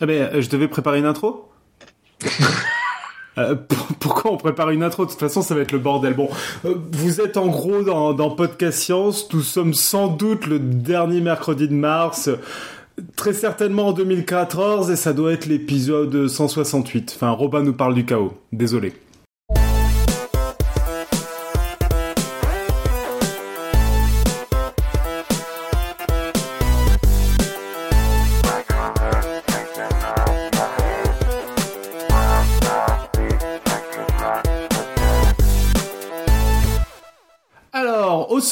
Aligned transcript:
Ah 0.00 0.06
ben, 0.06 0.40
je 0.40 0.48
devais 0.48 0.68
préparer 0.68 0.98
une 0.98 1.06
intro 1.06 1.48
Euh, 3.36 3.56
pourquoi 3.98 4.32
on 4.32 4.36
prépare 4.36 4.70
une 4.70 4.82
intro? 4.82 5.04
De 5.04 5.10
toute 5.10 5.18
façon, 5.18 5.42
ça 5.42 5.54
va 5.54 5.62
être 5.62 5.72
le 5.72 5.78
bordel. 5.78 6.14
Bon, 6.14 6.28
euh, 6.64 6.74
vous 6.92 7.20
êtes 7.20 7.36
en 7.36 7.48
gros 7.48 7.82
dans, 7.82 8.12
dans 8.12 8.30
Podcast 8.30 8.78
Science. 8.78 9.28
Nous 9.32 9.42
sommes 9.42 9.74
sans 9.74 10.06
doute 10.08 10.46
le 10.46 10.58
dernier 10.60 11.20
mercredi 11.20 11.66
de 11.66 11.74
mars. 11.74 12.30
Très 13.16 13.32
certainement 13.32 13.88
en 13.88 13.92
2014 13.92 14.90
et 14.92 14.96
ça 14.96 15.12
doit 15.12 15.32
être 15.32 15.46
l'épisode 15.46 16.28
168. 16.28 17.14
Enfin, 17.16 17.30
Robin 17.30 17.62
nous 17.62 17.72
parle 17.72 17.94
du 17.94 18.04
chaos. 18.04 18.34
Désolé. 18.52 18.92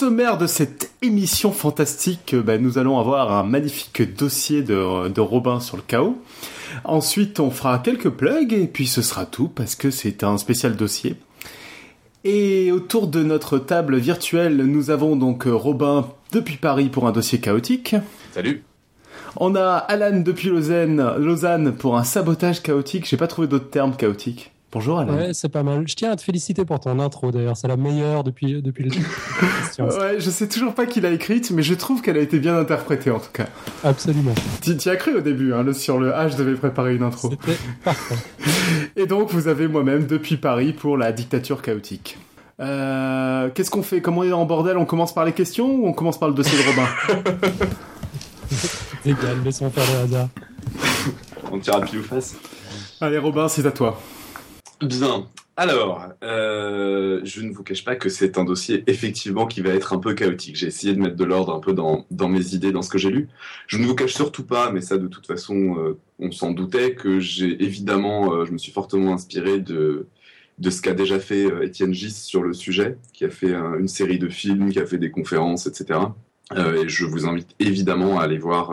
Sommaire 0.03 0.37
de 0.37 0.49
cette 0.49 0.91
émission 1.01 1.53
fantastique, 1.53 2.35
bah, 2.35 2.59
nous 2.59 2.77
allons 2.77 2.99
avoir 2.99 3.31
un 3.31 3.45
magnifique 3.45 4.17
dossier 4.17 4.61
de, 4.63 5.21
Robin 5.21 5.61
sur 5.61 5.77
le 5.77 5.83
chaos. 5.87 6.21
Ensuite, 6.83 7.39
on 7.39 7.53
fera 7.53 7.79
quelques 7.79 8.11
plugs 8.11 8.53
et 8.53 8.67
puis 8.67 8.89
ce 8.89 9.01
sera 9.01 9.27
tout 9.27 9.47
parce 9.47 9.77
que 9.77 9.93
c'est 9.93 10.25
un 10.25 10.39
spécial 10.39 10.75
dossier. 10.75 11.15
Et 12.25 12.73
autour 12.73 13.07
de 13.07 13.23
notre 13.23 13.59
table 13.61 13.97
virtuelle, 13.97 14.57
nous 14.57 14.91
avons 14.91 15.15
donc 15.15 15.45
Robin 15.47 16.09
depuis 16.33 16.57
Paris 16.57 16.89
pour 16.89 17.07
un 17.07 17.13
dossier 17.13 17.39
chaotique. 17.39 17.95
Salut. 18.33 18.65
On 19.37 19.55
a 19.55 19.77
Alan 19.77 20.19
depuis 20.19 20.49
Lausanne, 20.49 21.15
Lausanne 21.17 21.77
pour 21.77 21.97
un 21.97 22.03
sabotage 22.03 22.61
chaotique. 22.61 23.07
J'ai 23.07 23.17
pas 23.17 23.29
trouvé 23.29 23.47
d'autres 23.47 23.71
termes 23.71 23.95
chaotiques. 23.95 24.52
Bonjour 24.73 25.01
Alain. 25.01 25.15
Ouais, 25.15 25.35
c'est 25.35 25.51
pas 25.51 25.63
mal. 25.63 25.87
Je 25.87 25.95
tiens 25.95 26.13
à 26.13 26.17
te 26.17 26.23
féliciter 26.23 26.65
pour 26.65 26.81
ton 26.81 26.99
intro 26.99 27.31
d'ailleurs, 27.31 27.59
c'est 27.59 27.69
la 27.69 27.77
meilleure 27.77 28.25
depuis, 28.25 28.63
depuis 28.63 28.85
le 28.85 28.91
Ouais, 29.85 30.19
je 30.19 30.31
sais 30.31 30.49
toujours 30.49 30.75
pas 30.75 30.87
qui 30.87 31.03
l'a 31.03 31.11
écrite, 31.11 31.51
mais 31.51 31.63
je 31.63 31.75
trouve 31.75 32.01
qu'elle 32.01 32.17
a 32.17 32.21
été 32.21 32.39
bien 32.39 32.57
interprétée 32.57 33.11
en 33.11 33.19
tout 33.19 33.33
cas. 33.35 33.49
Absolument. 33.85 34.35
Tu 34.63 34.73
y 34.73 34.89
as 34.89 34.97
cru 34.97 35.15
au 35.15 35.21
début, 35.21 35.53
hein, 35.53 35.63
le, 35.63 35.75
sur 35.75 35.99
le 36.01 36.11
H, 36.11 36.31
je 36.31 36.37
devais 36.39 36.55
préparer 36.55 36.95
une 36.95 37.03
intro. 37.03 37.29
C'était 37.31 37.59
parfait. 37.85 38.15
Et 38.97 39.07
donc 39.07 39.31
vous 39.31 39.47
avez 39.47 39.69
moi-même 39.69 40.07
depuis 40.07 40.39
Paris 40.39 40.73
pour 40.73 40.97
la 40.97 41.13
dictature 41.13 41.61
chaotique. 41.61 42.17
Euh, 42.59 43.51
Qu'est-ce 43.55 43.71
qu'on 43.71 43.83
fait? 43.83 44.01
Comment 44.01 44.23
on 44.23 44.25
est 44.25 44.33
en 44.33 44.47
bordel? 44.47 44.79
On 44.79 44.87
commence 44.87 45.13
par 45.13 45.27
les 45.27 45.33
questions 45.33 45.71
ou 45.71 45.87
on 45.87 45.93
commence 45.93 46.19
par 46.19 46.31
le 46.31 46.35
dossier 46.35 46.57
de 46.57 46.65
Robin? 46.71 46.89
Égal, 49.05 49.37
laissons 49.45 49.71
faire 49.71 49.85
le 49.93 50.05
hasard. 50.05 50.29
On 51.51 51.59
tire 51.59 51.77
à 51.77 51.81
pile 51.83 51.99
ou 51.99 52.03
face? 52.03 52.37
Allez 53.03 53.19
Robin, 53.19 53.49
c'est 53.49 53.67
à 53.67 53.71
toi. 53.71 54.01
Bien. 54.83 55.29
Alors, 55.57 56.09
euh, 56.25 57.21
je 57.25 57.41
ne 57.43 57.53
vous 57.53 57.63
cache 57.63 57.85
pas 57.85 57.95
que 57.95 58.09
c'est 58.09 58.37
un 58.37 58.45
dossier 58.45 58.83
effectivement 58.89 59.47
qui 59.47 59.61
va 59.61 59.71
être 59.71 59.93
un 59.93 59.99
peu 59.99 60.13
chaotique. 60.15 60.57
J'ai 60.57 60.67
essayé 60.67 60.93
de 60.93 60.99
mettre 60.99 61.15
de 61.15 61.25
l'ordre 61.25 61.55
un 61.55 61.61
peu 61.61 61.73
dans, 61.73 62.29
mes 62.29 62.55
idées, 62.55 62.73
dans 62.73 62.83
ce 62.83 62.91
que 62.91 62.99
j'ai 62.99 63.11
lu. 63.11 63.29
Je 63.69 63.79
ne 63.79 63.87
vous 63.87 63.95
cache 63.95 64.15
surtout 64.15 64.45
pas, 64.45 64.73
mais 64.73 64.81
ça 64.81 64.99
de 64.99 65.07
toute 65.07 65.27
façon, 65.27 65.77
euh, 65.79 65.99
on 66.19 66.33
s'en 66.33 66.51
doutait, 66.51 66.95
que 66.95 67.21
j'ai 67.21 67.63
évidemment, 67.63 68.35
euh, 68.35 68.45
je 68.45 68.53
me 68.53 68.59
suis 68.59 68.73
fortement 68.73 69.13
inspiré 69.13 69.61
de, 69.61 70.07
de 70.59 70.71
ce 70.71 70.83
qu'a 70.83 70.95
déjà 70.95 71.21
fait 71.21 71.47
Étienne 71.63 71.95
Gis 71.95 72.11
sur 72.11 72.43
le 72.43 72.53
sujet, 72.53 72.99
qui 73.13 73.25
a 73.25 73.31
fait 73.31 73.53
une 73.53 73.89
série 73.89 74.19
de 74.19 74.29
films, 74.29 74.71
qui 74.71 74.81
a 74.81 74.87
fait 74.87 74.99
des 74.99 75.11
conférences, 75.11 75.67
etc. 75.67 76.01
et 76.57 76.89
je 76.89 77.05
vous 77.05 77.27
invite 77.27 77.55
évidemment 77.61 78.19
à 78.19 78.25
aller 78.25 78.39
voir, 78.39 78.73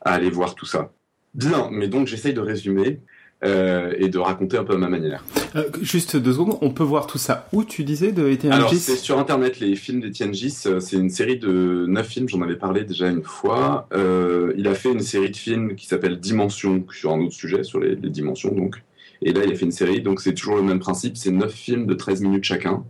à 0.00 0.12
aller 0.12 0.30
voir 0.30 0.54
tout 0.54 0.66
ça. 0.66 0.90
Bien, 1.34 1.68
mais 1.70 1.86
donc 1.86 2.06
j'essaye 2.08 2.34
de 2.34 2.40
résumer. 2.40 3.00
Euh, 3.44 3.92
et 3.96 4.08
de 4.08 4.18
raconter 4.18 4.56
un 4.56 4.64
peu 4.64 4.74
à 4.74 4.78
ma 4.78 4.88
manière. 4.88 5.24
Euh, 5.54 5.70
juste 5.80 6.16
deux 6.16 6.32
secondes, 6.32 6.58
on 6.60 6.70
peut 6.70 6.82
voir 6.82 7.06
tout 7.06 7.18
ça 7.18 7.46
où 7.52 7.62
tu 7.62 7.84
disais 7.84 8.10
de 8.10 8.24
Etienne 8.24 8.50
Alors 8.50 8.74
c'est 8.74 8.96
sur 8.96 9.16
internet 9.16 9.60
les 9.60 9.76
films 9.76 10.00
d'Etienne 10.00 10.34
Gis, 10.34 10.64
euh, 10.66 10.80
c'est 10.80 10.96
une 10.96 11.08
série 11.08 11.38
de 11.38 11.86
neuf 11.86 12.08
films, 12.08 12.28
j'en 12.28 12.42
avais 12.42 12.56
parlé 12.56 12.82
déjà 12.82 13.06
une 13.08 13.22
fois. 13.22 13.88
il 13.94 14.66
a 14.66 14.74
fait 14.74 14.90
une 14.90 15.02
série 15.02 15.30
de 15.30 15.36
films 15.36 15.76
qui 15.76 15.86
s'appelle 15.86 16.18
Dimension 16.18 16.84
sur 16.90 17.12
un 17.12 17.20
autre 17.20 17.32
sujet, 17.32 17.62
sur 17.62 17.78
les, 17.78 17.94
dimensions 17.94 18.52
donc. 18.52 18.82
Et 19.22 19.32
là 19.32 19.44
il 19.44 19.52
a 19.52 19.54
fait 19.54 19.66
une 19.66 19.70
série, 19.70 20.02
donc 20.02 20.20
c'est 20.20 20.34
toujours 20.34 20.56
le 20.56 20.62
même 20.62 20.80
principe, 20.80 21.16
c'est 21.16 21.30
neuf 21.30 21.52
films 21.52 21.86
de 21.86 21.94
13 21.94 22.22
minutes 22.22 22.44
chacun, 22.44 22.82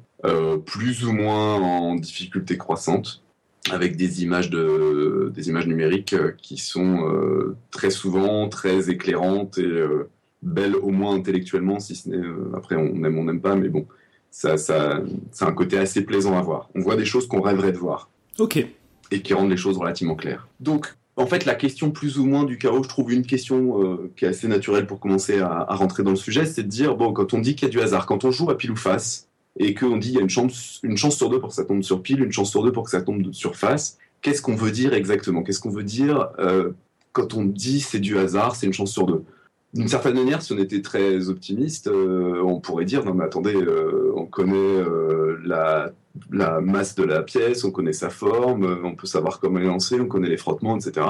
plus 0.65 1.05
ou 1.05 1.13
moins 1.13 1.57
en 1.57 1.95
difficulté 1.95 2.57
croissante 2.57 3.23
avec 3.71 3.97
des 3.97 4.23
images 4.23 4.49
de 4.49 5.31
des 5.35 5.51
images 5.51 5.67
numériques 5.67 6.17
qui 6.39 6.57
sont 6.57 7.55
très 7.71 7.91
souvent 7.91 8.49
très 8.49 8.89
éclairantes 8.89 9.59
et 9.59 9.69
belle 10.43 10.77
au 10.77 10.91
moins 10.91 11.15
intellectuellement, 11.15 11.81
si 11.81 11.97
ce 11.97 12.09
n'est 12.09 12.17
euh, 12.17 12.53
après 12.57 12.77
on 12.77 13.05
aime 13.05 13.19
on 13.19 13.25
n'aime 13.25 13.41
pas, 13.41 13.57
mais 13.57 13.69
bon, 13.69 13.87
ça, 14.31 14.57
ça, 14.57 15.01
c'est 15.33 15.45
un 15.45 15.53
côté 15.53 15.79
assez 15.79 16.03
plaisant 16.03 16.37
à 16.37 16.43
voir. 16.43 16.69
On 16.75 16.81
voit 16.81 16.97
des 16.97 17.05
choses 17.05 17.27
qu'on 17.27 17.41
rêverait 17.41 17.73
de 17.73 17.79
voir. 17.79 18.11
Ok. 18.39 18.65
Et 19.11 19.23
qui 19.23 19.35
rendent 19.35 19.51
les 19.51 19.57
choses 19.57 19.79
relativement 19.79 20.15
claires. 20.15 20.49
Donc, 20.61 20.95
en 21.17 21.27
fait, 21.27 21.45
la 21.45 21.55
question 21.55 21.91
plus 21.91 22.19
ou 22.19 22.27
moins 22.27 22.45
du 22.45 22.59
chaos, 22.59 22.83
je 22.85 22.89
trouve 22.89 23.13
une 23.13 23.27
question 23.27 23.83
euh, 23.83 24.13
qui 24.17 24.25
est 24.25 24.29
assez 24.29 24.47
naturelle 24.47 24.87
pour 24.87 25.01
commencer 25.01 25.41
à, 25.41 25.65
rentrer 25.71 26.05
dans 26.05 26.11
le 26.11 26.17
sujet, 26.17 26.47
c'est 26.47 26.63
de 26.63 26.69
dire 26.69 26.95
bon, 26.95 27.13
quand 27.13 27.35
on 27.35 27.41
dit 27.41 27.57
qu'il 27.57 27.67
y 27.67 27.71
a 27.71 27.73
du 27.73 27.81
hasard, 27.81 28.07
quand 28.07 28.25
on 28.25 28.31
joue 28.31 28.49
à 28.51 28.57
pile 28.57 28.71
ou 28.71 28.77
face 28.77 29.29
et 29.59 29.75
qu'on 29.75 29.97
dit 29.97 30.11
il 30.11 30.15
y 30.15 30.19
a 30.19 30.21
une 30.21 30.31
chance, 30.31 30.79
une 30.85 30.97
chance 30.97 31.17
sur 31.17 31.29
deux 31.29 31.41
pour 31.41 31.49
que 31.49 31.55
ça 31.57 31.65
tombe 31.65 31.83
sur 31.83 32.03
pile, 32.03 32.23
une 32.23 32.31
chance 32.31 32.51
sur 32.51 32.63
deux 32.63 32.71
pour 32.71 32.85
que 32.85 32.91
ça 32.91 33.03
tombe 33.03 33.33
sur 33.33 33.57
face, 33.57 33.99
qu'est-ce 34.23 34.41
qu'on 34.41 34.55
veut 34.55 34.71
dire 34.71 34.95
exactement? 34.95 35.43
Qu'est-ce 35.43 35.59
qu'on 35.59 35.71
veut 35.71 35.83
dire 35.83 36.29
euh, 36.39 36.71
quand 37.13 37.35
on 37.35 37.45
dit 37.45 37.81
c'est 37.81 37.99
du 37.99 38.17
hasard, 38.17 38.55
c'est 38.55 38.67
une 38.67 38.73
chance 38.73 38.93
sur 38.93 39.07
deux? 39.07 39.25
D'une 39.75 39.89
certaine 39.89 40.15
manière, 40.15 40.41
si 40.41 40.53
on 40.53 40.59
était 40.59 40.81
très 40.81 41.29
optimiste, 41.29 41.89
euh, 41.89 42.43
on 42.43 42.59
pourrait 42.61 42.87
dire 42.87 43.05
non 43.05 43.15
mais 43.15 43.25
attendez, 43.25 43.55
euh, 43.55 44.13
on 44.17 44.25
connaît 44.25 44.57
euh, 44.57 45.39
la, 45.45 45.93
masse 46.61 46.95
de 46.95 47.05
la 47.05 47.23
pièce, 47.23 47.65
on 47.65 47.71
connaît 47.71 47.93
sa 47.93 48.09
forme, 48.09 48.81
on 48.83 48.95
peut 48.95 49.07
savoir 49.07 49.41
comment 49.41 49.59
elle 49.59 49.67
est 49.67 49.69
lancée, 49.69 50.01
on 50.01 50.07
connaît 50.07 50.29
les 50.29 50.39
frottements, 50.39 50.77
etc. 50.77 51.07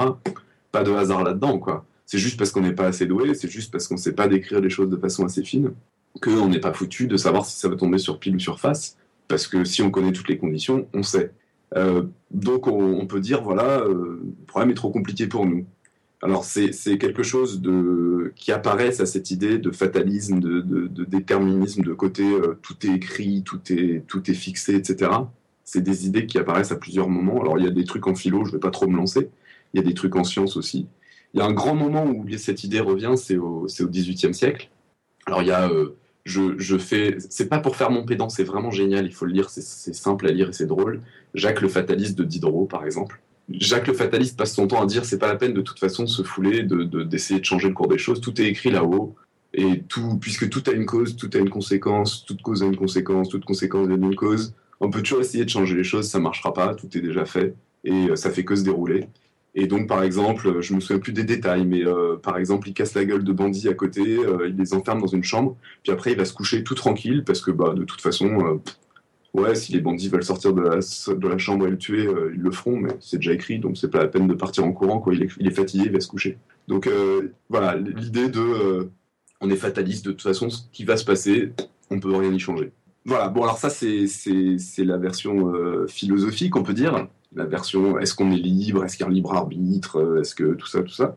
Pas 0.71 0.83
de 0.83 0.91
hasard 0.91 1.23
là-dedans, 1.23 1.57
quoi. 1.57 1.85
C'est 2.05 2.17
juste 2.17 2.37
parce 2.37 2.51
qu'on 2.51 2.61
n'est 2.61 2.73
pas 2.73 2.87
assez 2.87 3.05
doué, 3.05 3.33
c'est 3.33 3.49
juste 3.49 3.71
parce 3.71 3.87
qu'on 3.87 3.95
ne 3.95 3.99
sait 3.99 4.13
pas 4.13 4.27
décrire 4.27 4.59
les 4.59 4.69
choses 4.69 4.89
de 4.89 4.97
façon 4.97 5.25
assez 5.25 5.43
fine, 5.43 5.71
qu'on 6.21 6.49
n'est 6.49 6.59
pas 6.59 6.73
foutu 6.73 7.07
de 7.07 7.17
savoir 7.17 7.45
si 7.45 7.57
ça 7.57 7.69
va 7.69 7.75
tomber 7.75 7.97
sur 7.97 8.19
pile 8.19 8.35
ou 8.35 8.39
sur 8.39 8.59
face, 8.59 8.97
parce 9.27 9.47
que 9.47 9.63
si 9.63 9.81
on 9.81 9.91
connaît 9.91 10.11
toutes 10.11 10.27
les 10.27 10.37
conditions, 10.37 10.87
on 10.93 11.03
sait. 11.03 11.31
donc 12.31 12.67
on, 12.67 12.99
on, 12.99 13.07
peut 13.07 13.19
dire 13.19 13.41
voilà, 13.41 13.83
le 13.87 14.21
problème 14.47 14.71
est 14.71 14.75
trop 14.75 14.89
compliqué 14.89 15.27
pour 15.27 15.45
nous. 15.45 15.65
Alors 16.21 16.43
c'est 16.43 16.97
quelque 16.97 17.23
chose 17.23 17.61
de, 17.61 18.33
qui 18.35 18.51
apparaît 18.51 18.99
à 18.99 19.05
cette 19.05 19.31
idée 19.31 19.57
de 19.57 19.71
fatalisme, 19.71 20.39
de, 20.41 21.05
déterminisme, 21.05 21.81
de 21.81 21.93
côté 21.93 22.23
euh, 22.23 22.59
tout 22.61 22.75
est 22.85 22.93
écrit, 22.93 23.43
tout 23.43 23.61
est, 23.69 24.03
tout 24.05 24.29
est 24.29 24.33
fixé, 24.33 24.75
etc. 24.75 25.11
C'est 25.63 25.81
des 25.81 26.07
idées 26.07 26.25
qui 26.25 26.37
apparaissent 26.37 26.73
à 26.73 26.75
plusieurs 26.75 27.07
moments. 27.07 27.41
Alors 27.41 27.57
il 27.57 27.63
y 27.63 27.67
a 27.67 27.71
des 27.71 27.85
trucs 27.85 28.05
en 28.07 28.15
philo, 28.15 28.43
je 28.43 28.49
ne 28.49 28.55
vais 28.55 28.59
pas 28.59 28.71
trop 28.71 28.87
me 28.87 28.97
lancer. 28.97 29.29
Il 29.73 29.79
y 29.79 29.83
a 29.83 29.87
des 29.87 29.93
trucs 29.93 30.15
en 30.17 30.25
sciences 30.25 30.57
aussi. 30.57 30.87
Il 31.33 31.39
y 31.39 31.41
a 31.41 31.45
un 31.45 31.53
grand 31.53 31.75
moment 31.75 32.05
où 32.05 32.25
cette 32.37 32.63
idée 32.65 32.81
revient, 32.81 33.13
c'est 33.15 33.37
au, 33.37 33.67
18e 33.67 34.33
siècle. 34.33 34.69
Alors 35.25 35.41
il 35.41 35.47
y 35.47 35.51
a, 35.51 35.69
euh, 35.69 35.95
je, 36.25 36.57
je 36.57 36.77
fais, 36.77 37.17
c'est 37.29 37.47
pas 37.47 37.59
pour 37.59 37.77
faire 37.77 37.91
mon 37.91 38.03
pédant, 38.03 38.27
c'est 38.29 38.43
vraiment 38.43 38.71
génial, 38.71 39.05
il 39.05 39.13
faut 39.13 39.25
le 39.25 39.31
lire, 39.33 39.49
c'est 39.49 39.93
simple 39.93 40.27
à 40.27 40.31
lire 40.31 40.49
et 40.49 40.53
c'est 40.53 40.65
drôle. 40.65 41.01
Jacques 41.33 41.61
le 41.61 41.69
fataliste 41.69 42.17
de 42.17 42.25
Diderot, 42.25 42.65
par 42.65 42.85
exemple 42.85 43.21
Jacques 43.51 43.87
le 43.87 43.93
fataliste 43.93 44.37
passe 44.37 44.53
son 44.53 44.67
temps 44.67 44.81
à 44.81 44.85
dire 44.85 45.05
c'est 45.05 45.17
pas 45.17 45.27
la 45.27 45.35
peine 45.35 45.53
de 45.53 45.61
toute 45.61 45.79
façon 45.79 46.03
de 46.03 46.09
se 46.09 46.21
fouler, 46.21 46.63
d'essayer 46.63 47.39
de, 47.39 47.45
changer 47.45 47.67
le 47.67 47.73
cours 47.73 47.87
des 47.87 47.97
choses. 47.97 48.21
Tout 48.21 48.39
est 48.41 48.45
écrit 48.45 48.69
là-haut. 48.69 49.15
Et 49.53 49.81
tout, 49.81 50.19
puisque 50.19 50.47
tout 50.49 50.63
a 50.67 50.71
une 50.71 50.85
cause, 50.85 51.15
tout 51.15 51.29
a 51.33 51.37
une 51.37 51.49
conséquence, 51.49 52.23
toute 52.25 52.43
cause 52.43 52.61
a 52.61 52.67
une 52.67 52.77
conséquence, 52.77 53.29
toute 53.29 53.45
conséquence 53.45 53.89
a 53.89 53.93
une 53.93 54.15
cause. 54.15 54.53
On 54.79 54.91
peut 54.91 55.01
toujours 55.01 55.21
essayer 55.21 55.43
de 55.43 55.49
changer 55.49 55.75
les 55.75 55.83
choses, 55.83 56.07
ça 56.07 56.19
marchera 56.19 56.53
pas, 56.53 56.75
tout 56.75 56.87
est 56.95 57.01
déjà 57.01 57.25
fait 57.25 57.55
et 57.83 58.09
euh, 58.09 58.15
ça 58.15 58.29
fait 58.29 58.45
que 58.45 58.55
se 58.55 58.63
dérouler. 58.63 59.07
Et 59.55 59.65
donc, 59.65 59.87
par 59.87 60.03
exemple, 60.03 60.61
je 60.61 60.73
me 60.75 60.79
souviens 60.79 60.99
plus 60.99 61.11
des 61.11 61.23
détails, 61.23 61.65
mais 61.65 61.83
euh, 61.83 62.15
par 62.17 62.37
exemple, 62.37 62.69
il 62.69 62.73
casse 62.75 62.93
la 62.93 63.03
gueule 63.03 63.23
de 63.23 63.33
bandits 63.33 63.67
à 63.67 63.73
côté, 63.73 64.19
euh, 64.19 64.47
il 64.47 64.55
les 64.55 64.75
enferme 64.75 65.01
dans 65.01 65.07
une 65.07 65.23
chambre, 65.23 65.57
puis 65.81 65.91
après 65.91 66.11
il 66.11 66.17
va 66.17 66.25
se 66.25 66.33
coucher 66.33 66.63
tout 66.63 66.75
tranquille 66.75 67.23
parce 67.25 67.41
que 67.41 67.49
bah, 67.49 67.73
de 67.73 67.83
toute 67.83 68.01
façon, 68.01 68.61
ouais, 69.33 69.55
si 69.55 69.71
les 69.71 69.79
bandits 69.79 70.09
veulent 70.09 70.23
sortir 70.23 70.53
de 70.53 70.61
la, 70.61 70.75
de 70.77 71.27
la 71.27 71.37
chambre 71.37 71.67
et 71.67 71.69
le 71.69 71.77
tuer, 71.77 72.05
euh, 72.05 72.31
ils 72.33 72.41
le 72.41 72.51
feront, 72.51 72.77
mais 72.77 72.91
c'est 72.99 73.17
déjà 73.17 73.33
écrit, 73.33 73.59
donc 73.59 73.77
c'est 73.77 73.89
pas 73.89 73.99
la 73.99 74.07
peine 74.07 74.27
de 74.27 74.33
partir 74.33 74.65
en 74.65 74.71
courant. 74.71 74.99
Quoi. 74.99 75.13
Il, 75.13 75.23
est, 75.23 75.51
fatigué, 75.51 75.85
il 75.85 75.91
va 75.91 75.99
se 75.99 76.07
coucher. 76.07 76.37
Donc 76.67 76.87
euh, 76.87 77.33
voilà, 77.49 77.75
l'idée 77.75 78.29
de 78.29 78.39
euh, 78.39 78.91
on 79.41 79.49
est 79.49 79.55
fataliste, 79.55 80.05
de 80.05 80.11
toute 80.11 80.21
façon, 80.21 80.49
ce 80.49 80.61
qui 80.71 80.83
va 80.83 80.97
se 80.97 81.05
passer, 81.05 81.53
on 81.89 81.99
peut 81.99 82.15
rien 82.15 82.31
y 82.33 82.39
changer. 82.39 82.71
Voilà, 83.05 83.29
bon 83.29 83.43
alors 83.43 83.57
ça 83.57 83.69
c'est 83.69 84.05
la 84.79 84.97
version 84.97 85.53
philosophique, 85.87 86.55
on 86.55 86.63
peut 86.63 86.73
dire. 86.73 87.07
La 87.33 87.45
version 87.45 87.97
est-ce 87.97 88.13
qu'on 88.13 88.31
est 88.31 88.37
libre, 88.37 88.83
est-ce 88.83 88.97
qu'il 88.97 89.05
y 89.05 89.07
a 89.07 89.11
un 89.11 89.13
libre 89.13 89.33
arbitre, 89.33 90.19
est-ce 90.19 90.35
que 90.35 90.53
tout 90.53 90.67
ça, 90.67 90.83
tout 90.83 90.93
ça. 90.93 91.15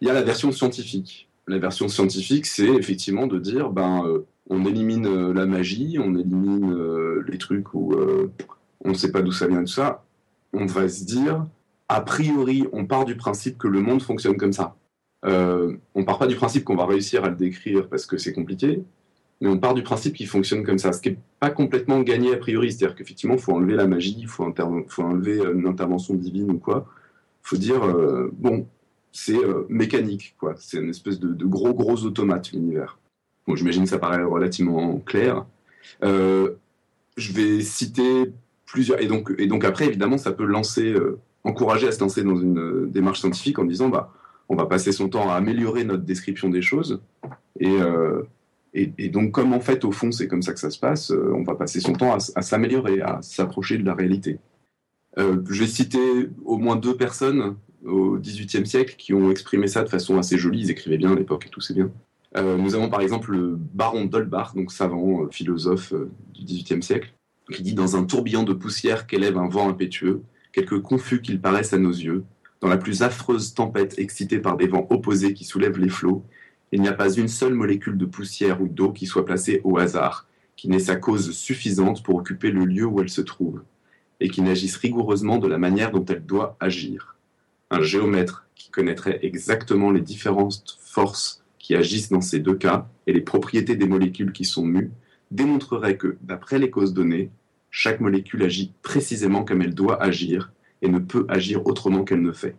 Il 0.00 0.06
y 0.06 0.10
a 0.10 0.14
la 0.14 0.22
version 0.22 0.52
scientifique. 0.52 1.28
La 1.48 1.58
version 1.58 1.88
scientifique, 1.88 2.46
c'est 2.46 2.68
effectivement 2.68 3.26
de 3.26 3.38
dire, 3.38 3.70
ben 3.70 4.04
on 4.48 4.64
élimine 4.64 5.06
euh, 5.06 5.32
la 5.32 5.46
magie, 5.46 5.98
on 6.00 6.14
élimine 6.14 6.72
euh, 6.72 7.24
les 7.28 7.38
trucs 7.38 7.74
où 7.74 7.92
euh, 7.94 8.30
on 8.84 8.90
ne 8.90 8.94
sait 8.94 9.10
pas 9.10 9.22
d'où 9.22 9.32
ça 9.32 9.46
vient 9.48 9.60
tout 9.60 9.66
ça, 9.72 10.04
on 10.52 10.66
va 10.66 10.88
se 10.88 11.04
dire, 11.04 11.44
a 11.88 12.00
priori, 12.00 12.66
on 12.72 12.86
part 12.86 13.04
du 13.04 13.16
principe 13.16 13.58
que 13.58 13.68
le 13.68 13.80
monde 13.80 14.02
fonctionne 14.02 14.36
comme 14.36 14.52
ça. 14.52 14.76
euh, 15.24 15.76
on 15.94 16.04
part 16.04 16.18
pas 16.18 16.26
du 16.26 16.36
principe 16.36 16.64
qu'on 16.64 16.76
va 16.76 16.86
réussir 16.86 17.24
à 17.24 17.30
le 17.30 17.36
décrire 17.36 17.88
parce 17.88 18.06
que 18.06 18.16
c'est 18.18 18.32
compliqué, 18.32 18.84
mais 19.40 19.48
on 19.48 19.58
part 19.58 19.74
du 19.74 19.82
principe 19.82 20.14
qu'il 20.14 20.28
fonctionne 20.28 20.62
comme 20.64 20.78
ça, 20.78 20.92
ce 20.92 21.00
qui 21.00 21.10
n'est 21.10 21.18
pas 21.40 21.50
complètement 21.50 22.00
gagné 22.02 22.32
a 22.34 22.36
priori. 22.36 22.72
C'est-à-dire 22.72 22.96
qu'effectivement, 22.96 23.34
il 23.34 23.40
faut 23.40 23.52
enlever 23.52 23.74
la 23.74 23.86
magie, 23.86 24.16
il 24.18 24.28
faut, 24.28 24.44
enlever 24.98 25.40
une 25.54 25.66
intervention 25.66 26.14
divine 26.14 26.52
ou 26.52 26.58
quoi. 26.58 26.86
Il 27.44 27.48
faut 27.48 27.56
dire, 27.56 27.80
bon, 28.32 28.66
c'est 29.12 29.38
mécanique, 29.68 30.34
quoi. 30.38 30.54
C'est 30.58 30.78
une 30.78 30.90
espèce 30.90 31.20
de, 31.20 31.44
gros, 31.44 31.74
gros 31.74 32.04
automate, 32.04 32.52
l'univers. 32.52 32.98
J'imagine 33.54 33.84
que 33.84 33.88
ça 33.88 33.98
paraît 33.98 34.22
relativement 34.22 34.98
clair. 34.98 35.46
je 36.02 36.52
vais 37.32 37.60
citer 37.60 38.32
plusieurs. 38.64 39.00
Et 39.00 39.06
donc, 39.06 39.32
et 39.38 39.46
donc 39.46 39.64
après, 39.64 39.86
évidemment, 39.86 40.18
ça 40.18 40.32
peut 40.32 40.44
lancer, 40.44 40.94
encourager 41.44 41.86
à 41.86 41.92
se 41.92 42.00
lancer 42.00 42.24
dans 42.24 42.36
une 42.36 42.90
démarche 42.90 43.20
scientifique 43.20 43.58
en 43.58 43.64
disant, 43.64 43.88
bah, 43.88 44.12
on 44.48 44.56
va 44.56 44.66
passer 44.66 44.92
son 44.92 45.08
temps 45.08 45.30
à 45.30 45.34
améliorer 45.34 45.84
notre 45.84 46.02
description 46.02 46.48
des 46.48 46.62
choses. 46.62 47.00
Et, 47.60 47.78
et, 48.78 49.08
donc, 49.08 49.32
comme 49.32 49.54
en 49.54 49.60
fait, 49.60 49.86
au 49.86 49.92
fond, 49.92 50.12
c'est 50.12 50.28
comme 50.28 50.42
ça 50.42 50.52
que 50.52 50.60
ça 50.60 50.68
se 50.68 50.78
passe, 50.78 51.10
euh, 51.10 51.32
on 51.34 51.42
va 51.42 51.54
passer 51.54 51.80
son 51.80 51.94
temps 51.94 52.14
à, 52.14 52.42
s'améliorer, 52.42 53.00
à 53.00 53.20
s'approcher 53.22 53.78
de 53.78 53.86
la 53.86 53.94
réalité. 53.94 54.38
Euh, 55.18 55.40
je 55.48 55.60
vais 55.60 55.66
citer 55.66 56.28
au 56.44 56.58
moins 56.58 56.76
deux 56.76 56.94
personnes 56.94 57.56
au 57.86 58.18
XVIIIe 58.18 58.66
siècle 58.66 58.96
qui 58.98 59.14
ont 59.14 59.30
exprimé 59.30 59.66
ça 59.66 59.82
de 59.82 59.88
façon 59.88 60.18
assez 60.18 60.36
jolie. 60.36 60.60
Ils 60.60 60.70
écrivaient 60.70 60.98
bien 60.98 61.12
à 61.12 61.14
l'époque 61.14 61.46
et 61.46 61.48
tout, 61.48 61.62
c'est 61.62 61.72
bien. 61.72 61.90
Euh, 62.36 62.56
nous 62.56 62.74
avons 62.74 62.88
par 62.88 63.00
exemple 63.00 63.32
le 63.32 63.56
baron 63.56 64.04
d'Holbach, 64.04 64.54
donc 64.54 64.72
savant, 64.72 65.28
philosophe 65.30 65.92
du 66.34 66.44
XVIIIe 66.44 66.82
siècle, 66.82 67.14
qui 67.52 67.62
dit 67.62 67.74
Dans 67.74 67.96
un 67.96 68.04
tourbillon 68.04 68.42
de 68.42 68.52
poussière 68.52 69.06
qu'élève 69.06 69.38
un 69.38 69.48
vent 69.48 69.68
impétueux, 69.68 70.22
quelque 70.52 70.74
confus 70.74 71.20
qu'il 71.20 71.40
paraisse 71.40 71.72
à 71.72 71.78
nos 71.78 71.92
yeux, 71.92 72.24
dans 72.60 72.68
la 72.68 72.78
plus 72.78 73.02
affreuse 73.02 73.54
tempête 73.54 73.98
excitée 73.98 74.38
par 74.38 74.56
des 74.56 74.66
vents 74.66 74.86
opposés 74.90 75.34
qui 75.34 75.44
soulèvent 75.44 75.78
les 75.78 75.88
flots, 75.88 76.24
il 76.72 76.80
n'y 76.80 76.88
a 76.88 76.92
pas 76.92 77.12
une 77.12 77.28
seule 77.28 77.54
molécule 77.54 77.96
de 77.96 78.06
poussière 78.06 78.60
ou 78.60 78.68
d'eau 78.68 78.92
qui 78.92 79.06
soit 79.06 79.24
placée 79.24 79.60
au 79.64 79.78
hasard, 79.78 80.26
qui 80.56 80.68
n'ait 80.68 80.78
sa 80.78 80.96
cause 80.96 81.32
suffisante 81.32 82.02
pour 82.02 82.16
occuper 82.16 82.50
le 82.50 82.64
lieu 82.64 82.86
où 82.86 83.00
elle 83.00 83.08
se 83.08 83.20
trouve, 83.20 83.62
et 84.20 84.28
qui 84.28 84.42
n'agisse 84.42 84.76
rigoureusement 84.76 85.38
de 85.38 85.48
la 85.48 85.58
manière 85.58 85.92
dont 85.92 86.04
elle 86.06 86.24
doit 86.24 86.56
agir. 86.58 87.16
Un 87.70 87.82
géomètre 87.82 88.46
qui 88.54 88.70
connaîtrait 88.70 89.20
exactement 89.22 89.90
les 89.90 90.00
différentes 90.00 90.78
forces 90.80 91.44
qui 91.66 91.74
agissent 91.74 92.10
dans 92.10 92.20
ces 92.20 92.38
deux 92.38 92.54
cas 92.54 92.86
et 93.08 93.12
les 93.12 93.20
propriétés 93.20 93.74
des 93.74 93.88
molécules 93.88 94.30
qui 94.30 94.44
sont 94.44 94.64
mues, 94.64 94.92
démontrerait 95.32 95.96
que, 95.96 96.16
d'après 96.22 96.60
les 96.60 96.70
causes 96.70 96.94
données, 96.94 97.28
chaque 97.72 97.98
molécule 97.98 98.44
agit 98.44 98.72
précisément 98.82 99.44
comme 99.44 99.62
elle 99.62 99.74
doit 99.74 100.00
agir 100.00 100.52
et 100.80 100.88
ne 100.88 101.00
peut 101.00 101.26
agir 101.28 101.66
autrement 101.66 102.04
qu'elle 102.04 102.22
ne 102.22 102.30
fait. 102.30 102.54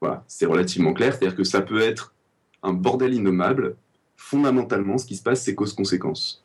Voilà, 0.00 0.24
c'est 0.26 0.46
relativement 0.46 0.94
clair, 0.94 1.12
c'est-à-dire 1.12 1.36
que 1.36 1.44
ça 1.44 1.60
peut 1.60 1.80
être 1.80 2.14
un 2.62 2.72
bordel 2.72 3.12
innommable. 3.12 3.76
Fondamentalement, 4.16 4.96
ce 4.96 5.04
qui 5.04 5.16
se 5.16 5.22
passe, 5.22 5.42
c'est 5.42 5.54
cause-conséquence. 5.54 6.42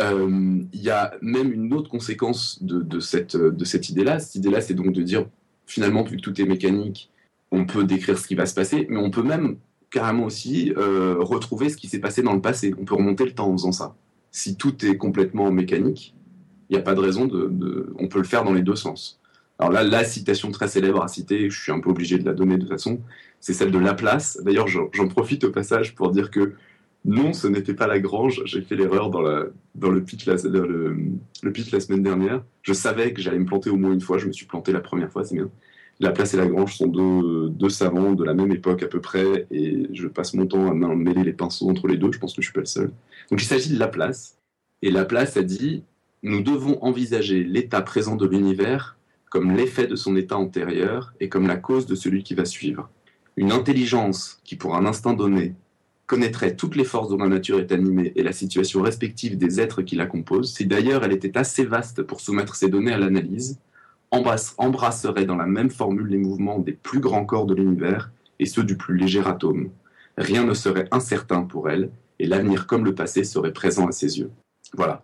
Euh, 0.00 0.60
il 0.74 0.82
y 0.82 0.90
a 0.90 1.16
même 1.22 1.50
une 1.50 1.72
autre 1.72 1.88
conséquence 1.88 2.62
de, 2.62 3.00
cette, 3.00 3.38
de 3.38 3.64
cette 3.64 3.88
idée-là. 3.88 4.18
Cette 4.18 4.34
idée-là, 4.34 4.60
c'est 4.60 4.74
donc 4.74 4.92
de 4.92 5.00
dire, 5.00 5.26
finalement, 5.64 6.02
vu 6.02 6.18
que 6.18 6.22
tout 6.22 6.38
est 6.42 6.44
mécanique, 6.44 7.10
on 7.50 7.64
peut 7.64 7.84
décrire 7.84 8.18
ce 8.18 8.26
qui 8.28 8.34
va 8.34 8.44
se 8.44 8.54
passer, 8.54 8.86
mais 8.90 8.98
on 8.98 9.10
peut 9.10 9.22
même 9.22 9.56
carrément 9.90 10.24
aussi 10.24 10.72
euh, 10.76 11.16
retrouver 11.18 11.68
ce 11.68 11.76
qui 11.76 11.88
s'est 11.88 12.00
passé 12.00 12.22
dans 12.22 12.34
le 12.34 12.40
passé. 12.40 12.74
On 12.78 12.84
peut 12.84 12.94
remonter 12.94 13.24
le 13.24 13.32
temps 13.32 13.48
en 13.48 13.52
faisant 13.52 13.72
ça. 13.72 13.94
Si 14.30 14.56
tout 14.56 14.84
est 14.84 14.96
complètement 14.96 15.50
mécanique, 15.50 16.14
il 16.68 16.74
n'y 16.74 16.78
a 16.78 16.82
pas 16.82 16.94
de 16.94 17.00
raison 17.00 17.26
de, 17.26 17.92
On 17.98 18.08
peut 18.08 18.18
le 18.18 18.24
faire 18.24 18.44
dans 18.44 18.52
les 18.52 18.62
deux 18.62 18.76
sens. 18.76 19.20
Alors 19.58 19.72
là, 19.72 19.82
la 19.82 20.04
citation 20.04 20.50
très 20.50 20.68
célèbre 20.68 21.02
à 21.02 21.08
citer, 21.08 21.50
je 21.50 21.60
suis 21.60 21.72
un 21.72 21.80
peu 21.80 21.90
obligé 21.90 22.18
de 22.18 22.24
la 22.24 22.32
donner 22.32 22.56
de 22.56 22.60
toute 22.60 22.68
façon, 22.68 23.00
c'est 23.40 23.54
celle 23.54 23.72
de 23.72 23.78
Laplace. 23.78 24.38
D'ailleurs, 24.44 24.68
j'en 24.68 25.08
profite 25.08 25.44
au 25.44 25.50
passage 25.50 25.94
pour 25.94 26.10
dire 26.10 26.30
que 26.30 26.54
non, 27.04 27.32
ce 27.32 27.48
n'était 27.48 27.74
pas 27.74 27.86
Lagrange. 27.86 28.42
J'ai 28.44 28.60
fait 28.60 28.76
l'erreur 28.76 29.10
dans, 29.10 29.22
dans 29.22 29.90
la, 29.90 29.94
le, 29.94 29.98
le, 31.42 31.52
pitch 31.52 31.72
la 31.72 31.80
semaine 31.80 32.02
dernière. 32.02 32.44
Je 32.62 32.72
savais 32.72 33.12
que 33.12 33.22
j'allais 33.22 33.38
me 33.38 33.46
planter 33.46 33.70
au 33.70 33.76
moins 33.76 33.92
une 33.92 34.00
fois. 34.00 34.18
Je 34.18 34.26
me 34.26 34.32
suis 34.32 34.46
planté 34.46 34.72
la 34.72 34.80
première 34.80 35.10
fois, 35.10 35.24
c'est 35.24 35.34
bien. 35.34 35.50
Laplace 36.00 36.34
et 36.34 36.36
Lagrange 36.36 36.76
sont 36.76 36.86
deux, 36.86 37.48
deux, 37.48 37.68
savants 37.68 38.12
de 38.12 38.24
la 38.24 38.34
même 38.34 38.52
époque 38.52 38.82
à 38.82 38.86
peu 38.86 39.00
près, 39.00 39.46
et 39.50 39.88
je 39.92 40.06
passe 40.06 40.34
mon 40.34 40.46
temps 40.46 40.70
à 40.70 40.74
mêler 40.74 41.24
les 41.24 41.32
pinceaux 41.32 41.68
entre 41.68 41.88
les 41.88 41.96
deux. 41.96 42.12
Je 42.12 42.18
pense 42.18 42.34
que 42.34 42.42
je 42.42 42.46
suis 42.46 42.54
pas 42.54 42.60
le 42.60 42.66
seul. 42.66 42.92
Donc 43.30 43.42
il 43.42 43.46
s'agit 43.46 43.74
de 43.74 43.78
Laplace. 43.78 44.38
Et 44.82 44.90
Laplace 44.90 45.36
a 45.36 45.42
dit 45.42 45.82
Nous 46.22 46.42
devons 46.42 46.82
envisager 46.82 47.42
l'état 47.42 47.82
présent 47.82 48.14
de 48.16 48.26
l'univers 48.26 48.96
comme 49.30 49.54
l'effet 49.54 49.86
de 49.86 49.96
son 49.96 50.16
état 50.16 50.38
antérieur 50.38 51.12
et 51.20 51.28
comme 51.28 51.46
la 51.46 51.56
cause 51.56 51.86
de 51.86 51.94
celui 51.94 52.22
qui 52.22 52.34
va 52.34 52.44
suivre 52.44 52.88
une 53.38 53.52
intelligence 53.52 54.40
qui, 54.42 54.56
pour 54.56 54.74
un 54.74 54.84
instant 54.84 55.12
donné, 55.12 55.54
connaîtrait 56.06 56.56
toutes 56.56 56.74
les 56.74 56.84
forces 56.84 57.08
dont 57.08 57.18
la 57.18 57.28
nature 57.28 57.60
est 57.60 57.70
animée 57.70 58.12
et 58.16 58.24
la 58.24 58.32
situation 58.32 58.82
respective 58.82 59.38
des 59.38 59.60
êtres 59.60 59.82
qui 59.82 59.94
la 59.94 60.06
composent, 60.06 60.52
si 60.52 60.66
d'ailleurs 60.66 61.04
elle 61.04 61.12
était 61.12 61.38
assez 61.38 61.64
vaste 61.64 62.02
pour 62.02 62.20
soumettre 62.20 62.56
ces 62.56 62.68
données 62.68 62.92
à 62.92 62.98
l'analyse, 62.98 63.60
embrasserait 64.10 65.26
dans 65.26 65.36
la 65.36 65.46
même 65.46 65.70
formule 65.70 66.08
les 66.08 66.18
mouvements 66.18 66.58
des 66.58 66.72
plus 66.72 67.00
grands 67.00 67.24
corps 67.24 67.46
de 67.46 67.54
l'univers 67.54 68.10
et 68.38 68.46
ceux 68.46 68.64
du 68.64 68.76
plus 68.76 68.96
léger 68.96 69.22
atome. 69.24 69.70
Rien 70.16 70.44
ne 70.44 70.54
serait 70.54 70.88
incertain 70.90 71.42
pour 71.42 71.70
elle, 71.70 71.90
et 72.18 72.26
l'avenir 72.26 72.66
comme 72.66 72.84
le 72.84 72.94
passé 72.94 73.24
serait 73.24 73.52
présent 73.52 73.86
à 73.86 73.92
ses 73.92 74.18
yeux. 74.18 74.30
Voilà. 74.74 75.02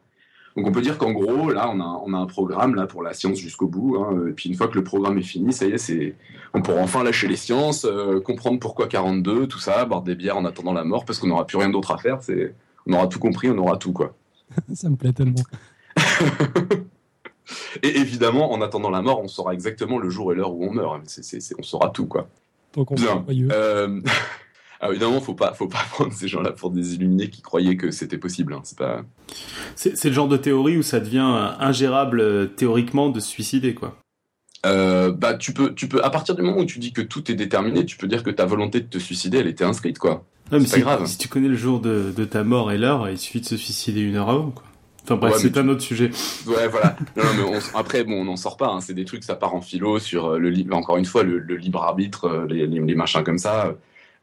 Donc 0.57 0.67
on 0.69 0.73
peut 0.73 0.83
dire 0.83 0.99
qu'en 0.99 1.13
gros, 1.13 1.51
là, 1.51 1.69
on 1.69 1.81
a, 1.81 2.03
on 2.05 2.15
a, 2.15 2.17
un 2.17 2.27
programme 2.27 2.77
là 2.77 2.87
pour 2.87 3.03
la 3.03 3.13
science 3.13 3.39
jusqu'au 3.39 3.67
bout. 3.67 3.97
Hein, 3.97 4.29
et 4.29 4.33
puis 4.33 4.49
une 4.49 4.55
fois 4.55 4.69
que 4.69 4.77
le 4.77 4.85
programme 4.85 5.19
est 5.19 5.23
fini, 5.23 5.53
ça 5.53 5.67
y 5.67 5.73
est, 5.73 5.79
c'est, 5.79 6.15
on 6.53 6.63
pourra 6.63 6.81
enfin 6.81 7.03
lâcher 7.03 7.27
les 7.27 7.37
sciences, 7.37 7.85
euh, 7.85 8.21
comprendre 8.21 8.61
pourquoi 8.61 8.87
42, 8.87 9.49
tout 9.49 9.59
ça, 9.59 9.85
boire 9.85 10.03
des 10.03 10.15
bières 10.15 10.37
en 10.37 10.45
attendant 10.45 10.73
la 10.73 10.85
mort, 10.85 11.05
parce 11.05 11.19
qu'on 11.19 11.27
n'aura 11.27 11.47
plus 11.47 11.59
rien 11.59 11.71
d'autre 11.71 11.91
à 11.91 11.99
faire. 11.99 12.23
C'est, 12.23 12.55
on 12.87 12.93
aura 12.93 13.09
tout 13.09 13.19
compris, 13.19 13.51
on 13.51 13.59
aura 13.59 13.77
tout 13.77 13.93
quoi. 13.93 14.15
ça 14.75 14.89
me 14.89 14.97
plaît 14.97 15.13
tellement. 15.13 15.43
et 17.83 17.99
évidemment, 17.99 18.53
en 18.53 18.61
attendant 18.63 18.91
la 18.91 19.03
mort, 19.03 19.21
on 19.21 19.29
saura 19.29 19.55
exactement 19.55 19.99
le 19.99 20.11
jour 20.11 20.33
et 20.33 20.35
l'heure 20.35 20.53
où 20.53 20.65
on 20.65 20.73
meurt. 20.73 21.01
On 21.59 21.63
saura 21.63 21.91
tout 21.91 22.07
quoi. 22.07 22.29
Donc 22.75 22.91
on 22.91 22.95
Bien. 22.95 23.25
Euh... 23.53 24.01
Ah, 24.81 24.91
évidemment, 24.91 25.19
faut 25.23 25.35
pas, 25.35 25.55
faut 25.55 25.67
pas 25.69 25.83
prendre 25.91 26.13
ces 26.13 26.29
gens-là 26.29 26.53
pour 26.53 26.71
des 26.71 26.95
illuminés 26.95 27.31
qui 27.31 27.41
croyaient 27.41 27.77
que 27.77 27.91
c'était 27.91 28.19
possible. 28.19 28.53
Hein. 28.53 28.61
C'est 28.65 28.77
pas. 28.77 29.03
C'est 29.77 30.05
le 30.05 30.13
genre 30.13 30.29
de 30.29 30.37
théorie 30.37 30.77
où 30.77 30.83
ça 30.83 31.01
devient 31.01 31.55
ingérable 31.59 32.21
euh, 32.21 32.45
théoriquement 32.47 33.09
de 33.09 33.19
se 33.19 33.29
suicider, 33.29 33.73
quoi. 33.73 33.97
Euh, 34.67 35.11
bah, 35.11 35.35
tu 35.35 35.55
peux, 35.55 35.75
tu 35.75 35.89
peux, 35.89 36.05
à 36.05 36.11
partir 36.11 36.35
du 36.35 36.43
moment 36.43 36.59
où 36.59 36.65
tu 36.67 36.79
dis 36.79 36.93
que 36.93 37.01
tout 37.01 37.31
est 37.31 37.35
déterminé, 37.35 37.87
tu 37.87 37.97
peux 37.97 38.07
dire 38.07 38.23
que 38.23 38.31
ta 38.31 38.45
volonté 38.45 38.81
de 38.81 38.87
te 38.87 38.99
suicider, 38.99 39.39
elle 39.39 39.47
était 39.47 39.65
inscrite, 39.65 39.99
quoi. 39.99 40.25
c'est 40.51 40.71
pas 40.71 40.81
grave. 40.81 41.07
Si 41.07 41.17
tu 41.17 41.29
connais 41.29 41.49
le 41.49 41.57
jour 41.57 41.81
de, 41.81 42.13
ta 42.25 42.45
mort 42.45 42.71
et 42.71 42.77
l'heure, 42.77 43.09
il 43.09 43.19
suffit 43.19 43.41
de 43.41 43.47
se 43.47 43.57
suicider 43.57 44.01
une 44.01 44.17
heure 44.17 44.29
avant, 44.29 44.51
quoi. 44.51 44.65
Enfin 45.05 45.17
bref, 45.17 45.35
c'est 45.39 45.57
un 45.59 45.69
autre 45.69 45.83
sujet. 45.83 46.11
Ouais, 46.47 46.67
voilà. 46.69 46.97
non, 47.17 47.25
mais 47.37 47.59
après, 47.75 48.05
bon, 48.05 48.23
on 48.23 48.25
n'en 48.25 48.37
sort 48.37 48.57
pas. 48.57 48.69
Hein. 48.69 48.81
C'est 48.81 48.95
des 48.95 49.05
trucs, 49.05 49.23
ça 49.23 49.37
part 49.37 49.55
en 49.55 49.61
philo 49.61 49.99
sur 49.99 50.33
euh, 50.33 50.39
le 50.39 50.75
encore 50.75 50.97
une 50.97 51.05
fois, 51.05 51.23
le, 51.23 51.39
libre 51.39 51.83
arbitre, 51.83 52.47
les, 52.49 52.67
les, 52.67 52.95
machins 52.95 53.23
comme 53.23 53.39
ça. 53.39 53.75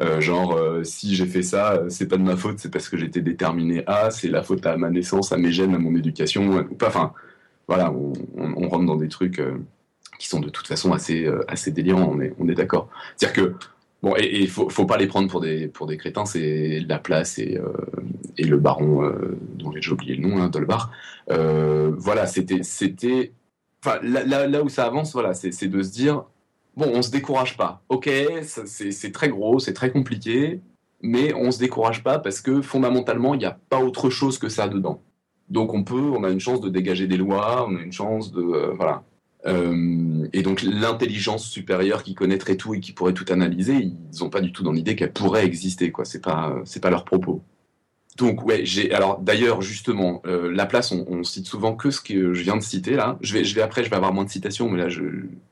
Euh, 0.01 0.19
genre, 0.19 0.53
euh, 0.53 0.83
si 0.83 1.15
j'ai 1.15 1.27
fait 1.27 1.43
ça, 1.43 1.73
euh, 1.73 1.89
c'est 1.89 2.07
pas 2.07 2.17
de 2.17 2.23
ma 2.23 2.35
faute, 2.35 2.57
c'est 2.57 2.71
parce 2.71 2.89
que 2.89 2.97
j'étais 2.97 3.21
déterminé 3.21 3.83
à, 3.85 4.09
c'est 4.09 4.29
la 4.29 4.41
faute 4.41 4.65
à 4.65 4.75
ma 4.75 4.89
naissance, 4.89 5.31
à 5.31 5.37
mes 5.37 5.51
gènes, 5.51 5.75
à 5.75 5.77
mon 5.77 5.95
éducation, 5.95 6.65
ou 6.71 6.75
pas. 6.75 6.87
Enfin, 6.87 7.13
voilà, 7.67 7.91
on, 7.93 8.67
rentre 8.67 8.85
dans 8.85 8.95
des 8.95 9.09
trucs 9.09 9.41
qui 10.17 10.27
sont 10.27 10.39
de 10.39 10.49
toute 10.49 10.67
façon 10.67 10.91
assez, 10.91 11.29
assez 11.47 11.71
délirants, 11.71 12.09
on 12.11 12.19
est, 12.19 12.33
on 12.39 12.49
est 12.49 12.55
d'accord. 12.55 12.89
C'est-à-dire 13.15 13.43
que, 13.43 13.55
bon, 14.01 14.15
et 14.17 14.41
il 14.41 14.49
faut, 14.49 14.69
faut 14.69 14.85
pas 14.85 14.97
les 14.97 15.07
prendre 15.07 15.29
pour 15.29 15.41
des, 15.41 15.67
pour 15.67 15.87
des 15.87 15.97
crétins, 15.97 16.25
c'est 16.25 16.79
Laplace 16.81 17.39
et, 17.39 17.59
et 18.37 18.43
le 18.43 18.57
baron, 18.57 19.11
dont 19.55 19.71
j'ai 19.75 19.91
oublié 19.91 20.15
le 20.15 20.27
nom, 20.27 20.41
hein, 20.41 20.49
Dolbar. 20.49 20.91
voilà, 21.27 22.25
c'était. 22.27 22.63
c'était 22.63 23.33
là, 24.03 24.47
là, 24.47 24.63
où 24.63 24.69
ça 24.69 24.85
avance, 24.85 25.13
voilà, 25.13 25.33
c'est 25.33 25.67
de 25.67 25.83
se 25.83 25.91
dire, 25.91 26.23
bon, 26.75 26.91
on 26.93 27.01
se 27.01 27.11
décourage 27.11 27.57
pas. 27.57 27.81
Ok, 27.89 28.09
c'est 28.43 29.11
très 29.11 29.29
gros, 29.29 29.59
c'est 29.59 29.73
très 29.73 29.91
compliqué, 29.91 30.61
mais 31.01 31.33
on 31.33 31.51
se 31.51 31.59
décourage 31.59 32.03
pas 32.03 32.19
parce 32.19 32.41
que 32.41 32.61
fondamentalement, 32.61 33.33
il 33.33 33.39
n'y 33.39 33.45
a 33.45 33.57
pas 33.69 33.79
autre 33.79 34.09
chose 34.09 34.37
que 34.37 34.49
ça 34.49 34.67
dedans. 34.67 35.01
Donc 35.49 35.73
on 35.73 35.83
peut, 35.83 35.95
on 35.99 36.23
a 36.23 36.29
une 36.29 36.39
chance 36.39 36.61
de 36.61 36.69
dégager 36.69 37.07
des 37.07 37.17
lois, 37.17 37.67
on 37.67 37.75
a 37.75 37.81
une 37.81 37.91
chance 37.91 38.31
de 38.31 38.41
euh, 38.41 38.73
voilà. 38.75 39.03
Euh, 39.47 40.27
et 40.33 40.43
donc 40.43 40.61
l'intelligence 40.61 41.47
supérieure 41.47 42.03
qui 42.03 42.13
connaîtrait 42.13 42.57
tout 42.57 42.75
et 42.75 42.79
qui 42.79 42.91
pourrait 42.91 43.13
tout 43.13 43.25
analyser, 43.29 43.75
ils 43.75 44.19
n'ont 44.19 44.29
pas 44.29 44.41
du 44.41 44.51
tout 44.51 44.63
dans 44.63 44.71
l'idée 44.71 44.95
qu'elle 44.95 45.13
pourrait 45.13 45.45
exister 45.45 45.91
quoi. 45.91 46.05
C'est 46.05 46.21
pas 46.21 46.55
c'est 46.65 46.79
pas 46.79 46.91
leur 46.91 47.05
propos. 47.05 47.41
Donc 48.17 48.45
ouais, 48.45 48.63
alors 48.91 49.19
d'ailleurs 49.19 49.61
justement 49.61 50.21
euh, 50.25 50.51
la 50.51 50.65
place, 50.65 50.91
on, 50.91 51.23
cite 51.23 51.47
souvent 51.47 51.75
que 51.75 51.91
ce 51.91 52.01
que 52.01 52.33
je 52.33 52.43
viens 52.43 52.57
de 52.57 52.61
citer 52.61 52.95
là. 52.95 53.17
Je 53.21 53.33
vais, 53.33 53.43
je 53.43 53.55
vais 53.55 53.61
après, 53.61 53.83
je 53.83 53.89
vais 53.89 53.95
avoir 53.95 54.13
moins 54.13 54.25
de 54.25 54.29
citations, 54.29 54.69
mais 54.69 54.77
là, 54.77 54.89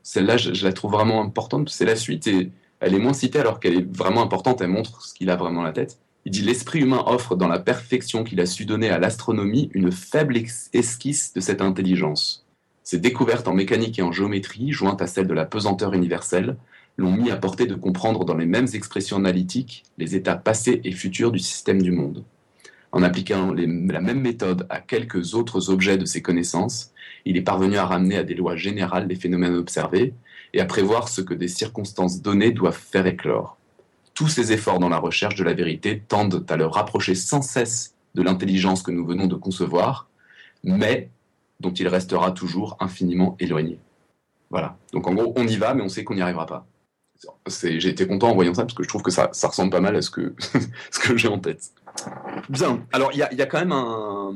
celle-là, 0.02 0.36
je, 0.36 0.64
la 0.64 0.72
trouve 0.72 0.92
vraiment 0.92 1.22
importante. 1.22 1.70
C'est 1.70 1.86
la 1.86 1.96
suite 1.96 2.26
et 2.26 2.50
elle 2.80 2.94
est 2.94 2.98
moins 2.98 3.14
citée 3.14 3.38
alors 3.38 3.60
qu'elle 3.60 3.74
est 3.74 3.96
vraiment 3.96 4.22
importante. 4.22 4.60
Elle 4.60 4.68
montre 4.68 5.02
ce 5.02 5.14
qu'il 5.14 5.30
a 5.30 5.36
vraiment 5.36 5.62
la 5.62 5.72
tête. 5.72 5.98
Il 6.26 6.32
dit 6.32 6.42
l'esprit 6.42 6.80
humain 6.80 7.02
offre 7.06 7.34
dans 7.34 7.48
la 7.48 7.58
perfection 7.58 8.24
qu'il 8.24 8.40
a 8.40 8.46
su 8.46 8.66
donner 8.66 8.90
à 8.90 8.98
l'astronomie 8.98 9.70
une 9.72 9.90
faible 9.90 10.36
esquisse 10.74 11.32
de 11.32 11.40
cette 11.40 11.62
intelligence. 11.62 12.44
Ses 12.90 12.98
découvertes 12.98 13.46
en 13.46 13.54
mécanique 13.54 14.00
et 14.00 14.02
en 14.02 14.10
géométrie, 14.10 14.72
jointes 14.72 15.00
à 15.00 15.06
celles 15.06 15.28
de 15.28 15.32
la 15.32 15.44
pesanteur 15.44 15.94
universelle, 15.94 16.56
l'ont 16.96 17.12
mis 17.12 17.30
à 17.30 17.36
portée 17.36 17.66
de 17.66 17.76
comprendre 17.76 18.24
dans 18.24 18.36
les 18.36 18.46
mêmes 18.46 18.66
expressions 18.74 19.16
analytiques 19.16 19.84
les 19.96 20.16
états 20.16 20.34
passés 20.34 20.80
et 20.82 20.90
futurs 20.90 21.30
du 21.30 21.38
système 21.38 21.80
du 21.82 21.92
monde. 21.92 22.24
En 22.90 23.04
appliquant 23.04 23.52
la 23.52 24.00
même 24.00 24.20
méthode 24.20 24.66
à 24.70 24.80
quelques 24.80 25.34
autres 25.34 25.70
objets 25.70 25.98
de 25.98 26.04
ses 26.04 26.20
connaissances, 26.20 26.90
il 27.24 27.36
est 27.36 27.42
parvenu 27.42 27.76
à 27.76 27.86
ramener 27.86 28.16
à 28.16 28.24
des 28.24 28.34
lois 28.34 28.56
générales 28.56 29.06
les 29.06 29.14
phénomènes 29.14 29.54
observés 29.54 30.12
et 30.52 30.60
à 30.60 30.64
prévoir 30.64 31.08
ce 31.08 31.20
que 31.20 31.32
des 31.34 31.46
circonstances 31.46 32.22
données 32.22 32.50
doivent 32.50 32.74
faire 32.76 33.06
éclore. 33.06 33.56
Tous 34.14 34.26
ces 34.26 34.50
efforts 34.50 34.80
dans 34.80 34.88
la 34.88 34.98
recherche 34.98 35.36
de 35.36 35.44
la 35.44 35.54
vérité 35.54 36.02
tendent 36.08 36.44
à 36.48 36.56
le 36.56 36.66
rapprocher 36.66 37.14
sans 37.14 37.40
cesse 37.40 37.94
de 38.16 38.22
l'intelligence 38.22 38.82
que 38.82 38.90
nous 38.90 39.06
venons 39.06 39.28
de 39.28 39.36
concevoir, 39.36 40.08
mais 40.64 41.08
dont 41.60 41.72
il 41.72 41.88
restera 41.88 42.32
toujours 42.32 42.76
infiniment 42.80 43.36
éloigné. 43.38 43.78
Voilà. 44.50 44.76
Donc 44.92 45.06
en 45.06 45.14
gros, 45.14 45.32
on 45.36 45.46
y 45.46 45.56
va, 45.56 45.74
mais 45.74 45.82
on 45.82 45.88
sait 45.88 46.04
qu'on 46.04 46.14
n'y 46.14 46.22
arrivera 46.22 46.46
pas. 46.46 46.66
J'ai 47.46 47.88
été 47.88 48.06
content 48.06 48.30
en 48.30 48.34
voyant 48.34 48.54
ça 48.54 48.62
parce 48.62 48.72
que 48.72 48.82
je 48.82 48.88
trouve 48.88 49.02
que 49.02 49.10
ça, 49.10 49.30
ressemble 49.42 49.70
pas 49.70 49.80
mal 49.80 49.94
à 49.94 50.02
ce 50.02 50.10
que, 50.10 50.32
j'ai 51.16 51.28
en 51.28 51.38
tête. 51.38 51.70
Bien. 52.48 52.82
Alors 52.92 53.10
il 53.12 53.18
y 53.18 53.22
a, 53.22 53.46
quand 53.46 53.58
même 53.58 53.72
un, 53.72 54.32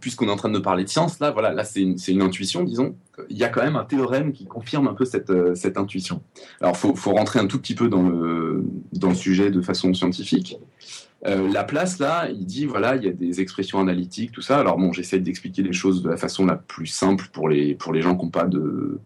puisqu'on 0.00 0.28
est 0.28 0.30
en 0.30 0.36
train 0.36 0.48
de 0.48 0.58
parler 0.58 0.84
de 0.84 0.88
science 0.88 1.20
là, 1.20 1.32
voilà, 1.32 1.52
là 1.52 1.64
c'est 1.64 1.82
une, 1.82 2.22
intuition, 2.22 2.62
disons. 2.64 2.96
Il 3.28 3.36
y 3.36 3.44
a 3.44 3.50
quand 3.50 3.62
même 3.62 3.76
un 3.76 3.84
théorème 3.84 4.32
qui 4.32 4.46
confirme 4.46 4.88
un 4.88 4.94
peu 4.94 5.04
cette, 5.04 5.28
euh, 5.28 5.54
intuition. 5.76 6.22
Alors 6.62 6.78
faut, 6.78 6.94
faut 6.94 7.12
rentrer 7.12 7.40
un 7.40 7.46
tout 7.46 7.58
petit 7.60 7.74
peu 7.74 7.88
dans 7.88 8.00
le 8.00 9.14
sujet 9.14 9.50
de 9.50 9.60
façon 9.60 9.92
scientifique. 9.92 10.58
Euh, 11.26 11.48
la 11.50 11.64
place, 11.64 11.98
là, 11.98 12.28
il 12.30 12.46
dit, 12.46 12.64
voilà, 12.66 12.96
il 12.96 13.04
y 13.04 13.08
a 13.08 13.12
des 13.12 13.40
expressions 13.40 13.80
analytiques, 13.80 14.32
tout 14.32 14.40
ça. 14.40 14.58
Alors 14.58 14.78
bon, 14.78 14.92
j'essaie 14.92 15.18
d'expliquer 15.18 15.62
les 15.62 15.72
choses 15.72 16.02
de 16.02 16.08
la 16.08 16.16
façon 16.16 16.46
la 16.46 16.56
plus 16.56 16.86
simple 16.86 17.28
pour 17.32 17.48
les, 17.48 17.74
pour 17.74 17.92
les 17.92 18.02
gens 18.02 18.16
qui 18.16 18.24
n'ont 18.24 18.30
pas 18.30 18.44
de, 18.44 19.00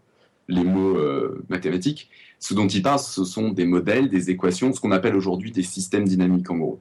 les 0.47 0.63
mots 0.63 0.97
euh, 0.97 1.43
mathématiques. 1.49 2.09
Ce 2.39 2.53
dont 2.53 2.67
il 2.67 2.81
parle, 2.81 2.99
ce 2.99 3.23
sont 3.23 3.49
des 3.49 3.65
modèles, 3.65 4.09
des 4.09 4.29
équations, 4.29 4.73
ce 4.73 4.79
qu'on 4.79 4.91
appelle 4.91 5.15
aujourd'hui 5.15 5.51
des 5.51 5.63
systèmes 5.63 6.07
dynamiques, 6.07 6.51
en 6.51 6.57
gros. 6.57 6.79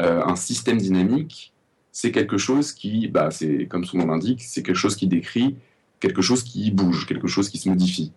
Euh, 0.00 0.22
un 0.24 0.36
système 0.36 0.78
dynamique, 0.78 1.52
c'est 1.90 2.12
quelque 2.12 2.38
chose 2.38 2.72
qui, 2.72 3.08
bah, 3.08 3.30
c'est 3.30 3.66
comme 3.66 3.84
son 3.84 3.98
nom 3.98 4.06
l'indique, 4.06 4.42
c'est 4.42 4.62
quelque 4.62 4.76
chose 4.76 4.96
qui 4.96 5.06
décrit 5.06 5.56
quelque 6.02 6.20
chose 6.20 6.42
qui 6.42 6.70
bouge, 6.72 7.06
quelque 7.06 7.28
chose 7.28 7.48
qui 7.48 7.58
se 7.58 7.68
modifie. 7.68 8.12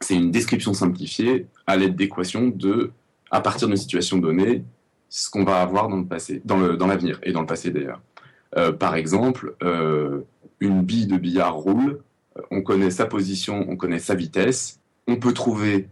C'est 0.00 0.16
une 0.16 0.32
description 0.32 0.74
simplifiée 0.74 1.46
à 1.66 1.76
l'aide 1.76 1.94
d'équations 1.94 2.48
de, 2.48 2.90
à 3.30 3.40
partir 3.40 3.68
d'une 3.68 3.76
situation 3.76 4.18
donnée, 4.18 4.64
ce 5.10 5.28
qu'on 5.28 5.44
va 5.44 5.60
avoir 5.60 5.88
dans 5.88 5.98
le 5.98 6.06
passé, 6.06 6.40
dans 6.44 6.56
le 6.56 6.76
dans 6.76 6.86
l'avenir 6.86 7.18
et 7.22 7.32
dans 7.32 7.40
le 7.40 7.46
passé 7.46 7.70
d'ailleurs. 7.70 8.00
Euh, 8.56 8.72
par 8.72 8.94
exemple, 8.94 9.54
euh, 9.62 10.22
une 10.60 10.82
bille 10.82 11.06
de 11.06 11.16
billard 11.16 11.54
roule, 11.54 12.00
euh, 12.38 12.42
on 12.50 12.62
connaît 12.62 12.90
sa 12.90 13.06
position, 13.06 13.66
on 13.68 13.76
connaît 13.76 13.98
sa 13.98 14.14
vitesse, 14.14 14.80
on 15.06 15.16
peut 15.16 15.32
trouver 15.34 15.88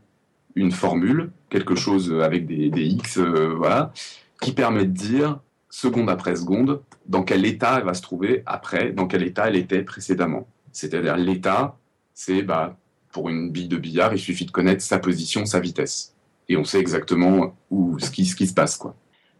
une 0.54 0.72
formule, 0.72 1.30
quelque 1.50 1.74
chose 1.74 2.12
avec 2.20 2.46
des, 2.46 2.70
x, 2.82 3.18
voilà, 3.18 3.92
qui 4.40 4.52
permet 4.52 4.84
de 4.84 4.92
dire 4.92 5.40
seconde 5.70 6.10
après 6.10 6.34
seconde 6.34 6.80
dans 7.06 7.22
quel 7.22 7.44
état 7.44 7.78
elle 7.78 7.84
va 7.84 7.94
se 7.94 8.02
trouver 8.02 8.42
après, 8.46 8.92
dans 8.92 9.06
quel 9.06 9.22
état 9.22 9.48
elle 9.48 9.56
était 9.56 9.82
précédemment. 9.82 10.48
C'est-à-dire 10.72 11.16
l'état, 11.16 11.76
c'est 12.14 12.42
bah, 12.42 12.76
pour 13.12 13.28
une 13.28 13.50
bille 13.50 13.68
de 13.68 13.76
billard, 13.76 14.12
il 14.14 14.18
suffit 14.18 14.46
de 14.46 14.50
connaître 14.50 14.82
sa 14.82 14.98
position, 14.98 15.44
sa 15.44 15.60
vitesse, 15.60 16.14
et 16.48 16.56
on 16.56 16.64
sait 16.64 16.80
exactement 16.80 17.56
où 17.70 17.98
ce 18.00 18.10
qui, 18.10 18.24
ce 18.26 18.34
qui 18.34 18.46
se 18.46 18.54
passe 18.54 18.76
quoi. 18.76 18.96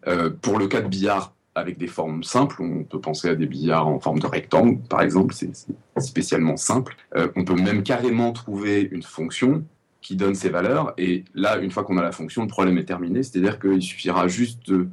Euh, 0.07 0.31
pour 0.31 0.59
le 0.59 0.69
cas 0.69 0.81
de 0.81 0.89
billard 0.89 1.35
avec 1.55 1.77
des 1.77 1.89
formes 1.89 2.23
simples, 2.23 2.63
on 2.63 2.85
peut 2.85 3.01
penser 3.01 3.29
à 3.29 3.35
des 3.35 3.47
billards 3.47 3.89
en 3.89 3.99
forme 3.99 4.21
de 4.21 4.27
rectangle, 4.27 4.79
par 4.89 5.03
exemple, 5.03 5.35
c'est 5.35 5.51
spécialement 5.99 6.57
simple. 6.57 6.97
Euh, 7.17 7.29
on 7.35 7.45
peut 7.45 7.57
même 7.57 7.83
carrément 7.83 8.33
trouver 8.33 8.89
une 8.93 9.03
fonction 9.03 9.65
qui 10.01 10.15
donne 10.15 10.37
ses 10.37 10.49
valeurs, 10.49 10.95
et 10.97 11.25
là, 11.35 11.59
une 11.59 11.73
fois 11.73 11.83
qu'on 11.83 11.99
a 11.99 12.03
la 12.03 12.13
fonction, 12.13 12.43
le 12.43 12.49
problème 12.49 12.79
est 12.79 12.85
terminé, 12.85 13.25
c'est-à-dire 13.25 13.59
qu'il 13.59 13.83
suffira 13.83 14.29
juste 14.29 14.71
de 14.71 14.89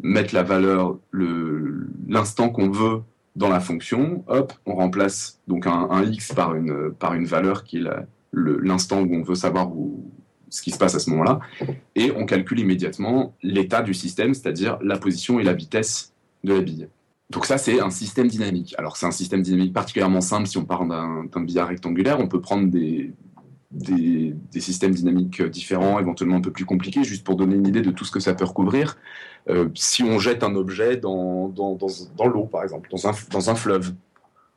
mettre 0.00 0.34
la 0.34 0.42
valeur, 0.42 0.96
l'instant 1.12 2.48
qu'on 2.48 2.70
veut 2.70 3.02
dans 3.36 3.50
la 3.50 3.60
fonction, 3.60 4.24
hop, 4.26 4.52
on 4.64 4.74
remplace 4.74 5.40
donc 5.46 5.66
un, 5.66 5.88
un 5.90 6.04
x 6.04 6.32
par 6.32 6.54
une, 6.54 6.92
par 6.92 7.14
une 7.14 7.26
valeur 7.26 7.64
qui 7.64 7.78
est 7.78 7.84
l'instant 8.32 9.02
où 9.02 9.14
on 9.14 9.22
veut 9.22 9.34
savoir 9.34 9.70
où, 9.70 10.10
ce 10.50 10.62
qui 10.62 10.70
se 10.70 10.78
passe 10.78 10.94
à 10.94 10.98
ce 10.98 11.10
moment-là, 11.10 11.40
et 11.94 12.12
on 12.16 12.26
calcule 12.26 12.60
immédiatement 12.60 13.34
l'état 13.42 13.82
du 13.82 13.94
système, 13.94 14.34
c'est-à-dire 14.34 14.78
la 14.82 14.98
position 14.98 15.40
et 15.40 15.44
la 15.44 15.52
vitesse 15.52 16.12
de 16.44 16.54
la 16.54 16.60
bille. 16.60 16.88
Donc 17.30 17.44
ça, 17.44 17.58
c'est 17.58 17.80
un 17.80 17.90
système 17.90 18.28
dynamique. 18.28 18.74
Alors 18.78 18.96
c'est 18.96 19.06
un 19.06 19.10
système 19.10 19.42
dynamique 19.42 19.74
particulièrement 19.74 20.22
simple 20.22 20.46
si 20.46 20.56
on 20.56 20.64
parle 20.64 20.88
d'un 20.88 21.40
billard 21.42 21.68
rectangulaire. 21.68 22.18
On 22.20 22.28
peut 22.28 22.40
prendre 22.40 22.68
des, 22.68 23.12
des, 23.70 24.60
systèmes 24.60 24.94
dynamiques 24.94 25.42
différents, 25.42 25.98
éventuellement 25.98 26.36
un 26.36 26.40
peu 26.40 26.50
plus 26.50 26.64
compliqués, 26.64 27.04
juste 27.04 27.24
pour 27.24 27.36
donner 27.36 27.56
une 27.56 27.66
idée 27.66 27.82
de 27.82 27.90
tout 27.90 28.04
ce 28.04 28.10
que 28.10 28.20
ça 28.20 28.34
peut 28.34 28.44
recouvrir. 28.44 28.96
Euh, 29.50 29.68
si 29.74 30.02
on 30.02 30.18
jette 30.18 30.42
un 30.42 30.54
objet 30.54 30.96
dans, 30.96 31.48
dans, 31.48 31.74
dans, 31.74 32.26
l'eau, 32.26 32.44
par 32.44 32.62
exemple, 32.62 32.88
un, 33.04 33.12
dans 33.30 33.50
un 33.50 33.54
fleuve, 33.54 33.94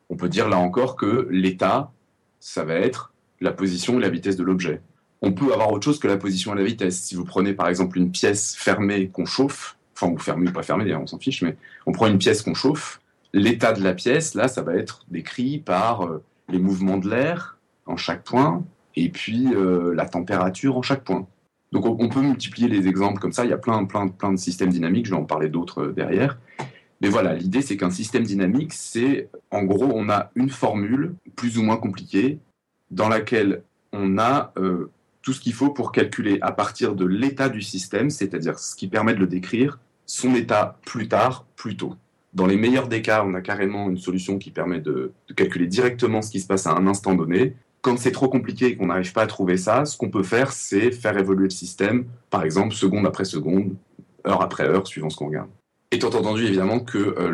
on 0.09 0.15
peut 0.15 0.29
dire 0.29 0.47
là 0.47 0.57
encore 0.57 0.95
que 0.95 1.27
l'état, 1.29 1.91
ça 2.39 2.63
va 2.63 2.75
être 2.75 3.13
la 3.41 3.51
position 3.51 3.97
et 3.97 4.01
la 4.01 4.09
vitesse 4.09 4.37
de 4.37 4.43
l'objet 4.43 4.81
on 5.21 5.31
peut 5.31 5.53
avoir 5.53 5.71
autre 5.71 5.85
chose 5.85 5.99
que 5.99 6.07
la 6.07 6.17
position 6.17 6.53
et 6.53 6.57
la 6.57 6.63
vitesse. 6.63 6.99
Si 7.01 7.15
vous 7.15 7.25
prenez 7.25 7.53
par 7.53 7.67
exemple 7.67 7.97
une 7.97 8.11
pièce 8.11 8.55
fermée 8.55 9.09
qu'on 9.09 9.25
chauffe, 9.25 9.77
enfin 9.95 10.11
ou 10.11 10.17
fermée 10.17 10.49
ou 10.49 10.53
pas 10.53 10.63
fermée, 10.63 10.83
d'ailleurs 10.83 11.01
on 11.01 11.07
s'en 11.07 11.19
fiche, 11.19 11.41
mais 11.43 11.57
on 11.85 11.91
prend 11.91 12.07
une 12.07 12.17
pièce 12.17 12.41
qu'on 12.41 12.55
chauffe, 12.55 12.99
l'état 13.33 13.73
de 13.73 13.83
la 13.83 13.93
pièce, 13.93 14.33
là, 14.33 14.47
ça 14.47 14.61
va 14.61 14.75
être 14.75 15.05
décrit 15.09 15.59
par 15.59 16.05
euh, 16.05 16.23
les 16.49 16.59
mouvements 16.59 16.97
de 16.97 17.09
l'air 17.09 17.59
en 17.85 17.97
chaque 17.97 18.23
point 18.23 18.63
et 18.95 19.09
puis 19.09 19.47
euh, 19.53 19.93
la 19.93 20.05
température 20.05 20.77
en 20.77 20.81
chaque 20.81 21.03
point. 21.03 21.27
Donc 21.71 21.85
on, 21.85 22.09
peut 22.09 22.19
multiplier 22.19 22.67
les 22.67 22.87
exemples 22.87 23.21
comme 23.21 23.31
ça, 23.31 23.45
il 23.45 23.49
y 23.49 23.53
a 23.53 23.57
plein, 23.57 23.85
plein, 23.85 24.09
plein 24.09 24.33
de 24.33 24.37
systèmes 24.37 24.69
dynamiques, 24.69 25.05
je 25.05 25.11
vais 25.11 25.17
en 25.17 25.23
parler 25.23 25.47
d'autres 25.47 25.83
euh, 25.83 25.93
derrière. 25.93 26.37
Mais 26.99 27.07
voilà, 27.07 27.33
l'idée 27.33 27.61
c'est 27.61 27.77
qu'un 27.77 27.91
système 27.91 28.23
dynamique, 28.23 28.73
c'est 28.73 29.29
en 29.51 29.63
gros 29.63 29.89
on 29.93 30.09
a 30.09 30.31
une 30.35 30.49
formule 30.49 31.15
plus 31.35 31.57
ou 31.57 31.63
moins 31.63 31.77
compliquée 31.77 32.39
dans 32.91 33.07
laquelle 33.07 33.63
on 33.93 34.17
a 34.17 34.53
tout 35.21 35.33
ce 35.33 35.39
qu'il 35.39 35.53
faut 35.53 35.69
pour 35.69 35.91
calculer 35.91 36.39
à 36.41 36.51
partir 36.51 36.95
de 36.95 37.05
l'état 37.05 37.49
du 37.49 37.61
système, 37.61 38.09
c'est-à-dire 38.09 38.59
ce 38.59 38.75
qui 38.75 38.87
permet 38.87 39.13
de 39.13 39.19
le 39.19 39.27
décrire, 39.27 39.79
son 40.05 40.35
état 40.35 40.79
plus 40.85 41.07
tard, 41.07 41.45
plus 41.55 41.77
tôt. 41.77 41.95
Dans 42.33 42.47
les 42.47 42.55
meilleurs 42.55 42.87
des 42.87 43.01
cas, 43.01 43.23
on 43.25 43.33
a 43.33 43.41
carrément 43.41 43.89
une 43.89 43.97
solution 43.97 44.37
qui 44.37 44.51
permet 44.51 44.79
de, 44.79 45.11
calculer 45.35 45.67
directement 45.67 46.21
ce 46.21 46.31
qui 46.31 46.39
se 46.39 46.47
passe 46.47 46.65
à 46.65 46.71
un 46.71 46.87
instant 46.87 47.13
donné. 47.13 47.55
Quand 47.81 47.97
c'est 47.97 48.11
trop 48.11 48.29
compliqué 48.29 48.67
et 48.67 48.75
qu'on 48.77 48.87
n'arrive 48.87 49.11
pas 49.11 49.23
à 49.23 49.27
trouver 49.27 49.57
ça, 49.57 49.85
ce 49.85 49.97
qu'on 49.97 50.09
peut 50.09 50.23
faire, 50.23 50.51
c'est 50.51 50.91
faire 50.91 51.17
évoluer 51.17 51.45
le 51.45 51.49
système, 51.49 52.05
par 52.29 52.43
exemple, 52.43 52.73
seconde 52.73 53.05
après 53.05 53.25
seconde, 53.25 53.75
heure 54.25 54.41
après 54.41 54.63
heure, 54.63 54.87
suivant 54.87 55.09
ce 55.09 55.17
qu'on 55.17 55.27
regarde. 55.27 55.49
Étant 55.91 56.07
entendu, 56.07 56.45
évidemment, 56.45 56.79
que 56.79 56.97
euh, 56.97 57.31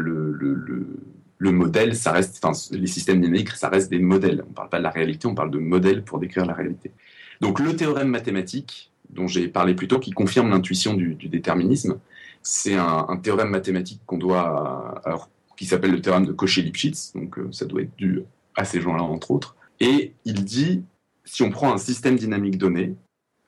le, 1.39 1.51
modèle, 1.51 1.95
ça 1.95 2.11
reste, 2.11 2.43
enfin, 2.43 2.57
les 2.71 2.87
systèmes 2.87 3.21
dynamiques, 3.21 3.51
ça 3.51 3.69
reste 3.69 3.91
des 3.91 3.99
modèles. 3.99 4.43
On 4.45 4.49
ne 4.49 4.55
parle 4.55 4.69
pas 4.69 4.79
de 4.79 4.83
la 4.83 4.89
réalité, 4.89 5.27
on 5.27 5.35
parle 5.35 5.51
de 5.51 5.59
modèles 5.59 6.03
pour 6.03 6.17
décrire 6.17 6.45
la 6.45 6.53
réalité. 6.53 6.91
Donc 7.41 7.59
le 7.59 7.75
théorème 7.75 8.09
mathématique 8.09 8.91
dont 9.09 9.27
j'ai 9.27 9.47
parlé 9.47 9.73
plus 9.73 9.87
tôt, 9.87 9.99
qui 9.99 10.11
confirme 10.11 10.49
l'intuition 10.49 10.93
du, 10.93 11.15
déterminisme, 11.15 11.99
c'est 12.41 12.75
un, 12.75 13.17
théorème 13.21 13.49
mathématique 13.49 14.01
qu'on 14.05 14.17
doit, 14.17 15.01
qui 15.55 15.65
s'appelle 15.65 15.91
le 15.91 16.01
théorème 16.01 16.25
de 16.25 16.33
Cauchy-Lipschitz, 16.33 17.13
donc 17.15 17.37
euh, 17.39 17.49
ça 17.51 17.65
doit 17.65 17.81
être 17.81 17.95
dû 17.97 18.21
à 18.55 18.65
ces 18.65 18.81
gens-là 18.81 19.03
entre 19.03 19.31
autres. 19.31 19.55
Et 19.79 20.13
il 20.25 20.43
dit, 20.43 20.83
si 21.25 21.43
on 21.43 21.49
prend 21.49 21.73
un 21.73 21.77
système 21.77 22.15
dynamique 22.15 22.57
donné, 22.57 22.95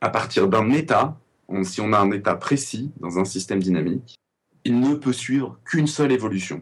à 0.01 0.09
partir 0.09 0.47
d'un 0.47 0.71
état, 0.71 1.17
si 1.63 1.81
on 1.81 1.93
a 1.93 1.99
un 1.99 2.11
état 2.11 2.35
précis 2.35 2.91
dans 2.99 3.19
un 3.19 3.25
système 3.25 3.61
dynamique, 3.61 4.19
il 4.63 4.79
ne 4.79 4.95
peut 4.95 5.13
suivre 5.13 5.57
qu'une 5.65 5.87
seule 5.87 6.11
évolution. 6.11 6.61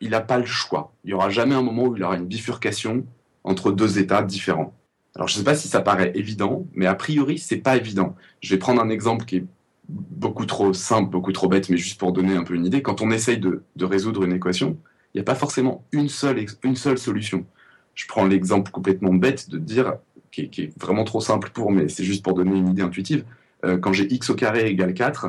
Il 0.00 0.10
n'a 0.10 0.20
pas 0.20 0.38
le 0.38 0.44
choix. 0.44 0.92
Il 1.04 1.08
n'y 1.08 1.14
aura 1.14 1.30
jamais 1.30 1.54
un 1.54 1.62
moment 1.62 1.84
où 1.84 1.96
il 1.96 2.02
aura 2.02 2.16
une 2.16 2.26
bifurcation 2.26 3.06
entre 3.44 3.72
deux 3.72 3.98
états 3.98 4.22
différents. 4.22 4.74
Alors, 5.16 5.28
je 5.28 5.34
ne 5.34 5.38
sais 5.38 5.44
pas 5.44 5.54
si 5.54 5.66
ça 5.66 5.80
paraît 5.80 6.12
évident, 6.14 6.66
mais 6.74 6.84
a 6.84 6.94
priori, 6.94 7.38
c'est 7.38 7.56
pas 7.56 7.78
évident. 7.78 8.14
Je 8.42 8.50
vais 8.50 8.58
prendre 8.58 8.82
un 8.82 8.90
exemple 8.90 9.24
qui 9.24 9.36
est 9.36 9.44
beaucoup 9.88 10.44
trop 10.44 10.74
simple, 10.74 11.10
beaucoup 11.10 11.32
trop 11.32 11.48
bête, 11.48 11.70
mais 11.70 11.78
juste 11.78 11.98
pour 11.98 12.12
donner 12.12 12.36
un 12.36 12.44
peu 12.44 12.54
une 12.54 12.66
idée. 12.66 12.82
Quand 12.82 13.00
on 13.00 13.10
essaye 13.10 13.38
de, 13.38 13.62
résoudre 13.80 14.24
une 14.24 14.34
équation, 14.34 14.76
il 15.14 15.16
n'y 15.16 15.20
a 15.22 15.24
pas 15.24 15.34
forcément 15.34 15.86
une 15.90 16.10
seule, 16.10 16.98
solution. 16.98 17.46
Je 17.94 18.06
prends 18.06 18.26
l'exemple 18.26 18.70
complètement 18.70 19.14
bête 19.14 19.48
de 19.48 19.56
dire, 19.56 19.94
qui 20.30 20.42
est, 20.42 20.78
vraiment 20.78 21.04
trop 21.04 21.22
simple 21.22 21.48
pour, 21.48 21.72
mais 21.72 21.88
c'est 21.88 22.04
juste 22.04 22.22
pour 22.22 22.34
donner 22.34 22.54
une 22.54 22.68
idée 22.68 22.82
intuitive. 22.82 23.24
Euh, 23.64 23.78
quand 23.78 23.94
j'ai 23.94 24.12
x 24.12 24.28
au 24.28 24.34
carré 24.34 24.66
égale 24.66 24.92
4, 24.92 25.28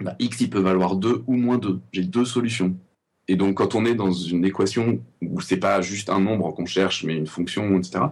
bah, 0.00 0.16
x 0.18 0.46
peut 0.46 0.60
valoir 0.60 0.96
2 0.96 1.24
ou 1.26 1.34
moins 1.34 1.58
2. 1.58 1.78
J'ai 1.92 2.04
deux 2.04 2.24
solutions. 2.24 2.74
Et 3.28 3.36
donc, 3.36 3.58
quand 3.58 3.74
on 3.74 3.84
est 3.84 3.94
dans 3.94 4.12
une 4.12 4.46
équation 4.46 4.98
où 5.20 5.42
c'est 5.42 5.58
pas 5.58 5.82
juste 5.82 6.08
un 6.08 6.20
nombre 6.20 6.54
qu'on 6.54 6.64
cherche, 6.64 7.04
mais 7.04 7.16
une 7.16 7.26
fonction, 7.26 7.76
etc., 7.76 8.06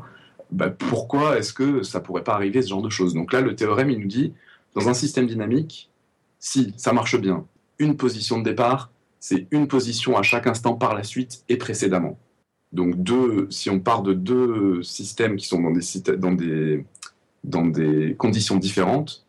bah, 0.55 0.71
pourquoi 0.71 1.39
est-ce 1.39 1.53
que 1.53 1.83
ça 1.83 2.01
pourrait 2.01 2.25
pas 2.25 2.35
arriver 2.35 2.63
ce 2.63 2.69
genre 2.69 2.83
de 2.83 2.91
choses? 2.91 3.13
Donc 3.15 3.33
là, 3.33 3.41
le 3.41 3.57
théorème, 3.57 3.91
il 3.91 3.99
nous 3.99 4.09
dit, 4.09 4.33
dans 4.75 4.89
un 4.89 4.95
système 4.95 5.27
dynamique, 5.27 5.91
si 6.39 6.73
ça 6.77 6.93
marche 6.93 7.19
bien, 7.19 7.45
une 7.79 7.97
position 7.97 8.39
de 8.39 8.45
départ, 8.45 8.91
c'est 9.19 9.47
une 9.51 9.67
position 9.69 10.17
à 10.17 10.23
chaque 10.23 10.47
instant 10.47 10.75
par 10.75 10.95
la 10.95 11.03
suite 11.03 11.45
et 11.49 11.57
précédemment. 11.57 12.19
Donc 12.73 13.03
deux, 13.03 13.49
si 13.51 13.71
on 13.71 13.81
part 13.81 14.03
de 14.03 14.13
deux 14.13 14.83
systèmes 14.83 15.37
qui 15.37 15.47
sont 15.47 15.61
dans 15.61 15.71
des, 17.71 18.15
conditions 18.19 18.57
différentes, 18.57 19.27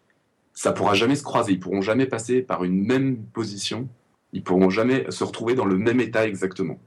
ça 0.54 0.74
pourra 0.74 0.94
jamais 0.94 1.16
se 1.16 1.24
croiser. 1.24 1.54
Ils 1.54 1.60
pourront 1.60 1.82
jamais 1.82 2.06
passer 2.06 2.42
par 2.42 2.64
une 2.64 2.86
même 2.86 3.18
position. 3.34 3.88
Ils 4.34 4.44
pourront 4.44 4.70
jamais 4.70 5.10
se 5.10 5.24
retrouver 5.24 5.56
dans 5.56 5.66
le 5.66 5.78
même 5.78 6.00
état 6.02 6.28
exactement. 6.28 6.80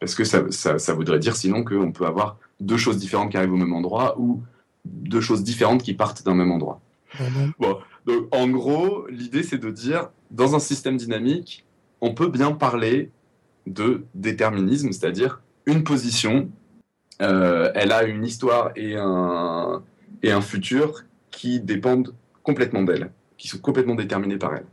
Parce 0.00 0.14
que 0.14 0.24
ça, 0.24 0.94
voudrait 0.94 1.18
dire 1.18 1.36
sinon 1.36 1.64
qu'on 1.64 1.92
peut 1.92 2.06
avoir 2.06 2.38
deux 2.60 2.76
choses 2.76 2.98
différentes 2.98 3.30
qui 3.30 3.36
arrivent 3.36 3.52
au 3.52 3.58
même 3.58 3.72
endroit 3.72 4.18
ou 4.18 4.42
deux 4.84 5.20
choses 5.20 5.42
différentes 5.42 5.82
qui 5.82 5.94
partent 5.94 6.24
d'un 6.24 6.34
même 6.34 6.52
endroit. 6.52 6.80
Bon, 7.58 7.78
donc 8.04 8.28
en 8.30 8.48
gros, 8.48 9.06
l'idée 9.08 9.42
c'est 9.42 9.58
de 9.58 9.70
dire, 9.70 10.10
dans 10.30 10.54
un 10.54 10.58
système 10.58 10.96
dynamique, 10.96 11.64
on 12.00 12.14
peut 12.14 12.28
bien 12.28 12.52
parler 12.52 13.10
de 13.66 14.04
déterminisme, 14.14 14.92
c'est-à-dire 14.92 15.40
une 15.66 15.82
position, 15.82 16.50
euh, 17.22 17.70
elle 17.74 17.92
a 17.92 18.04
une 18.04 18.24
histoire 18.24 18.70
et 18.76 18.96
un, 18.96 19.82
et 20.22 20.30
un 20.30 20.40
futur 20.40 21.04
qui 21.30 21.60
dépendent 21.60 22.14
complètement 22.42 22.82
d'elle, 22.82 23.10
qui 23.38 23.48
sont 23.48 23.58
complètement 23.58 23.94
déterminés 23.94 24.38
par 24.38 24.54
elle. 24.54 24.66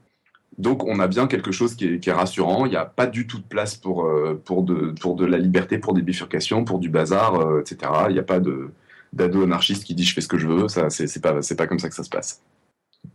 Donc 0.57 0.83
on 0.83 0.99
a 0.99 1.07
bien 1.07 1.27
quelque 1.27 1.51
chose 1.51 1.75
qui 1.75 1.99
est, 2.03 2.11
rassurant, 2.11 2.65
il 2.65 2.69
n'y 2.69 2.75
a 2.75 2.85
pas 2.85 3.07
du 3.07 3.25
tout 3.25 3.39
de 3.39 3.43
place 3.43 3.75
pour, 3.75 4.05
euh, 4.05 4.39
pour, 4.45 4.63
de, 4.63 5.25
la 5.25 5.37
liberté, 5.37 5.77
pour 5.77 5.93
des 5.93 6.01
bifurcations, 6.01 6.63
pour 6.63 6.79
du 6.79 6.89
bazar, 6.89 7.39
euh, 7.39 7.61
etc. 7.61 7.91
Il 8.09 8.13
n'y 8.13 8.19
a 8.19 8.23
pas 8.23 8.39
de 8.39 8.69
d'ado 9.13 9.43
anarchiste 9.43 9.83
qui 9.83 9.93
dit 9.93 10.03
je 10.03 10.13
fais 10.15 10.21
ce 10.21 10.27
que 10.27 10.39
je 10.39 10.47
veux, 10.47 10.67
ça 10.67 10.89
c'est 10.89 11.21
pas, 11.21 11.67
comme 11.67 11.77
ça 11.77 11.87
que 11.89 11.95
ça 11.95 12.03
se 12.03 12.09
passe. 12.09 12.41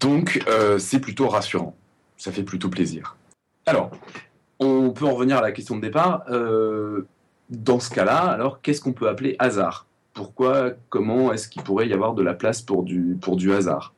Donc 0.00 0.44
c'est 0.78 1.00
plutôt 1.00 1.28
rassurant, 1.28 1.74
ça 2.16 2.30
fait 2.30 2.44
plutôt 2.44 2.68
plaisir. 2.68 3.16
Alors, 3.66 3.90
on 4.60 4.90
peut 4.90 5.04
en 5.04 5.14
revenir 5.14 5.38
à 5.38 5.42
la 5.42 5.52
question 5.52 5.76
de 5.76 5.82
départ. 5.82 6.24
Euh, 6.30 7.06
dans 7.50 7.80
ce 7.80 7.90
cas-là, 7.90 8.18
alors 8.18 8.60
qu'est-ce 8.60 8.80
qu'on 8.80 8.92
peut 8.92 9.08
appeler 9.08 9.36
hasard? 9.38 9.86
Pourquoi, 10.14 10.72
comment 10.88 11.32
est-ce 11.32 11.48
qu'il 11.48 11.62
pourrait 11.62 11.88
y 11.88 11.92
avoir 11.92 12.14
de 12.14 12.22
la 12.22 12.34
place 12.34 12.60
pour 12.60 12.82
du, 12.82 13.16
pour 13.20 13.36
du 13.36 13.52
hasard? 13.52 13.94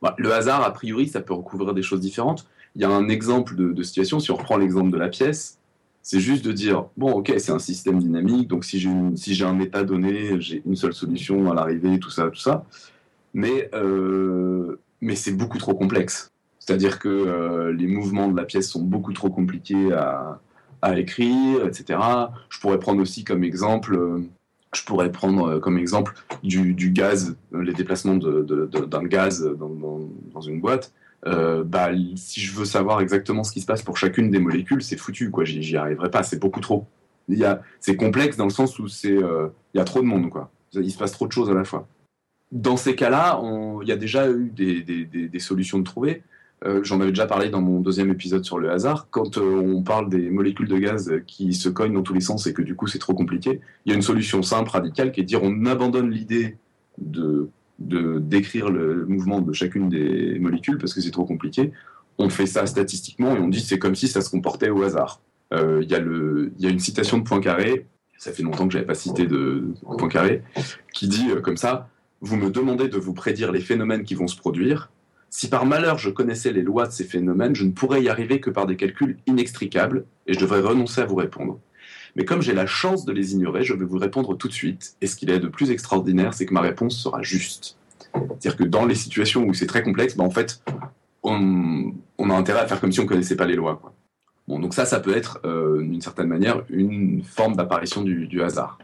Bah, 0.00 0.14
Le 0.18 0.32
hasard, 0.32 0.64
a 0.64 0.72
priori, 0.72 1.08
ça 1.08 1.20
peut 1.20 1.34
recouvrir 1.34 1.72
des 1.74 1.82
choses 1.82 2.00
différentes. 2.00 2.46
Il 2.74 2.82
y 2.82 2.84
a 2.84 2.90
un 2.90 3.08
exemple 3.08 3.54
de, 3.56 3.82
situation, 3.82 4.18
si 4.18 4.30
on 4.30 4.36
reprend 4.36 4.56
l'exemple 4.56 4.90
de 4.90 4.96
la 4.96 5.08
pièce, 5.08 5.58
c'est 6.02 6.20
juste 6.20 6.44
de 6.44 6.52
dire, 6.52 6.86
bon, 6.96 7.12
ok, 7.12 7.32
c'est 7.38 7.52
un 7.52 7.58
système 7.58 8.00
dynamique, 8.00 8.48
donc 8.48 8.64
si 8.64 8.80
j'ai, 8.80 9.44
un 9.44 9.60
état 9.60 9.84
donné, 9.84 10.40
j'ai 10.40 10.62
une 10.66 10.74
seule 10.74 10.94
solution 10.94 11.50
à 11.50 11.54
l'arrivée, 11.54 11.98
tout 11.98 12.10
ça, 12.10 12.28
tout 12.30 12.40
ça. 12.40 12.64
Mais, 13.34 13.70
euh, 13.74 14.80
mais 15.00 15.16
c'est 15.16 15.32
beaucoup 15.32 15.58
trop 15.58 15.74
complexe. 15.74 16.32
C'est-à-dire 16.58 16.98
que 16.98 17.08
euh, 17.08 17.72
les 17.72 17.86
mouvements 17.86 18.28
de 18.28 18.36
la 18.36 18.44
pièce 18.44 18.70
sont 18.70 18.82
beaucoup 18.82 19.12
trop 19.12 19.30
compliqués 19.30 19.92
à, 19.92 20.40
écrire, 20.96 21.64
etc. 21.64 22.00
Je 22.48 22.58
pourrais 22.58 22.80
prendre 22.80 23.00
aussi 23.00 23.22
comme 23.22 23.44
exemple, 23.44 23.94
euh, 23.94 24.18
je 24.74 24.82
pourrais 24.84 25.12
prendre 25.12 25.60
comme 25.60 25.78
exemple 25.78 26.14
du, 26.42 26.90
gaz, 26.90 27.36
les 27.52 27.72
déplacements 27.72 28.16
d'un 28.16 29.04
gaz 29.04 29.48
dans, 29.56 30.40
une 30.40 30.60
boîte. 30.60 30.92
Bah, 31.24 31.90
si 32.16 32.40
je 32.40 32.52
veux 32.54 32.64
savoir 32.64 33.00
exactement 33.00 33.44
ce 33.44 33.52
qui 33.52 33.60
se 33.60 33.66
passe 33.66 33.82
pour 33.82 33.96
chacune 33.96 34.30
des 34.30 34.38
molécules, 34.38 34.82
c'est 34.82 34.96
foutu, 34.96 35.30
quoi. 35.30 35.44
J'y 35.44 35.76
arriverai 35.76 36.10
pas, 36.10 36.22
c'est 36.22 36.40
beaucoup 36.40 36.60
trop. 36.60 36.86
C'est 37.80 37.96
complexe 37.96 38.36
dans 38.36 38.44
le 38.44 38.50
sens 38.50 38.78
où 38.78 38.88
c'est, 38.88 39.14
il 39.14 39.76
y 39.76 39.80
a 39.80 39.84
trop 39.84 40.00
de 40.00 40.06
monde, 40.06 40.30
quoi. 40.30 40.50
Il 40.74 40.90
se 40.90 40.98
passe 40.98 41.12
trop 41.12 41.26
de 41.26 41.32
choses 41.32 41.50
à 41.50 41.54
la 41.54 41.64
fois. 41.64 41.86
Dans 42.50 42.76
ces 42.76 42.94
cas-là, 42.96 43.40
il 43.82 43.88
y 43.88 43.92
a 43.92 43.96
déjà 43.96 44.30
eu 44.30 44.50
des, 44.50 44.82
des 44.82 45.40
solutions 45.40 45.78
de 45.78 45.84
trouver. 45.84 46.22
Euh, 46.64 46.80
j'en 46.84 47.00
avais 47.00 47.10
déjà 47.10 47.26
parlé 47.26 47.48
dans 47.48 47.60
mon 47.60 47.80
deuxième 47.80 48.10
épisode 48.10 48.44
sur 48.44 48.58
le 48.58 48.70
hasard. 48.70 49.08
Quand 49.10 49.38
euh, 49.38 49.42
on 49.42 49.82
parle 49.82 50.08
des 50.08 50.30
molécules 50.30 50.68
de 50.68 50.78
gaz 50.78 51.12
qui 51.26 51.54
se 51.54 51.68
cognent 51.68 51.94
dans 51.94 52.02
tous 52.02 52.14
les 52.14 52.20
sens 52.20 52.46
et 52.46 52.54
que 52.54 52.62
du 52.62 52.76
coup 52.76 52.86
c'est 52.86 52.98
trop 52.98 53.14
compliqué, 53.14 53.60
il 53.84 53.90
y 53.90 53.92
a 53.92 53.96
une 53.96 54.02
solution 54.02 54.42
simple, 54.42 54.70
radicale, 54.70 55.10
qui 55.10 55.20
est 55.20 55.22
de 55.24 55.28
dire 55.28 55.42
on 55.42 55.66
abandonne 55.66 56.10
l'idée 56.10 56.56
de, 56.98 57.48
décrire 58.20 58.70
le 58.70 59.06
mouvement 59.06 59.40
de 59.40 59.52
chacune 59.52 59.88
des 59.88 60.38
molécules 60.38 60.78
parce 60.78 60.94
que 60.94 61.00
c'est 61.00 61.10
trop 61.10 61.24
compliqué. 61.24 61.72
On 62.18 62.28
fait 62.28 62.46
ça 62.46 62.66
statistiquement 62.66 63.36
et 63.36 63.38
on 63.38 63.48
dit 63.48 63.60
c'est 63.60 63.78
comme 63.78 63.94
si 63.94 64.08
ça 64.08 64.20
se 64.20 64.30
comportait 64.30 64.70
au 64.70 64.82
hasard. 64.82 65.20
Euh, 65.52 65.82
il 65.82 65.90
y, 65.90 66.66
a 66.66 66.70
une 66.70 66.78
citation 66.78 67.18
de 67.18 67.24
Poincaré, 67.24 67.86
ça 68.16 68.32
fait 68.32 68.42
longtemps 68.42 68.66
que 68.66 68.72
j'avais 68.72 68.86
pas 68.86 68.94
cité 68.94 69.26
de, 69.26 69.74
de 69.82 69.96
Poincaré, 69.98 70.42
qui 70.92 71.08
dit 71.08 71.28
comme 71.42 71.56
ça 71.56 71.88
vous 72.20 72.36
me 72.36 72.50
demandez 72.50 72.88
de 72.88 72.98
vous 72.98 73.12
prédire 73.12 73.50
les 73.50 73.60
phénomènes 73.60 74.04
qui 74.04 74.14
vont 74.14 74.28
se 74.28 74.36
produire 74.36 74.90
si 75.32 75.48
par 75.48 75.64
malheur 75.64 75.96
je 75.96 76.10
connaissais 76.10 76.52
les 76.52 76.60
lois 76.60 76.86
de 76.86 76.92
ces 76.92 77.04
phénomènes, 77.04 77.54
je 77.54 77.64
ne 77.64 77.72
pourrais 77.72 78.02
y 78.02 78.10
arriver 78.10 78.38
que 78.38 78.50
par 78.50 78.66
des 78.66 78.76
calculs 78.76 79.16
inextricables, 79.26 80.04
et 80.26 80.34
je 80.34 80.38
devrais 80.38 80.60
renoncer 80.60 81.00
à 81.00 81.06
vous 81.06 81.14
répondre. 81.16 81.58
Mais 82.16 82.24
comme 82.24 82.42
j'ai 82.42 82.52
la 82.52 82.66
chance 82.66 83.04
de 83.04 83.12
les 83.12 83.32
ignorer, 83.32 83.64
je 83.64 83.74
vais 83.74 83.84
vous 83.84 83.98
répondre 83.98 84.36
tout 84.36 84.48
de 84.48 84.52
suite, 84.52 84.96
et 85.00 85.06
ce 85.06 85.16
qu'il 85.16 85.30
est 85.30 85.38
de 85.38 85.48
plus 85.48 85.70
extraordinaire, 85.70 86.34
c'est 86.34 86.46
que 86.46 86.54
ma 86.54 86.60
réponse 86.60 86.96
sera 86.96 87.22
juste. 87.22 87.76
C'est-à-dire 88.12 88.56
que 88.56 88.64
dans 88.64 88.84
les 88.84 88.94
situations 88.94 89.44
où 89.44 89.54
c'est 89.54 89.66
très 89.66 89.82
complexe, 89.82 90.16
ben 90.16 90.24
en 90.24 90.30
fait, 90.30 90.62
on, 91.22 91.94
a 92.18 92.34
intérêt 92.34 92.60
à 92.60 92.66
faire 92.66 92.80
comme 92.80 92.92
si 92.92 93.00
on 93.00 93.04
ne 93.04 93.08
connaissait 93.08 93.36
pas 93.36 93.46
les 93.46 93.56
lois. 93.56 93.80
Bon, 94.48 94.58
donc 94.58 94.74
ça, 94.74 94.84
ça 94.84 95.00
peut 95.00 95.16
être, 95.16 95.40
euh, 95.44 95.80
d'une 95.80 96.00
certaine 96.00 96.26
manière, 96.26 96.62
une 96.68 97.22
forme 97.22 97.56
d'apparition 97.56 98.02
du, 98.02 98.26
du 98.26 98.42
hasard. 98.42 98.78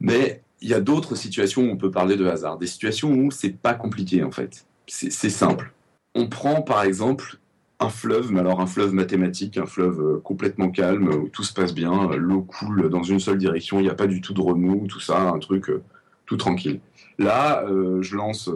Mais 0.00 0.42
il 0.60 0.68
y 0.68 0.74
a 0.74 0.80
d'autres 0.80 1.16
situations 1.16 1.62
où 1.62 1.70
on 1.70 1.76
peut 1.76 1.90
parler 1.90 2.16
de 2.16 2.26
hasard, 2.26 2.56
des 2.56 2.66
situations 2.66 3.12
où 3.12 3.30
c'est 3.30 3.50
pas 3.56 3.74
compliqué 3.74 4.22
en 4.22 4.30
fait, 4.30 4.64
c'est 4.86 5.10
simple 5.10 5.72
on 6.14 6.28
prend 6.28 6.62
par 6.62 6.82
exemple 6.82 7.38
un 7.84 7.88
fleuve, 7.88 8.32
mais 8.32 8.40
alors 8.40 8.60
un 8.60 8.66
fleuve 8.66 8.94
mathématique, 8.94 9.58
un 9.58 9.66
fleuve 9.66 10.00
euh, 10.00 10.20
complètement 10.20 10.70
calme, 10.70 11.08
où 11.08 11.28
tout 11.28 11.42
se 11.42 11.52
passe 11.52 11.74
bien, 11.74 12.10
euh, 12.10 12.16
l'eau 12.16 12.42
coule 12.42 12.88
dans 12.88 13.02
une 13.02 13.20
seule 13.20 13.38
direction, 13.38 13.78
il 13.78 13.84
n'y 13.84 13.90
a 13.90 13.94
pas 13.94 14.06
du 14.06 14.20
tout 14.20 14.34
de 14.34 14.40
remous, 14.40 14.86
tout 14.88 15.00
ça, 15.00 15.30
un 15.30 15.38
truc 15.38 15.70
euh, 15.70 15.82
tout 16.26 16.36
tranquille. 16.36 16.80
Là, 17.18 17.64
je 18.00 18.16
lance 18.16 18.50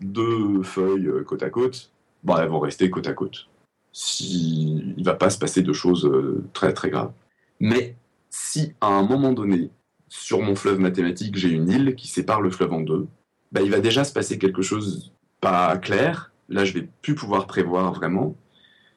deux 0.00 0.62
feuilles 0.62 1.08
côte 1.24 1.44
à 1.44 1.50
côte, 1.50 1.92
bon, 2.24 2.36
elles 2.36 2.48
vont 2.48 2.58
rester 2.58 2.90
côte 2.90 3.06
à 3.06 3.12
côte. 3.12 3.48
Si, 3.92 4.94
il 4.96 5.00
ne 5.00 5.04
va 5.04 5.14
pas 5.14 5.30
se 5.30 5.38
passer 5.38 5.62
de 5.62 5.72
choses 5.72 6.10
très 6.52 6.74
très 6.74 6.90
graves. 6.90 7.12
Mais 7.60 7.94
si 8.30 8.72
à 8.80 8.88
un 8.88 9.04
moment 9.04 9.32
donné, 9.32 9.70
sur 10.08 10.42
mon 10.42 10.56
fleuve 10.56 10.80
mathématique, 10.80 11.36
j'ai 11.36 11.50
une 11.50 11.70
île 11.70 11.94
qui 11.94 12.08
sépare 12.08 12.40
le 12.40 12.50
fleuve 12.50 12.72
en 12.72 12.80
deux, 12.80 13.06
bah, 13.52 13.62
il 13.62 13.70
va 13.70 13.78
déjà 13.78 14.02
se 14.02 14.12
passer 14.12 14.38
quelque 14.38 14.62
chose 14.62 15.12
pas 15.40 15.76
clair, 15.76 16.32
là 16.48 16.64
je 16.64 16.72
vais 16.72 16.88
plus 17.02 17.14
pouvoir 17.14 17.46
prévoir 17.46 17.92
vraiment, 17.92 18.34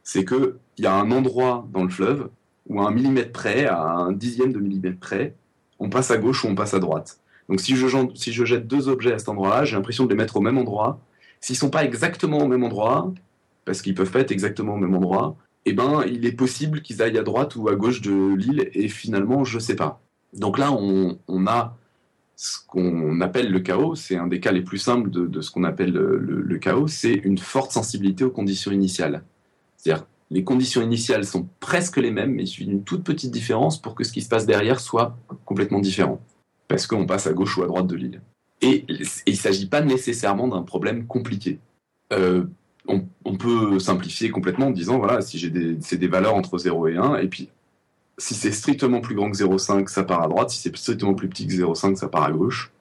c'est 0.07 0.23
qu'il 0.23 0.53
y 0.77 0.85
a 0.85 0.95
un 0.95 1.11
endroit 1.11 1.67
dans 1.73 1.83
le 1.83 1.89
fleuve 1.89 2.29
où 2.69 2.81
à 2.81 2.87
un 2.87 2.91
millimètre 2.91 3.33
près, 3.33 3.65
à 3.65 3.81
un 3.81 4.13
dixième 4.13 4.53
de 4.53 4.59
millimètre 4.59 4.99
près, 4.99 5.35
on 5.79 5.89
passe 5.89 6.11
à 6.11 6.17
gauche 6.17 6.45
ou 6.45 6.47
on 6.47 6.55
passe 6.55 6.73
à 6.73 6.79
droite. 6.79 7.19
Donc 7.49 7.59
si 7.59 7.75
je, 7.75 8.45
jette 8.45 8.67
deux 8.67 8.87
objets 8.87 9.11
à 9.11 9.19
cet 9.19 9.27
endroit-là, 9.27 9.65
j'ai 9.65 9.75
l'impression 9.75 10.05
de 10.05 10.09
les 10.09 10.15
mettre 10.15 10.37
au 10.37 10.39
même 10.39 10.57
endroit. 10.57 11.01
S'ils 11.41 11.57
sont 11.57 11.69
pas 11.69 11.83
exactement 11.83 12.37
au 12.37 12.47
même 12.47 12.63
endroit, 12.63 13.13
parce 13.65 13.81
qu'ils 13.81 13.95
peuvent 13.95 14.09
pas 14.09 14.21
être 14.21 14.31
exactement 14.31 14.75
au 14.75 14.77
même 14.77 14.95
endroit, 14.95 15.35
eh 15.65 15.73
ben 15.73 16.05
il 16.07 16.25
est 16.25 16.31
possible 16.31 16.81
qu'ils 16.81 17.01
aillent 17.01 17.17
à 17.17 17.23
droite 17.23 17.57
ou 17.57 17.67
à 17.67 17.75
gauche 17.75 17.99
de 17.99 18.33
l'île 18.33 18.69
et 18.71 18.87
finalement 18.87 19.43
je 19.43 19.59
sais 19.59 19.75
pas. 19.75 20.01
Donc 20.31 20.57
là 20.57 20.71
on 20.71 21.47
a 21.47 21.75
ce 22.37 22.59
qu'on 22.65 23.19
appelle 23.19 23.51
le 23.51 23.59
chaos, 23.59 23.95
c'est 23.95 24.15
un 24.15 24.27
des 24.27 24.39
cas 24.39 24.53
les 24.53 24.61
plus 24.61 24.77
simples 24.77 25.09
de, 25.09 25.41
ce 25.41 25.51
qu'on 25.51 25.65
appelle 25.65 25.91
le, 25.91 26.57
chaos, 26.59 26.87
c'est 26.87 27.13
une 27.13 27.39
forte 27.39 27.71
sensibilité 27.71 28.23
aux 28.23 28.29
conditions 28.29 28.71
initiales. 28.71 29.23
C'est-à-dire, 29.77 30.05
les 30.29 30.43
conditions 30.43 30.81
initiales 30.81 31.25
sont 31.25 31.47
presque 31.59 31.97
les 31.97 32.11
mêmes, 32.11 32.33
mais 32.33 32.43
il 32.43 32.47
suffit 32.47 32.65
d'une 32.65 32.83
toute 32.83 33.03
petite 33.03 33.31
différence 33.31 33.81
pour 33.81 33.95
que 33.95 34.03
ce 34.03 34.11
qui 34.11 34.21
se 34.21 34.29
passe 34.29 34.45
derrière 34.45 34.79
soit 34.79 35.17
complètement 35.45 35.79
différent. 35.79 36.19
Parce 36.67 36.85
qu'on 36.85 37.05
passe 37.05 37.27
à 37.27 37.33
gauche 37.33 37.57
ou 37.57 37.63
à 37.63 37.67
droite 37.67 37.87
de 37.87 37.95
l'île. 37.95 38.21
Et, 38.61 38.83
il 38.89 39.33
ne 39.33 39.37
s'agit 39.37 39.67
pas 39.67 39.81
nécessairement 39.81 40.47
d'un 40.47 40.63
problème 40.63 41.05
compliqué. 41.05 41.59
Euh, 42.11 42.43
on, 42.87 43.37
peut 43.37 43.79
simplifier 43.79 44.29
complètement 44.29 44.67
en 44.67 44.71
disant, 44.71 44.97
voilà, 44.97 45.21
si 45.21 45.37
j'ai 45.37 45.49
des, 45.49 45.75
des 45.75 46.07
valeurs 46.07 46.35
entre 46.35 46.57
0 46.57 46.87
et 46.87 46.97
1, 46.97 47.17
et 47.17 47.27
puis 47.27 47.49
si 48.17 48.33
c'est 48.33 48.51
strictement 48.51 49.01
plus 49.01 49.15
grand 49.15 49.29
que 49.29 49.37
0,5, 49.37 49.87
ça 49.87 50.03
part 50.03 50.23
à 50.23 50.27
droite. 50.27 50.49
Si 50.49 50.59
c'est 50.59 50.75
strictement 50.75 51.13
plus 51.13 51.27
petit 51.27 51.47
que 51.47 51.53
0,5, 51.53 51.95
ça 51.95 52.07
part 52.07 52.23
à 52.23 52.31
gauche. 52.31 52.71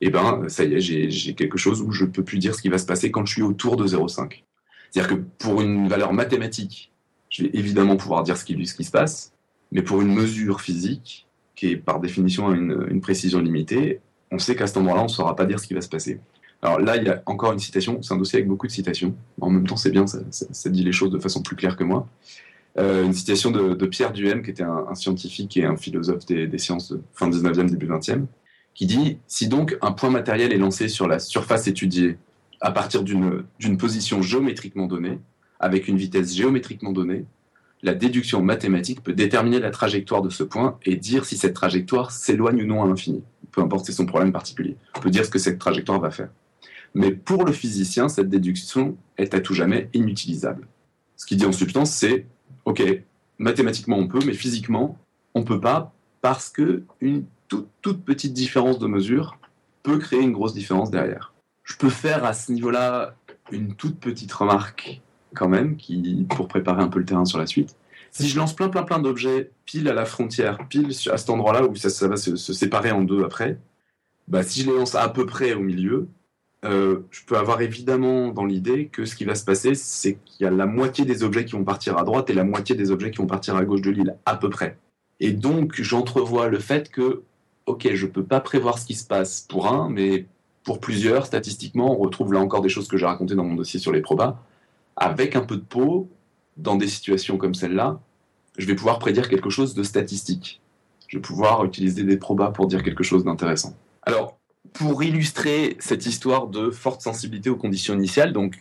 Et 0.00 0.08
eh 0.08 0.10
ben, 0.10 0.46
ça 0.48 0.64
y 0.64 0.74
est, 0.74 0.80
j'ai 0.80 1.34
quelque 1.34 1.56
chose 1.56 1.80
où 1.80 1.90
je 1.90 2.04
peux 2.04 2.22
plus 2.22 2.38
dire 2.38 2.54
ce 2.54 2.60
qui 2.60 2.68
va 2.68 2.76
se 2.76 2.84
passer 2.84 3.10
quand 3.10 3.24
je 3.24 3.32
suis 3.32 3.42
autour 3.42 3.76
de 3.76 3.86
0,5. 3.86 4.42
C'est-à-dire 4.96 5.18
que 5.18 5.22
pour 5.36 5.60
une 5.60 5.88
valeur 5.88 6.14
mathématique, 6.14 6.90
je 7.28 7.42
vais 7.42 7.50
évidemment 7.52 7.98
pouvoir 7.98 8.22
dire 8.22 8.38
ce 8.38 8.46
qui, 8.46 8.66
ce 8.66 8.82
se 8.82 8.90
passe, 8.90 9.34
mais 9.70 9.82
pour 9.82 10.00
une 10.00 10.14
mesure 10.14 10.62
physique, 10.62 11.26
qui 11.54 11.66
est 11.72 11.76
par 11.76 12.00
définition 12.00 12.50
une, 12.54 12.86
une 12.88 13.02
précision 13.02 13.40
limitée, 13.40 14.00
on 14.30 14.38
sait 14.38 14.56
qu'à 14.56 14.66
cet 14.66 14.78
endroit-là, 14.78 15.02
on 15.02 15.04
ne 15.04 15.10
saura 15.10 15.36
pas 15.36 15.44
dire 15.44 15.60
ce 15.60 15.66
qui 15.66 15.74
va 15.74 15.82
se 15.82 15.90
passer. 15.90 16.18
Alors 16.62 16.80
là, 16.80 16.96
il 16.96 17.04
y 17.04 17.10
a 17.10 17.22
encore 17.26 17.52
une 17.52 17.58
citation, 17.58 18.00
c'est 18.00 18.14
un 18.14 18.16
dossier 18.16 18.38
avec 18.38 18.48
beaucoup 18.48 18.66
de 18.66 18.72
citations. 18.72 19.14
En 19.38 19.50
même 19.50 19.66
temps, 19.66 19.76
c'est 19.76 19.90
bien, 19.90 20.06
ça, 20.06 20.70
dit 20.70 20.82
les 20.82 20.92
choses 20.92 21.10
de 21.10 21.18
façon 21.18 21.42
plus 21.42 21.56
claire 21.56 21.76
que 21.76 21.84
moi. 21.84 22.08
Euh, 22.78 23.04
une 23.04 23.12
citation 23.12 23.50
de, 23.50 23.74
Pierre 23.84 24.14
Duhem, 24.14 24.42
qui 24.42 24.48
était 24.48 24.62
un, 24.62 24.94
scientifique 24.94 25.58
et 25.58 25.66
un 25.66 25.76
philosophe 25.76 26.24
des, 26.24 26.58
sciences 26.58 26.92
de 26.92 27.02
fin 27.12 27.28
19e, 27.28 27.68
début 27.68 27.86
20e, 27.86 28.24
qui 28.72 28.86
dit 28.86 29.18
Si 29.26 29.48
donc 29.48 29.76
un 29.82 29.92
point 29.92 30.08
matériel 30.08 30.54
est 30.54 30.58
lancé 30.58 30.88
sur 30.88 31.06
la 31.06 31.18
surface 31.18 31.66
étudiée 31.66 32.16
à 32.60 32.70
partir 32.70 33.02
d'une 33.02 33.76
position 33.78 34.22
géométriquement 34.22 34.86
donnée, 34.86 35.18
avec 35.60 35.88
une 35.88 35.96
vitesse 35.96 36.34
géométriquement 36.34 36.92
donnée, 36.92 37.24
la 37.82 37.94
déduction 37.94 38.42
mathématique 38.42 39.02
peut 39.02 39.12
déterminer 39.12 39.60
la 39.60 39.70
trajectoire 39.70 40.22
de 40.22 40.30
ce 40.30 40.42
point 40.42 40.78
et 40.84 40.96
dire 40.96 41.24
si 41.24 41.36
cette 41.36 41.54
trajectoire 41.54 42.10
s'éloigne 42.10 42.62
ou 42.62 42.66
non 42.66 42.82
à 42.82 42.86
l'infini. 42.86 43.22
Peu 43.52 43.60
importe, 43.60 43.86
c'est 43.86 43.92
son 43.92 44.06
problème 44.06 44.32
particulier. 44.32 44.76
On 44.96 45.00
peut 45.00 45.10
dire 45.10 45.24
ce 45.24 45.30
que 45.30 45.38
cette 45.38 45.58
trajectoire 45.58 46.00
va 46.00 46.10
faire. 46.10 46.30
Mais 46.94 47.12
pour 47.12 47.44
le 47.44 47.52
physicien, 47.52 48.08
cette 48.08 48.28
déduction 48.28 48.96
est 49.18 49.34
à 49.34 49.40
tout 49.40 49.54
jamais 49.54 49.90
inutilisable. 49.92 50.66
Ce 51.16 51.26
qu'il 51.26 51.36
dit 51.36 51.46
en 51.46 51.52
substance, 51.52 51.90
c'est 51.90 52.26
OK, 52.64 52.82
mathématiquement 53.38 53.98
on 53.98 54.08
peut, 54.08 54.20
mais 54.26 54.32
physiquement 54.32 54.98
on 55.34 55.40
ne 55.40 55.44
peut 55.44 55.60
pas 55.60 55.92
parce 56.22 56.48
que 56.48 56.82
une 57.00 57.24
toute, 57.48 57.68
toute 57.82 58.02
petite 58.04 58.32
différence 58.32 58.78
de 58.78 58.86
mesure 58.86 59.38
peut 59.82 59.98
créer 59.98 60.22
une 60.22 60.32
grosse 60.32 60.54
différence 60.54 60.90
derrière. 60.90 61.34
Je 61.66 61.74
peux 61.76 61.90
faire 61.90 62.24
à 62.24 62.32
ce 62.32 62.52
niveau-là 62.52 63.16
une 63.50 63.74
toute 63.74 63.98
petite 63.98 64.32
remarque 64.32 65.02
quand 65.34 65.48
même, 65.48 65.76
qui, 65.76 66.24
pour 66.30 66.48
préparer 66.48 66.80
un 66.80 66.88
peu 66.88 67.00
le 67.00 67.04
terrain 67.04 67.24
sur 67.24 67.38
la 67.38 67.46
suite. 67.46 67.76
Si 68.12 68.28
je 68.28 68.38
lance 68.38 68.54
plein 68.54 68.68
plein 68.68 68.84
plein 68.84 69.00
d'objets 69.00 69.50
pile 69.66 69.88
à 69.88 69.92
la 69.92 70.06
frontière, 70.06 70.58
pile 70.68 70.90
à 71.10 71.18
cet 71.18 71.28
endroit-là 71.28 71.66
où 71.66 71.74
ça, 71.74 72.08
va 72.08 72.16
se, 72.16 72.36
séparer 72.36 72.92
en 72.92 73.02
deux 73.02 73.24
après, 73.24 73.58
bah, 74.28 74.44
si 74.44 74.62
je 74.62 74.70
les 74.70 74.76
lance 74.76 74.94
à 74.94 75.08
peu 75.08 75.26
près 75.26 75.54
au 75.54 75.60
milieu, 75.60 76.08
euh, 76.64 77.00
je 77.10 77.24
peux 77.26 77.36
avoir 77.36 77.60
évidemment 77.60 78.28
dans 78.28 78.44
l'idée 78.44 78.86
que 78.86 79.04
ce 79.04 79.16
qui 79.16 79.24
va 79.24 79.34
se 79.34 79.44
passer, 79.44 79.74
c'est 79.74 80.18
qu'il 80.24 80.44
y 80.44 80.48
a 80.48 80.52
la 80.52 80.66
moitié 80.66 81.04
des 81.04 81.24
objets 81.24 81.44
qui 81.44 81.52
vont 81.52 81.64
partir 81.64 81.98
à 81.98 82.04
droite 82.04 82.30
et 82.30 82.32
la 82.32 82.44
moitié 82.44 82.76
des 82.76 82.92
objets 82.92 83.10
qui 83.10 83.18
vont 83.18 83.26
partir 83.26 83.56
à 83.56 83.64
gauche 83.64 83.82
de 83.82 83.90
l'île, 83.90 84.16
à 84.24 84.36
peu 84.36 84.50
près. 84.50 84.78
Et 85.18 85.32
donc 85.32 85.80
j'entrevois 85.82 86.46
le 86.46 86.60
fait 86.60 86.90
que, 86.90 87.22
ok, 87.66 87.88
je 87.92 88.06
ne 88.06 88.10
peux 88.10 88.24
pas 88.24 88.40
prévoir 88.40 88.78
ce 88.78 88.86
qui 88.86 88.94
se 88.94 89.06
passe 89.06 89.40
pour 89.40 89.66
un, 89.66 89.90
mais 89.90 90.26
pour 90.66 90.80
plusieurs, 90.80 91.26
statistiquement, 91.26 91.92
on 91.92 91.96
retrouve 91.96 92.32
là 92.32 92.40
encore 92.40 92.60
des 92.60 92.68
choses 92.68 92.88
que 92.88 92.96
j'ai 92.96 93.06
racontées 93.06 93.36
dans 93.36 93.44
mon 93.44 93.54
dossier 93.54 93.78
sur 93.78 93.92
les 93.92 94.00
probas. 94.00 94.42
Avec 94.96 95.36
un 95.36 95.42
peu 95.42 95.56
de 95.56 95.62
peau, 95.62 96.10
dans 96.56 96.74
des 96.74 96.88
situations 96.88 97.38
comme 97.38 97.54
celle-là, 97.54 98.00
je 98.58 98.66
vais 98.66 98.74
pouvoir 98.74 98.98
prédire 98.98 99.28
quelque 99.28 99.48
chose 99.48 99.74
de 99.74 99.84
statistique. 99.84 100.60
Je 101.06 101.18
vais 101.18 101.22
pouvoir 101.22 101.64
utiliser 101.64 102.02
des 102.02 102.16
probas 102.16 102.50
pour 102.50 102.66
dire 102.66 102.82
quelque 102.82 103.04
chose 103.04 103.22
d'intéressant. 103.22 103.76
Alors, 104.02 104.38
pour 104.72 105.04
illustrer 105.04 105.76
cette 105.78 106.04
histoire 106.04 106.48
de 106.48 106.70
forte 106.70 107.00
sensibilité 107.00 107.48
aux 107.48 107.56
conditions 107.56 107.94
initiales, 107.94 108.32
donc, 108.32 108.58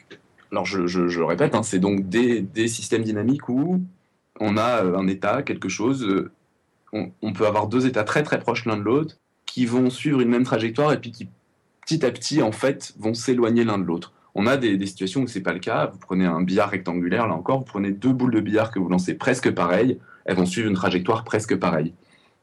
alors 0.52 0.65
je, 0.65 0.86
je, 0.86 1.22
répète, 1.22 1.56
hein, 1.56 1.63
c'est 1.63 1.80
donc 1.80 2.08
des, 2.08 2.68
systèmes 2.68 3.04
dynamiques 3.04 3.50
où 3.50 3.82
on 4.39 4.58
a 4.58 4.84
euh, 4.84 4.96
un 4.96 5.08
état, 5.08 5.41
quelque 5.41 5.70
chose, 5.70 6.04
euh, 6.04 6.32
on 6.94 7.34
peut 7.34 7.48
avoir 7.48 7.68
deux 7.68 7.88
états 7.88 8.04
très 8.04 8.22
très 8.22 8.39
proches 8.39 8.65
l'un 8.65 8.78
de 8.78 8.84
l'autre, 8.84 9.18
qui 9.48 9.65
vont 9.65 9.89
suivre 9.89 10.22
une 10.22 10.30
même 10.30 10.44
trajectoire 10.44 10.94
et 10.94 11.00
puis 11.00 11.12
qui 11.12 11.30
petit 11.86 12.06
à 12.06 12.12
petit 12.12 12.41
en 12.41 12.52
fait 12.52 12.93
vont 12.98 13.13
s'éloigner 13.13 13.63
l'un 13.63 13.78
de 13.78 13.84
l'autre. 13.84 14.13
On 14.34 14.48
a 14.48 14.58
des, 14.58 14.86
situations 14.86 15.21
où 15.21 15.28
c'est 15.28 15.41
pas 15.41 15.54
le 15.54 15.60
cas. 15.60 15.88
Vous 15.88 16.00
prenez 16.00 16.26
un 16.26 16.41
billard 16.41 16.69
rectangulaire, 16.69 17.28
là 17.28 17.36
encore, 17.36 17.60
vous 17.60 17.65
prenez 17.65 17.91
deux 17.91 18.12
boules 18.12 18.34
de 18.34 18.41
billard 18.41 18.71
que 18.71 18.80
vous 18.80 18.89
lancez 18.89 19.13
presque 19.13 19.50
pareil, 19.52 20.00
elles 20.26 20.36
vont 20.36 20.45
suivre 20.45 20.67
une 20.67 20.76
trajectoire 20.76 21.24
presque 21.24 21.56
pareille. 21.56 21.93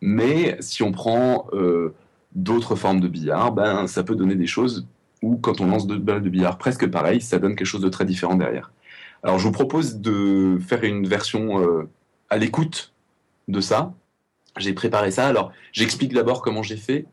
Mais 0.00 0.56
si 0.60 0.82
on 0.82 0.90
prend 0.90 1.48
euh, 1.52 1.94
d'autres 2.34 2.76
formes 2.76 3.00
de 3.00 3.08
billard, 3.08 3.52
ben, 3.52 3.86
ça 3.86 4.02
peut 4.02 4.16
donner 4.16 4.36
des 4.36 4.46
choses 4.46 4.86
où, 5.20 5.36
quand 5.36 5.60
on 5.60 5.66
lance 5.66 5.86
deux 5.86 5.98
balles 5.98 6.22
de 6.22 6.30
billard 6.30 6.56
presque 6.56 6.90
pareilles, 6.90 7.20
ça 7.20 7.38
donne 7.38 7.54
quelque 7.56 7.66
chose 7.66 7.82
de 7.82 7.88
très 7.88 8.04
différent 8.06 8.36
derrière. 8.36 8.72
Alors, 9.22 9.38
je 9.38 9.44
vous 9.44 9.52
propose 9.52 9.96
de 9.96 10.58
faire 10.66 10.82
une 10.82 11.06
version 11.06 11.60
euh, 11.60 11.88
à 12.30 12.38
l'écoute 12.38 12.92
de 13.48 13.60
ça. 13.60 13.92
J'ai 14.56 14.72
préparé 14.72 15.10
ça. 15.10 15.28
Alors, 15.28 15.52
j'explique 15.72 16.12
d'abord 16.14 16.42
comment 16.42 16.62
j'ai 16.62 16.76
fait 16.76 17.06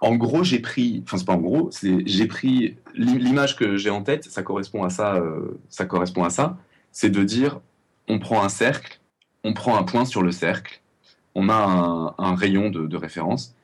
en 0.00 0.16
gros, 0.16 0.42
j'ai 0.42 0.60
pris, 0.60 1.02
enfin 1.04 1.18
c'est 1.18 1.26
pas 1.26 1.34
en 1.34 1.40
gros, 1.40 1.70
j'ai 1.82 2.26
pris 2.26 2.76
l'image 2.94 3.56
que 3.56 3.76
j'ai 3.76 3.90
en 3.90 4.02
tête, 4.02 4.24
ça 4.24 4.42
correspond 4.42 4.82
à 4.82 4.90
ça, 4.90 5.16
euh, 5.16 5.60
ça 5.68 5.84
correspond 5.84 6.24
à 6.24 6.30
ça, 6.30 6.56
c'est 6.90 7.10
de 7.10 7.22
dire, 7.22 7.60
on 8.08 8.18
prend 8.18 8.42
un 8.42 8.48
cercle, 8.48 9.00
on 9.44 9.52
prend 9.52 9.76
un 9.76 9.82
point 9.82 10.06
sur 10.06 10.22
le 10.22 10.32
cercle, 10.32 10.80
on 11.34 11.48
a 11.48 12.14
un, 12.18 12.34
rayon 12.34 12.70
de, 12.70 12.96
référence, 12.96 13.54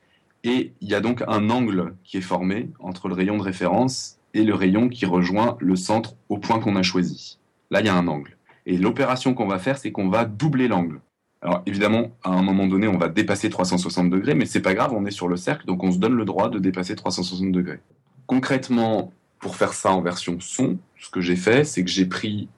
et 0.43 0.73
il 0.79 0.89
y 0.89 0.95
a 0.95 1.01
donc 1.01 1.23
un 1.27 1.49
angle 1.49 1.95
qui 2.03 2.17
est 2.17 2.21
formé 2.21 2.69
entre 2.79 3.07
le 3.07 3.15
rayon 3.15 3.37
de 3.37 3.43
référence 3.43 4.19
et 4.33 4.43
le 4.43 4.53
rayon 4.53 4.89
qui 4.89 5.05
rejoint 5.05 5.57
le 5.59 5.75
centre 5.75 6.15
au 6.29 6.37
point 6.37 6.59
qu'on 6.59 6.75
a 6.75 6.83
choisi. 6.83 7.39
Là, 7.71 7.81
il 7.81 7.87
y 7.87 7.89
a 7.89 7.95
un 7.95 8.07
angle. 8.07 8.37
Et 8.65 8.77
l'opération 8.77 9.33
qu'on 9.33 9.47
va 9.47 9.59
faire, 9.59 9.77
c'est 9.77 9.91
qu'on 9.91 10.09
va 10.09 10.25
doubler 10.25 10.67
l'angle. 10.67 11.01
Alors 11.41 11.61
évidemment, 11.65 12.11
à 12.23 12.31
un 12.31 12.41
moment 12.41 12.67
donné, 12.67 12.87
on 12.87 12.97
va 12.97 13.09
dépasser 13.09 13.49
360 13.49 14.09
degrés, 14.09 14.33
mais 14.33 14.45
c'est 14.45 14.61
pas 14.61 14.73
grave, 14.73 14.93
on 14.93 15.05
est 15.05 15.11
sur 15.11 15.27
le 15.27 15.37
cercle, 15.37 15.65
donc 15.65 15.83
on 15.83 15.91
se 15.91 15.99
donne 15.99 16.15
le 16.15 16.25
droit 16.25 16.49
de 16.49 16.59
dépasser 16.59 16.95
360 16.95 17.51
degrés. 17.51 17.79
Concrètement, 18.25 19.11
pour 19.39 19.55
faire 19.55 19.73
ça 19.73 19.91
en 19.91 20.01
version 20.01 20.39
son, 20.39 20.77
ce 20.99 21.09
que 21.09 21.21
j'ai 21.21 21.35
fait, 21.35 21.63
c'est 21.63 21.83
que 21.83 21.89
j'ai 21.89 22.05
pris 22.05 22.49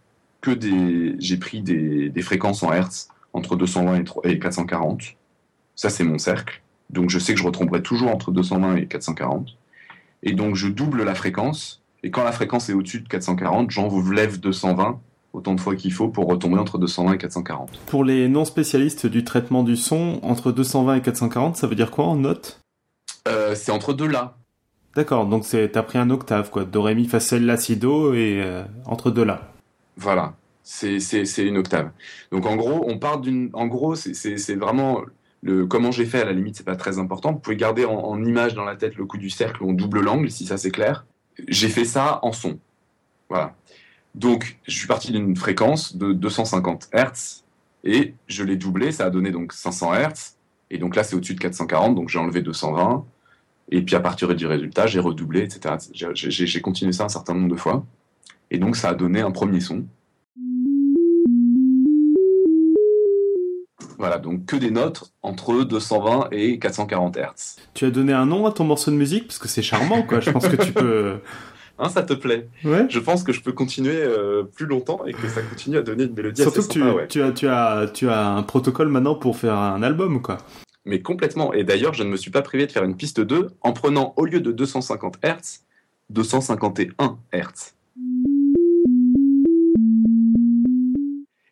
que 0.42 0.52
des, 0.52 1.16
j'ai 1.20 2.22
fréquences 2.22 2.64
en 2.64 2.72
Hertz 2.72 3.10
entre 3.34 3.56
220 3.56 4.04
et 4.24 4.40
440. 4.40 5.02
Ça, 5.76 5.90
c'est 5.90 6.04
mon 6.04 6.18
cercle. 6.18 6.62
Donc 6.90 7.10
je 7.10 7.20
sais 7.20 7.34
que 7.34 7.40
je 7.40 7.46
retomberai 7.46 7.84
toujours 7.84 8.10
entre 8.10 8.32
220 8.32 8.78
et 8.78 8.88
440. 8.88 9.56
Et 10.24 10.34
donc 10.34 10.56
je 10.56 10.68
double 10.68 11.04
la 11.04 11.16
fréquence. 11.16 11.84
Et 12.04 12.12
quand 12.12 12.24
la 12.24 12.32
fréquence 12.32 12.70
est 12.70 12.74
au-dessus 12.74 13.02
de 13.02 13.08
440, 13.08 13.72
j'en 13.72 13.88
vous 13.88 14.10
lève 14.12 14.40
220 14.40 15.00
autant 15.34 15.54
de 15.56 15.62
fois 15.62 15.76
qu'il 15.76 15.94
faut 15.94 16.10
pour 16.10 16.28
retomber 16.28 16.58
entre 16.58 16.78
220 16.78 17.14
et 17.14 17.18
440. 17.18 17.80
Pour 17.86 18.04
les 18.04 18.28
non 18.28 18.46
spécialistes 18.46 19.06
du 19.06 19.24
traitement 19.24 19.64
du 19.64 19.76
son, 19.76 20.20
entre 20.24 20.52
220 20.52 20.96
et 20.96 21.02
440, 21.02 21.56
ça 21.58 21.68
veut 21.68 21.76
dire 21.76 21.92
quoi 21.92 22.06
en 22.06 22.16
note? 22.16 22.60
Euh, 23.28 23.56
C'est 23.56 23.72
entre 23.72 23.94
deux 23.94 24.08
là. 24.08 24.36
D'accord, 24.96 25.28
donc 25.28 25.46
c'est 25.46 25.70
t'as 25.70 25.84
pris 25.84 26.00
un 26.00 26.10
octave 26.10 26.50
quoi, 26.50 26.66
do 26.66 26.82
ré 26.82 26.96
mi 26.96 27.06
fa 27.06 27.20
sol 27.20 27.44
la 27.44 27.58
si 27.58 27.78
do 27.78 28.14
et 28.14 28.42
euh, 28.44 28.64
entre 28.86 29.12
deux 29.12 29.24
là. 29.24 29.52
Voilà, 29.98 30.34
c'est 30.64 31.00
c'est 31.00 31.46
une 31.46 31.58
octave. 31.58 31.92
Donc 32.32 32.46
en 32.48 32.56
gros, 32.56 32.84
on 32.88 32.98
part 32.98 33.20
d'une, 33.20 33.50
en 33.54 33.68
gros 33.68 33.94
c'est 33.96 34.56
vraiment 34.56 35.02
le 35.42 35.68
comment 35.68 35.92
j'ai 35.92 36.06
fait 36.06 36.22
à 36.22 36.26
la 36.26 36.34
limite 36.34 36.56
c'est 36.58 36.66
pas 36.66 36.76
très 36.76 36.98
important. 36.98 37.34
Vous 37.34 37.40
pouvez 37.40 37.56
garder 37.56 37.86
en, 37.86 37.94
en 37.94 38.24
image 38.24 38.56
dans 38.56 38.66
la 38.66 38.76
tête 38.76 38.96
le 38.96 39.06
coup 39.06 39.18
du 39.20 39.30
cercle, 39.30 39.64
on 39.64 39.74
double 39.74 40.02
l'angle 40.02 40.32
si 40.32 40.48
ça 40.48 40.58
c'est 40.58 40.72
clair. 40.72 41.06
J'ai 41.48 41.70
fait 41.70 41.86
ça 41.86 42.20
en 42.24 42.32
son. 42.32 42.58
Voilà. 43.30 43.54
Donc, 44.20 44.60
je 44.68 44.76
suis 44.76 44.88
parti 44.88 45.14
d'une 45.14 45.34
fréquence 45.38 45.96
de 45.96 46.12
250 46.12 46.90
Hz 46.94 47.46
et 47.86 48.16
je 48.28 48.44
l'ai 48.44 48.58
doublé, 48.58 48.92
ça 48.92 49.06
a 49.06 49.10
donné 49.10 49.32
donc 49.32 49.54
500 49.54 49.94
Hz. 49.94 50.36
Et 50.70 50.78
donc 50.78 50.98
là, 50.98 51.06
c'est 51.06 51.16
au-dessus 51.16 51.36
de 51.36 51.40
440, 51.40 51.96
donc 51.96 52.10
j'ai 52.10 52.20
enlevé 52.20 52.42
220. 52.42 53.06
Et 53.72 53.82
puis 53.82 53.96
à 53.96 54.02
partir 54.02 54.36
du 54.36 54.46
résultat, 54.46 54.88
j'ai 54.88 55.00
redoublé, 55.00 55.44
etc. 55.44 55.76
J'ai 55.94 56.60
continué 56.60 56.92
ça 56.92 57.06
un 57.06 57.10
certain 57.10 57.34
nombre 57.34 57.48
de 57.48 57.56
fois. 57.56 57.86
Et 58.52 58.58
donc 58.58 58.76
ça 58.76 58.90
a 58.90 58.94
donné 58.94 59.22
un 59.22 59.32
premier 59.32 59.62
son. 59.62 59.86
Voilà, 63.98 64.18
donc 64.18 64.46
que 64.48 64.58
des 64.58 64.72
notes 64.72 65.14
entre 65.22 65.64
220 65.64 66.28
et 66.32 66.60
440 66.60 67.16
Hz. 67.16 67.56
Tu 67.74 67.86
as 67.86 67.92
donné 67.92 68.12
un 68.12 68.26
nom 68.26 68.46
à 68.46 68.52
ton 68.52 68.66
morceau 68.66 68.92
de 68.92 68.98
musique? 68.98 69.28
Parce 69.28 69.40
que 69.40 69.48
c'est 69.48 69.62
charmant, 69.62 70.04
quoi. 70.04 70.20
Je 70.20 70.32
pense 70.32 70.46
que 70.46 70.62
tu 70.62 70.74
peux 70.74 71.20
Hein, 71.82 71.88
ça 71.88 72.04
te 72.04 72.14
plaît 72.14 72.50
ouais. 72.66 72.88
Je 72.90 73.00
pense 73.00 73.24
que 73.24 73.32
je 73.32 73.42
peux 73.42 73.54
continuer 73.54 73.96
euh, 73.96 74.44
plus 74.44 74.66
longtemps 74.66 75.06
et 75.06 75.14
que 75.14 75.30
ça 75.30 75.42
continue 75.42 75.78
à 75.78 75.82
donner 75.82 76.04
une 76.04 76.14
mélodie 76.14 76.42
Surtout 76.42 76.60
assez 76.60 76.68
que 76.68 76.74
sympa, 76.74 77.08
tu, 77.08 77.22
as, 77.22 77.32
tu, 77.32 77.48
as, 77.48 77.88
tu 77.94 78.10
as 78.10 78.28
un 78.28 78.44
protocole 78.44 78.90
maintenant 78.90 79.16
pour 79.16 79.38
faire 79.38 79.56
un 79.56 79.82
album, 79.82 80.22
quoi. 80.22 80.40
Mais 80.86 81.02
complètement. 81.02 81.54
Et 81.54 81.64
d'ailleurs, 81.64 81.94
je 81.94 82.04
ne 82.04 82.10
me 82.10 82.18
suis 82.18 82.32
pas 82.32 82.42
privé 82.42 82.68
de 82.68 82.72
faire 82.72 82.84
une 82.84 82.98
piste 82.98 83.22
2 83.22 83.48
en 83.62 83.72
prenant, 83.72 84.14
au 84.18 84.26
lieu 84.26 84.42
de 84.42 84.52
250 84.52 85.20
Hz, 85.24 85.62
251 86.10 87.18
Hz. 87.34 87.74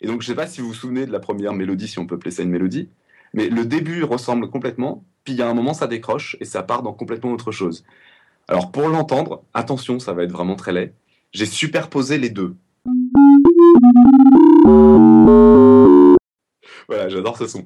Et 0.02 0.08
donc, 0.08 0.22
je 0.22 0.30
ne 0.30 0.34
sais 0.34 0.36
pas 0.36 0.48
si 0.48 0.60
vous 0.60 0.68
vous 0.68 0.74
souvenez 0.74 1.06
de 1.06 1.12
la 1.12 1.20
première 1.20 1.54
mélodie, 1.54 1.88
si 1.88 2.00
on 2.00 2.06
peut 2.06 2.16
appeler 2.16 2.32
ça 2.32 2.44
une 2.44 2.50
mélodie, 2.50 2.90
mais 3.34 3.48
le 3.50 3.66
début 3.66 4.04
ressemble 4.04 4.50
complètement, 4.50 5.04
puis 5.24 5.34
il 5.34 5.40
y 5.40 5.42
a 5.42 5.50
un 5.50 5.54
moment, 5.54 5.74
ça 5.74 5.88
décroche 5.88 6.36
et 6.40 6.46
ça 6.46 6.64
part 6.64 6.84
dans 6.84 6.94
complètement 6.94 7.32
autre 7.32 7.52
chose. 7.52 7.84
Alors 8.50 8.72
pour 8.72 8.88
l'entendre, 8.88 9.44
attention, 9.54 10.00
ça 10.00 10.14
va 10.14 10.24
être 10.24 10.32
vraiment 10.32 10.56
très 10.56 10.72
laid, 10.72 10.94
j'ai 11.34 11.46
superposé 11.46 12.18
les 12.18 12.30
deux. 12.30 12.56
Voilà, 16.88 17.10
j'adore 17.10 17.38
ce 17.38 17.46
son. 17.46 17.66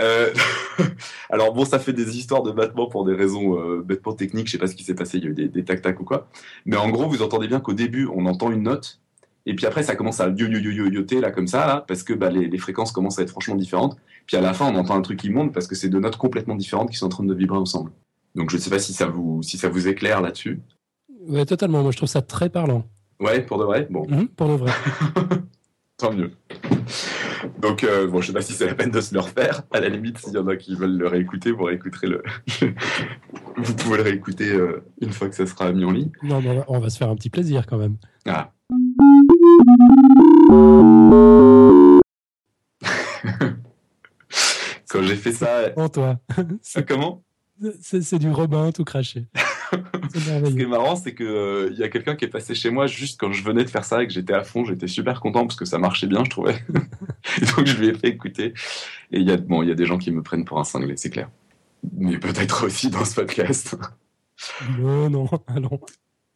Euh, 0.00 0.32
alors 1.30 1.52
bon, 1.54 1.64
ça 1.64 1.78
fait 1.78 1.92
des 1.92 2.18
histoires 2.18 2.42
de 2.42 2.50
battement 2.50 2.88
pour 2.88 3.04
des 3.04 3.14
raisons 3.14 3.56
euh, 3.56 3.82
bêtement 3.82 4.14
techniques, 4.14 4.48
je 4.48 4.52
sais 4.52 4.58
pas 4.58 4.66
ce 4.66 4.74
qui 4.74 4.82
s'est 4.82 4.96
passé, 4.96 5.18
il 5.18 5.24
y 5.24 5.26
a 5.28 5.30
eu 5.30 5.48
des, 5.48 5.64
tac-tac 5.64 6.00
ou 6.00 6.04
quoi. 6.04 6.28
Mais 6.64 6.76
en 6.76 6.88
gros, 6.88 7.08
vous 7.08 7.22
entendez 7.22 7.46
bien 7.46 7.60
qu'au 7.60 7.74
début, 7.74 8.08
on 8.12 8.26
entend 8.26 8.50
une 8.50 8.64
note, 8.64 9.00
et 9.46 9.54
puis 9.54 9.64
après, 9.66 9.84
ça 9.84 9.94
commence 9.94 10.18
à 10.18 10.28
yo 10.30 10.48
yo 10.48 10.58
yo 10.58 10.90
yo 10.90 11.20
là 11.20 11.30
comme 11.30 11.46
ça, 11.46 11.68
là, 11.68 11.84
parce 11.86 12.02
que 12.02 12.14
bah, 12.14 12.30
les, 12.30 12.48
les, 12.48 12.58
fréquences 12.58 12.90
commencent 12.90 13.20
à 13.20 13.22
être 13.22 13.30
franchement 13.30 13.54
différentes. 13.54 13.96
Puis 14.26 14.36
à 14.36 14.40
la 14.40 14.52
fin, 14.54 14.66
on 14.66 14.76
entend 14.76 14.96
un 14.96 15.02
truc 15.02 15.20
qui 15.20 15.30
monte 15.30 15.54
parce 15.54 15.68
que 15.68 15.76
c'est 15.76 15.88
deux 15.88 16.00
notes 16.00 16.16
complètement 16.16 16.56
différentes 16.56 16.90
qui 16.90 16.96
sont 16.96 17.06
en 17.06 17.10
train 17.10 17.24
de 17.24 17.32
vibrer 17.32 17.58
ensemble. 17.58 17.92
Donc 18.36 18.50
je 18.50 18.56
ne 18.56 18.60
sais 18.60 18.70
pas 18.70 18.78
si 18.78 18.92
ça 18.92 19.06
vous, 19.06 19.42
si 19.42 19.56
ça 19.56 19.70
vous 19.70 19.88
éclaire 19.88 20.20
là-dessus. 20.20 20.60
Ouais, 21.26 21.46
totalement. 21.46 21.82
Moi, 21.82 21.90
je 21.90 21.96
trouve 21.96 22.08
ça 22.08 22.22
très 22.22 22.50
parlant. 22.50 22.84
Ouais, 23.18 23.40
pour 23.40 23.58
de 23.58 23.64
vrai? 23.64 23.88
Bon. 23.90 24.06
Mhm, 24.08 24.28
pour 24.28 24.48
de 24.48 24.52
vrai. 24.52 24.70
Tant 25.96 26.12
mieux. 26.12 26.30
Donc, 27.62 27.82
euh, 27.82 28.06
bon, 28.06 28.20
je 28.20 28.26
sais 28.26 28.34
pas 28.34 28.42
si 28.42 28.52
c'est 28.52 28.66
la 28.66 28.74
peine 28.74 28.90
de 28.90 29.00
se 29.00 29.14
le 29.14 29.20
refaire. 29.20 29.62
À 29.72 29.80
la 29.80 29.88
limite, 29.88 30.18
s'il 30.18 30.34
y 30.34 30.38
en 30.38 30.46
a 30.46 30.56
qui 30.56 30.74
veulent 30.74 30.98
le 30.98 31.06
réécouter, 31.06 31.50
vous 31.50 31.64
réécouterez 31.64 32.08
le. 32.08 32.22
vous 33.56 33.74
pouvez 33.74 33.96
le 33.96 34.02
réécouter 34.02 34.52
euh, 34.52 34.84
une 35.00 35.12
fois 35.12 35.30
que 35.30 35.34
ça 35.34 35.46
sera 35.46 35.72
mis 35.72 35.86
en 35.86 35.92
ligne. 35.92 36.10
Non, 36.22 36.42
mais 36.42 36.62
on 36.68 36.78
va 36.78 36.90
se 36.90 36.98
faire 36.98 37.08
un 37.08 37.16
petit 37.16 37.30
plaisir 37.30 37.66
quand 37.66 37.78
même. 37.78 37.96
Ah. 38.26 38.52
Quand 44.90 45.02
j'ai 45.02 45.16
fait 45.16 45.32
ça. 45.32 45.70
En 45.76 45.88
toi. 45.88 46.20
Comment? 46.86 47.22
C'est 47.80 48.18
du 48.18 48.30
Robin 48.30 48.72
tout 48.72 48.84
craché. 48.84 49.26
Ce 50.14 50.54
qui 50.54 50.62
est 50.62 50.66
marrant, 50.66 50.96
c'est 50.96 51.14
qu'il 51.14 51.26
euh, 51.26 51.72
y 51.76 51.82
a 51.82 51.88
quelqu'un 51.88 52.14
qui 52.14 52.24
est 52.24 52.28
passé 52.28 52.54
chez 52.54 52.70
moi 52.70 52.86
juste 52.86 53.18
quand 53.18 53.32
je 53.32 53.42
venais 53.42 53.64
de 53.64 53.70
faire 53.70 53.84
ça 53.84 54.02
et 54.02 54.06
que 54.06 54.12
j'étais 54.12 54.32
à 54.32 54.44
fond. 54.44 54.64
J'étais 54.64 54.86
super 54.86 55.20
content 55.20 55.46
parce 55.46 55.56
que 55.56 55.64
ça 55.64 55.78
marchait 55.78 56.06
bien, 56.06 56.24
je 56.24 56.30
trouvais. 56.30 56.56
donc 57.56 57.66
je 57.66 57.76
lui 57.76 57.88
ai 57.88 57.94
fait 57.94 58.08
écouter. 58.08 58.54
Et 59.12 59.18
il 59.18 59.28
y, 59.28 59.32
a, 59.32 59.36
bon, 59.36 59.62
y 59.62 59.70
a 59.70 59.74
des 59.74 59.86
gens 59.86 59.98
qui 59.98 60.10
me 60.10 60.22
prennent 60.22 60.44
pour 60.44 60.58
un 60.58 60.64
cinglé, 60.64 60.94
c'est 60.96 61.10
clair. 61.10 61.30
Mais 61.96 62.18
peut-être 62.18 62.66
aussi 62.66 62.90
dans 62.90 63.04
ce 63.04 63.14
podcast. 63.14 63.76
non, 64.78 65.10
non, 65.10 65.28
allons. 65.46 65.80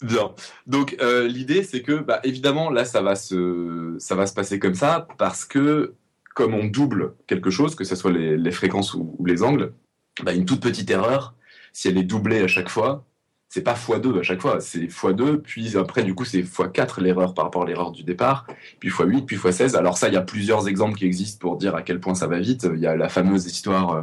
Bien. 0.03 0.33
Donc 0.67 0.97
euh, 1.01 1.29
l'idée, 1.29 1.63
c'est 1.63 1.83
que, 1.83 2.01
bah, 2.01 2.21
évidemment, 2.25 2.71
là, 2.71 2.85
ça 2.85 3.03
va 3.03 3.15
se, 3.15 3.97
ça 3.99 4.15
va 4.15 4.27
se 4.27 4.35
passer 4.35 4.59
comme 4.59 4.75
ça 4.75 5.07
parce 5.19 5.45
que 5.45 5.95
comme 6.35 6.55
on 6.55 6.65
double 6.65 7.15
quelque 7.27 7.51
chose, 7.51 7.75
que 7.75 7.85
ce 7.85 7.97
soit 7.97 8.13
les, 8.13 8.51
fréquences 8.51 8.95
ou, 8.95 9.17
les 9.27 9.43
angles, 9.43 9.73
bah, 10.25 10.33
une 10.33 10.45
toute 10.45 10.63
petite 10.63 10.91
erreur, 10.91 11.35
si 11.73 11.89
elle 11.89 11.99
est 11.99 12.05
doublée 12.05 12.41
à 12.41 12.49
chaque 12.49 12.69
fois, 12.69 13.05
c'est 13.49 13.63
pas 13.63 13.75
x2 13.75 14.21
à 14.21 14.23
chaque 14.23 14.41
fois, 14.41 14.61
c'est 14.61 14.87
x2, 14.87 15.39
puis 15.39 15.77
après, 15.77 16.05
du 16.05 16.15
coup, 16.15 16.25
c'est 16.25 16.43
x4 16.43 17.03
l'erreur 17.03 17.35
par 17.35 17.45
rapport 17.45 17.65
à 17.65 17.67
l'erreur 17.67 17.91
du 17.91 18.05
départ, 18.05 18.47
puis 18.79 18.91
x8, 18.91 19.25
puis 19.25 19.37
x16. 19.37 19.77
Alors 19.77 19.99
ça, 19.99 20.09
il 20.09 20.15
y 20.15 20.17
a 20.17 20.23
plusieurs 20.23 20.69
exemples 20.69 20.97
qui 20.97 21.05
existent 21.05 21.39
pour 21.41 21.57
dire 21.57 21.75
à 21.75 21.83
quel 21.83 21.99
point 21.99 22.15
ça 22.15 22.29
va 22.29 22.39
vite. 22.39 22.69
Il 22.73 22.81
y 22.81 22.87
a 22.87 22.97
la 22.97 23.09
fameuse 23.09 23.47
histoire 23.47 23.91
euh, 23.93 24.03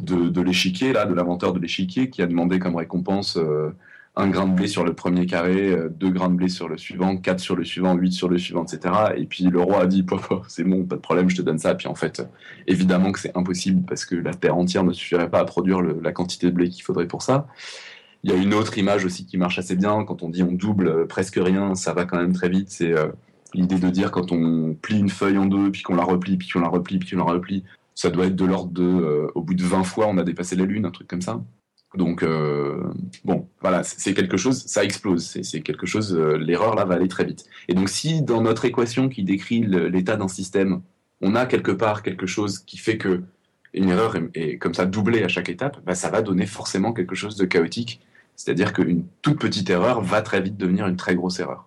de, 0.00 0.40
l'échiquier, 0.42 0.92
là, 0.92 1.06
de 1.06 1.14
l'inventeur 1.14 1.54
de 1.54 1.60
l'échiquier, 1.60 2.10
qui 2.10 2.20
a 2.20 2.26
demandé 2.26 2.58
comme 2.58 2.76
récompense 2.76 3.38
euh, 3.38 3.70
un 4.16 4.28
grain 4.28 4.46
de 4.46 4.54
blé 4.54 4.68
sur 4.68 4.84
le 4.84 4.92
premier 4.92 5.26
carré, 5.26 5.72
euh, 5.72 5.88
deux 5.88 6.10
grains 6.10 6.28
de 6.28 6.36
blé 6.36 6.48
sur 6.48 6.68
le 6.68 6.78
suivant, 6.78 7.16
quatre 7.16 7.40
sur 7.40 7.56
le 7.56 7.64
suivant, 7.64 7.94
huit 7.94 8.12
sur 8.12 8.28
le 8.28 8.38
suivant, 8.38 8.64
etc. 8.64 8.94
Et 9.16 9.26
puis 9.26 9.44
le 9.44 9.60
roi 9.60 9.82
a 9.82 9.86
dit, 9.86 10.06
c'est 10.48 10.62
bon, 10.62 10.84
pas 10.84 10.96
de 10.96 11.00
problème, 11.00 11.28
je 11.28 11.36
te 11.36 11.42
donne 11.42 11.58
ça. 11.58 11.74
Puis 11.74 11.88
en 11.88 11.94
fait, 11.94 12.22
évidemment 12.66 13.10
que 13.10 13.18
c'est 13.18 13.36
impossible 13.36 13.84
parce 13.86 14.04
que 14.04 14.14
la 14.14 14.32
terre 14.32 14.56
entière 14.56 14.84
ne 14.84 14.92
suffirait 14.92 15.28
pas 15.28 15.40
à 15.40 15.44
produire 15.44 15.80
la 15.80 16.12
quantité 16.12 16.46
de 16.46 16.52
blé 16.52 16.68
qu'il 16.68 16.84
faudrait 16.84 17.08
pour 17.08 17.22
ça. 17.22 17.48
Il 18.22 18.30
y 18.30 18.32
a 18.32 18.36
une 18.36 18.54
autre 18.54 18.78
image 18.78 19.04
aussi 19.04 19.26
qui 19.26 19.36
marche 19.36 19.58
assez 19.58 19.76
bien. 19.76 20.04
Quand 20.04 20.22
on 20.22 20.30
dit 20.30 20.42
on 20.42 20.52
double 20.52 20.88
euh, 20.88 21.06
presque 21.06 21.36
rien, 21.36 21.74
ça 21.74 21.92
va 21.92 22.04
quand 22.06 22.16
même 22.16 22.32
très 22.32 22.48
vite. 22.48 22.70
C'est 22.70 22.92
euh, 22.92 23.08
l'idée 23.52 23.78
de 23.78 23.90
dire 23.90 24.12
quand 24.12 24.32
on 24.32 24.74
plie 24.74 24.98
une 24.98 25.10
feuille 25.10 25.38
en 25.38 25.46
deux, 25.46 25.72
puis 25.72 25.82
qu'on 25.82 25.96
la 25.96 26.04
replie, 26.04 26.36
puis 26.36 26.48
qu'on 26.48 26.60
la 26.60 26.68
replie, 26.68 26.98
puis 26.98 27.10
qu'on 27.10 27.18
la 27.18 27.32
replie, 27.32 27.64
ça 27.96 28.10
doit 28.10 28.26
être 28.26 28.36
de 28.36 28.44
l'ordre 28.44 28.72
de, 28.72 29.30
au 29.34 29.42
bout 29.42 29.54
de 29.54 29.62
20 29.62 29.84
fois, 29.84 30.06
on 30.08 30.18
a 30.18 30.24
dépassé 30.24 30.56
la 30.56 30.64
Lune, 30.64 30.86
un 30.86 30.90
truc 30.90 31.06
comme 31.06 31.20
ça. 31.20 31.40
Donc, 31.94 32.24
bon, 33.24 33.43
voilà, 33.64 33.82
c'est 33.82 34.12
quelque 34.12 34.36
chose, 34.36 34.62
ça 34.66 34.84
explose, 34.84 35.40
c'est 35.42 35.62
quelque 35.62 35.86
chose, 35.86 36.14
euh, 36.14 36.36
l'erreur 36.36 36.74
là 36.74 36.84
va 36.84 36.96
aller 36.96 37.08
très 37.08 37.24
vite. 37.24 37.46
Et 37.66 37.72
donc, 37.72 37.88
si 37.88 38.20
dans 38.20 38.42
notre 38.42 38.66
équation 38.66 39.08
qui 39.08 39.22
décrit 39.22 39.60
l'état 39.62 40.16
d'un 40.16 40.28
système, 40.28 40.82
on 41.22 41.34
a 41.34 41.46
quelque 41.46 41.72
part 41.72 42.02
quelque 42.02 42.26
chose 42.26 42.58
qui 42.58 42.76
fait 42.76 42.98
que 42.98 43.22
une 43.72 43.88
erreur 43.88 44.16
est, 44.34 44.58
comme 44.58 44.74
ça 44.74 44.84
doublée 44.84 45.22
à 45.22 45.28
chaque 45.28 45.48
étape, 45.48 45.80
bah, 45.86 45.94
ça 45.94 46.10
va 46.10 46.20
donner 46.20 46.44
forcément 46.44 46.92
quelque 46.92 47.14
chose 47.14 47.36
de 47.36 47.46
chaotique. 47.46 48.02
C'est-à-dire 48.36 48.74
qu'une 48.74 49.06
toute 49.22 49.40
petite 49.40 49.70
erreur 49.70 50.02
va 50.02 50.20
très 50.20 50.42
vite 50.42 50.58
devenir 50.58 50.86
une 50.86 50.96
très 50.96 51.14
grosse 51.14 51.40
erreur. 51.40 51.66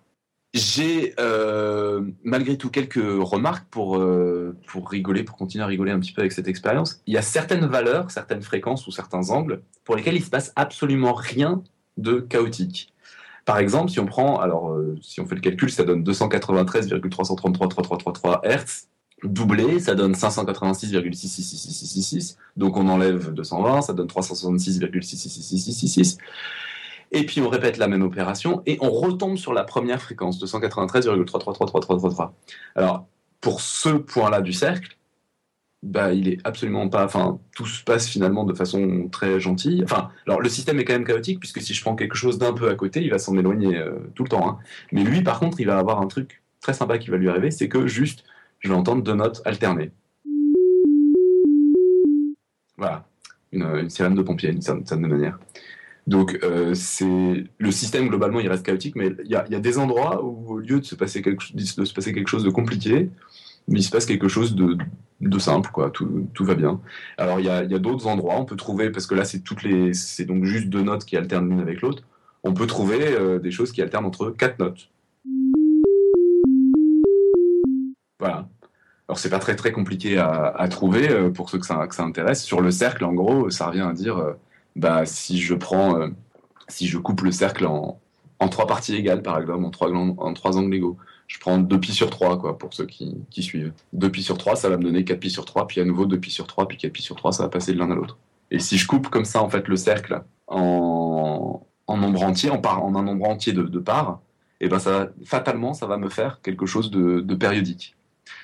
J'ai 0.54 1.14
euh, 1.18 2.02
malgré 2.22 2.56
tout 2.56 2.70
quelques 2.70 3.02
remarques 3.02 3.66
pour, 3.70 3.98
euh, 3.98 4.56
pour 4.68 4.88
rigoler, 4.88 5.24
pour 5.24 5.36
continuer 5.36 5.64
à 5.64 5.66
rigoler 5.66 5.90
un 5.90 5.98
petit 5.98 6.12
peu 6.12 6.20
avec 6.20 6.30
cette 6.30 6.46
expérience. 6.46 7.02
Il 7.08 7.14
y 7.14 7.18
a 7.18 7.22
certaines 7.22 7.66
valeurs, 7.66 8.12
certaines 8.12 8.42
fréquences 8.42 8.86
ou 8.86 8.92
certains 8.92 9.30
angles 9.30 9.62
pour 9.84 9.96
lesquels 9.96 10.14
il 10.14 10.24
se 10.24 10.30
passe 10.30 10.52
absolument 10.54 11.12
rien 11.12 11.64
de 11.98 12.20
chaotique. 12.20 12.94
Par 13.44 13.58
exemple, 13.58 13.90
si 13.90 14.00
on 14.00 14.06
prend, 14.06 14.40
alors 14.40 14.70
euh, 14.70 14.96
si 15.02 15.20
on 15.20 15.26
fait 15.26 15.34
le 15.34 15.40
calcul, 15.40 15.70
ça 15.70 15.84
donne 15.84 16.02
293,333,3333 16.04 18.40
Hz. 18.44 18.86
Doublé, 19.24 19.80
ça 19.80 19.94
donne 19.94 20.14
586,66666. 20.14 22.36
Donc 22.56 22.76
on 22.76 22.88
enlève 22.88 23.32
220, 23.32 23.82
ça 23.82 23.92
donne 23.92 24.06
366,66666 24.06 26.18
et 27.12 27.24
puis 27.24 27.40
on 27.40 27.48
répète 27.48 27.78
la 27.78 27.86
même 27.88 28.02
opération, 28.02 28.62
et 28.66 28.76
on 28.80 28.90
retombe 28.90 29.36
sur 29.36 29.54
la 29.54 29.64
première 29.64 30.02
fréquence, 30.02 30.42
293,3333333. 30.42 32.30
Alors, 32.74 33.06
pour 33.40 33.60
ce 33.60 33.90
point-là 33.90 34.40
du 34.40 34.52
cercle, 34.52 34.97
bah, 35.82 36.12
il 36.12 36.28
est 36.28 36.38
absolument 36.44 36.88
pas. 36.88 37.04
Enfin, 37.04 37.38
tout 37.54 37.66
se 37.66 37.84
passe 37.84 38.08
finalement 38.08 38.44
de 38.44 38.54
façon 38.54 39.08
très 39.10 39.38
gentille. 39.40 39.82
Enfin, 39.84 40.10
alors 40.26 40.40
le 40.40 40.48
système 40.48 40.78
est 40.80 40.84
quand 40.84 40.94
même 40.94 41.04
chaotique, 41.04 41.38
puisque 41.38 41.60
si 41.60 41.74
je 41.74 41.80
prends 41.82 41.94
quelque 41.94 42.16
chose 42.16 42.38
d'un 42.38 42.52
peu 42.52 42.68
à 42.68 42.74
côté, 42.74 43.02
il 43.02 43.10
va 43.10 43.18
s'en 43.18 43.36
éloigner 43.36 43.76
euh, 43.76 43.92
tout 44.14 44.24
le 44.24 44.28
temps. 44.28 44.48
Hein. 44.48 44.58
Mais 44.92 45.04
lui, 45.04 45.22
par 45.22 45.38
contre, 45.38 45.60
il 45.60 45.66
va 45.66 45.78
avoir 45.78 46.00
un 46.00 46.06
truc 46.06 46.42
très 46.60 46.74
sympa 46.74 46.98
qui 46.98 47.10
va 47.10 47.16
lui 47.16 47.28
arriver, 47.28 47.50
c'est 47.50 47.68
que 47.68 47.86
juste, 47.86 48.24
je 48.60 48.68
vais 48.68 48.74
entendre 48.74 49.02
deux 49.02 49.14
notes 49.14 49.40
alternées. 49.44 49.92
Voilà, 52.76 53.06
une, 53.52 53.88
sirène 53.90 54.14
de 54.14 54.22
pompier, 54.22 54.52
d'une 54.52 54.62
certaine 54.62 55.06
manière. 55.06 55.38
Donc 56.06 56.38
euh, 56.42 56.72
c'est 56.74 57.44
le 57.58 57.70
système 57.70 58.08
globalement 58.08 58.40
il 58.40 58.48
reste 58.48 58.64
chaotique, 58.64 58.96
mais 58.96 59.10
il 59.24 59.30
y 59.30 59.36
a, 59.36 59.44
des 59.44 59.78
endroits 59.78 60.24
où 60.24 60.54
au 60.54 60.58
lieu 60.58 60.80
de 60.80 60.84
se 60.84 60.94
passer 60.94 61.20
quelque 61.20 62.28
chose 62.28 62.44
de 62.44 62.50
compliqué, 62.50 63.10
il 63.68 63.82
se 63.82 63.90
passe 63.90 64.06
quelque 64.06 64.28
chose 64.28 64.54
de, 64.54 65.38
simple, 65.38 65.70
quoi. 65.72 65.90
Tout, 65.90 66.28
va 66.40 66.54
bien. 66.54 66.80
Alors 67.16 67.40
il 67.40 67.46
y 67.46 67.50
a, 67.50 67.64
d'autres 67.78 68.06
endroits, 68.06 68.36
on 68.38 68.44
peut 68.44 68.56
trouver 68.56 68.90
parce 68.90 69.06
que 69.06 69.14
là 69.14 69.24
c'est 69.24 69.40
toutes 69.40 69.62
les, 69.62 69.94
c'est 69.94 70.24
donc 70.24 70.44
juste 70.44 70.68
deux 70.68 70.82
notes 70.82 71.04
qui 71.04 71.16
alternent 71.16 71.48
l'une 71.48 71.60
avec 71.60 71.80
l'autre. 71.80 72.02
On 72.44 72.54
peut 72.54 72.66
trouver 72.66 73.00
euh, 73.02 73.38
des 73.38 73.50
choses 73.50 73.72
qui 73.72 73.82
alternent 73.82 74.06
entre 74.06 74.30
quatre 74.30 74.58
notes. 74.58 74.88
Voilà. 78.20 78.48
Alors 79.08 79.18
c'est 79.18 79.30
pas 79.30 79.38
très 79.38 79.56
très 79.56 79.72
compliqué 79.72 80.18
à, 80.18 80.66
trouver 80.68 81.10
euh, 81.10 81.30
pour 81.30 81.50
ceux 81.50 81.58
que 81.58 81.66
ça, 81.66 81.86
que 81.86 81.94
ça 81.94 82.04
intéresse. 82.04 82.44
Sur 82.44 82.60
le 82.60 82.70
cercle, 82.70 83.04
en 83.04 83.12
gros, 83.12 83.50
ça 83.50 83.66
revient 83.66 83.86
à 83.88 83.92
dire 83.92 84.34
bah, 84.78 85.04
si 85.06 85.40
je 85.40 85.54
prends, 85.54 86.00
euh, 86.00 86.08
si 86.68 86.86
je 86.86 86.98
coupe 86.98 87.22
le 87.22 87.32
cercle 87.32 87.66
en, 87.66 88.00
en, 88.38 88.48
trois 88.48 88.66
parties 88.66 88.94
égales, 88.94 89.22
par 89.22 89.40
exemple, 89.40 89.64
en 89.64 89.70
trois, 89.70 89.90
en 89.90 90.32
trois 90.34 90.56
angles 90.56 90.74
égaux, 90.74 90.96
je 91.28 91.38
prends 91.38 91.58
2 91.58 91.78
pi 91.78 91.92
sur 91.92 92.10
3, 92.10 92.40
quoi, 92.40 92.58
pour 92.58 92.74
ceux 92.74 92.86
qui, 92.86 93.14
qui 93.30 93.42
suivent. 93.42 93.72
2 93.92 94.10
pi 94.10 94.22
sur 94.22 94.38
3, 94.38 94.56
ça 94.56 94.68
va 94.68 94.78
me 94.78 94.82
donner 94.82 95.04
4 95.04 95.20
pi 95.20 95.30
sur 95.30 95.44
3, 95.44 95.66
puis 95.66 95.80
à 95.80 95.84
nouveau 95.84 96.06
2 96.06 96.18
pi 96.18 96.30
sur 96.30 96.46
3, 96.46 96.66
puis 96.66 96.78
4 96.78 96.92
pi 96.92 97.02
sur 97.02 97.14
3, 97.14 97.32
ça 97.32 97.42
va 97.44 97.48
passer 97.50 97.74
de 97.74 97.78
l'un 97.78 97.90
à 97.90 97.94
l'autre. 97.94 98.18
Et 98.50 98.58
si 98.58 98.78
je 98.78 98.86
coupe 98.86 99.08
comme 99.08 99.26
ça, 99.26 99.46
le 99.66 99.76
cercle 99.76 100.22
en, 100.46 101.62
entier, 101.86 102.50
en, 102.50 102.56
en 102.56 102.94
un 102.94 103.02
nombre 103.02 103.28
entier 103.28 103.52
de, 103.52 103.78
parts, 103.78 104.20
eh 104.60 104.68
ben 104.68 104.78
ça, 104.78 105.10
fatalement, 105.24 105.74
ça 105.74 105.86
va 105.86 105.98
me 105.98 106.08
faire 106.08 106.40
quelque 106.42 106.64
chose 106.64 106.90
de, 106.90 107.20
de 107.20 107.34
périodique. 107.34 107.94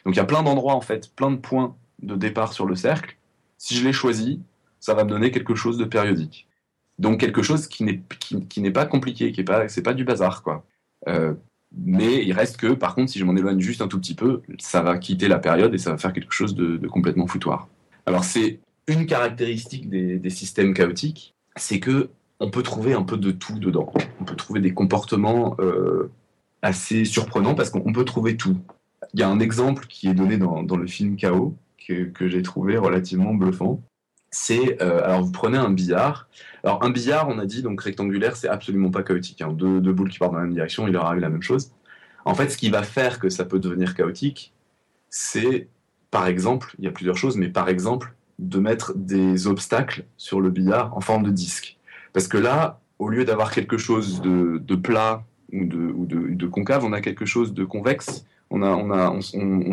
Donc 0.05 0.15
il 0.15 0.19
y 0.19 0.21
a 0.21 0.25
plein 0.25 0.43
d'endroits, 0.43 0.75
en 0.75 0.83
fait, 0.83 1.11
plein 1.17 1.31
de 1.31 1.37
points 1.37 1.75
de 2.03 2.17
départ 2.17 2.53
sur 2.53 2.67
le 2.67 2.77
cercle. 2.77 3.17
Si 3.57 3.75
je 3.75 3.85
les 3.85 3.95
choisis, 3.95 4.39
ça 4.79 4.93
va 4.93 5.05
me 5.05 5.11
donner 5.11 5.31
quelque 5.31 5.55
chose 5.55 5.79
de 5.79 5.87
périodique. 5.87 6.47
Donc 6.99 7.19
quelque 7.19 7.43
chose 7.43 7.67
qui 7.67 7.83
n'est 7.83 8.03
qui, 8.21 8.61
n'est 8.61 8.71
pas 8.71 8.85
compliqué, 8.85 9.33
qui 9.33 9.41
est 9.41 9.45
pas 9.45 9.95
du 9.95 10.05
bazar 10.05 10.43
quoi. 10.43 10.65
Euh, 11.09 11.35
mais 11.77 12.25
il 12.25 12.33
reste 12.33 12.57
que 12.57 12.73
par 12.73 12.95
contre 12.95 13.11
si 13.11 13.19
je 13.19 13.25
m'en 13.25 13.37
éloigne 13.37 13.61
juste 13.61 13.83
un 13.83 13.89
tout 13.89 13.99
petit 13.99 14.15
peu, 14.15 14.43
ça 14.59 14.83
va 14.83 14.99
quitter 14.99 15.29
la 15.29 15.39
période 15.39 15.75
et 15.75 15.79
ça 15.79 15.91
va 15.91 15.99
faire 15.99 16.13
quelque 16.13 16.33
chose 16.33 16.55
de, 16.55 16.77
complètement 16.89 17.27
foutoir. 17.27 17.69
Alors 18.07 18.25
c'est 18.25 18.61
une 18.87 19.07
caractéristique 19.07 19.89
des, 19.89 20.31
systèmes 20.31 20.75
chaotiques, 20.75 21.35
c'est 21.57 21.81
que 21.81 22.11
on 22.41 22.51
peut 22.51 22.63
trouver 22.63 22.93
un 22.93 23.03
peu 23.03 23.17
de 23.17 23.31
tout 23.31 23.59
dedans. 23.59 23.93
On 24.21 24.25
peut 24.25 24.35
trouver 24.35 24.61
des 24.61 24.75
comportements 24.75 25.57
euh, 25.61 26.11
assez 26.63 27.05
surprenants 27.05 27.55
parce 27.55 27.71
qu'on 27.71 27.93
peut 27.93 28.05
trouver 28.05 28.37
tout. 28.37 28.59
Il 29.15 29.21
y 29.21 29.23
a 29.23 29.29
un 29.29 29.39
exemple 29.39 29.87
qui 29.87 30.09
est 30.09 30.15
donné 30.15 30.37
dans, 30.37 30.77
le 30.77 30.87
film 30.87 31.17
Chaos 31.17 31.55
que, 31.87 32.05
que 32.05 32.29
j'ai 32.29 32.43
trouvé 32.43 32.77
relativement 32.77 33.33
bluffant 33.33 33.81
c'est 34.35 34.83
euh, 34.83 35.03
alors 35.05 35.23
vous 35.23 35.31
prenez 35.31 35.59
un 35.59 35.71
billard. 35.71 36.29
Alors 36.65 36.83
un 36.83 36.91
billard, 36.91 37.29
on 37.29 37.39
a 37.39 37.47
dit 37.47 37.63
donc 37.63 37.81
rectangulaire, 37.81 38.37
c'est 38.37 38.49
absolument 38.49 38.91
pas 38.91 39.03
chaotique. 39.03 39.41
Hein. 39.43 39.53
Deux, 39.53 39.93
boules 39.93 40.11
qui 40.11 40.19
partent 40.19 40.33
dans 40.33 40.39
la 40.39 40.45
même 40.45 40.55
direction, 40.55 40.89
il 40.89 40.97
aura 40.97 41.17
eu 41.17 41.21
la 41.21 41.31
même 41.31 41.43
chose. 41.43 41.71
En 42.25 42.35
fait, 42.35 42.49
ce 42.49 42.57
qui 42.57 42.69
va 42.69 42.83
faire 42.83 43.21
que 43.21 43.29
ça 43.29 43.45
peut 43.45 43.61
devenir 43.61 43.95
chaotique, 43.95 44.53
c'est 45.09 45.69
par 46.11 46.27
exemple, 46.27 46.75
il 46.79 46.85
y 46.85 46.89
a 46.89 46.91
plusieurs 46.91 47.17
choses, 47.17 47.37
mais 47.37 47.49
par 47.49 47.69
exemple 47.69 48.15
de 48.41 48.59
mettre 48.59 48.93
des 48.97 49.47
obstacles 49.47 50.05
sur 50.17 50.41
le 50.41 50.51
billard 50.51 50.97
en 50.97 51.01
forme 51.01 51.23
de 51.23 51.31
disque. 51.31 51.79
Parce 52.13 52.27
que 52.27 52.39
là, 52.39 52.81
au 52.99 53.09
lieu 53.09 53.25
d'avoir 53.25 53.53
quelque 53.53 53.77
chose 53.77 54.21
de, 54.21 54.75
plat 54.75 55.25
ou 55.53 56.07
de, 56.07 56.47
concave, 56.47 56.85
on 56.85 56.93
a 56.93 57.01
quelque 57.01 57.25
chose 57.25 57.55
de 57.55 57.65
convexe. 57.65 58.27
On, 58.51 58.63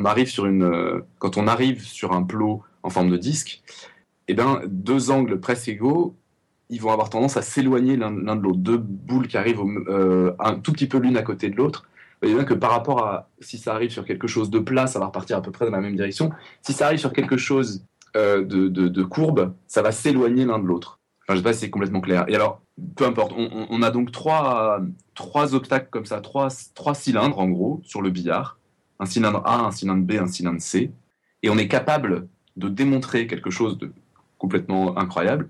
arrive 0.05 0.29
sur 0.29 0.45
une, 0.45 1.01
quand 1.17 1.37
on 1.37 1.47
arrive 1.47 1.81
sur 1.83 2.13
un 2.13 2.21
plot 2.21 2.61
en 2.83 2.89
forme 2.91 3.09
de 3.09 3.17
disque, 3.17 3.61
eh 4.31 4.33
ben, 4.33 4.61
deux 4.65 5.11
angles 5.11 5.39
presque 5.39 5.67
égaux, 5.67 6.15
ils 6.69 6.81
vont 6.81 6.91
avoir 6.91 7.09
tendance 7.09 7.35
à 7.35 7.41
s'éloigner 7.41 7.97
l'un 7.97 8.11
de 8.11 8.41
l'autre. 8.41 8.57
Deux 8.57 8.77
boules 8.77 9.27
qui 9.27 9.37
arrivent 9.37 9.61
euh, 9.87 10.33
un 10.39 10.55
tout 10.55 10.71
petit 10.71 10.87
peu 10.87 10.99
l'une 10.99 11.17
à 11.17 11.21
côté 11.21 11.49
de 11.49 11.57
l'autre. 11.57 11.83
Vous 12.21 12.29
voyez 12.29 12.35
bien 12.35 12.45
que 12.45 12.53
par 12.53 12.71
rapport 12.71 13.05
à 13.05 13.29
si 13.41 13.57
ça 13.57 13.73
arrive 13.73 13.89
sur 13.89 14.05
quelque 14.05 14.27
chose 14.27 14.49
de 14.49 14.59
plat, 14.59 14.87
ça 14.87 14.99
va 14.99 15.07
repartir 15.07 15.37
à 15.37 15.41
peu 15.41 15.51
près 15.51 15.65
dans 15.65 15.71
la 15.71 15.81
même 15.81 15.95
direction. 15.95 16.31
Si 16.61 16.71
ça 16.71 16.85
arrive 16.85 16.99
sur 16.99 17.11
quelque 17.11 17.35
chose 17.35 17.83
euh, 18.15 18.45
de, 18.45 19.03
courbe, 19.03 19.53
ça 19.67 19.81
va 19.81 19.91
s'éloigner 19.91 20.45
l'un 20.45 20.59
de 20.59 20.65
l'autre. 20.65 20.99
Je 21.27 21.35
sais 21.35 21.43
pas 21.43 21.53
si 21.53 21.59
c'est 21.59 21.69
complètement 21.69 22.01
clair. 22.01 22.25
Et 22.27 22.35
alors, 22.35 22.61
peu 22.95 23.05
importe, 23.05 23.33
on, 23.35 23.81
a 23.81 23.91
donc 23.91 24.11
trois, 24.11 24.81
trois 25.13 25.47
comme 25.89 26.05
ça, 26.05 26.21
trois, 26.21 26.49
trois 26.73 26.93
cylindres 26.93 27.39
en 27.39 27.47
gros 27.49 27.81
sur 27.83 28.01
le 28.01 28.09
billard. 28.09 28.59
Un 28.99 29.05
cylindre 29.05 29.41
A, 29.45 29.65
un 29.65 29.71
cylindre 29.71 30.03
B, 30.03 30.13
un 30.13 30.27
cylindre 30.27 30.61
C. 30.61 30.91
Et 31.43 31.49
on 31.49 31.57
est 31.57 31.67
capable 31.67 32.27
de 32.57 32.69
démontrer 32.69 33.27
quelque 33.27 33.49
chose 33.49 33.77
de 33.77 33.91
complètement 34.41 34.97
incroyable, 34.97 35.47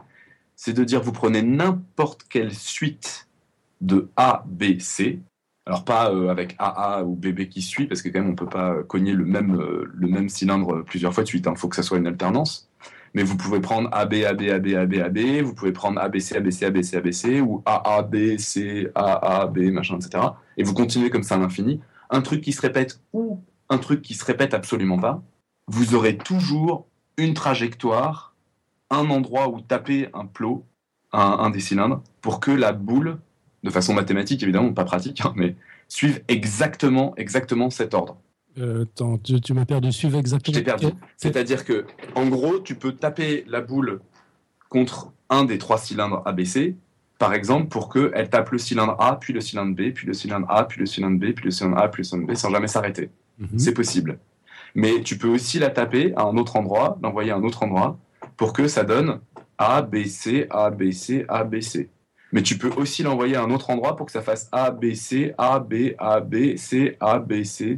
c'est 0.57 0.73
de 0.73 0.83
dire 0.83 1.01
vous 1.01 1.13
prenez 1.13 1.41
n'importe 1.41 2.25
quelle 2.29 2.53
suite 2.53 3.29
de 3.79 4.09
A, 4.17 4.43
B, 4.45 4.79
C. 4.79 5.19
Alors 5.65 5.85
pas 5.85 6.11
euh, 6.11 6.27
avec 6.27 6.55
AA 6.59 7.03
ou 7.03 7.15
BB 7.15 7.47
qui 7.47 7.61
suit, 7.61 7.87
parce 7.87 8.01
que 8.01 8.09
quand 8.09 8.19
même 8.19 8.29
on 8.29 8.35
peut 8.35 8.49
pas 8.49 8.83
cogner 8.83 9.13
le 9.13 9.23
même, 9.23 9.55
euh, 9.55 9.89
le 9.93 10.07
même 10.07 10.27
cylindre 10.27 10.83
plusieurs 10.83 11.13
fois 11.13 11.23
de 11.23 11.29
suite. 11.29 11.45
Il 11.45 11.49
hein. 11.49 11.55
faut 11.55 11.69
que 11.69 11.75
ça 11.75 11.83
soit 11.83 11.99
une 11.99 12.07
alternance. 12.07 12.69
Mais 13.13 13.23
vous 13.23 13.37
pouvez 13.37 13.59
prendre 13.59 13.89
AB, 13.91 14.13
AB, 14.25 14.41
AB, 14.43 14.67
AB, 14.67 14.93
AB, 14.95 15.19
vous 15.43 15.53
pouvez 15.53 15.71
prendre 15.71 15.99
ABC, 15.99 16.35
ABC, 16.35 16.65
ABC, 16.65 16.97
ABC, 16.97 17.41
ou 17.41 17.61
AA, 17.65 18.03
B, 18.03 18.37
C, 18.37 18.89
B, 19.51 19.57
machin, 19.71 19.97
etc. 19.97 20.23
Et 20.57 20.63
vous 20.63 20.73
continuez 20.73 21.09
comme 21.09 21.23
ça 21.23 21.35
à 21.35 21.37
l'infini. 21.37 21.81
Un 22.09 22.21
truc 22.21 22.41
qui 22.41 22.53
se 22.53 22.61
répète 22.61 23.01
ou 23.11 23.41
un 23.69 23.77
truc 23.77 24.01
qui 24.01 24.13
se 24.13 24.23
répète 24.23 24.53
absolument 24.53 24.97
pas, 24.97 25.23
vous 25.67 25.95
aurez 25.95 26.17
toujours 26.17 26.87
une 27.17 27.33
trajectoire, 27.33 28.30
un 28.91 29.09
endroit 29.09 29.49
où 29.49 29.61
taper 29.61 30.09
un 30.13 30.27
plot, 30.27 30.65
un, 31.13 31.49
des 31.49 31.59
cylindres, 31.59 32.01
pour 32.21 32.39
que 32.39 32.51
la 32.51 32.71
boule, 32.71 33.17
de 33.63 33.69
façon 33.69 33.93
mathématique 33.93 34.43
évidemment, 34.43 34.71
pas 34.73 34.85
pratique, 34.85 35.21
hein, 35.25 35.33
mais 35.35 35.55
suive 35.87 36.21
exactement, 36.27 37.13
exactement 37.17 37.69
cet 37.69 37.93
ordre. 37.93 38.17
Euh, 38.57 38.85
tu, 39.43 39.53
m'as 39.53 39.65
perdu, 39.65 39.91
suivre 39.91 40.17
exactement. 40.19 40.57
Je 40.57 40.63
perdu. 40.63 40.87
C'est-à-dire 41.17 41.65
que, 41.65 41.85
en 42.15 42.27
gros, 42.27 42.59
tu 42.59 42.75
peux 42.75 42.93
taper 42.93 43.45
la 43.47 43.61
boule 43.61 44.01
contre 44.69 45.11
un 45.29 45.45
des 45.45 45.57
trois 45.57 45.77
cylindres 45.77 46.21
ABC, 46.25 46.75
par 47.17 47.33
exemple, 47.33 47.67
pour 47.67 47.93
qu'elle 47.93 48.29
tape 48.29 48.49
le 48.49 48.57
cylindre 48.57 48.95
A, 48.99 49.17
puis 49.17 49.31
le 49.31 49.41
cylindre 49.41 49.75
B, 49.75 49.93
puis 49.93 50.07
le 50.07 50.13
cylindre 50.13 50.47
A, 50.49 50.67
puis 50.67 50.79
le 50.79 50.85
cylindre 50.85 51.19
B, 51.19 51.33
puis 51.33 51.45
le 51.45 51.51
cylindre 51.51 51.77
A, 51.77 51.87
puis 51.87 52.01
le 52.01 52.03
cylindre 52.03 52.27
B, 52.27 52.35
sans 52.35 52.49
jamais 52.49 52.67
s'arrêter. 52.67 53.09
Mhm. 53.37 53.59
C'est 53.59 53.73
possible. 53.73 54.19
Mais 54.75 55.01
tu 55.01 55.17
peux 55.17 55.27
aussi 55.27 55.59
la 55.59 55.69
taper 55.69 56.13
à 56.15 56.23
un 56.23 56.35
autre 56.37 56.55
endroit, 56.55 56.97
l'envoyer 57.01 57.31
à 57.31 57.35
un 57.35 57.43
autre 57.43 57.63
endroit, 57.63 57.99
pour 58.41 58.53
que 58.53 58.67
ça 58.67 58.83
donne 58.83 59.19
A, 59.59 59.83
B, 59.83 60.05
C, 60.05 60.47
A, 60.49 60.71
B, 60.71 60.89
C, 60.89 61.25
A, 61.27 61.43
B, 61.43 61.61
C. 61.61 61.91
Mais 62.31 62.41
tu 62.41 62.57
peux 62.57 62.69
aussi 62.69 63.03
l'envoyer 63.03 63.35
à 63.35 63.43
un 63.43 63.51
autre 63.51 63.69
endroit 63.69 63.95
pour 63.95 64.07
que 64.07 64.11
ça 64.11 64.23
fasse 64.23 64.49
A, 64.51 64.71
B, 64.71 64.95
C, 64.95 65.35
A, 65.37 65.59
B, 65.59 65.93
A, 65.99 66.21
B, 66.21 66.57
C, 66.57 66.97
A, 66.99 67.19
B, 67.19 67.43
C. 67.43 67.77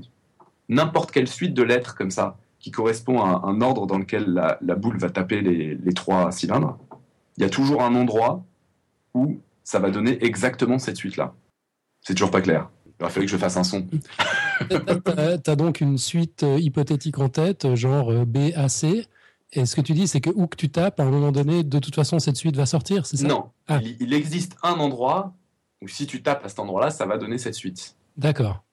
N'importe 0.70 1.12
quelle 1.12 1.28
suite 1.28 1.54
de 1.54 1.64
lettres 1.64 1.96
comme 1.96 2.12
ça, 2.12 2.38
qui 2.60 2.72
correspond 2.72 3.20
à 3.20 3.42
un 3.46 3.60
ordre 3.60 3.88
dans 3.88 3.98
lequel 3.98 4.26
la, 4.62 4.76
boule 4.76 4.98
va 4.98 5.10
taper 5.10 5.42
les, 5.42 5.94
trois 5.94 6.32
cylindres. 6.32 6.78
Il 7.36 7.44
y 7.44 7.46
a 7.46 7.50
toujours 7.50 7.84
un 7.84 7.94
endroit 7.94 8.46
où 9.14 9.42
ça 9.66 9.80
va 9.80 9.92
donner 9.92 10.24
exactement 10.24 10.80
cette 10.80 10.96
suite-là. 10.96 11.34
C'est 12.00 12.14
toujours 12.14 12.32
pas 12.32 12.42
clair. 12.42 12.70
Il 12.86 13.04
aurait 13.04 13.12
fallu 13.12 13.26
que 13.26 13.32
je 13.34 13.38
fasse 13.38 13.58
un 13.58 13.66
son. 13.66 13.86
tu 14.70 14.76
as 15.52 15.56
donc 15.58 15.82
une 15.82 15.98
suite 15.98 16.44
euh, 16.44 16.58
hypothétique 16.58 17.20
en 17.20 17.28
tête, 17.28 17.66
euh, 17.66 17.76
genre 17.76 18.14
euh, 18.14 18.24
B, 18.24 18.54
A, 18.56 18.70
C. 18.70 19.08
Et 19.56 19.66
ce 19.66 19.76
que 19.76 19.82
tu 19.82 19.94
dis, 19.94 20.08
c'est 20.08 20.20
que 20.20 20.32
où 20.32 20.48
que 20.48 20.56
tu 20.56 20.70
tapes, 20.70 21.00
à 21.00 21.04
un 21.04 21.10
moment 21.10 21.32
donné, 21.32 21.64
de 21.64 21.80
toute 21.80 21.96
façon, 21.96 22.20
cette 22.20 22.38
suite 22.38 22.56
va 22.56 22.66
sortir, 22.66 23.06
c'est 23.06 23.18
ça? 23.18 23.28
Non. 23.28 23.52
Ah. 23.68 23.80
Il, 24.00 24.14
existe 24.14 24.56
un 24.64 24.74
endroit 24.74 25.34
où 25.82 25.88
si 25.88 26.08
tu 26.08 26.24
tapes 26.24 26.44
à 26.44 26.50
cet 26.50 26.60
endroit-là, 26.60 26.90
ça 26.90 27.06
va 27.06 27.18
donner 27.18 27.38
cette 27.38 27.54
suite. 27.54 27.96
D'accord. 28.18 28.64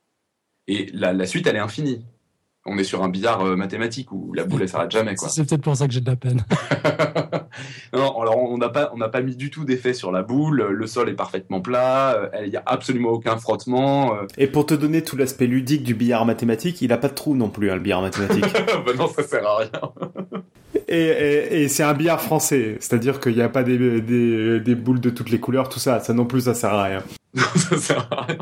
Et 0.66 0.90
la, 0.92 1.26
suite, 1.26 1.46
elle 1.46 1.56
est 1.56 1.60
infinie 1.60 2.04
on 2.66 2.76
est 2.76 2.84
sur 2.84 3.02
un 3.02 3.08
billard 3.08 3.42
mathématique 3.56 4.12
où 4.12 4.34
la 4.34 4.44
boule 4.44 4.60
elle 4.60 4.68
s'arrête 4.68 4.90
jamais 4.90 5.14
C'est 5.16 5.46
peut-être 5.46 5.62
pour 5.62 5.74
ça 5.74 5.86
que 5.86 5.94
j'ai 5.94 6.02
de 6.02 6.10
la 6.10 6.16
peine. 6.16 6.44
non, 7.92 8.20
alors 8.20 8.38
on 8.38 8.58
n'a 8.58 8.68
pas 8.68 8.90
on 8.92 8.98
n'a 8.98 9.08
pas 9.08 9.20
mis 9.20 9.36
du 9.36 9.50
tout 9.50 9.64
d'effet 9.64 9.94
sur 9.94 10.12
la 10.12 10.22
boule. 10.22 10.62
Le 10.70 10.86
sol 10.86 11.08
est 11.08 11.14
parfaitement 11.14 11.60
plat. 11.60 12.30
Il 12.42 12.50
n'y 12.50 12.56
a 12.56 12.62
absolument 12.66 13.10
aucun 13.10 13.36
frottement. 13.36 14.14
Et 14.38 14.46
pour 14.46 14.66
te 14.66 14.74
donner 14.74 15.02
tout 15.02 15.16
l'aspect 15.16 15.46
ludique 15.46 15.82
du 15.82 15.94
billard 15.94 16.26
mathématique, 16.26 16.82
il 16.82 16.92
a 16.92 16.98
pas 16.98 17.08
de 17.08 17.14
trou 17.14 17.34
non 17.34 17.48
plus 17.48 17.70
hein, 17.70 17.74
le 17.74 17.80
billard 17.80 18.02
mathématique. 18.02 18.44
ben 18.86 18.96
non, 18.96 19.08
ça 19.08 19.22
sert 19.22 19.46
à 19.46 19.58
rien. 19.58 19.70
Et, 20.92 21.68
c'est 21.68 21.84
un 21.84 21.94
billard 21.94 22.20
français, 22.20 22.76
c'est-à-dire 22.80 23.20
qu'il 23.20 23.36
n'y 23.36 23.42
a 23.42 23.48
pas 23.48 23.62
des, 23.62 24.00
des, 24.60 24.74
boules 24.74 25.00
de 25.00 25.10
toutes 25.10 25.30
les 25.30 25.38
couleurs, 25.38 25.68
tout 25.68 25.78
ça. 25.78 26.00
Ça 26.00 26.12
non 26.12 26.26
plus, 26.26 26.42
ça 26.42 26.54
sert 26.54 26.74
à 26.74 26.84
rien. 26.84 27.04
Non, 27.34 27.44
ça 27.54 27.76
sert 27.76 28.08
à 28.10 28.22
rien. 28.22 28.38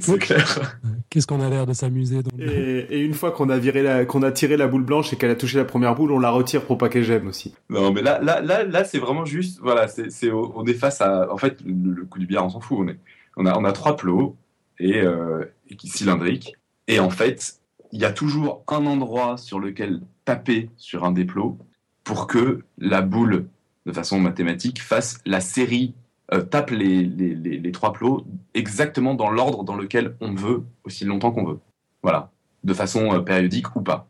C'est 0.00 0.18
clair. 0.18 0.80
Qu'est-ce 1.10 1.26
qu'on 1.26 1.42
a 1.42 1.50
l'air 1.50 1.66
de 1.66 1.74
s'amuser 1.74 2.20
et, 2.38 3.00
une 3.00 3.12
fois 3.12 3.32
qu'on 3.32 3.50
a 3.50 3.58
viré 3.58 3.82
la, 3.82 4.06
qu'on 4.06 4.22
a 4.22 4.32
tiré 4.32 4.56
la 4.56 4.66
boule 4.66 4.82
blanche 4.82 5.12
et 5.12 5.16
qu'elle 5.16 5.30
a 5.30 5.34
touché 5.34 5.58
la 5.58 5.66
première 5.66 5.94
boule, 5.94 6.10
on 6.12 6.18
la 6.18 6.30
retire 6.30 6.64
pour 6.64 6.78
pas 6.78 6.88
qu'elle 6.88 7.04
gemme 7.04 7.26
aussi. 7.26 7.54
Non, 7.68 7.92
mais 7.92 8.00
là, 8.00 8.18
là, 8.22 8.40
là, 8.40 8.64
là, 8.64 8.84
c'est 8.84 8.98
vraiment 8.98 9.26
juste, 9.26 9.60
voilà, 9.60 9.88
c'est, 9.88 10.30
on 10.32 10.64
est 10.64 10.72
face 10.72 11.02
à, 11.02 11.30
en 11.30 11.36
fait, 11.36 11.58
le, 11.66 12.04
coup 12.06 12.18
du 12.18 12.26
billard, 12.26 12.46
on 12.46 12.50
s'en 12.50 12.60
fout. 12.60 12.78
On 12.80 12.88
est, 12.88 12.98
on 13.36 13.44
a, 13.44 13.58
on 13.58 13.64
a 13.64 13.72
trois 13.72 13.94
plots 13.94 14.36
et, 14.78 15.00
euh, 15.00 15.44
cylindriques, 15.84 16.56
et 16.86 16.98
en 16.98 17.10
fait, 17.10 17.58
il 17.92 18.00
y 18.00 18.04
a 18.06 18.12
toujours 18.12 18.64
un 18.68 18.86
endroit 18.86 19.36
sur 19.36 19.60
lequel 19.60 20.00
taper 20.28 20.68
sur 20.76 21.04
un 21.04 21.12
des 21.12 21.24
plots 21.24 21.56
pour 22.04 22.26
que 22.26 22.62
la 22.76 23.00
boule, 23.00 23.48
de 23.86 23.92
façon 23.92 24.20
mathématique, 24.20 24.82
fasse 24.82 25.20
la 25.24 25.40
série 25.40 25.94
euh, 26.34 26.42
tape 26.42 26.68
les, 26.68 27.02
les, 27.02 27.34
les, 27.34 27.72
trois 27.72 27.94
plots 27.94 28.26
exactement 28.52 29.14
dans 29.14 29.30
l'ordre 29.30 29.64
dans 29.64 29.74
lequel 29.74 30.16
on 30.20 30.34
veut, 30.34 30.64
aussi 30.84 31.06
longtemps 31.06 31.32
qu'on 31.32 31.46
veut. 31.46 31.60
Voilà, 32.02 32.30
de 32.62 32.74
façon 32.74 33.14
euh, 33.14 33.20
périodique 33.20 33.74
ou 33.74 33.80
pas. 33.80 34.06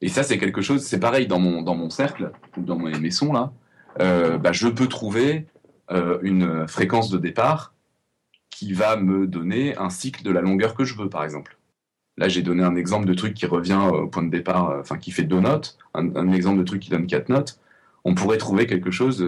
Et 0.00 0.08
ça, 0.08 0.24
c'est 0.24 0.36
quelque 0.36 0.62
chose, 0.62 0.82
c'est 0.82 0.98
pareil 0.98 1.28
dans 1.28 1.38
mon, 1.38 1.62
dans 1.62 1.76
mon 1.76 1.90
cercle, 1.90 2.32
dans 2.56 2.76
mes, 2.76 3.12
sons 3.12 3.32
là, 3.32 3.52
euh, 4.00 4.38
bah, 4.38 4.50
je 4.50 4.66
peux 4.66 4.88
trouver 4.88 5.46
une 6.22 6.66
fréquence 6.66 7.10
de 7.10 7.18
départ 7.18 7.74
qui 8.50 8.72
va 8.72 8.96
me 8.96 9.26
donner 9.26 9.76
un 9.76 9.90
cycle 9.90 10.24
de 10.24 10.30
la 10.30 10.40
longueur 10.40 10.74
que 10.74 10.84
je 10.84 10.96
veux, 10.96 11.10
par 11.10 11.22
exemple. 11.22 11.58
Là, 12.18 12.28
j'ai 12.28 12.42
donné 12.42 12.62
un 12.62 12.76
exemple 12.76 13.06
de 13.06 13.14
truc 13.14 13.34
qui 13.34 13.46
revient 13.46 13.88
au 13.92 14.06
point 14.06 14.22
de 14.22 14.30
départ, 14.30 14.76
enfin 14.80 14.98
qui 14.98 15.10
fait 15.10 15.24
deux 15.24 15.40
notes, 15.40 15.78
un, 15.94 16.30
exemple 16.32 16.58
de 16.58 16.64
truc 16.64 16.80
qui 16.80 16.90
donne 16.90 17.06
quatre 17.06 17.28
notes. 17.28 17.58
On 18.04 18.14
pourrait 18.14 18.36
trouver 18.36 18.66
quelque 18.66 18.90
chose 18.90 19.26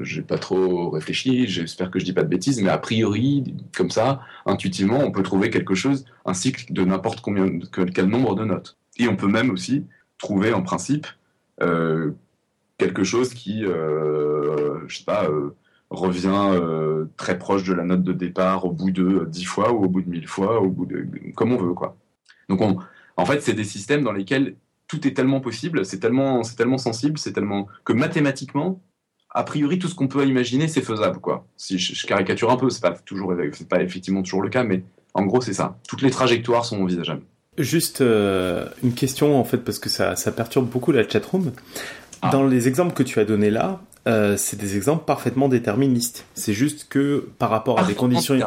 j'ai 0.00 0.22
pas 0.22 0.38
trop 0.38 0.90
réfléchi, 0.90 1.46
j'espère 1.46 1.90
que 1.90 1.98
je 1.98 2.04
dis 2.04 2.12
pas 2.12 2.22
de 2.22 2.28
bêtises, 2.28 2.60
mais 2.62 2.70
a 2.70 2.78
priori, 2.78 3.54
comme 3.76 3.90
ça, 3.90 4.22
intuitivement, 4.46 4.98
on 4.98 5.10
peut 5.10 5.22
trouver 5.22 5.50
quelque 5.50 5.74
chose, 5.74 6.04
un 6.24 6.34
cycle 6.34 6.72
de 6.72 6.84
n'importe 6.84 7.20
combien, 7.20 7.46
quel 7.94 8.06
nombre 8.06 8.34
de 8.34 8.44
notes. 8.44 8.78
Et 8.98 9.08
on 9.08 9.16
peut 9.16 9.28
même 9.28 9.50
aussi 9.50 9.86
trouver 10.18 10.52
en 10.52 10.62
principe 10.62 11.06
euh, 11.60 12.12
quelque 12.78 13.04
chose 13.04 13.34
qui, 13.34 13.64
euh, 13.64 14.80
je 14.88 14.98
sais 14.98 15.04
pas, 15.04 15.28
euh, 15.28 15.54
revient 15.92 16.50
euh, 16.52 17.06
très 17.16 17.38
proche 17.38 17.64
de 17.64 17.74
la 17.74 17.84
note 17.84 18.02
de 18.02 18.12
départ 18.12 18.64
au 18.64 18.72
bout 18.72 18.90
de 18.90 19.26
dix 19.28 19.44
fois 19.44 19.72
ou 19.72 19.84
au 19.84 19.88
bout 19.88 20.02
de 20.02 20.08
mille 20.08 20.26
fois, 20.26 20.60
au 20.60 20.68
bout 20.68 20.86
de, 20.86 21.06
comme 21.34 21.52
on 21.52 21.56
veut, 21.56 21.74
quoi. 21.74 21.96
Donc, 22.48 22.60
on, 22.60 22.78
en 23.16 23.24
fait, 23.24 23.40
c'est 23.42 23.52
des 23.52 23.64
systèmes 23.64 24.02
dans 24.02 24.12
lesquels 24.12 24.56
tout 24.88 25.06
est 25.06 25.14
tellement 25.14 25.40
possible, 25.40 25.84
c'est 25.84 26.00
tellement, 26.00 26.42
c'est 26.42 26.56
tellement 26.56 26.78
sensible, 26.78 27.18
c'est 27.18 27.32
tellement 27.32 27.68
que 27.84 27.92
mathématiquement, 27.92 28.80
a 29.30 29.44
priori, 29.44 29.78
tout 29.78 29.88
ce 29.88 29.94
qu'on 29.94 30.08
peut 30.08 30.26
imaginer, 30.26 30.68
c'est 30.68 30.82
faisable, 30.82 31.18
quoi. 31.18 31.46
Si 31.56 31.78
je, 31.78 32.06
caricature 32.06 32.50
un 32.50 32.56
peu, 32.56 32.68
c'est 32.68 32.82
pas 32.82 32.92
toujours, 32.92 33.34
c'est 33.52 33.68
pas 33.68 33.82
effectivement 33.82 34.22
toujours 34.22 34.42
le 34.42 34.50
cas, 34.50 34.64
mais 34.64 34.82
en 35.14 35.24
gros, 35.24 35.40
c'est 35.40 35.54
ça. 35.54 35.78
Toutes 35.88 36.02
les 36.02 36.10
trajectoires 36.10 36.64
sont 36.64 36.82
envisageables. 36.82 37.22
Juste 37.58 38.00
euh, 38.00 38.66
une 38.82 38.92
question, 38.92 39.38
en 39.38 39.44
fait, 39.44 39.58
parce 39.58 39.78
que 39.78 39.88
ça, 39.88 40.16
ça 40.16 40.32
perturbe 40.32 40.68
beaucoup 40.68 40.92
la 40.92 41.08
chatroom. 41.08 41.52
Ah. 42.22 42.30
Dans 42.30 42.46
les 42.46 42.68
exemples 42.68 42.94
que 42.94 43.02
tu 43.02 43.18
as 43.20 43.24
donnés 43.24 43.50
là, 43.50 43.80
euh, 44.06 44.36
c'est 44.36 44.58
des 44.58 44.76
exemples 44.76 45.04
parfaitement 45.04 45.48
déterministes. 45.48 46.26
C'est 46.34 46.54
juste 46.54 46.88
que 46.88 47.28
par 47.38 47.50
rapport 47.50 47.78
à 47.78 47.84
des 47.84 47.94
conditions 47.94 48.38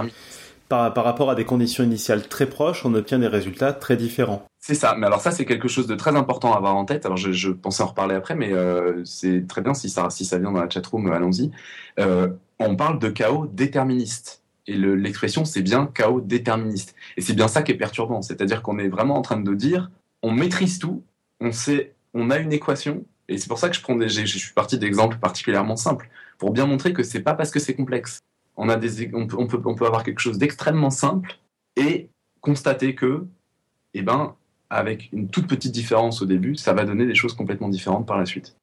par, 0.67 0.93
par, 0.93 1.03
rapport 1.03 1.29
à 1.29 1.35
des 1.35 1.45
conditions 1.45 1.83
initiales 1.83 2.27
très 2.27 2.47
proches, 2.47 2.85
on 2.85 2.93
obtient 2.95 3.19
des 3.19 3.27
résultats 3.27 3.71
très 3.71 3.97
différents. 3.97 4.45
C'est 4.59 4.73
ça. 4.73 4.95
Mais 4.97 5.05
alors 5.05 5.21
ça, 5.21 5.29
c'est 5.29 5.45
quelque 5.45 5.67
chose 5.67 5.85
de 5.85 5.93
très 5.93 6.15
important 6.15 6.53
à 6.53 6.57
avoir 6.57 6.75
en 6.75 6.85
tête. 6.85 7.05
Alors 7.05 7.17
je, 7.17 7.51
pensais 7.51 7.83
en 7.83 7.87
reparler 7.87 8.15
après, 8.15 8.35
mais 8.35 8.51
euh, 8.51 9.03
c'est 9.05 9.45
très 9.47 9.61
bien 9.61 9.75
si 9.75 9.89
ça, 9.89 10.09
si 10.09 10.25
ça 10.25 10.39
vient 10.39 10.51
dans 10.51 10.61
la 10.61 10.69
chatroom, 10.69 11.11
allons-y. 11.11 11.51
Euh, 11.99 12.29
on 12.57 12.75
parle 12.75 12.97
de 12.97 13.09
chaos 13.09 13.45
déterministe. 13.45 14.41
Et 14.65 14.73
l'expression, 14.75 15.45
c'est 15.45 15.61
bien 15.61 15.85
chaos 15.85 16.19
déterministe. 16.19 16.95
Et 17.17 17.21
c'est 17.21 17.35
bien 17.35 17.47
ça 17.47 17.61
qui 17.61 17.71
est 17.71 17.77
perturbant. 17.77 18.23
C'est-à-dire 18.23 18.63
qu'on 18.63 18.79
est 18.79 18.87
vraiment 18.87 19.17
en 19.17 19.21
train 19.21 19.39
de 19.39 19.53
dire, 19.53 19.91
on 20.23 20.31
maîtrise 20.31 20.79
tout, 20.79 21.03
on 21.39 21.51
sait, 21.51 21.93
on 22.15 22.31
a 22.31 22.37
une 22.37 22.51
équation. 22.51 23.05
Et 23.27 23.37
c'est 23.37 23.47
pour 23.47 23.59
ça 23.59 23.69
que 23.69 23.75
je 23.75 23.81
prends 23.81 23.95
des, 23.95 24.09
je 24.09 24.25
suis 24.25 24.53
parti 24.53 24.77
d'exemples 24.77 25.17
particulièrement 25.17 25.75
simples 25.75 26.09
pour 26.37 26.51
bien 26.51 26.65
montrer 26.65 26.93
que 26.93 27.03
c'est 27.03 27.21
pas 27.21 27.33
parce 27.33 27.51
que 27.51 27.59
c'est 27.59 27.75
complexe 27.75 28.19
on, 28.57 28.69
a 28.69 28.77
des, 28.77 29.11
on, 29.13 29.27
peut, 29.27 29.37
on, 29.65 29.75
peut, 29.75 29.85
avoir 29.85 30.03
quelque 30.03 30.19
chose 30.19 30.37
d'extrêmement 30.37 30.89
simple 30.89 31.37
et 31.75 32.09
constater 32.41 32.95
que, 32.95 33.25
eh 33.93 34.01
ben, 34.01 34.35
avec 34.69 35.09
une 35.11 35.29
toute 35.29 35.47
petite 35.47 35.71
différence 35.71 36.21
au 36.21 36.25
début, 36.25 36.55
ça 36.55 36.73
va 36.73 36.85
donner 36.85 37.05
des 37.05 37.15
choses 37.15 37.33
complètement 37.33 37.69
différentes 37.69 38.07
par 38.07 38.17
la 38.17 38.25
suite. 38.25 38.55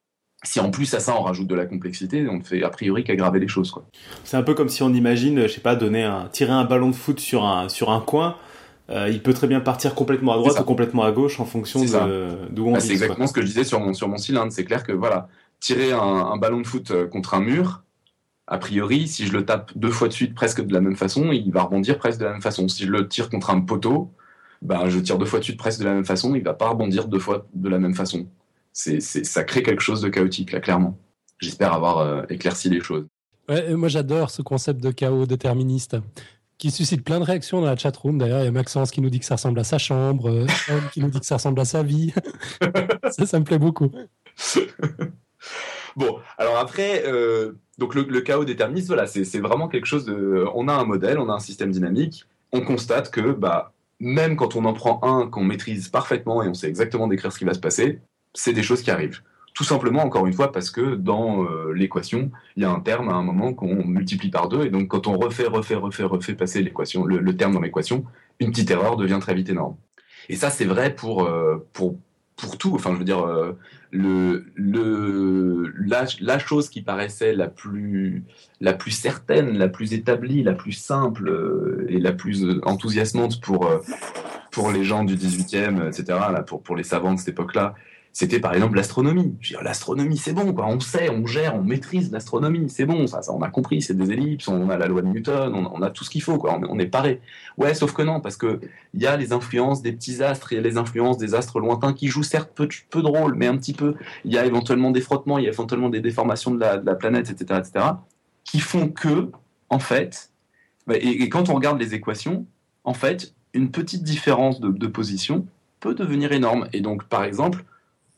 Si 0.44 0.58
en 0.58 0.70
plus 0.70 0.92
à 0.94 1.00
ça 1.00 1.16
on 1.16 1.22
rajoute 1.22 1.46
de 1.46 1.54
la 1.54 1.66
complexité, 1.66 2.26
on 2.28 2.38
ne 2.38 2.42
fait 2.42 2.64
a 2.64 2.70
priori 2.70 3.04
qu'aggraver 3.04 3.38
les 3.38 3.46
choses. 3.46 3.72
C'est 4.24 4.36
un 4.36 4.42
peu 4.42 4.54
comme 4.54 4.68
si 4.68 4.82
on 4.82 4.92
imagine, 4.92 5.42
je 5.42 5.48
sais 5.48 5.60
pas, 5.60 5.76
donner 5.76 6.02
un, 6.02 6.28
tirer 6.28 6.52
un 6.52 6.64
ballon 6.64 6.90
de 6.90 6.96
foot 6.96 7.20
sur 7.20 7.44
un, 7.44 7.68
sur 7.68 7.90
un 7.90 8.00
coin. 8.00 8.36
Euh, 8.90 9.08
il 9.08 9.22
peut 9.22 9.32
très 9.32 9.46
bien 9.46 9.60
partir 9.60 9.94
complètement 9.94 10.32
à 10.32 10.36
droite 10.36 10.58
ou 10.58 10.64
complètement 10.64 11.04
à 11.04 11.12
gauche 11.12 11.38
en 11.40 11.44
fonction 11.44 11.80
d'où 12.50 12.66
on 12.66 12.72
bah, 12.72 12.80
C'est 12.80 12.92
exactement 12.92 13.26
ce 13.26 13.32
que 13.32 13.40
je 13.40 13.46
disais 13.46 13.64
sur 13.64 13.80
mon, 13.80 13.94
sur 13.94 14.08
mon 14.08 14.16
cylindre. 14.16 14.52
C'est 14.52 14.64
clair 14.64 14.82
que 14.82 14.92
voilà, 14.92 15.28
tirer 15.60 15.92
un, 15.92 16.36
ballon 16.36 16.60
de 16.60 16.66
foot 16.66 16.90
euh, 16.90 17.06
contre 17.06 17.34
un 17.34 17.40
mur, 17.40 17.84
a 18.48 18.58
priori, 18.58 19.06
si 19.06 19.26
je 19.26 19.32
le 19.32 19.46
tape 19.46 19.70
deux 19.76 19.90
fois 19.90 20.08
de 20.08 20.12
suite 20.12 20.34
presque 20.34 20.60
de 20.60 20.72
la 20.74 20.80
même 20.80 20.96
façon, 20.96 21.30
il 21.30 21.50
va 21.52 21.62
rebondir 21.62 21.98
presque 21.98 22.18
de 22.18 22.24
la 22.24 22.32
même 22.32 22.42
façon. 22.42 22.68
Si 22.68 22.84
je 22.84 22.90
le 22.90 23.08
tire 23.08 23.30
contre 23.30 23.50
un 23.50 23.60
poteau, 23.60 24.10
ben, 24.60 24.88
je 24.88 24.98
tire 24.98 25.16
deux 25.18 25.26
fois 25.26 25.38
de 25.38 25.44
suite 25.44 25.58
presque 25.58 25.80
de 25.80 25.84
la 25.84 25.94
même 25.94 26.04
façon, 26.04 26.34
il 26.34 26.42
va 26.42 26.54
pas 26.54 26.68
rebondir 26.68 27.06
deux 27.06 27.20
fois 27.20 27.46
de 27.54 27.68
la 27.68 27.78
même 27.78 27.94
façon. 27.94 28.26
C'est, 28.72 29.00
ça 29.00 29.44
crée 29.44 29.62
quelque 29.62 29.82
chose 29.82 30.00
de 30.00 30.08
chaotique, 30.08 30.50
là, 30.50 30.60
clairement. 30.60 30.98
j'espère 31.38 31.72
avoir 31.72 32.30
éclairci 32.30 32.68
les 32.68 32.80
choses. 32.80 33.06
Ouais, 33.48 33.74
moi 33.74 33.88
j'adore 33.88 34.30
ce 34.30 34.40
concept 34.40 34.80
de 34.80 34.92
chaos 34.92 35.26
déterministe 35.26 35.96
qui 36.62 36.70
suscite 36.70 37.02
plein 37.02 37.18
de 37.18 37.24
réactions 37.24 37.60
dans 37.60 37.66
la 37.66 37.76
chatroom. 37.76 38.18
D'ailleurs, 38.18 38.42
il 38.42 38.44
y 38.44 38.48
a 38.48 38.52
Maxence 38.52 38.92
qui 38.92 39.00
nous 39.00 39.10
dit 39.10 39.18
que 39.18 39.24
ça 39.24 39.34
ressemble 39.34 39.58
à 39.58 39.64
sa 39.64 39.78
chambre, 39.78 40.30
euh, 40.30 40.46
qui 40.92 41.00
nous 41.00 41.10
dit 41.10 41.18
que 41.18 41.26
ça 41.26 41.34
ressemble 41.34 41.58
à 41.58 41.64
sa 41.64 41.82
vie. 41.82 42.14
ça, 43.10 43.26
ça 43.26 43.40
me 43.40 43.44
plaît 43.44 43.58
beaucoup. 43.58 43.90
bon, 45.96 46.20
alors 46.38 46.58
après, 46.58 47.02
euh, 47.04 47.54
donc 47.78 47.96
le, 47.96 48.20
chaos 48.20 48.44
déterministe, 48.44 48.86
voilà, 48.86 49.08
c'est 49.08 49.40
vraiment 49.40 49.66
quelque 49.66 49.86
chose 49.86 50.04
de. 50.04 50.46
On 50.54 50.68
a 50.68 50.72
un 50.72 50.84
modèle, 50.84 51.18
on 51.18 51.28
a 51.30 51.32
un 51.32 51.40
système 51.40 51.72
dynamique, 51.72 52.26
on 52.52 52.60
constate 52.60 53.10
que 53.10 53.32
bah, 53.32 53.72
même 53.98 54.36
quand 54.36 54.54
on 54.54 54.64
en 54.64 54.72
prend 54.72 55.00
un 55.02 55.26
qu'on 55.26 55.42
maîtrise 55.42 55.88
parfaitement 55.88 56.44
et 56.44 56.48
on 56.48 56.54
sait 56.54 56.68
exactement 56.68 57.08
décrire 57.08 57.32
ce 57.32 57.38
qui 57.38 57.44
va 57.44 57.54
se 57.54 57.58
passer, 57.58 57.98
c'est 58.34 58.52
des 58.52 58.62
choses 58.62 58.82
qui 58.82 58.92
arrivent. 58.92 59.22
Tout 59.54 59.64
simplement, 59.64 60.02
encore 60.02 60.26
une 60.26 60.32
fois, 60.32 60.50
parce 60.50 60.70
que 60.70 60.94
dans 60.94 61.44
euh, 61.44 61.72
l'équation, 61.74 62.30
il 62.56 62.62
y 62.62 62.66
a 62.66 62.70
un 62.70 62.80
terme 62.80 63.10
à 63.10 63.12
un 63.12 63.22
moment 63.22 63.52
qu'on 63.52 63.84
multiplie 63.84 64.30
par 64.30 64.48
deux, 64.48 64.64
et 64.64 64.70
donc 64.70 64.88
quand 64.88 65.06
on 65.06 65.18
refait, 65.18 65.46
refait, 65.46 65.74
refait, 65.74 66.04
refait 66.04 66.34
passer 66.34 66.62
l'équation, 66.62 67.04
le, 67.04 67.36
terme 67.36 67.52
dans 67.52 67.60
l'équation, 67.60 68.04
une 68.40 68.50
petite 68.50 68.70
erreur 68.70 68.96
devient 68.96 69.18
très 69.20 69.34
vite 69.34 69.50
énorme. 69.50 69.76
Et 70.30 70.36
ça, 70.36 70.48
c'est 70.48 70.64
vrai 70.64 70.94
pour, 70.94 71.24
euh, 71.24 71.66
pour, 71.74 71.98
pour 72.36 72.56
tout. 72.56 72.74
Enfin, 72.74 72.92
je 72.94 72.98
veux 72.98 73.04
dire, 73.04 73.26
euh, 73.26 73.52
le, 73.90 74.46
le, 74.54 75.74
la, 75.84 76.38
chose 76.38 76.70
qui 76.70 76.80
paraissait 76.80 77.34
la 77.34 77.48
plus, 77.48 78.24
la 78.62 78.72
plus 78.72 78.92
certaine, 78.92 79.58
la 79.58 79.68
plus 79.68 79.92
établie, 79.92 80.42
la 80.42 80.54
plus 80.54 80.72
simple 80.72 81.84
et 81.88 81.98
la 81.98 82.12
plus 82.12 82.58
enthousiasmante 82.62 83.38
pour, 83.42 83.68
pour 84.50 84.70
les 84.70 84.84
gens 84.84 85.04
du 85.04 85.16
18e, 85.16 85.88
etc., 85.88 86.04
là, 86.32 86.42
pour, 86.42 86.62
pour 86.62 86.74
les 86.74 86.84
savants 86.84 87.12
de 87.12 87.18
cette 87.18 87.28
époque-là, 87.28 87.74
c'était 88.12 88.40
par 88.40 88.52
exemple 88.52 88.76
l'astronomie. 88.76 89.34
L'astronomie, 89.62 90.18
c'est 90.18 90.34
bon, 90.34 90.52
quoi. 90.52 90.66
On 90.66 90.78
sait, 90.80 91.08
on 91.08 91.26
gère, 91.26 91.56
on 91.56 91.62
maîtrise 91.62 92.12
l'astronomie, 92.12 92.68
c'est 92.68 92.84
bon, 92.84 93.06
ça, 93.06 93.22
ça, 93.22 93.32
on 93.32 93.40
a 93.40 93.48
compris, 93.48 93.80
c'est 93.80 93.94
des 93.94 94.12
ellipses, 94.12 94.48
on 94.48 94.68
a 94.68 94.76
la 94.76 94.86
loi 94.86 95.00
de 95.00 95.06
Newton, 95.06 95.54
on, 95.54 95.80
a 95.80 95.90
tout 95.90 96.04
ce 96.04 96.10
qu'il 96.10 96.22
faut, 96.22 96.36
quoi. 96.36 96.60
On, 96.68 96.78
est 96.78 96.86
paré. 96.86 97.22
Ouais, 97.56 97.72
sauf 97.72 97.94
que 97.94 98.02
non, 98.02 98.20
parce 98.20 98.36
que 98.36 98.60
il 98.92 99.00
y 99.00 99.06
a 99.06 99.16
les 99.16 99.32
influences 99.32 99.80
des 99.80 99.92
petits 99.92 100.22
astres, 100.22 100.52
il 100.52 100.56
y 100.56 100.58
a 100.58 100.62
les 100.62 100.76
influences 100.76 101.16
des 101.16 101.34
astres 101.34 101.58
lointains 101.58 101.94
qui 101.94 102.08
jouent 102.08 102.22
certes 102.22 102.50
peu, 102.54 102.68
peu 102.90 103.00
de 103.00 103.06
rôle, 103.06 103.34
mais 103.34 103.46
un 103.46 103.56
petit 103.56 103.72
peu. 103.72 103.94
Il 104.26 104.32
y 104.32 104.36
a 104.36 104.44
éventuellement 104.44 104.90
des 104.90 105.00
frottements, 105.00 105.38
il 105.38 105.44
y 105.44 105.48
a 105.48 105.50
éventuellement 105.50 105.88
des 105.88 106.00
déformations 106.00 106.50
de 106.50 106.60
la, 106.60 106.94
planète, 106.94 107.30
etc., 107.30 107.60
etc., 107.60 107.86
qui 108.44 108.60
font 108.60 108.88
que, 108.88 109.30
en 109.70 109.78
fait, 109.78 110.30
bah, 110.86 110.96
et, 110.96 111.28
quand 111.30 111.48
on 111.48 111.54
regarde 111.54 111.80
les 111.80 111.94
équations, 111.94 112.44
en 112.84 112.92
fait, 112.92 113.34
une 113.54 113.70
petite 113.70 114.02
différence 114.02 114.60
de, 114.60 114.68
de 114.68 114.86
position 114.86 115.46
peut 115.80 115.94
devenir 115.94 116.32
énorme. 116.32 116.68
Et 116.74 116.80
donc, 116.82 117.04
par 117.04 117.24
exemple, 117.24 117.64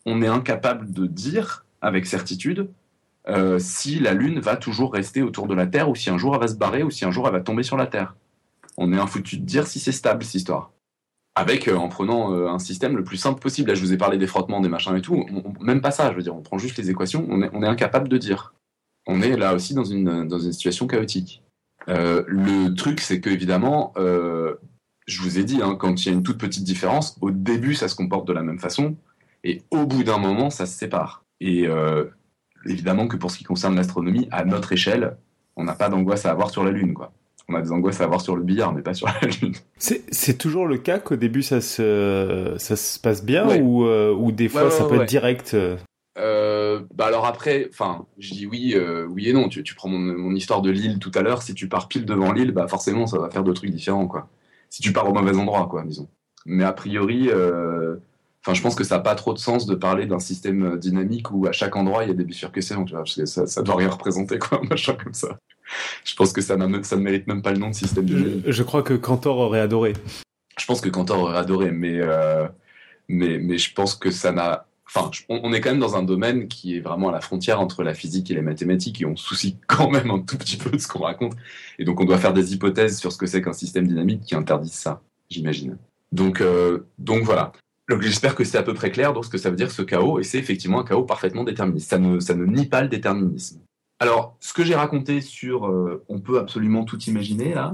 on 0.06 0.22
est 0.22 0.26
incapable 0.26 0.92
de 0.92 1.06
dire 1.06 1.64
avec 1.80 2.06
certitude 2.06 2.68
euh, 3.26 3.58
si 3.58 3.98
la 4.00 4.12
Lune 4.12 4.38
va 4.38 4.56
toujours 4.56 4.92
rester 4.92 5.22
autour 5.22 5.46
de 5.46 5.54
la 5.54 5.66
Terre 5.66 5.88
ou 5.88 5.94
si 5.94 6.10
un 6.10 6.18
jour 6.18 6.34
elle 6.34 6.40
va 6.40 6.48
se 6.48 6.56
barrer 6.56 6.82
ou 6.82 6.90
si 6.90 7.04
un 7.04 7.10
jour 7.10 7.26
elle 7.26 7.32
va 7.32 7.40
tomber 7.40 7.62
sur 7.62 7.76
la 7.76 7.86
Terre. 7.86 8.16
On 8.76 8.92
est 8.92 8.98
infoutu 8.98 9.38
de 9.38 9.44
dire 9.44 9.66
si 9.66 9.78
c'est 9.78 9.92
stable 9.92 10.24
cette 10.24 10.34
histoire. 10.34 10.72
Avec, 11.34 11.66
euh, 11.68 11.76
en 11.76 11.88
prenant 11.88 12.32
euh, 12.32 12.48
un 12.48 12.58
système 12.58 12.96
le 12.96 13.02
plus 13.02 13.16
simple 13.16 13.40
possible. 13.40 13.68
Là, 13.68 13.74
je 13.74 13.80
vous 13.80 13.92
ai 13.92 13.96
parlé 13.96 14.18
des 14.18 14.26
frottements, 14.26 14.60
des 14.60 14.68
machins 14.68 14.94
et 14.94 15.00
tout. 15.00 15.24
même 15.60 15.80
pas 15.80 15.90
ça, 15.90 16.10
je 16.10 16.16
veux 16.16 16.22
dire, 16.22 16.36
on 16.36 16.42
prend 16.42 16.58
juste 16.58 16.76
les 16.76 16.90
équations, 16.90 17.26
on 17.30 17.42
est, 17.42 17.66
incapable 17.66 18.08
de 18.08 18.18
dire. 18.18 18.54
On 19.06 19.20
est 19.20 19.36
là 19.36 19.54
aussi 19.54 19.74
dans 19.74 19.84
une, 19.84 20.28
situation 20.52 20.86
chaotique. 20.86 21.42
le 21.88 22.74
truc, 22.74 23.00
c'est 23.00 23.20
que, 23.20 23.30
évidemment, 23.30 23.92
je 23.96 25.22
vous 25.22 25.38
ai 25.38 25.44
dit, 25.44 25.60
hein, 25.60 25.76
quand 25.76 26.04
il 26.04 26.08
y 26.08 26.08
a 26.10 26.14
une 26.14 26.22
toute 26.22 26.38
petite 26.38 26.64
différence, 26.64 27.16
au 27.20 27.30
début, 27.30 27.74
ça 27.74 27.88
se 27.88 27.96
comporte 27.96 28.28
de 28.28 28.32
la 28.32 28.42
même 28.42 28.60
façon. 28.60 28.96
Et 29.44 29.62
au 29.70 29.86
bout 29.86 30.02
d'un 30.02 30.18
moment, 30.18 30.50
ça 30.50 30.66
se 30.66 30.76
sépare. 30.76 31.24
Et 31.40 31.68
euh, 31.68 32.06
évidemment 32.66 33.06
que 33.06 33.16
pour 33.16 33.30
ce 33.30 33.38
qui 33.38 33.44
concerne 33.44 33.76
l'astronomie, 33.76 34.26
à 34.32 34.44
notre 34.44 34.72
échelle, 34.72 35.16
on 35.54 35.64
n'a 35.64 35.74
pas 35.74 35.90
d'angoisse 35.90 36.24
à 36.24 36.30
avoir 36.30 36.50
sur 36.50 36.64
la 36.64 36.70
Lune, 36.70 36.94
quoi. 36.94 37.12
On 37.46 37.54
a 37.54 37.60
des 37.60 37.72
angoisses 37.72 38.00
à 38.00 38.04
avoir 38.04 38.22
sur 38.22 38.36
le 38.36 38.42
billard, 38.42 38.72
mais 38.72 38.80
pas 38.80 38.94
sur 38.94 39.06
la 39.06 39.28
Lune. 39.28 39.54
C'est 39.76 40.38
toujours 40.38 40.66
le 40.66 40.78
cas 40.78 40.98
qu'au 40.98 41.16
début 41.16 41.42
ça 41.42 41.60
se, 41.60 42.54
ça 42.56 42.74
se 42.74 42.98
passe 42.98 43.22
bien 43.22 43.60
ou, 43.60 43.84
euh, 43.84 44.14
ou 44.14 44.32
des 44.32 44.48
fois 44.48 44.70
ça 44.70 44.84
peut 44.84 45.02
être 45.02 45.08
direct 45.08 45.54
euh, 46.16 46.80
bah 46.94 47.06
alors 47.06 47.26
après, 47.26 47.66
enfin, 47.70 48.06
je 48.18 48.32
dis 48.32 48.46
oui, 48.46 48.76
oui 49.08 49.28
et 49.28 49.32
non. 49.32 49.48
Tu, 49.48 49.64
tu 49.64 49.74
prends 49.74 49.88
mon, 49.88 49.98
mon, 49.98 50.34
histoire 50.34 50.62
de 50.62 50.70
l'île 50.70 51.00
tout 51.00 51.10
à 51.14 51.22
l'heure. 51.22 51.42
Si 51.42 51.54
tu 51.54 51.68
pars 51.68 51.88
pile 51.88 52.04
devant 52.04 52.32
l'île, 52.32 52.52
bah 52.52 52.68
forcément, 52.68 53.08
ça 53.08 53.18
va 53.18 53.28
faire 53.30 53.42
deux 53.42 53.52
trucs 53.52 53.70
différents, 53.70 54.06
quoi. 54.06 54.28
Si 54.70 54.80
tu 54.80 54.92
pars 54.92 55.08
au 55.08 55.12
mauvais 55.12 55.36
endroit, 55.36 55.66
quoi, 55.68 55.82
disons. 55.82 56.08
Mais 56.46 56.62
a 56.62 56.72
priori, 56.72 57.30
Enfin, 58.46 58.54
je 58.54 58.60
pense 58.60 58.74
que 58.74 58.84
ça 58.84 58.96
n'a 58.96 59.00
pas 59.00 59.14
trop 59.14 59.32
de 59.32 59.38
sens 59.38 59.64
de 59.64 59.74
parler 59.74 60.04
d'un 60.04 60.18
système 60.18 60.74
euh, 60.74 60.76
dynamique 60.76 61.30
où 61.30 61.46
à 61.46 61.52
chaque 61.52 61.76
endroit 61.76 62.04
il 62.04 62.08
y 62.08 62.10
a 62.10 62.14
des 62.14 62.24
bifurcations, 62.24 62.84
tu 62.84 62.92
vois, 62.92 63.02
parce 63.02 63.14
que 63.14 63.24
ça, 63.24 63.46
ça 63.46 63.62
doit 63.62 63.76
rien 63.76 63.88
représenter, 63.88 64.38
quoi, 64.38 64.60
un 64.62 64.68
machin 64.68 64.94
comme 65.02 65.14
ça. 65.14 65.38
Je 66.04 66.14
pense 66.14 66.34
que 66.34 66.42
ça, 66.42 66.58
ça 66.82 66.96
ne 66.96 67.00
mérite 67.00 67.26
même 67.26 67.40
pas 67.40 67.52
le 67.52 67.58
nom 67.58 67.70
de 67.70 67.74
système 67.74 68.04
dynamique. 68.04 68.44
Je, 68.46 68.62
crois 68.62 68.82
que 68.82 68.92
Cantor 68.92 69.38
aurait 69.38 69.60
adoré. 69.60 69.94
Je 70.58 70.66
pense 70.66 70.82
que 70.82 70.90
Cantor 70.90 71.20
aurait 71.20 71.38
adoré, 71.38 71.70
mais, 71.70 71.98
euh, 72.00 72.46
mais, 73.08 73.38
mais 73.38 73.56
je 73.56 73.72
pense 73.72 73.94
que 73.94 74.10
ça 74.10 74.30
n'a. 74.30 74.66
Enfin, 74.86 75.10
on, 75.30 75.54
est 75.54 75.62
quand 75.62 75.70
même 75.70 75.80
dans 75.80 75.96
un 75.96 76.02
domaine 76.02 76.46
qui 76.46 76.76
est 76.76 76.80
vraiment 76.80 77.08
à 77.08 77.12
la 77.12 77.22
frontière 77.22 77.60
entre 77.62 77.82
la 77.82 77.94
physique 77.94 78.30
et 78.30 78.34
les 78.34 78.42
mathématiques, 78.42 79.00
et 79.00 79.06
on 79.06 79.16
soucie 79.16 79.56
quand 79.66 79.90
même 79.90 80.10
un 80.10 80.20
tout 80.20 80.36
petit 80.36 80.58
peu 80.58 80.70
de 80.70 80.78
ce 80.78 80.86
qu'on 80.86 81.02
raconte. 81.04 81.32
Et 81.78 81.84
donc, 81.84 81.98
on 81.98 82.04
doit 82.04 82.18
faire 82.18 82.34
des 82.34 82.52
hypothèses 82.52 82.98
sur 82.98 83.10
ce 83.10 83.16
que 83.16 83.26
c'est 83.26 83.40
qu'un 83.40 83.54
système 83.54 83.86
dynamique 83.86 84.20
qui 84.20 84.34
interdise 84.34 84.74
ça, 84.74 85.00
j'imagine. 85.30 85.78
Donc, 86.12 86.42
euh, 86.42 86.86
donc 86.98 87.22
voilà. 87.22 87.52
J'espère 88.00 88.34
que 88.34 88.44
c'est 88.44 88.56
à 88.56 88.62
peu 88.62 88.74
près 88.74 88.90
clair 88.90 89.12
donc 89.12 89.24
ce 89.26 89.30
que 89.30 89.38
ça 89.38 89.50
veut 89.50 89.56
dire 89.56 89.70
ce 89.70 89.82
chaos, 89.82 90.18
et 90.18 90.24
c'est 90.24 90.38
effectivement 90.38 90.80
un 90.80 90.84
chaos 90.84 91.04
parfaitement 91.04 91.44
déterministe. 91.44 91.90
Ça 91.90 91.98
ne, 91.98 92.18
ça 92.18 92.34
ne 92.34 92.44
nie 92.44 92.66
pas 92.66 92.82
le 92.82 92.88
déterminisme. 92.88 93.60
Alors, 94.00 94.36
ce 94.40 94.52
que 94.52 94.64
j'ai 94.64 94.74
raconté 94.74 95.20
sur 95.20 95.66
euh, 95.66 96.02
on 96.08 96.20
peut 96.20 96.38
absolument 96.38 96.84
tout 96.84 97.00
imaginer 97.02 97.54
là, 97.54 97.72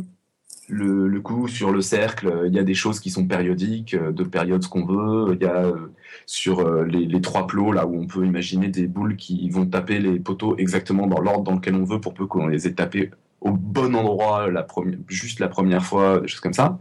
le, 0.69 1.21
coup 1.21 1.49
sur 1.49 1.73
le 1.73 1.81
cercle, 1.81 2.45
il 2.47 2.55
y 2.55 2.59
a 2.59 2.63
des 2.63 2.75
choses 2.75 3.01
qui 3.01 3.11
sont 3.11 3.27
périodiques, 3.27 3.95
euh, 3.95 4.13
de 4.13 4.23
période 4.23 4.63
ce 4.63 4.69
qu'on 4.69 4.85
veut, 4.85 5.35
il 5.35 5.43
y 5.43 5.47
a 5.47 5.65
euh, 5.65 5.93
sur 6.27 6.85
les, 6.85 7.21
trois 7.21 7.47
plots 7.47 7.73
là 7.73 7.87
où 7.87 8.01
on 8.01 8.07
peut 8.07 8.25
imaginer 8.25 8.69
des 8.69 8.87
boules 8.87 9.17
qui 9.17 9.49
vont 9.51 9.67
taper 9.67 9.99
les 9.99 10.21
poteaux 10.21 10.57
exactement 10.59 11.07
dans 11.07 11.21
l'ordre 11.21 11.45
dans 11.45 11.55
lequel 11.55 11.75
on 11.75 11.85
veut 11.85 12.01
pour 12.01 12.15
peu 12.15 12.27
qu'on 12.27 12.47
les 12.47 12.67
ait 12.69 12.75
tapés 12.75 13.11
au 13.41 13.53
bon 13.53 13.95
endroit 13.97 14.51
la 14.51 14.67
juste 15.09 15.41
la 15.41 15.49
première 15.49 15.85
fois, 15.85 16.21
des 16.21 16.29
choses 16.29 16.41
comme 16.41 16.53
ça 16.53 16.79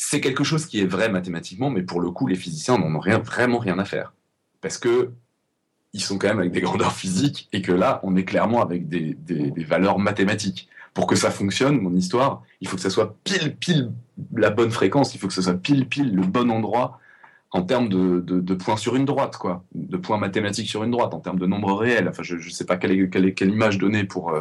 c'est 0.00 0.20
quelque 0.20 0.44
chose 0.44 0.66
qui 0.66 0.80
est 0.80 0.86
vrai 0.86 1.08
mathématiquement, 1.08 1.70
mais 1.70 1.82
pour 1.82 2.00
le 2.00 2.12
coup, 2.12 2.28
les 2.28 2.36
physiciens 2.36 2.78
n'en 2.78 2.94
ont 2.94 3.18
vraiment 3.18 3.58
rien 3.58 3.80
à 3.80 3.84
faire. 3.84 4.14
Parce 4.60 4.78
que 4.78 5.10
ils 5.92 6.00
sont 6.00 6.18
quand 6.18 6.28
même 6.28 6.38
avec 6.38 6.52
des 6.52 6.60
grandeurs 6.60 6.92
physiques 7.02 7.48
et 7.52 7.62
que 7.62 7.72
là, 7.72 7.98
on 8.04 8.14
est 8.14 8.24
clairement 8.24 8.62
avec 8.62 8.88
des, 8.88 9.16
valeurs 9.66 9.98
mathématiques. 9.98 10.68
Pour 10.94 11.08
que 11.08 11.16
ça 11.16 11.32
fonctionne, 11.32 11.80
mon 11.80 11.92
histoire, 11.96 12.44
il 12.60 12.68
faut 12.68 12.76
que 12.76 12.82
ça 12.82 12.90
soit 12.90 13.16
pile, 13.24 13.56
pile 13.56 13.90
la 14.34 14.50
bonne 14.50 14.70
fréquence, 14.70 15.16
il 15.16 15.18
faut 15.18 15.26
que 15.26 15.34
ce 15.34 15.42
soit 15.42 15.54
pile, 15.60 15.88
pile 15.88 16.14
le 16.14 16.22
bon 16.22 16.48
endroit 16.48 17.00
en 17.50 17.62
termes 17.62 17.88
de, 17.88 18.54
points 18.54 18.76
sur 18.76 18.94
une 18.94 19.04
droite, 19.04 19.36
quoi, 19.36 19.64
de 19.74 19.96
points 19.96 20.18
mathématiques 20.18 20.68
sur 20.68 20.84
une 20.84 20.92
droite, 20.92 21.12
en 21.12 21.18
termes 21.18 21.40
de 21.40 21.46
nombres 21.46 21.74
réels. 21.74 22.08
Enfin, 22.08 22.22
je 22.22 22.36
ne 22.36 22.40
sais 22.40 22.66
pas 22.66 22.76
quelle, 22.76 23.10
quelle, 23.10 23.34
quelle, 23.34 23.50
image 23.50 23.78
donner 23.78 24.04
pour, 24.04 24.30
euh, 24.30 24.40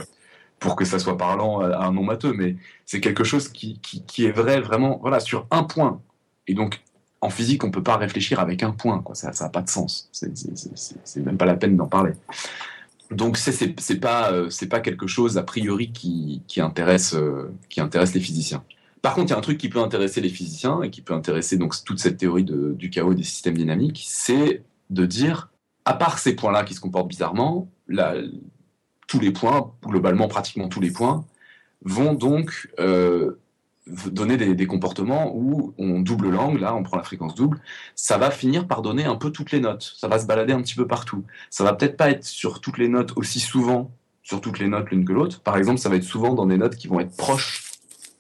pour 0.60 0.76
que 0.76 0.86
ça 0.86 0.99
soit 0.99 1.18
parlant 1.18 1.62
à 1.62 1.86
un 1.86 1.91
nom 1.91 2.03
matheux, 2.03 2.34
mais 2.34 2.55
c'est 2.86 2.99
quelque 2.99 3.24
chose 3.24 3.49
qui, 3.49 3.80
est 4.20 4.32
vrai 4.32 4.60
vraiment 4.60 4.97
voilà, 5.01 5.20
sur 5.20 5.47
un 5.51 5.64
point. 5.64 6.01
Et 6.47 6.53
donc, 6.53 6.82
en 7.22 7.30
physique, 7.30 7.64
on 7.64 7.68
ne 7.68 7.72
peut 7.72 7.84
pas 7.84 7.97
réfléchir 7.97 8.39
avec 8.39 8.64
un 8.64 8.72
point, 8.72 9.03
ça 9.14 9.32
n'a 9.39 9.49
pas 9.49 9.62
de 9.62 9.70
sens. 9.70 10.10
C'est 10.12 11.18
même 11.18 11.38
pas 11.38 11.45
la 11.45 11.55
peine 11.55 11.78
d'en 11.78 11.88
parler. 11.88 12.14
Donc, 13.12 13.38
c'est 13.38 13.99
pas, 13.99 14.32
euh, 14.32 14.49
pas 14.70 14.80
quelque 14.80 15.08
chose, 15.08 15.38
a 15.38 15.43
priori, 15.43 15.91
qui, 15.91 16.41
intéresse, 16.58 17.14
euh, 17.14 17.53
qui 17.70 17.82
les 17.82 18.20
physiciens. 18.20 18.64
Par 19.01 19.14
contre, 19.14 19.28
il 19.28 19.30
y 19.30 19.34
a 19.34 19.38
un 19.38 19.41
truc 19.41 19.58
qui 19.58 19.70
peut 19.70 19.80
intéresser 19.80 20.22
les 20.22 20.30
physiciens 20.30 20.82
et 20.82 20.89
qui 20.89 21.01
peut 21.01 21.14
intéresser 21.14 21.58
donc 21.58 21.76
toute 21.86 21.99
cette 21.99 22.18
théorie 22.18 22.43
du 22.43 22.89
chaos 22.89 23.14
des 23.14 23.24
systèmes 23.24 23.58
dynamiques, 23.58 24.03
c'est 24.05 24.64
de 24.89 25.05
dire, 25.05 25.49
à 25.86 25.93
part 25.93 26.20
ces 26.20 26.36
points-là 26.36 26.64
qui 26.64 26.74
se 26.74 26.82
comportent 26.82 27.08
bizarrement, 27.08 27.70
la, 27.88 28.16
tous 29.08 29.20
les 29.20 29.32
points, 29.32 29.72
globalement 29.86 30.28
pratiquement 30.28 30.68
tous 30.68 30.82
les 30.82 30.91
points, 30.91 31.26
vont 31.84 32.14
donc 32.14 32.70
euh, 32.80 33.39
donner 33.88 34.38
des, 34.38 34.68
comportements 34.68 35.32
où 35.34 35.74
on 35.78 36.01
double 36.01 36.30
l'angle, 36.30 36.60
là 36.60 36.76
on 36.76 36.84
prend 36.84 36.97
la 36.97 37.03
fréquence 37.03 37.36
double, 37.36 37.62
ça 37.95 38.18
va 38.18 38.32
finir 38.32 38.68
par 38.68 38.82
donner 38.82 39.05
un 39.05 39.16
peu 39.16 39.32
toutes 39.32 39.51
les 39.51 39.60
notes, 39.60 39.93
ça 39.97 40.08
va 40.08 40.20
se 40.20 40.26
balader 40.26 40.53
un 40.53 40.62
petit 40.62 40.76
peu 40.76 40.88
partout. 40.88 41.24
Ça 41.49 41.64
va 41.64 41.74
peut-être 41.74 41.97
pas 41.97 42.10
être 42.10 42.26
sur 42.26 42.60
toutes 42.60 42.78
les 42.78 42.89
notes 42.89 43.14
aussi 43.16 43.39
souvent, 43.39 43.91
sur 44.24 44.41
toutes 44.41 44.60
les 44.60 44.68
notes 44.68 44.89
l'une 44.91 45.05
que 45.05 45.14
l'autre. 45.14 45.39
Par 45.39 45.58
exemple, 45.58 45.80
ça 45.80 45.89
va 45.89 45.95
être 45.95 46.03
souvent 46.03 46.34
dans 46.34 46.45
des 46.45 46.58
notes 46.58 46.76
qui 46.76 46.88
vont 46.88 46.99
être 46.99 47.16
proches 47.16 47.72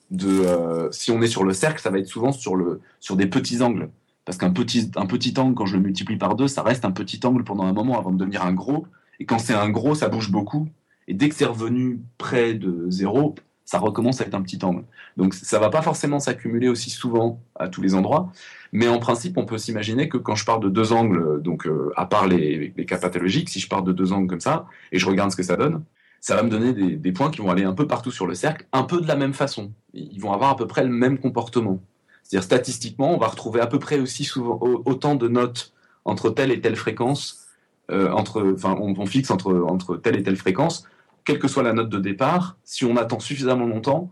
de... 0.09 0.29
Euh, 0.29 0.89
si 0.91 1.11
on 1.11 1.21
est 1.21 1.27
sur 1.27 1.43
le 1.43 1.53
cercle, 1.53 1.81
ça 1.81 1.89
va 1.89 1.99
être 1.99 2.07
souvent 2.07 2.31
sur, 2.31 2.55
le, 2.55 2.79
sur 3.01 3.17
des 3.17 3.27
petits 3.27 3.61
angles. 3.61 3.89
Parce 4.23 4.37
qu'un 4.37 4.51
petit, 4.51 4.91
un 4.95 5.05
petit 5.05 5.33
angle, 5.37 5.53
quand 5.53 5.65
je 5.65 5.75
le 5.75 5.81
multiplie 5.81 6.17
par 6.17 6.35
deux, 6.35 6.47
ça 6.47 6.63
reste 6.63 6.85
un 6.85 6.91
petit 6.91 7.19
angle 7.25 7.43
pendant 7.43 7.63
un 7.63 7.73
moment 7.73 7.99
avant 7.99 8.11
de 8.11 8.17
devenir 8.17 8.45
un 8.45 8.53
gros. 8.53 8.87
Et 9.19 9.25
quand 9.25 9.39
c'est 9.39 9.53
un 9.53 9.69
gros, 9.69 9.95
ça 9.95 10.09
bouge 10.09 10.31
beaucoup. 10.31 10.67
Et 11.07 11.13
dès 11.13 11.29
que 11.29 11.35
c'est 11.35 11.45
revenu 11.45 12.01
près 12.17 12.53
de 12.53 12.89
zéro, 12.89 13.35
ça 13.67 13.79
recommence 13.79 14.21
être 14.21 14.33
un 14.33 14.41
petit 14.41 14.63
angle. 14.63 14.83
Donc 15.17 15.33
ça 15.33 15.59
va 15.59 15.69
pas 15.69 15.81
forcément 15.81 16.19
s'accumuler 16.19 16.69
aussi 16.69 16.89
souvent 16.89 17.41
à 17.55 17.67
tous 17.67 17.81
les 17.81 17.95
endroits, 17.95 18.31
mais 18.71 18.87
en 18.87 18.97
principe, 18.97 19.37
on 19.37 19.45
peut 19.45 19.57
s'imaginer 19.57 20.07
que 20.07 20.17
quand 20.17 20.35
je 20.35 20.45
parle 20.45 20.63
de 20.63 20.69
deux 20.69 20.93
angles, 20.93 21.41
donc 21.41 21.67
euh, 21.67 21.91
à 21.97 22.05
part 22.05 22.27
les, 22.27 22.71
cas 22.87 22.97
pathologiques, 22.97 23.49
si 23.49 23.59
je 23.59 23.67
parle 23.67 23.83
de 23.83 23.91
deux 23.91 24.13
angles 24.13 24.27
comme 24.27 24.39
ça, 24.39 24.67
et 24.93 24.99
je 24.99 25.05
regarde 25.05 25.31
ce 25.31 25.35
que 25.35 25.43
ça 25.43 25.57
donne, 25.57 25.83
ça 26.21 26.35
va 26.35 26.43
me 26.43 26.49
donner 26.49 26.73
des, 26.73 27.11
points 27.11 27.29
qui 27.29 27.41
vont 27.41 27.51
aller 27.51 27.65
un 27.65 27.73
peu 27.73 27.87
partout 27.87 28.11
sur 28.11 28.25
le 28.25 28.35
cercle, 28.35 28.65
un 28.71 28.83
peu 28.83 29.01
de 29.01 29.07
la 29.07 29.17
même 29.17 29.33
façon. 29.33 29.71
Ils 29.93 30.19
vont 30.19 30.31
avoir 30.31 30.51
à 30.51 30.55
peu 30.55 30.65
près 30.65 30.83
le 30.83 30.89
même 30.89 31.19
comportement. 31.19 31.81
C'est-à-dire 32.23 32.45
statistiquement, 32.45 33.13
on 33.13 33.17
va 33.17 33.27
retrouver 33.27 33.59
à 33.59 33.67
peu 33.67 33.79
près 33.79 33.99
aussi 33.99 34.23
souvent 34.23 34.59
autant 34.61 35.15
de 35.15 35.27
notes 35.27 35.73
entre 36.05 36.29
telle 36.29 36.51
et 36.51 36.61
telle 36.61 36.77
fréquence, 36.77 37.46
euh, 37.91 38.11
entre, 38.11 38.53
enfin, 38.53 38.77
on, 38.79 39.05
fixe 39.05 39.31
entre, 39.31 39.53
entre 39.53 39.97
telle 39.97 40.17
et 40.17 40.23
telle 40.23 40.35
fréquence, 40.35 40.87
quelle 41.23 41.39
que 41.39 41.47
soit 41.47 41.63
la 41.63 41.73
note 41.73 41.89
de 41.89 41.99
départ, 41.99 42.57
si 42.63 42.85
on 42.85 42.97
attend 42.97 43.19
suffisamment 43.19 43.65
longtemps, 43.65 44.11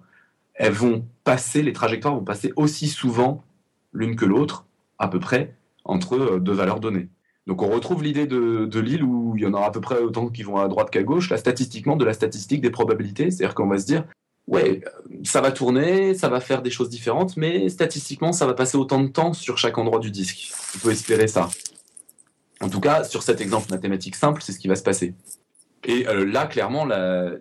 elles 0.54 0.74
vont 0.74 1.06
passer, 1.24 1.62
les 1.62 1.74
trajectoires 1.74 2.16
vont 2.16 2.24
passer 2.24 2.54
aussi 2.56 2.88
souvent 2.88 3.44
l'une 3.94 4.16
que 4.16 4.26
l'autre, 4.26 4.66
à 5.00 5.08
peu 5.08 5.20
près, 5.20 5.56
entre 5.84 6.16
euh, 6.16 6.40
deux 6.40 6.54
valeurs 6.54 6.80
données. 6.80 7.10
Donc 7.48 7.62
on 7.62 7.70
retrouve 7.70 8.04
l'idée 8.04 8.26
de, 8.26 8.66
de 8.66 8.80
l'île 8.80 9.04
où 9.04 9.36
il 9.38 9.44
y 9.44 9.46
en 9.46 9.54
aura 9.54 9.68
à 9.68 9.72
peu 9.72 9.82
près 9.82 10.00
autant 10.00 10.30
qui 10.30 10.42
vont 10.42 10.58
à 10.58 10.68
droite 10.68 10.90
qu'à 10.90 11.04
gauche, 11.04 11.30
là 11.30 11.38
statistiquement 11.38 11.96
de 11.96 12.04
la 12.04 12.14
statistique 12.14 12.62
des 12.62 12.72
probabilités, 12.72 13.30
c'est-à-dire 13.30 13.54
qu'on 13.54 13.68
va 13.68 13.78
se 13.78 13.86
dire, 13.86 14.04
ouais, 14.48 14.82
ça 15.24 15.42
va 15.42 15.52
tourner, 15.52 16.16
ça 16.16 16.28
va 16.30 16.40
faire 16.40 16.62
des 16.62 16.72
choses 16.72 16.90
différentes, 16.90 17.38
mais 17.38 17.70
statistiquement 17.70 18.32
ça 18.32 18.48
va 18.48 18.54
passer 18.54 18.78
autant 18.78 19.02
de 19.02 19.10
temps 19.10 19.34
sur 19.34 19.58
chaque 19.58 19.78
endroit 19.78 20.00
du 20.00 20.12
disque. 20.12 20.52
On 20.76 20.80
peut 20.80 20.92
espérer 20.92 21.28
ça. 21.28 21.50
En 22.66 22.70
tout 22.70 22.80
cas, 22.80 23.04
sur 23.04 23.22
cet 23.22 23.42
exemple 23.42 23.70
mathématique 23.70 24.16
simple, 24.16 24.42
c'est 24.42 24.52
ce 24.52 24.58
qui 24.58 24.68
va 24.68 24.76
se 24.76 24.82
passer. 24.82 25.14
Et 25.84 26.08
euh, 26.08 26.26
là, 26.26 26.48
clairement, 26.48 26.88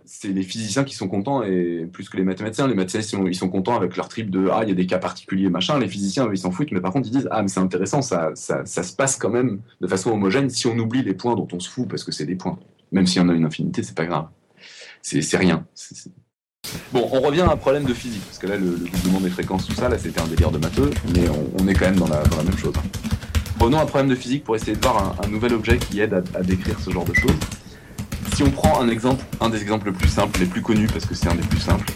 c'est 0.05 0.29
les 0.29 0.43
physiciens 0.43 0.85
qui 0.85 0.95
sont 0.95 1.09
contents, 1.09 1.43
et 1.43 1.89
plus 1.91 2.11
que 2.11 2.19
les 2.19 2.25
mathématiciens. 2.25 2.69
Les 2.69 2.75
mathématiciens, 2.75 3.25
ils 3.27 3.35
sont 3.35 3.49
contents 3.49 3.75
avec 3.75 3.97
leur 3.97 4.09
trip 4.09 4.29
de 4.29 4.51
Ah, 4.53 4.61
il 4.65 4.69
y 4.69 4.73
a 4.73 4.75
des 4.75 4.85
cas 4.85 4.99
particuliers, 4.99 5.49
machin. 5.49 5.79
Les 5.79 5.89
physiciens, 5.89 6.27
eux, 6.27 6.35
ils 6.35 6.39
s'en 6.39 6.51
foutent, 6.51 6.73
mais 6.73 6.83
par 6.83 6.93
contre, 6.93 7.09
ils 7.09 7.13
disent 7.13 7.29
Ah, 7.31 7.41
mais 7.41 7.49
c'est 7.49 7.61
intéressant, 7.61 8.03
ça, 8.03 8.35
se 8.35 8.93
passe 8.95 9.17
quand 9.17 9.31
même 9.31 9.63
de 9.81 9.87
façon 9.87 10.11
homogène 10.11 10.51
si 10.51 10.67
on 10.67 10.77
oublie 10.77 11.03
les 11.03 11.15
points 11.15 11.37
dont 11.37 11.49
on 11.55 11.59
se 11.59 11.71
fout, 11.71 11.89
parce 11.89 12.05
que 12.05 12.13
c'est 12.13 12.27
des 12.27 12.37
points. 12.37 12.59
Même 12.93 13.07
s'il 13.07 13.23
y 13.23 13.25
en 13.25 13.31
a 13.31 13.33
une 13.33 13.47
infinité, 13.47 13.83
c'est 13.83 13.97
pas 13.97 14.05
grave. 14.05 14.27
C'est 15.01 15.39
rien. 15.39 15.67
Bon, 16.93 17.09
on 17.13 17.21
revient 17.23 17.43
à 17.43 17.51
un 17.51 17.57
problème 17.57 17.85
de 17.85 17.95
physique, 17.95 18.25
parce 18.27 18.39
que 18.39 18.47
là, 18.47 18.59
le, 18.59 18.67
le 18.67 18.91
doublement 18.91 19.21
des 19.21 19.31
fréquences, 19.31 19.67
tout 19.67 19.75
ça, 19.75 19.89
là, 19.89 19.97
c'était 19.97 20.21
un 20.21 20.27
délire 20.27 20.51
de 20.51 20.59
matheux, 20.59 20.91
mais 21.15 21.25
on, 21.59 21.67
est 21.67 21.73
quand 21.73 21.87
même 21.87 21.97
dans 21.97 22.09
la 22.09 22.23
même 22.45 22.59
chose. 22.59 22.75
Revenons 23.59 23.79
à 23.79 23.83
un 23.83 23.87
problème 23.87 24.09
de 24.09 24.15
physique 24.15 24.45
pour 24.45 24.57
essayer 24.57 24.77
de 24.77 24.83
voir 24.83 25.17
un, 25.23 25.29
nouvel 25.29 25.55
objet 25.55 25.79
qui 25.79 26.01
aide 26.01 26.25
à 26.35 26.43
décrire 26.43 26.79
ce 26.81 26.91
genre 26.91 27.05
de 27.05 27.15
choses 27.15 27.39
si 28.35 28.43
on 28.43 28.51
prend 28.51 28.81
un 28.81 28.89
exemple, 28.89 29.25
un 29.41 29.49
des 29.49 29.63
exemples 29.63 29.87
les 29.87 29.93
plus 29.93 30.09
simples, 30.09 30.41
les 30.41 30.47
plus 30.47 30.61
connus 30.61 30.89
parce 30.89 31.07
que 31.07 31.15
c'est 31.15 31.29
un 31.29 31.37
des 31.37 31.47
plus 31.47 31.61
simples, 31.61 31.87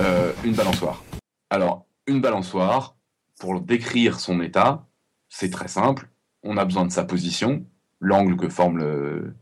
euh, 0.00 0.32
une 0.44 0.54
balançoire. 0.54 1.04
Alors, 1.48 1.86
une 2.08 2.20
balançoire, 2.20 2.96
pour 3.38 3.60
décrire 3.60 4.18
son 4.18 4.40
état, 4.40 4.84
c'est 5.28 5.48
très 5.48 5.68
simple. 5.68 6.08
On 6.42 6.56
a 6.56 6.64
besoin 6.64 6.86
de 6.86 6.90
sa 6.90 7.04
position, 7.04 7.64
l'angle 8.00 8.36
que 8.36 8.48
forme 8.48 8.78
le, 8.78 9.34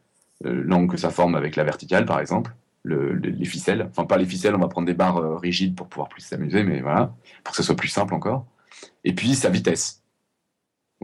euh, 0.45 0.62
l'angle 0.67 0.93
que 0.93 0.99
ça 0.99 1.09
forme 1.09 1.35
avec 1.35 1.57
la 1.57 1.65
verticale, 1.65 2.05
par 2.05 2.21
exemple, 2.21 2.55
les 2.85 3.47
ficelles. 3.47 3.89
Enfin, 3.91 4.05
pas 4.05 4.19
les 4.19 4.27
ficelles, 4.27 4.55
on 4.55 4.59
va 4.59 4.69
prendre 4.69 4.87
des 4.87 4.93
barres 4.93 5.17
euh, 5.17 5.37
rigides 5.37 5.75
pour 5.75 5.89
pouvoir 5.89 6.11
plus 6.11 6.21
s'amuser, 6.21 6.62
mais 6.62 6.83
voilà, 6.83 7.15
pour 7.43 7.53
que 7.53 7.57
ça 7.57 7.62
soit 7.62 7.77
plus 7.77 7.89
simple 7.89 8.12
encore. 8.12 8.45
Et 9.05 9.15
puis 9.15 9.35
sa 9.35 9.49
vitesse. 9.49 10.03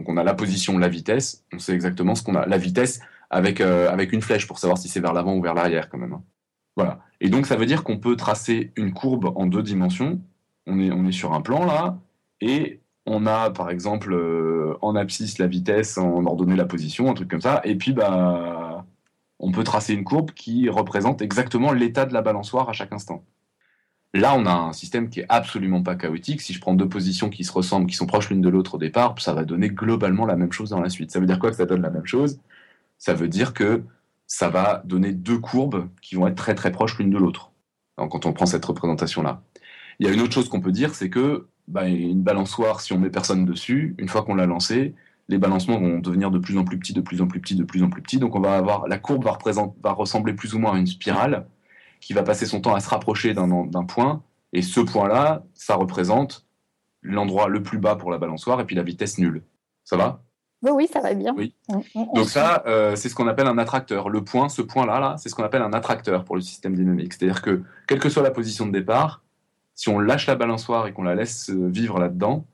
Donc 0.01 0.09
on 0.09 0.17
a 0.17 0.25
la 0.25 0.33
position, 0.33 0.79
la 0.79 0.89
vitesse, 0.89 1.45
on 1.53 1.59
sait 1.59 1.75
exactement 1.75 2.15
ce 2.15 2.23
qu'on 2.23 2.35
a. 2.35 2.47
La 2.47 2.57
vitesse, 2.57 3.01
avec, 3.29 3.61
euh, 3.61 3.95
une 4.11 4.23
flèche 4.23 4.47
pour 4.47 4.59
savoir 4.59 4.79
si 4.79 4.89
c'est 4.89 5.01
vers 5.01 5.13
l'avant 5.13 5.35
ou 5.37 5.43
vers 5.43 5.53
l'arrière 5.53 5.91
quand 5.91 5.99
même. 5.99 6.15
Hein. 6.15 6.23
Voilà. 6.75 7.01
Et 7.21 7.29
donc 7.29 7.45
ça 7.45 7.57
veut 7.57 7.67
dire 7.67 7.85
qu'on 7.85 7.99
peut 7.99 8.17
tracer 8.17 8.73
une 8.77 8.95
courbe 8.95 9.31
en 9.37 9.45
deux 9.45 9.63
dimensions. 9.63 10.19
On 10.67 10.81
est, 10.81 10.91
on 10.91 11.07
est 11.07 11.13
sur 11.13 11.35
un 11.35 11.43
plan 11.43 11.67
là, 11.67 11.99
et 12.41 12.81
on 13.05 13.27
a 13.27 13.51
par 13.51 13.69
exemple 13.69 14.15
euh, 14.15 14.75
en 14.81 14.97
abscisse 14.97 15.37
la 15.37 15.47
vitesse, 15.47 15.99
en 15.99 16.25
ordonnée 16.25 16.57
la 16.57 16.65
position, 16.65 17.11
un 17.11 17.15
truc 17.15 17.29
comme 17.29 17.43
ça, 17.43 17.61
et 17.65 17.75
puis 17.75 17.93
bah 17.93 18.87
on 19.39 19.53
peut 19.53 19.65
tracer 19.65 19.93
une 19.93 20.05
courbe 20.05 20.31
qui 20.31 20.71
représente 20.71 21.21
exactement 21.21 21.73
l'état 21.73 22.07
de 22.07 22.15
la 22.15 22.23
balançoire 22.23 22.71
à 22.71 22.73
chaque 22.73 22.93
instant. 22.93 23.23
Là, 24.13 24.35
on 24.35 24.45
a 24.45 24.53
un 24.53 24.73
système 24.73 25.09
qui 25.09 25.21
est 25.21 25.27
absolument 25.29 25.83
pas 25.83 25.95
chaotique. 25.95 26.41
Si 26.41 26.53
je 26.53 26.61
prends 26.61 26.75
deux 26.75 26.89
positions 26.89 27.31
qui 27.31 27.45
se 27.45 27.53
ressemblent, 27.53 27.87
qui 27.87 27.95
sont 27.95 28.07
proches 28.07 28.31
l'une 28.31 28.41
de 28.41 28.49
l'autre 28.49 28.75
au 28.75 28.79
départ, 28.79 29.15
ça 29.21 29.35
va 29.35 29.45
donner 29.45 29.71
globalement 29.71 30.27
la 30.27 30.37
même 30.37 30.53
chose 30.53 30.71
dans 30.71 30.81
la 30.81 30.91
suite. 30.91 31.13
Ça 31.13 31.21
veut 31.21 31.27
dire 31.27 31.39
quoi 31.39 31.51
que 31.51 31.57
ça 31.57 31.67
donne 31.67 31.83
la 31.83 31.91
même 31.91 32.07
chose? 32.07 32.41
Ça 32.99 33.15
veut 33.15 33.29
dire 33.29 33.55
que 33.55 33.85
ça 34.27 34.49
va 34.49 34.83
donner 34.85 35.13
deux 35.13 35.39
courbes 35.39 35.89
qui 36.03 36.17
vont 36.17 36.27
être 36.27 36.37
très 36.37 36.55
très 36.55 36.73
proches 36.73 36.99
l'une 36.99 37.11
de 37.11 37.19
l'autre. 37.19 37.53
Quand 37.97 38.27
on 38.27 38.33
prend 38.33 38.47
cette 38.47 38.65
représentation-là. 38.65 39.43
Il 39.99 40.07
y 40.07 40.11
a 40.11 40.13
une 40.13 40.23
autre 40.23 40.33
chose 40.33 40.49
qu'on 40.49 40.61
peut 40.61 40.73
dire, 40.73 40.95
c'est 40.95 41.11
que 41.11 41.47
bah, 41.69 41.87
une 41.87 42.23
balançoire, 42.23 42.81
si 42.81 42.93
on 42.93 42.99
met 42.99 43.11
personne 43.11 43.45
dessus, 43.45 43.95
une 43.99 44.09
fois 44.09 44.23
qu'on 44.23 44.35
l'a 44.35 44.47
lancée, 44.47 44.95
les 45.29 45.39
balancements 45.39 45.79
vont 45.79 45.99
devenir 45.99 46.31
de 46.31 46.39
plus 46.39 46.59
en 46.59 46.65
plus 46.65 46.79
petits, 46.79 46.95
de 46.95 47.01
plus 47.01 47.21
en 47.21 47.29
plus 47.29 47.41
petits, 47.41 47.55
de 47.55 47.65
plus 47.65 47.83
en 47.83 47.91
plus 47.91 48.03
petits. 48.03 48.19
Donc 48.19 48.35
on 48.35 48.41
va 48.41 48.57
avoir 48.57 48.89
la 48.89 48.99
courbe 48.99 49.25
va 49.25 49.93
ressembler 49.93 50.33
plus 50.33 50.55
ou 50.55 50.59
moins 50.59 50.75
à 50.75 50.79
une 50.79 50.87
spirale 50.87 51.47
qui 52.01 52.13
va 52.13 52.23
passer 52.23 52.47
son 52.47 52.61
temps 52.61 52.75
à 52.75 52.81
se 52.81 52.89
rapprocher 52.89 53.35
d'un 53.35 53.85
point. 53.85 54.23
Et 54.53 54.63
ce 54.63 54.81
point-là, 54.81 55.45
ça 55.55 55.75
représente 55.75 56.47
l'endroit 57.03 57.49
le 57.49 57.63
plus 57.63 57.79
bas 57.79 57.97
pour 57.97 58.11
la 58.11 58.19
balançoire 58.19 58.61
et 58.61 58.65
puis 58.65 58.77
la 58.77 58.83
vitesse 58.83 59.19
nulle. 59.19 59.43
Ça 59.85 59.97
va? 59.97 60.23
Oui, 60.63 60.71
oui, 60.73 60.89
ça 60.93 61.01
va 61.01 61.15
bien. 61.15 61.35
Oui. 61.37 61.55
Donc 62.15 62.29
ça, 62.29 62.63
euh, 62.67 62.95
c'est 62.95 63.09
ce 63.09 63.15
qu'on 63.15 63.29
appelle 63.29 63.47
un 63.47 63.57
attracteur. 63.57 64.11
Le 64.11 64.23
point, 64.23 64.49
ce 64.49 64.61
point-là, 64.61 65.01
là, 65.01 65.17
c'est 65.19 65.29
ce 65.31 65.35
qu'on 65.35 65.45
appelle 65.45 65.63
un 65.63 65.73
attracteur 65.73 66.25
pour 66.25 66.37
le 66.37 66.43
système 66.43 66.75
dynamique. 66.75 67.15
C'est-à-dire 67.15 67.41
que, 67.41 67.63
quelle 67.87 67.99
que 67.99 68.11
soit 68.11 68.23
la 68.23 68.31
position 68.31 68.67
de 68.67 68.73
départ, 68.73 69.23
si 69.75 69.89
on 69.89 69.99
lâche 69.99 70.27
la 70.27 70.35
balançoire 70.35 70.87
et 70.87 70.93
qu'on 70.93 71.03
la 71.03 71.15
laisse 71.15 71.49
euh, 71.49 71.69
vivre 71.69 71.99
là-dedans, 71.99 72.45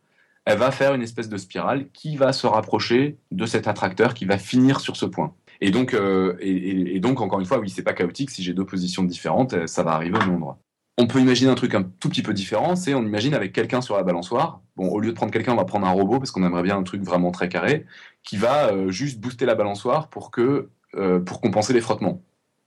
elle 0.45 0.59
va 0.59 0.71
faire 0.71 0.95
une 0.95 1.03
espèce 1.03 1.29
de 1.29 1.37
spirale 1.37 1.89
qui 1.93 2.17
va 2.17 2.33
se 2.33 2.47
rapprocher 2.47 3.19
de 3.33 3.47
cet 3.47 3.67
attracteur 3.67 4.15
qui 4.15 4.25
va 4.25 4.39
finir 4.39 4.79
sur 4.79 4.97
ce 4.97 5.05
point. 5.05 5.35
Et 5.61 5.71
donc, 5.71 5.95
euh, 5.95 6.37
et, 6.41 7.01
donc 7.01 7.21
encore 7.21 7.41
une 7.41 7.47
fois, 7.47 7.59
oui, 7.59 7.71
c'est 7.71 7.83
pas 7.83 7.95
chaotique. 7.95 8.31
Si 8.31 8.43
j'ai 8.43 8.55
deux 8.55 8.67
positions 8.67 9.05
différentes, 9.05 9.67
ça 9.67 9.83
va 9.83 9.93
arriver 9.93 10.17
au 10.17 10.21
même 10.21 10.35
endroit 10.35 10.59
on 10.99 11.07
peut 11.07 11.21
imaginer 11.21 11.51
un 11.51 11.55
truc 11.55 11.75
un 11.75 11.83
tout 11.83 12.09
petit 12.09 12.23
peu 12.23 12.33
différent, 12.33 12.75
c'est 12.75 12.95
on 12.95 13.03
imagine 13.03 13.35
avec 13.35 13.53
quelqu'un 13.53 13.81
sur 13.81 13.97
la 13.97 14.03
balançoire. 14.03 14.63
Bon, 14.77 14.89
au 14.89 15.01
lieu 15.01 15.11
de 15.11 15.15
prendre 15.15 15.33
quelqu'un, 15.33 15.53
on 15.53 15.57
va 15.57 15.65
prendre 15.65 15.87
un 15.87 15.91
robot 15.91 16.19
parce 16.19 16.31
qu'on 16.31 16.43
aimerait 16.45 16.63
bien 16.63 16.77
un 16.77 16.83
truc 16.83 17.03
vraiment 17.03 17.31
très 17.31 17.49
carré 17.49 17.85
qui 18.23 18.37
va 18.37 18.73
euh, 18.73 18.91
juste 18.91 19.21
booster 19.21 19.45
la 19.45 19.55
balançoire 19.55 20.09
pour 20.09 20.31
que 20.31 20.71
euh, 20.95 21.21
pour 21.21 21.41
compenser 21.41 21.75
les 21.75 21.83
frottements, 21.83 22.23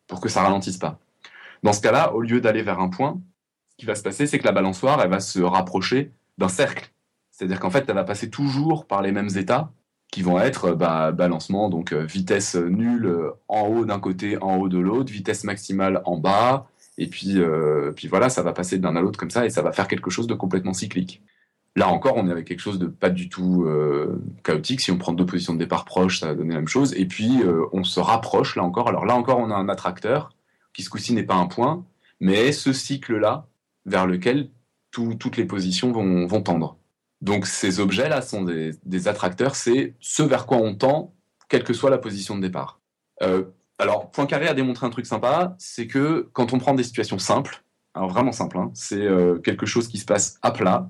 pour 0.08 0.22
que 0.22 0.30
ça 0.30 0.44
ralentisse 0.44 0.78
pas. 0.78 1.00
Dans 1.64 1.74
ce 1.74 1.82
cas-là, 1.82 2.14
au 2.14 2.22
lieu 2.22 2.40
d'aller 2.40 2.62
vers 2.62 2.80
un 2.80 2.90
point, 2.90 3.20
ce 3.72 3.76
qui 3.78 3.86
va 3.86 3.96
se 3.96 4.04
passer, 4.04 4.28
c'est 4.28 4.38
que 4.38 4.46
la 4.46 4.52
balançoire, 4.52 5.02
elle 5.02 5.10
va 5.10 5.20
se 5.20 5.40
rapprocher 5.42 6.12
d'un 6.38 6.50
cercle. 6.50 6.92
C'est-à-dire 7.32 7.60
qu'en 7.60 7.72
fait, 7.72 7.86
elle 7.88 7.96
va 7.96 8.04
passer 8.04 8.30
toujours 8.30 8.86
par 8.86 9.02
les 9.02 9.12
mêmes 9.12 9.30
états 9.36 9.72
qui 10.12 10.22
vont 10.22 10.40
être 10.40 10.74
bah, 10.74 11.12
balancement, 11.12 11.70
donc 11.70 11.94
euh, 11.94 12.04
vitesse 12.04 12.56
nulle 12.56 13.32
en 13.48 13.68
haut 13.68 13.86
d'un 13.86 14.00
côté, 14.00 14.42
en 14.42 14.58
haut 14.58 14.70
de 14.70 14.80
l'autre, 14.80 15.12
vitesse 15.12 15.44
maximale 15.44 16.02
en 16.06 16.18
bas, 16.18 16.68
et 17.00 17.08
puis, 17.08 17.40
euh, 17.40 17.94
puis 17.96 18.10
voilà, 18.10 18.30
ça 18.30 18.44
va 18.44 18.52
passer 18.52 18.78
d'un 18.78 18.96
à 18.98 19.02
l'autre 19.02 19.18
comme 19.18 19.32
ça 19.32 19.46
et 19.46 19.50
ça 19.50 19.62
va 19.62 19.72
faire 19.72 19.88
quelque 19.88 20.10
chose 20.10 20.28
de 20.28 20.34
complètement 20.34 20.74
cyclique. 20.74 21.24
Là 21.78 21.88
encore, 21.88 22.18
on 22.18 22.28
est 22.28 22.32
avec 22.32 22.46
quelque 22.46 22.60
chose 22.60 22.78
de 22.78 22.88
pas 22.88 23.10
du 23.10 23.30
tout 23.30 23.64
euh, 23.64 24.22
chaotique. 24.44 24.82
Si 24.82 24.92
on 24.92 24.98
prend 24.98 25.14
deux 25.14 25.26
positions 25.26 25.54
de 25.54 25.60
départ 25.60 25.86
proches, 25.86 26.20
ça 26.20 26.28
va 26.28 26.36
donner 26.36 26.50
la 26.50 26.60
même 26.60 26.68
chose. 26.68 26.94
Et 26.98 27.06
puis, 27.06 27.42
euh, 27.42 27.66
on 27.72 27.86
se 27.86 28.02
rapproche 28.02 28.58
là 28.58 28.64
encore. 28.64 28.90
Alors 28.90 29.06
là 29.06 29.16
encore, 29.16 29.40
on 29.40 29.50
a 29.50 29.56
un 29.56 29.70
attracteur 29.70 30.36
qui 30.74 30.84
ce 30.84 30.90
coup-ci 30.90 31.14
n'est 31.14 31.24
pas 31.24 31.36
un 31.36 31.46
point, 31.46 31.86
mais 32.20 32.52
ce 32.52 32.74
cycle-là 32.74 33.48
vers 33.86 34.06
lequel 34.06 34.50
toutes 34.92 35.38
les 35.38 35.46
positions 35.46 35.94
vont, 35.94 36.26
vont, 36.26 36.42
tendre. 36.42 36.78
Donc 37.22 37.46
ces 37.46 37.80
objets-là 37.80 38.22
sont 38.22 38.44
des, 38.44 39.08
attracteurs, 39.08 39.56
c'est 39.56 39.96
ce 40.00 40.24
vers 40.24 40.46
quoi 40.46 40.58
on 40.58 40.76
tend, 40.76 41.14
quelle 41.50 41.64
que 41.64 41.74
soit 41.74 41.90
la 41.90 41.98
position 41.98 42.36
de 42.36 42.42
départ. 42.42 42.80
Euh, 43.22 43.46
alors, 43.78 44.12
Poincaré 44.12 44.48
a 44.48 44.54
démontré 44.54 44.86
un 44.86 44.90
truc 44.90 45.06
sympa, 45.06 45.56
c'est 45.58 45.88
que 45.88 46.30
quand 46.34 46.54
on 46.54 46.60
prend 46.60 46.74
des 46.74 46.84
situations 46.84 47.20
simples, 47.20 47.64
alors 47.94 48.10
vraiment 48.10 48.32
simples, 48.32 48.58
hein, 48.58 48.72
c'est 48.74 49.02
euh, 49.02 49.40
quelque 49.40 49.66
chose 49.66 49.88
qui 49.88 49.98
se 49.98 50.06
passe 50.06 50.38
à 50.42 50.52
plat, 50.52 50.90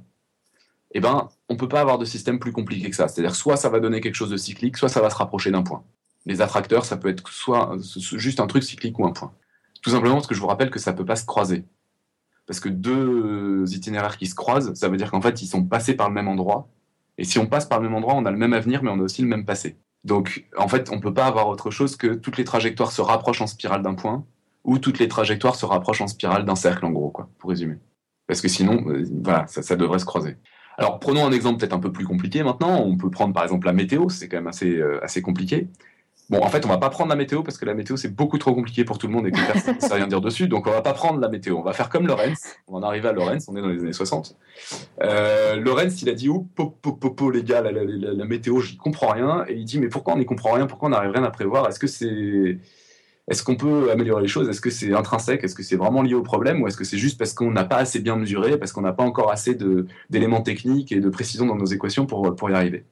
eh 0.91 0.99
ben, 0.99 1.30
on 1.49 1.55
peut 1.55 1.67
pas 1.67 1.82
avoir 1.82 1.97
de 1.97 2.05
système 2.05 2.39
plus 2.39 2.51
compliqué 2.51 2.89
que 2.89 2.95
ça. 2.95 3.07
C'est-à-dire, 3.07 3.36
soit 3.36 3.57
ça 3.57 3.69
va 3.69 3.80
donner 3.80 4.01
quelque 4.01 4.15
chose 4.15 4.32
de 4.32 4.38
cyclique, 4.38 4.77
soit 4.77 4.89
ça 4.89 5.01
va 5.01 5.09
se 5.09 5.15
rapprocher 5.15 5.51
d'un 5.51 5.61
point. 5.61 5.84
Les 6.25 6.41
attracteurs, 6.41 6.86
ça 6.86 6.97
peut 6.97 7.09
être 7.09 7.27
soit 7.30 7.75
juste 7.95 8.39
un 8.39 8.47
truc 8.47 8.63
cyclique 8.63 8.97
ou 8.99 9.05
un 9.05 9.11
point. 9.11 9.34
Tout 9.82 9.91
simplement 9.91 10.15
parce 10.15 10.27
que 10.27 10.36
je 10.36 10.41
vous 10.41 10.47
rappelle 10.47 10.69
que 10.69 10.80
ça 10.80 10.93
peut 10.93 11.05
pas 11.05 11.15
se 11.15 11.25
croiser. 11.25 11.63
Parce 12.50 12.60
que 12.60 12.70
deux 12.70 13.64
itinéraires 13.76 14.18
qui 14.18 14.26
se 14.26 14.34
croisent, 14.34 14.74
ça 14.74 14.89
veut 14.89 14.97
dire 14.97 15.12
qu'en 15.12 15.22
fait, 15.22 15.43
ils 15.43 15.45
sont 15.45 15.64
passés 15.64 15.93
par 15.93 16.08
le 16.08 16.16
même 16.16 16.28
endroit. 16.28 16.68
Et 17.20 17.24
si 17.24 17.38
on 17.38 17.45
passe 17.45 17.68
par 17.68 17.80
le 17.80 17.88
même 17.88 17.95
endroit, 17.95 18.16
on 18.16 18.26
a 18.26 18.32
le 18.32 18.38
même 18.38 18.54
avenir, 18.54 18.82
mais 18.82 18.89
on 18.89 18.97
a 19.00 19.04
aussi 19.04 19.22
le 19.22 19.28
même 19.28 19.45
passé. 19.45 19.78
Donc, 20.04 20.47
en 20.58 20.68
fait, 20.68 20.89
on 20.91 20.95
ne 20.95 21.00
peut 21.00 21.14
pas 21.14 21.28
avoir 21.28 21.47
autre 21.47 21.70
chose 21.70 21.95
que 21.95 22.08
toutes 22.08 22.38
les 22.38 22.45
trajectoires 22.45 22.91
se 22.91 23.04
rapprochent 23.04 23.41
en 23.41 23.45
spirale 23.45 23.84
d'un 23.84 23.93
point, 23.93 24.26
ou 24.64 24.80
toutes 24.80 24.97
les 24.97 25.08
trajectoires 25.08 25.54
se 25.54 25.68
rapprochent 25.68 26.02
en 26.02 26.08
spirale 26.08 26.43
d'un 26.43 26.56
cercle, 26.56 26.86
en 26.86 26.89
gros, 26.89 27.12
quoi, 27.12 27.30
pour 27.38 27.52
résumer. 27.52 27.78
Parce 28.26 28.41
que 28.41 28.47
sinon, 28.47 28.84
euh, 28.88 29.06
ça, 29.45 29.76
devrait 29.76 30.00
se 30.00 30.06
croiser. 30.06 30.36
Alors, 30.80 31.00
prenons 31.00 31.28
un 31.28 31.32
exemple 31.32 31.60
peut-être 31.60 31.74
un 31.74 31.80
peu 31.80 31.91
plus 31.91 32.08
compliqué 32.08 32.41
maintenant. 32.41 32.82
On 32.82 32.97
peut 32.97 33.12
prendre 33.12 33.32
par 33.32 33.43
exemple 33.43 33.68
la 33.68 33.74
météo, 33.74 34.10
c'est 34.10 34.28
quand 34.28 34.38
même 34.38 34.47
assez, 34.47 34.76
euh, 34.76 35.00
assez 35.04 35.22
compliqué. 35.22 35.68
Bon, 36.30 36.43
en 36.43 36.49
fait, 36.49 36.65
on 36.65 36.69
va 36.69 36.77
pas 36.77 36.89
prendre 36.89 37.09
la 37.09 37.15
météo 37.15 37.41
parce 37.41 37.57
que 37.57 37.65
la 37.65 37.73
météo 37.73 37.97
c'est 37.97 38.13
beaucoup 38.13 38.38
trop 38.38 38.53
compliqué 38.53 38.84
pour 38.84 38.97
tout 38.99 39.07
le 39.07 39.13
monde 39.13 39.25
et 39.27 39.32
que 39.32 39.51
personne 39.51 39.75
ne 39.75 39.80
sait 39.80 39.93
rien 39.93 40.07
dire 40.07 40.21
dessus. 40.21 40.47
Donc, 40.47 40.67
on 40.67 40.71
va 40.71 40.82
pas 40.82 40.93
prendre 40.93 41.19
la 41.19 41.27
météo. 41.27 41.57
On 41.57 41.63
va 41.63 41.73
faire 41.73 41.89
comme 41.89 42.05
Lorenz. 42.05 42.38
On 42.67 42.75
en 42.75 42.84
arriver 42.84 43.09
à 43.09 43.13
Lorenz. 43.13 43.47
On 43.49 43.55
est 43.55 43.61
dans 43.61 43.67
les 43.67 43.80
années 43.80 43.93
60. 43.93 44.38
Euh, 45.01 45.55
Lorenz, 45.55 46.01
il 46.01 46.09
a 46.09 46.13
dit, 46.13 46.30
oh, 46.30 46.47
popo, 46.55 46.93
popo, 46.93 47.32
les 47.32 47.43
gars, 47.43 47.61
la, 47.61 47.71
la, 47.71 47.84
la, 47.84 48.13
la 48.13 48.25
comprends 48.80 49.09
rien. 49.09 49.45
Et 49.47 49.55
il 49.55 49.65
dit, 49.65 49.80
mais 49.80 49.88
pourquoi 49.88 50.13
on 50.13 50.17
n'y 50.17 50.25
comprend 50.25 50.51
rien? 50.51 50.67
Pourquoi 50.67 50.89
on 50.89 50.91
n'arrive 50.91 51.11
rien 51.11 51.23
à 51.23 51.32
prévoir? 51.32 51.67
Est-ce 51.67 51.80
que 51.80 51.88
c'est 51.88 52.59
est-ce 53.30 53.43
qu'on 53.43 53.55
peut 53.55 53.91
améliorer 53.91 54.23
les 54.23 54.27
choses? 54.27 54.49
Est-ce 54.49 54.59
que 54.59 54.71
c'est 54.71 54.91
intrinsèque? 54.91 55.43
Est-ce 55.43 55.53
que 55.53 55.61
c'est 55.61 55.75
vraiment 55.75 56.01
lié 56.01 56.15
au 56.15 56.23
problème? 56.23 56.63
Ou 56.63 56.67
est-ce 56.67 56.77
que 56.77 56.84
c'est 56.84 56.97
juste 56.97 57.19
parce 57.19 57.34
qu'on 57.34 57.51
n'a 57.51 57.63
pas 57.63 57.77
assez 57.77 57.99
bien 57.99 58.15
mesuré, 58.15 58.57
parce 58.57 58.71
qu'on 58.71 58.82
n'a 58.82 58.91
pas 58.91 59.03
encore 59.03 59.32
assez 59.32 59.55
d'éléments 60.09 60.41
techniques 60.41 60.91
et 60.91 60.99
de 60.99 61.09
précision 61.09 61.45
dans 61.45 61.55
nos 61.55 61.67
équations 61.67 62.07
pour, 62.07 62.36
pour 62.36 62.49
y 62.49 62.53
arriver? 62.53 62.86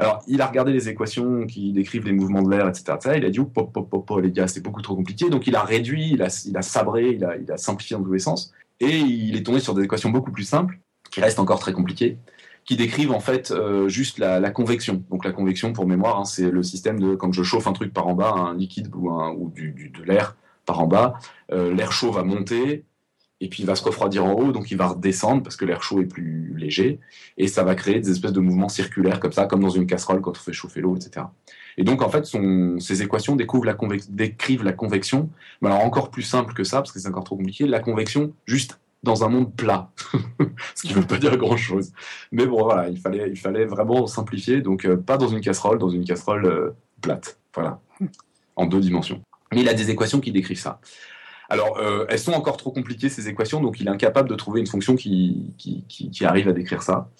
Alors, 0.00 0.22
il 0.26 0.40
a 0.40 0.46
regardé 0.46 0.72
les 0.72 0.88
équations 0.88 1.46
qui 1.46 1.72
décrivent 1.72 2.06
les 2.06 2.12
mouvements 2.12 2.40
de 2.40 2.50
l'air, 2.50 2.66
etc., 2.66 2.96
Il 3.16 3.24
a 3.26 3.28
dit, 3.28 3.38
pop, 3.38 3.70
pop, 3.70 3.86
pop, 3.90 4.20
les 4.22 4.32
gars, 4.32 4.48
c'est 4.48 4.62
beaucoup 4.62 4.80
trop 4.80 4.96
compliqué. 4.96 5.28
Donc, 5.28 5.46
il 5.46 5.54
a 5.54 5.62
réduit, 5.62 6.12
il 6.14 6.22
a, 6.22 6.62
sabré, 6.62 7.18
il 7.20 7.52
a, 7.52 7.56
simplifié 7.58 7.98
dans 7.98 8.02
tous 8.02 8.12
les 8.12 8.18
sens. 8.18 8.54
Et 8.80 8.96
il 8.96 9.36
est 9.36 9.44
tombé 9.44 9.60
sur 9.60 9.74
des 9.74 9.82
équations 9.82 10.08
beaucoup 10.08 10.32
plus 10.32 10.44
simples, 10.44 10.78
qui 11.10 11.20
restent 11.20 11.38
encore 11.38 11.58
très 11.58 11.74
compliquées, 11.74 12.16
qui 12.64 12.76
décrivent 12.76 13.12
en 13.12 13.20
fait 13.20 13.50
euh, 13.50 13.88
juste 13.88 14.18
la, 14.18 14.50
convection. 14.50 15.04
Donc, 15.10 15.22
la 15.22 15.32
convection, 15.32 15.74
pour 15.74 15.86
mémoire, 15.86 16.18
hein, 16.18 16.24
c'est 16.24 16.50
le 16.50 16.62
système 16.62 16.98
de 16.98 17.14
quand 17.14 17.34
je 17.34 17.42
chauffe 17.42 17.66
un 17.66 17.74
truc 17.74 17.92
par 17.92 18.06
en 18.06 18.14
bas, 18.14 18.32
un 18.32 18.56
liquide 18.56 18.88
ou, 18.94 19.10
ou 19.10 19.50
du, 19.50 19.72
du, 19.72 19.90
de 19.90 20.02
l'air 20.02 20.34
par 20.64 20.80
en 20.80 20.86
bas, 20.86 21.18
euh, 21.52 21.74
l'air 21.74 21.92
chaud 21.92 22.10
va 22.10 22.22
monter, 22.22 22.84
et 23.40 23.48
puis 23.48 23.62
il 23.62 23.66
va 23.66 23.74
se 23.74 23.82
refroidir 23.82 24.24
en 24.24 24.32
haut, 24.32 24.52
donc 24.52 24.70
il 24.70 24.76
va 24.76 24.88
redescendre 24.88 25.42
parce 25.42 25.56
que 25.56 25.64
l'air 25.64 25.82
chaud 25.82 26.00
est 26.00 26.06
plus 26.06 26.54
léger, 26.56 27.00
et 27.38 27.48
ça 27.48 27.64
va 27.64 27.74
créer 27.74 28.00
des 28.00 28.10
espèces 28.10 28.32
de 28.32 28.40
mouvements 28.40 28.68
circulaires 28.68 29.18
comme 29.18 29.32
ça, 29.32 29.46
comme 29.46 29.60
dans 29.60 29.70
une 29.70 29.86
casserole 29.86 30.20
quand 30.20 30.32
on 30.32 30.34
fait 30.40 30.52
chauffer 30.52 30.80
l'eau, 30.80 30.96
etc. 30.96 31.26
Et 31.78 31.84
donc 31.84 32.02
en 32.02 32.10
fait, 32.10 32.30
ces 32.78 33.02
équations 33.02 33.36
découvrent 33.36 33.74
décrivent 34.10 34.64
la 34.64 34.72
convection, 34.72 35.30
mais 35.62 35.68
alors 35.68 35.84
encore 35.84 36.10
plus 36.10 36.22
simple 36.22 36.52
que 36.52 36.64
ça, 36.64 36.78
parce 36.78 36.92
que 36.92 36.98
c'est 36.98 37.08
encore 37.08 37.24
trop 37.24 37.36
compliqué, 37.36 37.66
la 37.66 37.80
convection 37.80 38.32
juste 38.44 38.78
dans 39.02 39.24
un 39.24 39.28
monde 39.28 39.54
plat, 39.54 39.90
ce 40.74 40.82
qui 40.82 40.90
ne 40.94 41.00
veut 41.00 41.06
pas 41.06 41.16
dire 41.16 41.36
grand-chose. 41.38 41.92
Mais 42.32 42.44
bon, 42.46 42.64
voilà, 42.64 42.88
il 42.88 42.98
fallait, 42.98 43.30
il 43.30 43.38
fallait 43.38 43.64
vraiment 43.64 44.06
simplifier, 44.06 44.60
donc 44.60 44.84
euh, 44.84 44.96
pas 44.96 45.16
dans 45.16 45.28
une 45.28 45.40
casserole, 45.40 45.78
dans 45.78 45.88
une 45.88 46.04
casserole 46.04 46.44
euh, 46.44 46.70
plate, 47.00 47.38
voilà, 47.54 47.80
en 48.56 48.66
deux 48.66 48.80
dimensions. 48.80 49.22
Mais 49.52 49.62
il 49.62 49.68
a 49.68 49.74
des 49.74 49.90
équations 49.90 50.20
qui 50.20 50.32
décrivent 50.32 50.60
ça. 50.60 50.80
Alors, 51.50 51.78
euh, 51.78 52.06
elles 52.08 52.20
sont 52.20 52.32
encore 52.32 52.56
trop 52.56 52.70
compliquées, 52.70 53.08
ces 53.08 53.28
équations, 53.28 53.60
donc 53.60 53.80
il 53.80 53.88
est 53.88 53.90
incapable 53.90 54.28
de 54.28 54.36
trouver 54.36 54.60
une 54.60 54.68
fonction 54.68 54.94
qui, 54.94 55.52
qui, 55.58 56.24
arrive 56.24 56.48
à 56.48 56.52
décrire 56.52 56.82
ça, 56.82 57.10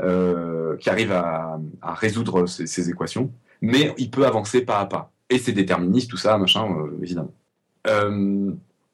euh, 0.00 0.78
qui 0.78 0.88
arrive 0.88 1.12
à, 1.12 1.60
résoudre 1.82 2.46
ces, 2.46 2.88
équations, 2.88 3.30
mais 3.60 3.92
il 3.98 4.10
peut 4.10 4.26
avancer 4.26 4.62
pas 4.62 4.78
à 4.78 4.86
pas. 4.86 5.12
Et 5.28 5.38
c'est 5.38 5.52
déterministe, 5.52 6.10
tout 6.10 6.16
ça, 6.16 6.38
machin, 6.38 6.66
euh, 6.66 6.98
évidemment. 7.02 7.34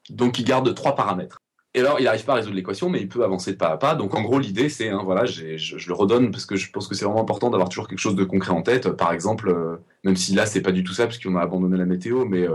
Donc, 0.09 0.39
il 0.39 0.43
garde 0.43 0.73
trois 0.75 0.95
paramètres. 0.95 1.41
Et 1.73 1.79
alors, 1.79 2.01
il 2.01 2.03
n'arrive 2.03 2.25
pas 2.25 2.33
à 2.33 2.35
résoudre 2.35 2.55
l'équation, 2.57 2.89
mais 2.89 2.99
il 2.99 3.07
peut 3.07 3.23
avancer 3.23 3.55
pas 3.55 3.69
à 3.69 3.77
pas. 3.77 3.95
Donc, 3.95 4.13
en 4.13 4.21
gros, 4.21 4.39
l'idée, 4.39 4.67
c'est, 4.67 4.89
hein, 4.89 5.03
voilà, 5.05 5.23
je, 5.23 5.45
le 5.87 5.93
redonne 5.93 6.31
parce 6.31 6.45
que 6.45 6.57
je 6.57 6.69
pense 6.69 6.89
que 6.89 6.95
c'est 6.95 7.05
vraiment 7.05 7.21
important 7.21 7.49
d'avoir 7.49 7.69
toujours 7.69 7.87
quelque 7.87 7.99
chose 7.99 8.15
de 8.15 8.25
concret 8.25 8.51
en 8.51 8.61
tête. 8.61 8.89
Par 8.89 9.13
exemple, 9.13 9.79
même 10.03 10.17
si 10.17 10.33
là, 10.33 10.45
c'est 10.45 10.61
pas 10.61 10.73
du 10.73 10.83
tout 10.83 10.91
ça, 10.91 11.05
parce 11.05 11.17
qu'on 11.17 11.37
a 11.37 11.41
abandonné 11.41 11.77
la 11.77 11.85
météo, 11.85 12.25
mais 12.25 12.45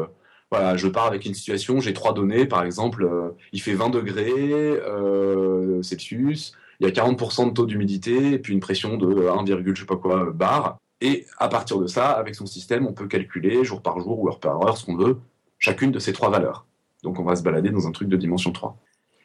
voilà, 0.50 0.76
je 0.76 0.86
pars 0.86 1.06
avec 1.06 1.24
une 1.24 1.34
situation, 1.34 1.80
j'ai 1.80 1.92
trois 1.92 2.12
données, 2.12 2.46
par 2.46 2.62
exemple, 2.62 3.04
euh, 3.04 3.30
il 3.52 3.60
fait 3.60 3.74
20 3.74 3.90
degrés 3.90 4.52
euh, 4.52 5.82
Celsius, 5.82 6.52
il 6.80 6.86
y 6.86 6.90
a 6.90 6.92
40% 6.92 7.48
de 7.48 7.52
taux 7.52 7.66
d'humidité, 7.66 8.38
puis 8.38 8.52
une 8.52 8.60
pression 8.60 8.96
de 8.96 9.28
1, 9.28 9.44
je 9.46 9.80
sais 9.80 9.86
pas 9.86 9.96
quoi 9.96 10.30
bar. 10.32 10.78
Et 11.00 11.26
à 11.38 11.48
partir 11.48 11.78
de 11.78 11.86
ça, 11.86 12.10
avec 12.10 12.34
son 12.34 12.46
système, 12.46 12.86
on 12.86 12.92
peut 12.92 13.06
calculer 13.06 13.64
jour 13.64 13.82
par 13.82 13.98
jour 14.00 14.20
ou 14.20 14.28
heure 14.28 14.40
par 14.40 14.62
heure, 14.62 14.76
ce 14.76 14.86
qu'on 14.86 14.96
veut, 14.96 15.18
chacune 15.58 15.90
de 15.90 15.98
ces 15.98 16.12
trois 16.12 16.30
valeurs. 16.30 16.66
Donc 17.02 17.18
on 17.18 17.24
va 17.24 17.36
se 17.36 17.42
balader 17.42 17.70
dans 17.70 17.86
un 17.86 17.92
truc 17.92 18.08
de 18.08 18.16
dimension 18.16 18.52
3. 18.52 18.78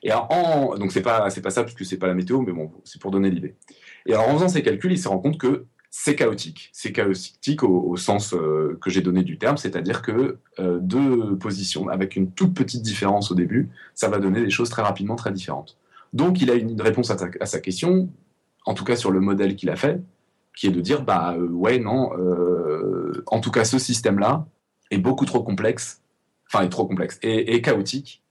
Et 0.03 0.11
en... 0.11 0.75
donc 0.77 0.91
c'est 0.91 1.01
pas 1.01 1.21
pas 1.21 1.49
ça 1.51 1.63
parce 1.63 1.75
que 1.75 1.83
c'est 1.83 1.97
pas 1.97 2.07
la 2.07 2.13
météo, 2.13 2.41
mais 2.41 2.51
bon, 2.51 2.71
c'est 2.83 2.99
pour 2.99 3.11
donner 3.11 3.29
l'idée. 3.29 3.55
Et 4.05 4.15
en 4.15 4.33
faisant 4.33 4.49
ces 4.49 4.63
calculs, 4.63 4.91
il 4.91 4.97
se 4.97 5.07
rend 5.07 5.19
compte 5.19 5.37
que 5.37 5.65
c'est 5.93 6.15
chaotique. 6.15 6.69
C'est 6.71 6.93
chaotique 6.93 7.63
au, 7.63 7.97
sens 7.97 8.33
euh, 8.33 8.79
que 8.81 8.89
j'ai 8.89 9.01
donné 9.01 9.23
du 9.23 9.37
terme, 9.37 9.57
c'est-à-dire 9.57 10.01
que 10.01 10.37
euh, 10.59 10.79
deux 10.79 11.37
positions 11.37 11.89
avec 11.89 12.15
une 12.15 12.31
toute 12.31 12.53
petite 12.53 12.81
différence 12.81 13.29
au 13.29 13.35
début, 13.35 13.69
ça 13.93 14.07
va 14.07 14.19
donner 14.19 14.41
des 14.41 14.49
choses 14.49 14.69
très 14.69 14.81
rapidement 14.81 15.17
très 15.17 15.33
différentes. 15.33 15.77
Donc 16.13 16.41
il 16.41 16.49
a 16.49 16.55
une 16.55 16.81
réponse 16.81 17.11
à, 17.11 17.45
sa 17.45 17.59
question, 17.59 18.09
en 18.65 18.73
tout 18.73 18.85
cas 18.85 18.95
sur 18.95 19.11
le 19.11 19.19
modèle 19.19 19.57
qu'il 19.57 19.69
a 19.69 19.75
fait, 19.75 20.01
qui 20.55 20.67
est 20.67 20.71
de 20.71 20.79
dire 20.79 21.03
bah 21.03 21.35
euh, 21.37 21.47
ouais 21.49 21.77
non, 21.77 22.11
en 23.27 23.39
tout 23.41 23.51
cas 23.51 23.65
ce 23.65 23.77
système-là 23.77 24.45
est 24.91 24.97
beaucoup 24.97 25.25
trop 25.25 25.43
complexe, 25.43 26.01
enfin 26.47 26.63
est 26.63 26.69
trop 26.69 26.85
complexe 26.85 27.19
et, 27.21 27.53
et 27.53 27.61
chaotique, 27.61 28.23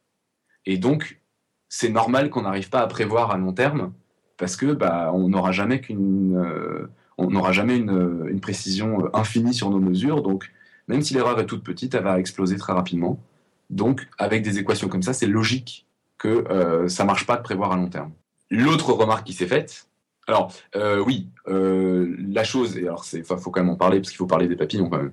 et 0.65 0.79
donc 0.79 1.21
c'est 1.69 1.91
normal 1.91 2.31
qu'on 2.31 2.43
n'arrive 2.43 2.71
pas 2.71 2.81
à 2.81 2.87
prévoir 2.87 3.31
à 3.31 3.39
long 3.39 3.53
terme 3.53 3.93
parce 4.39 4.57
que 4.57 4.73
bah 4.73 5.11
on 5.15 5.29
n'aura 5.29 5.53
jamais 5.53 5.81
qu'une 5.81 6.89
on 7.21 7.31
n'aura 7.31 7.53
jamais 7.53 7.77
une, 7.77 8.27
une, 8.29 8.41
précision 8.41 9.09
infinie 9.15 9.55
sur 9.55 9.71
nos 9.71 9.79
mesures. 9.79 10.23
Donc, 10.23 10.51
même 10.89 11.03
si 11.03 11.15
l'erreur 11.15 11.39
est 11.41 11.47
toute 11.47 11.63
petite, 11.63 11.95
elle 11.95 12.05
va 12.05 12.19
exploser 12.19 12.57
très 12.57 12.73
rapidement. 12.73 13.21
Donc, 13.69 14.09
avec 14.19 14.43
des 14.43 14.59
équations 14.59 14.89
comme 14.89 15.03
ça, 15.03 15.13
c'est 15.13 15.27
logique 15.27 15.87
que 16.19 16.45
euh, 16.51 16.89
ça 16.89 17.05
marche 17.05 17.27
pas 17.27 17.37
de 17.37 17.43
prévoir 17.43 17.73
à 17.73 17.77
long 17.77 17.89
terme. 17.89 18.13
L'autre 18.51 18.93
remarque 18.93 19.27
qui 19.27 19.33
s'est 19.33 19.47
faite, 19.47 19.87
alors 20.27 20.53
euh, 20.77 21.03
oui, 21.05 21.29
euh, 21.49 22.15
la 22.19 22.45
chose, 22.45 22.77
et 22.77 22.83
alors 22.83 23.05
c'est, 23.05 23.25
faut 23.25 23.51
quand 23.51 23.61
même 23.61 23.71
en 23.71 23.77
parler 23.77 23.99
parce 23.99 24.11
qu'il 24.11 24.19
faut 24.19 24.27
parler 24.27 24.49
des 24.49 24.57
papillons 24.57 24.89
quand 24.89 24.99
même. 24.99 25.13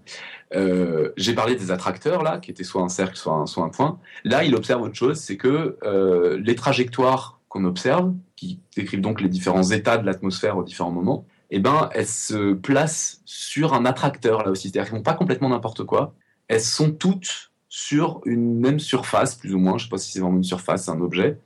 Euh, 0.53 1.11
j'ai 1.17 1.33
parlé 1.33 1.55
des 1.55 1.71
attracteurs 1.71 2.23
là, 2.23 2.37
qui 2.37 2.51
étaient 2.51 2.63
soit 2.63 2.81
un 2.81 2.89
cercle, 2.89 3.17
soit 3.17 3.33
un, 3.33 3.45
soit 3.45 3.63
un 3.63 3.69
point. 3.69 3.99
Là, 4.23 4.43
il 4.43 4.55
observe 4.55 4.81
autre 4.81 4.95
chose, 4.95 5.17
c'est 5.19 5.37
que 5.37 5.77
euh, 5.83 6.39
les 6.43 6.55
trajectoires 6.55 7.39
qu'on 7.49 7.65
observe, 7.65 8.13
qui 8.35 8.59
décrivent 8.75 9.01
donc 9.01 9.21
les 9.21 9.29
différents 9.29 9.63
états 9.63 9.97
de 9.97 10.05
l'atmosphère 10.05 10.57
aux 10.57 10.63
différents 10.63 10.91
moments, 10.91 11.25
eh 11.49 11.59
ben, 11.59 11.89
elles 11.93 12.07
se 12.07 12.53
placent 12.53 13.21
sur 13.25 13.73
un 13.73 13.85
attracteur 13.85 14.43
là 14.43 14.51
aussi. 14.51 14.69
C'est-à-dire 14.69 14.89
qu'elles 14.89 14.99
font 14.99 15.03
pas 15.03 15.13
complètement 15.13 15.49
n'importe 15.49 15.83
quoi. 15.83 16.13
Elles 16.47 16.61
sont 16.61 16.91
toutes 16.91 17.51
sur 17.69 18.21
une 18.25 18.59
même 18.59 18.79
surface, 18.79 19.35
plus 19.35 19.53
ou 19.53 19.59
moins. 19.59 19.77
Je 19.77 19.85
sais 19.85 19.89
pas 19.89 19.97
si 19.97 20.11
c'est 20.11 20.19
vraiment 20.19 20.37
une 20.37 20.43
surface, 20.43 20.85
c'est 20.85 20.91
un 20.91 21.01
objet. 21.01 21.39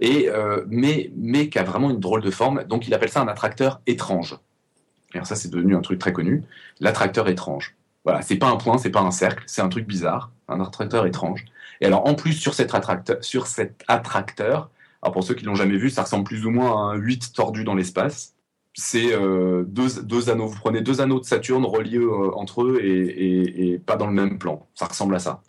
Et 0.00 0.28
euh, 0.28 0.64
mais 0.68 1.10
mais 1.16 1.48
qui 1.48 1.58
a 1.58 1.62
vraiment 1.62 1.90
une 1.90 2.00
drôle 2.00 2.22
de 2.22 2.30
forme. 2.30 2.64
Donc 2.64 2.86
il 2.86 2.94
appelle 2.94 3.08
ça 3.08 3.20
un 3.20 3.28
attracteur 3.28 3.80
étrange. 3.86 4.36
Alors 5.14 5.26
ça 5.26 5.36
c'est 5.36 5.50
devenu 5.50 5.74
un 5.76 5.80
truc 5.80 5.98
très 5.98 6.12
connu. 6.12 6.44
L'attracteur 6.80 7.28
étrange. 7.28 7.76
Voilà, 8.04 8.22
c'est 8.22 8.36
pas 8.36 8.48
un 8.48 8.56
point, 8.56 8.78
c'est 8.78 8.90
pas 8.90 9.00
un 9.00 9.10
cercle, 9.10 9.42
c'est 9.46 9.62
un 9.62 9.68
truc 9.68 9.86
bizarre, 9.86 10.30
un 10.48 10.60
attracteur 10.60 11.06
étrange. 11.06 11.44
Et 11.80 11.86
alors 11.86 12.06
en 12.06 12.14
plus 12.14 12.34
sur 12.34 12.54
cet 12.54 12.74
attracteur, 12.74 13.16
sur 13.22 13.46
cet 13.46 13.82
attracteur, 13.88 14.70
alors 15.02 15.12
pour 15.12 15.24
ceux 15.24 15.34
qui 15.34 15.44
l'ont 15.44 15.54
jamais 15.54 15.76
vu, 15.76 15.90
ça 15.90 16.02
ressemble 16.02 16.24
plus 16.24 16.46
ou 16.46 16.50
moins 16.50 16.90
à 16.90 16.92
un 16.92 16.94
8 16.94 17.32
tordu 17.34 17.64
dans 17.64 17.74
l'espace 17.74 18.35
c'est 18.78 19.12
euh, 19.12 19.64
deux, 19.66 20.02
deux, 20.02 20.28
anneaux. 20.28 20.46
Vous 20.46 20.58
prenez 20.58 20.82
deux 20.82 21.00
anneaux 21.00 21.18
de 21.18 21.24
Saturne 21.24 21.64
reliés 21.64 21.96
euh, 21.96 22.30
entre 22.34 22.62
eux 22.62 22.78
et, 22.82 23.72
et, 23.72 23.78
pas 23.78 23.96
dans 23.96 24.06
le 24.06 24.12
même 24.12 24.38
plan. 24.38 24.68
Ça 24.74 24.84
ressemble 24.84 25.14
à 25.14 25.18
ça. 25.18 25.40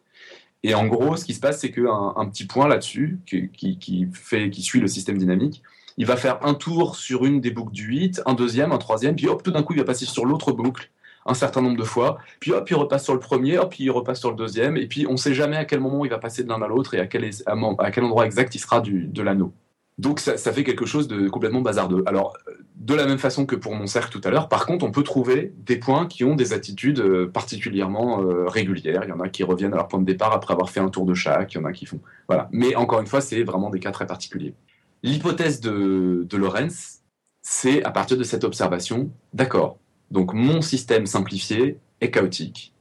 Et 0.64 0.74
en 0.74 0.88
gros, 0.88 1.18
ce 1.18 1.26
qui 1.26 1.34
se 1.34 1.40
passe, 1.40 1.60
c'est 1.60 1.72
qu'un 1.72 2.14
un 2.16 2.26
petit 2.28 2.46
point 2.46 2.68
là-dessus, 2.68 3.20
qui, 3.26 3.50
qui, 3.50 3.78
qui, 3.78 4.08
fait, 4.14 4.50
qui 4.50 4.62
suit 4.62 4.80
le 4.80 4.88
système 4.88 5.18
dynamique, 5.18 5.62
il 5.98 6.06
va 6.06 6.16
faire 6.16 6.46
un 6.46 6.54
tour 6.54 6.96
sur 6.96 7.26
une 7.26 7.42
des 7.42 7.52
boucles 7.52 7.74
du 7.74 7.84
8, 7.84 8.22
un 8.26 8.34
deuxième, 8.34 8.72
un 8.72 8.78
troisième, 8.78 9.16
puis 9.16 9.28
hop, 9.28 9.44
tout 9.44 9.52
d'un 9.52 9.64
coup, 9.64 9.74
il 9.74 9.80
va 9.80 9.86
passer 9.86 10.06
sur 10.06 10.26
l'autre 10.26 10.54
boucle 10.54 10.90
un 11.26 11.34
certain 11.34 11.62
nombre 11.62 11.78
de 11.78 11.84
fois, 11.84 12.20
puis 12.40 12.54
hop, 12.54 12.70
il 12.70 12.76
repasse 12.76 13.04
sur 13.04 13.14
le 13.14 13.20
premier, 13.20 13.58
hop, 13.58 13.78
il 13.78 13.92
repasse 13.92 14.20
sur 14.22 14.30
le 14.30 14.38
deuxième, 14.38 14.78
et 14.78 14.88
puis 14.88 15.06
on 15.08 15.14
ne 15.14 15.18
sait 15.18 15.34
jamais 15.34 15.58
à 15.58 15.66
quel 15.66 15.82
moment 15.82 16.06
il 16.06 16.10
va 16.10 16.18
passer 16.18 16.44
de 16.44 16.48
l'un 16.48 16.62
à 16.62 16.68
l'autre 16.68 16.94
et 16.94 17.00
à 17.00 17.08
quel, 17.08 17.30
à 17.46 17.92
quel 17.92 18.04
endroit 18.06 18.26
exact 18.26 18.56
il 18.56 18.60
sera 18.60 18.80
du, 18.80 19.08
de 19.08 19.22
l'anneau. 19.22 19.52
Donc 19.98 20.20
ça, 20.20 20.38
fait 20.38 20.64
quelque 20.64 20.86
chose 20.86 21.08
de 21.08 21.28
complètement 21.28 21.62
bazardeux. 21.62 22.04
Alors, 22.06 22.38
de 22.76 22.94
la 22.94 23.08
même 23.08 23.18
façon 23.18 23.48
que 23.48 23.56
pour 23.56 23.74
mon 23.74 23.88
cercle 23.88 24.12
tout 24.12 24.22
à 24.28 24.30
l'heure, 24.30 24.48
par 24.48 24.68
contre, 24.68 24.86
on 24.86 24.92
peut 24.92 25.02
trouver 25.02 25.54
des 25.58 25.78
points 25.78 26.06
qui 26.06 26.24
ont 26.24 26.36
des 26.36 26.54
attitudes 26.54 27.00
euh, 27.00 27.28
particulièrement 27.28 28.22
euh, 28.22 28.48
régulières. 28.48 29.02
Il 29.06 29.10
y 29.10 29.12
en 29.12 29.20
a 29.20 29.28
qui 29.28 29.44
reviennent 29.44 29.74
à 29.74 29.78
leur 29.78 29.88
point 29.88 30.00
de 30.00 30.06
départ 30.06 30.34
après 30.34 30.54
avoir 30.54 30.70
fait 30.70 30.80
un 30.80 30.90
tour 30.90 31.06
de 31.06 31.16
chaque, 31.16 31.54
il 31.54 31.58
y 31.58 31.62
en 31.62 31.66
a 31.66 31.72
qui 31.72 31.88
font... 31.88 32.00
Voilà. 32.28 32.48
Mais 32.52 32.76
encore 32.76 33.00
une 33.00 33.08
fois, 33.08 33.22
c'est 33.22 33.42
vraiment 33.44 33.72
des 33.72 33.80
cas 33.80 33.92
très 33.92 34.06
particuliers. 34.06 34.54
L'hypothèse 35.02 35.62
de, 35.62 36.28
de 36.30 36.38
Lorenz, 36.38 37.02
c'est 37.42 37.84
à 37.84 37.90
partir 37.90 38.18
de 38.18 38.24
cette 38.24 38.44
observation, 38.44 39.10
d'accord, 39.34 39.78
donc 40.12 40.34
mon 40.34 40.62
système 40.62 41.08
simplifié 41.08 41.80
est 42.02 42.12
chaotique, 42.12 42.74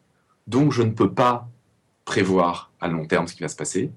donc 0.46 0.72
je 0.72 0.82
ne 0.82 0.90
peux 0.90 1.12
pas 1.12 1.48
prévoir 2.04 2.72
à 2.80 2.88
long 2.88 3.06
terme 3.06 3.26
ce 3.26 3.34
qui 3.34 3.42
va 3.42 3.48
se 3.48 3.56
passer, 3.56 3.90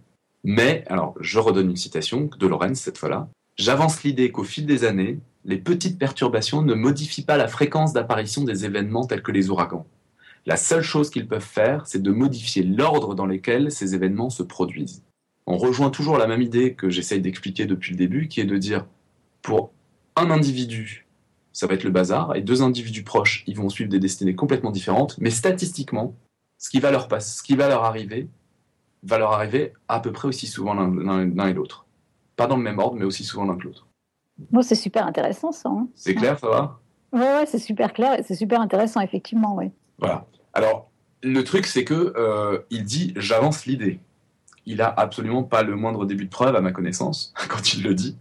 mais, 0.43 0.83
alors, 0.87 1.15
je 1.19 1.39
redonne 1.39 1.69
une 1.69 1.75
citation 1.75 2.29
de 2.37 2.47
Lorenz 2.47 2.79
cette 2.79 2.97
fois-là. 2.97 3.29
J'avance 3.57 4.03
l'idée 4.03 4.31
qu'au 4.31 4.43
fil 4.43 4.65
des 4.65 4.85
années, 4.85 5.19
les 5.45 5.57
petites 5.57 5.97
perturbations 5.97 6.61
ne 6.61 6.73
modifient 6.73 7.25
pas 7.25 7.37
la 7.37 7.47
fréquence 7.47 7.93
d'apparition 7.93 8.43
des 8.43 8.65
événements 8.65 9.05
tels 9.05 9.21
que 9.21 9.31
les 9.31 9.49
ouragans. 9.49 9.85
La 10.45 10.57
seule 10.57 10.81
chose 10.81 11.09
qu'ils 11.09 11.27
peuvent 11.27 11.41
faire, 11.41 11.85
c'est 11.87 12.01
de 12.01 12.11
modifier 12.11 12.63
l'ordre 12.63 13.15
dans 13.15 13.25
lequel 13.25 13.71
ces 13.71 13.95
événements 13.95 14.29
se 14.29 14.43
produisent. 14.43 15.03
On 15.45 15.57
rejoint 15.57 15.89
toujours 15.89 16.17
la 16.17 16.27
même 16.27 16.41
idée 16.41 16.73
que 16.73 16.89
j'essaye 16.89 17.21
d'expliquer 17.21 17.65
depuis 17.65 17.91
le 17.91 17.97
début, 17.97 18.27
qui 18.27 18.39
est 18.39 18.45
de 18.45 18.57
dire, 18.57 18.85
pour 19.41 19.71
un 20.15 20.31
individu, 20.31 21.07
ça 21.51 21.67
va 21.67 21.73
être 21.73 21.83
le 21.83 21.89
bazar, 21.89 22.35
et 22.35 22.41
deux 22.41 22.61
individus 22.61 23.03
proches, 23.03 23.43
ils 23.47 23.57
vont 23.57 23.69
suivre 23.69 23.89
des 23.89 23.99
destinées 23.99 24.35
complètement 24.35 24.71
différentes, 24.71 25.17
mais 25.19 25.31
statistiquement, 25.31 26.15
ce 26.57 26.69
qui 26.69 26.79
va 26.79 26.91
leur 26.91 27.07
passer, 27.07 27.37
ce 27.37 27.43
qui 27.43 27.55
va 27.55 27.67
leur 27.67 27.83
arriver, 27.83 28.27
va 29.03 29.17
leur 29.17 29.31
arriver 29.31 29.73
à 29.87 29.99
peu 29.99 30.11
près 30.11 30.27
aussi 30.27 30.47
souvent 30.47 30.73
l'un 30.73 31.47
et 31.47 31.53
l'autre. 31.53 31.85
Pas 32.35 32.47
dans 32.47 32.57
le 32.57 32.63
même 32.63 32.79
ordre, 32.79 32.95
mais 32.97 33.05
aussi 33.05 33.23
souvent 33.23 33.45
l'un 33.45 33.57
que 33.57 33.63
l'autre. 33.63 33.87
Bon, 34.51 34.61
c'est 34.61 34.75
super 34.75 35.05
intéressant 35.05 35.51
ça. 35.51 35.69
Hein. 35.69 35.87
c'est 35.95 36.15
clair, 36.15 36.39
ça 36.39 36.47
va? 36.47 36.79
Ouais, 37.11 37.19
ouais 37.19 37.45
c'est 37.45 37.59
super 37.59 37.91
clair 37.93 38.17
et 38.17 38.23
c'est 38.23 38.35
super 38.35 38.61
intéressant, 38.61 39.01
effectivement, 39.01 39.55
oui. 39.55 39.71
Voilà. 39.97 40.25
Alors, 40.53 40.89
le 41.21 41.43
truc, 41.43 41.65
c'est 41.65 41.83
que 41.83 42.13
euh, 42.15 42.59
il 42.69 42.83
dit 42.83 43.13
j'avance 43.17 43.65
l'idée. 43.65 43.99
Il 44.65 44.81
a 44.81 44.87
absolument 44.87 45.43
pas 45.43 45.63
le 45.63 45.75
moindre 45.75 46.05
début 46.05 46.25
de 46.25 46.29
preuve, 46.29 46.55
à 46.55 46.61
ma 46.61 46.71
connaissance, 46.71 47.33
quand 47.49 47.73
il 47.73 47.83
le 47.83 47.93
dit, 47.93 48.17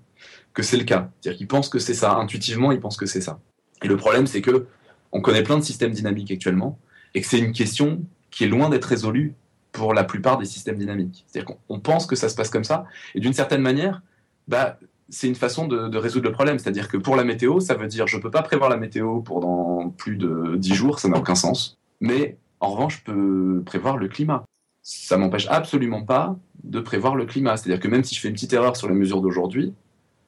que 0.55 0.63
c'est 0.63 0.77
le 0.77 0.85
cas. 0.85 1.11
C'est-à-dire 1.21 1.39
qu'il 1.39 1.49
pense 1.49 1.69
que 1.69 1.79
c'est 1.79 1.95
ça. 1.95 2.15
Intuitivement, 2.15 2.73
il 2.73 2.81
pense 2.81 2.97
que 2.97 3.07
c'est 3.07 3.21
ça. 3.21 3.41
Et 3.83 3.89
le 3.89 3.97
problème, 3.97 4.27
c'est 4.27 4.43
que 4.43 4.67
on 5.13 5.21
connaît 5.21 5.43
plein 5.43 5.57
de 5.57 5.63
systèmes 5.63 5.93
dynamiques 5.93 6.31
actuellement, 6.31 6.79
et 7.15 7.21
que 7.21 7.27
c'est 7.27 7.39
une 7.39 7.53
question 7.53 8.03
qui 8.31 8.45
est 8.45 8.49
loin 8.49 8.69
d'être 8.69 8.85
résolue 8.85 9.35
pour 9.73 9.95
la 9.95 10.05
plupart 10.05 10.39
des 10.39 10.45
systèmes 10.45 10.77
dynamiques. 10.77 11.25
C'est-à-dire 11.27 11.57
qu'on 11.67 11.81
pense 11.81 12.07
que 12.07 12.17
ça 12.17 12.29
se 12.29 12.35
passe 12.35 12.51
comme 12.51 12.65
ça, 12.65 12.87
et 13.15 13.21
d'une 13.21 13.33
certaine 13.33 13.63
manière, 13.63 14.03
bah, 14.49 14.79
c'est 15.09 15.29
une 15.29 15.35
façon 15.35 15.67
de, 15.67 15.97
résoudre 15.97 16.27
le 16.27 16.33
problème. 16.33 16.59
C'est-à-dire 16.59 16.89
que 16.89 16.97
pour 16.97 17.17
la 17.17 17.25
météo, 17.25 17.61
ça 17.61 17.75
veut 17.75 17.87
dire 17.87 18.07
je 18.07 18.17
ne 18.17 18.23
peux 18.23 18.31
pas 18.31 18.43
prévoir 18.43 18.71
la 18.71 18.77
météo 18.77 19.21
pendant 19.21 19.91
plus 19.91 20.17
de 20.17 20.57
10 20.57 20.75
jours, 20.75 20.99
ça 20.99 21.09
n'a 21.09 21.19
aucun 21.19 21.35
sens. 21.35 21.79
Mais 22.01 22.37
en 22.61 22.71
revanche, 22.71 22.99
je 22.99 23.13
peux 23.13 23.63
prévoir 23.65 23.97
le 23.97 24.09
climat. 24.09 24.45
Ça 24.83 25.17
m'empêche 25.17 25.47
absolument 25.49 26.03
pas 26.03 26.37
de 26.65 26.81
prévoir 26.81 27.15
le 27.15 27.27
climat. 27.27 27.57
C'est-à-dire 27.57 27.81
que 27.81 27.89
même 27.89 28.05
si 28.05 28.15
je 28.15 28.21
fais 28.21 28.29
une 28.29 28.35
petite 28.35 28.53
erreur 28.53 28.77
sur 28.77 28.89
les 28.89 28.95
mesures 28.95 29.21
d'aujourd'hui, 29.21 29.75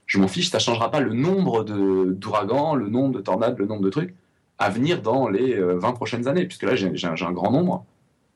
je 0.07 0.19
m'en 0.19 0.29
fiche, 0.29 0.51
ça 0.51 0.59
ne 0.59 0.63
changera 0.63 0.91
pas 0.91 1.01
le 1.01 1.15
nombre 1.15 1.65
d'ouragans, 1.65 2.75
le 2.75 2.89
nombre 2.89 3.15
de 3.15 3.21
tornades, 3.21 3.59
le 3.59 3.67
nombre 3.67 3.83
de 3.83 3.91
trucs 3.91 4.15
à 4.59 4.69
venir 4.69 5.01
dans 5.01 5.29
les 5.29 5.55
20 5.55 5.89
euh, 5.89 5.93
prochaines 5.93 6.29
années, 6.29 6.45
puisque 6.45 6.65
là 6.65 6.75
j'ai 6.75 7.07
un 7.07 7.33
grand 7.33 7.51
nombre. 7.51 7.87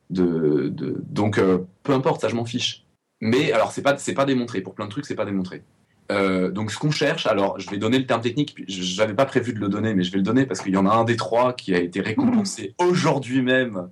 De, 0.09 0.71
donc 1.09 1.39
euh, 1.39 1.59
peu 1.83 1.93
importe, 1.93 2.21
ça 2.21 2.29
je 2.29 2.35
m'en 2.35 2.45
fiche. 2.45 2.85
Mais 3.21 3.51
alors 3.51 3.71
c'est 3.71 3.81
pas 3.81 3.97
c'est 3.97 4.13
pas 4.13 4.25
démontré 4.25 4.61
pour 4.61 4.75
plein 4.75 4.85
de 4.85 4.91
trucs, 4.91 5.05
c'est 5.05 5.15
pas 5.15 5.25
démontré. 5.25 5.63
Euh, 6.11 6.51
donc 6.51 6.71
ce 6.71 6.77
qu'on 6.77 6.91
cherche, 6.91 7.25
alors 7.25 7.59
je 7.59 7.69
vais 7.71 7.77
donner 7.77 7.97
le 7.97 8.05
terme 8.05 8.21
technique, 8.21 8.55
je 8.67 9.01
n'avais 9.01 9.15
pas 9.15 9.25
prévu 9.25 9.53
de 9.53 9.59
le 9.59 9.69
donner, 9.69 9.95
mais 9.95 10.03
je 10.03 10.11
vais 10.11 10.17
le 10.17 10.23
donner 10.23 10.45
parce 10.45 10.61
qu'il 10.61 10.73
y 10.73 10.77
en 10.77 10.85
a 10.85 10.93
un 10.93 11.03
des 11.03 11.15
trois 11.15 11.53
qui 11.53 11.73
a 11.73 11.79
été 11.79 12.01
récompensé 12.01 12.75
aujourd'hui 12.77 13.41
même 13.41 13.89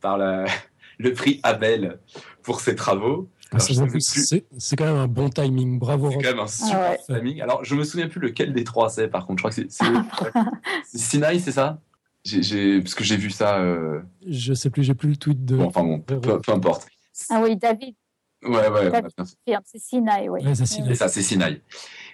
par 0.00 0.18
le 0.98 1.12
prix 1.14 1.40
Abel 1.42 1.98
pour 2.42 2.60
ses 2.60 2.74
travaux. 2.74 3.28
Ah, 3.52 3.58
c'est 3.58 4.76
quand 4.76 4.84
même 4.84 4.96
un 4.96 5.06
bon 5.06 5.30
timing, 5.30 5.78
bravo. 5.78 6.10
C'est 6.10 6.16
quand 6.16 6.30
même 6.30 6.40
un 6.40 6.46
super 6.46 6.96
timing. 7.06 7.40
Alors 7.40 7.64
je 7.64 7.74
me 7.74 7.84
souviens 7.84 8.08
plus 8.08 8.20
lequel 8.20 8.52
des 8.52 8.64
trois 8.64 8.90
c'est 8.90 9.08
par 9.08 9.26
contre, 9.26 9.38
je 9.38 9.42
crois 9.42 9.50
que 9.50 9.68
c'est 9.70 10.98
Sinai, 10.98 11.38
c'est 11.38 11.52
ça? 11.52 11.78
Parce 12.24 12.94
que 12.94 13.04
j'ai 13.04 13.16
vu 13.16 13.30
ça. 13.30 13.58
Euh... 13.58 14.00
Je 14.26 14.54
sais 14.54 14.70
plus, 14.70 14.82
j'ai 14.82 14.94
plus 14.94 15.10
le 15.10 15.16
tweet 15.16 15.44
de. 15.44 15.56
Bon, 15.56 15.66
enfin 15.66 15.84
bon, 15.84 16.00
peu, 16.00 16.18
peu 16.18 16.52
importe. 16.52 16.86
Ah 17.30 17.40
oui, 17.42 17.56
David. 17.56 17.94
Ouais, 18.44 18.68
ouais. 18.68 18.90
C'est 19.64 19.78
Sinaï, 19.78 20.28
oui. 20.28 20.42
c'est 20.54 20.94
ça, 20.94 21.08
c'est 21.08 21.22
Sinaï. 21.22 21.60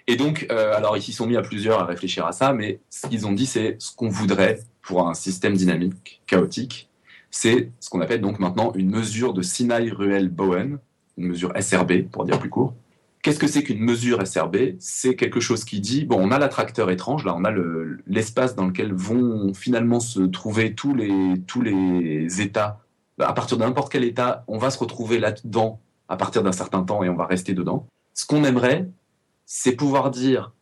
Et 0.07 0.15
donc, 0.15 0.47
euh, 0.49 0.73
alors 0.75 0.95
ils 0.97 1.01
s'y 1.01 1.13
sont 1.13 1.27
mis 1.27 1.35
à 1.35 1.41
plusieurs 1.41 1.79
à 1.79 1.85
réfléchir 1.85 2.25
à 2.25 2.31
ça, 2.31 2.53
mais 2.53 2.79
ce 2.89 3.07
qu'ils 3.07 3.27
ont 3.27 3.33
dit, 3.33 3.45
c'est 3.45 3.75
ce 3.79 3.93
qu'on 3.95 4.09
voudrait 4.09 4.59
pour 4.81 5.07
un 5.07 5.13
système 5.13 5.55
dynamique 5.55 6.21
chaotique, 6.25 6.89
c'est 7.29 7.69
ce 7.79 7.89
qu'on 7.89 8.01
appelle 8.01 8.21
donc 8.21 8.39
maintenant 8.39 8.71
une 8.75 8.89
mesure 8.89 9.33
de 9.33 9.41
Sinaï-Ruel-Bowen, 9.41 10.79
une 11.17 11.27
mesure 11.27 11.53
SRB 11.59 12.03
pour 12.11 12.25
dire 12.25 12.39
plus 12.39 12.49
court. 12.49 12.73
Qu'est-ce 13.21 13.37
que 13.37 13.47
c'est 13.47 13.63
qu'une 13.63 13.79
mesure 13.79 14.25
SRB 14.25 14.75
C'est 14.79 15.15
quelque 15.15 15.39
chose 15.39 15.63
qui 15.63 15.79
dit, 15.79 16.05
bon, 16.05 16.17
on 16.19 16.31
a 16.31 16.39
l'attracteur 16.39 16.89
étrange, 16.89 17.23
là 17.23 17.35
on 17.37 17.43
a 17.45 17.51
l'espace 18.07 18.55
dans 18.55 18.65
lequel 18.65 18.93
vont 18.93 19.53
finalement 19.53 19.99
se 19.99 20.21
trouver 20.21 20.73
tous 20.73 20.95
les, 20.95 21.39
tous 21.45 21.61
les 21.61 22.41
états. 22.41 22.79
À 23.19 23.33
partir 23.33 23.57
de 23.57 23.63
n'importe 23.63 23.91
quel 23.91 24.03
état, 24.03 24.43
on 24.47 24.57
va 24.57 24.71
se 24.71 24.79
retrouver 24.79 25.19
là-dedans 25.19 25.79
à 26.09 26.17
partir 26.17 26.41
d'un 26.41 26.51
certain 26.51 26.83
temps 26.83 27.03
et 27.03 27.09
on 27.09 27.15
va 27.15 27.25
rester 27.25 27.53
dedans. 27.53 27.85
Ce 28.15 28.25
qu'on 28.25 28.43
aimerait, 28.43 28.89
c'est 29.45 29.73
pouvoir 29.73 30.09
dire 30.09 30.53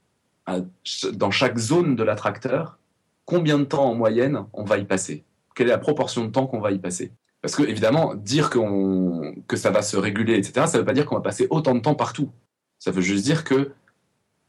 dans 1.14 1.32
chaque 1.32 1.58
zone 1.58 1.96
de 1.96 2.04
l'attracteur 2.04 2.80
combien 3.26 3.60
de 3.60 3.64
temps 3.64 3.86
en 3.86 3.96
moyenne 3.96 4.46
on 4.54 4.64
va 4.64 4.80
y 4.80 4.86
passer? 4.86 5.24
Quelle 5.56 5.68
est 5.68 5.72
la 5.72 5.78
proportion 5.78 6.26
de 6.26 6.30
temps 6.30 6.48
qu'on 6.48 6.60
va 6.60 6.72
y 6.72 6.80
passer? 6.80 7.14
Parce 7.42 7.56
que 7.56 7.64
évidemment, 7.64 8.16
dire 8.16 8.50
que 8.50 9.56
ça 9.56 9.72
va 9.72 9.82
se 9.82 9.96
réguler, 9.96 10.34
etc., 10.34 10.66
ça 10.68 10.74
ne 10.74 10.78
veut 10.80 10.86
pas 10.86 10.94
dire 10.94 11.06
qu'on 11.06 11.16
va 11.16 11.22
passer 11.22 11.48
autant 11.50 11.74
de 11.74 11.80
temps 11.80 11.96
partout. 11.96 12.32
Ça 12.80 12.92
veut 12.92 13.02
juste 13.02 13.24
dire 13.24 13.44
que 13.44 13.72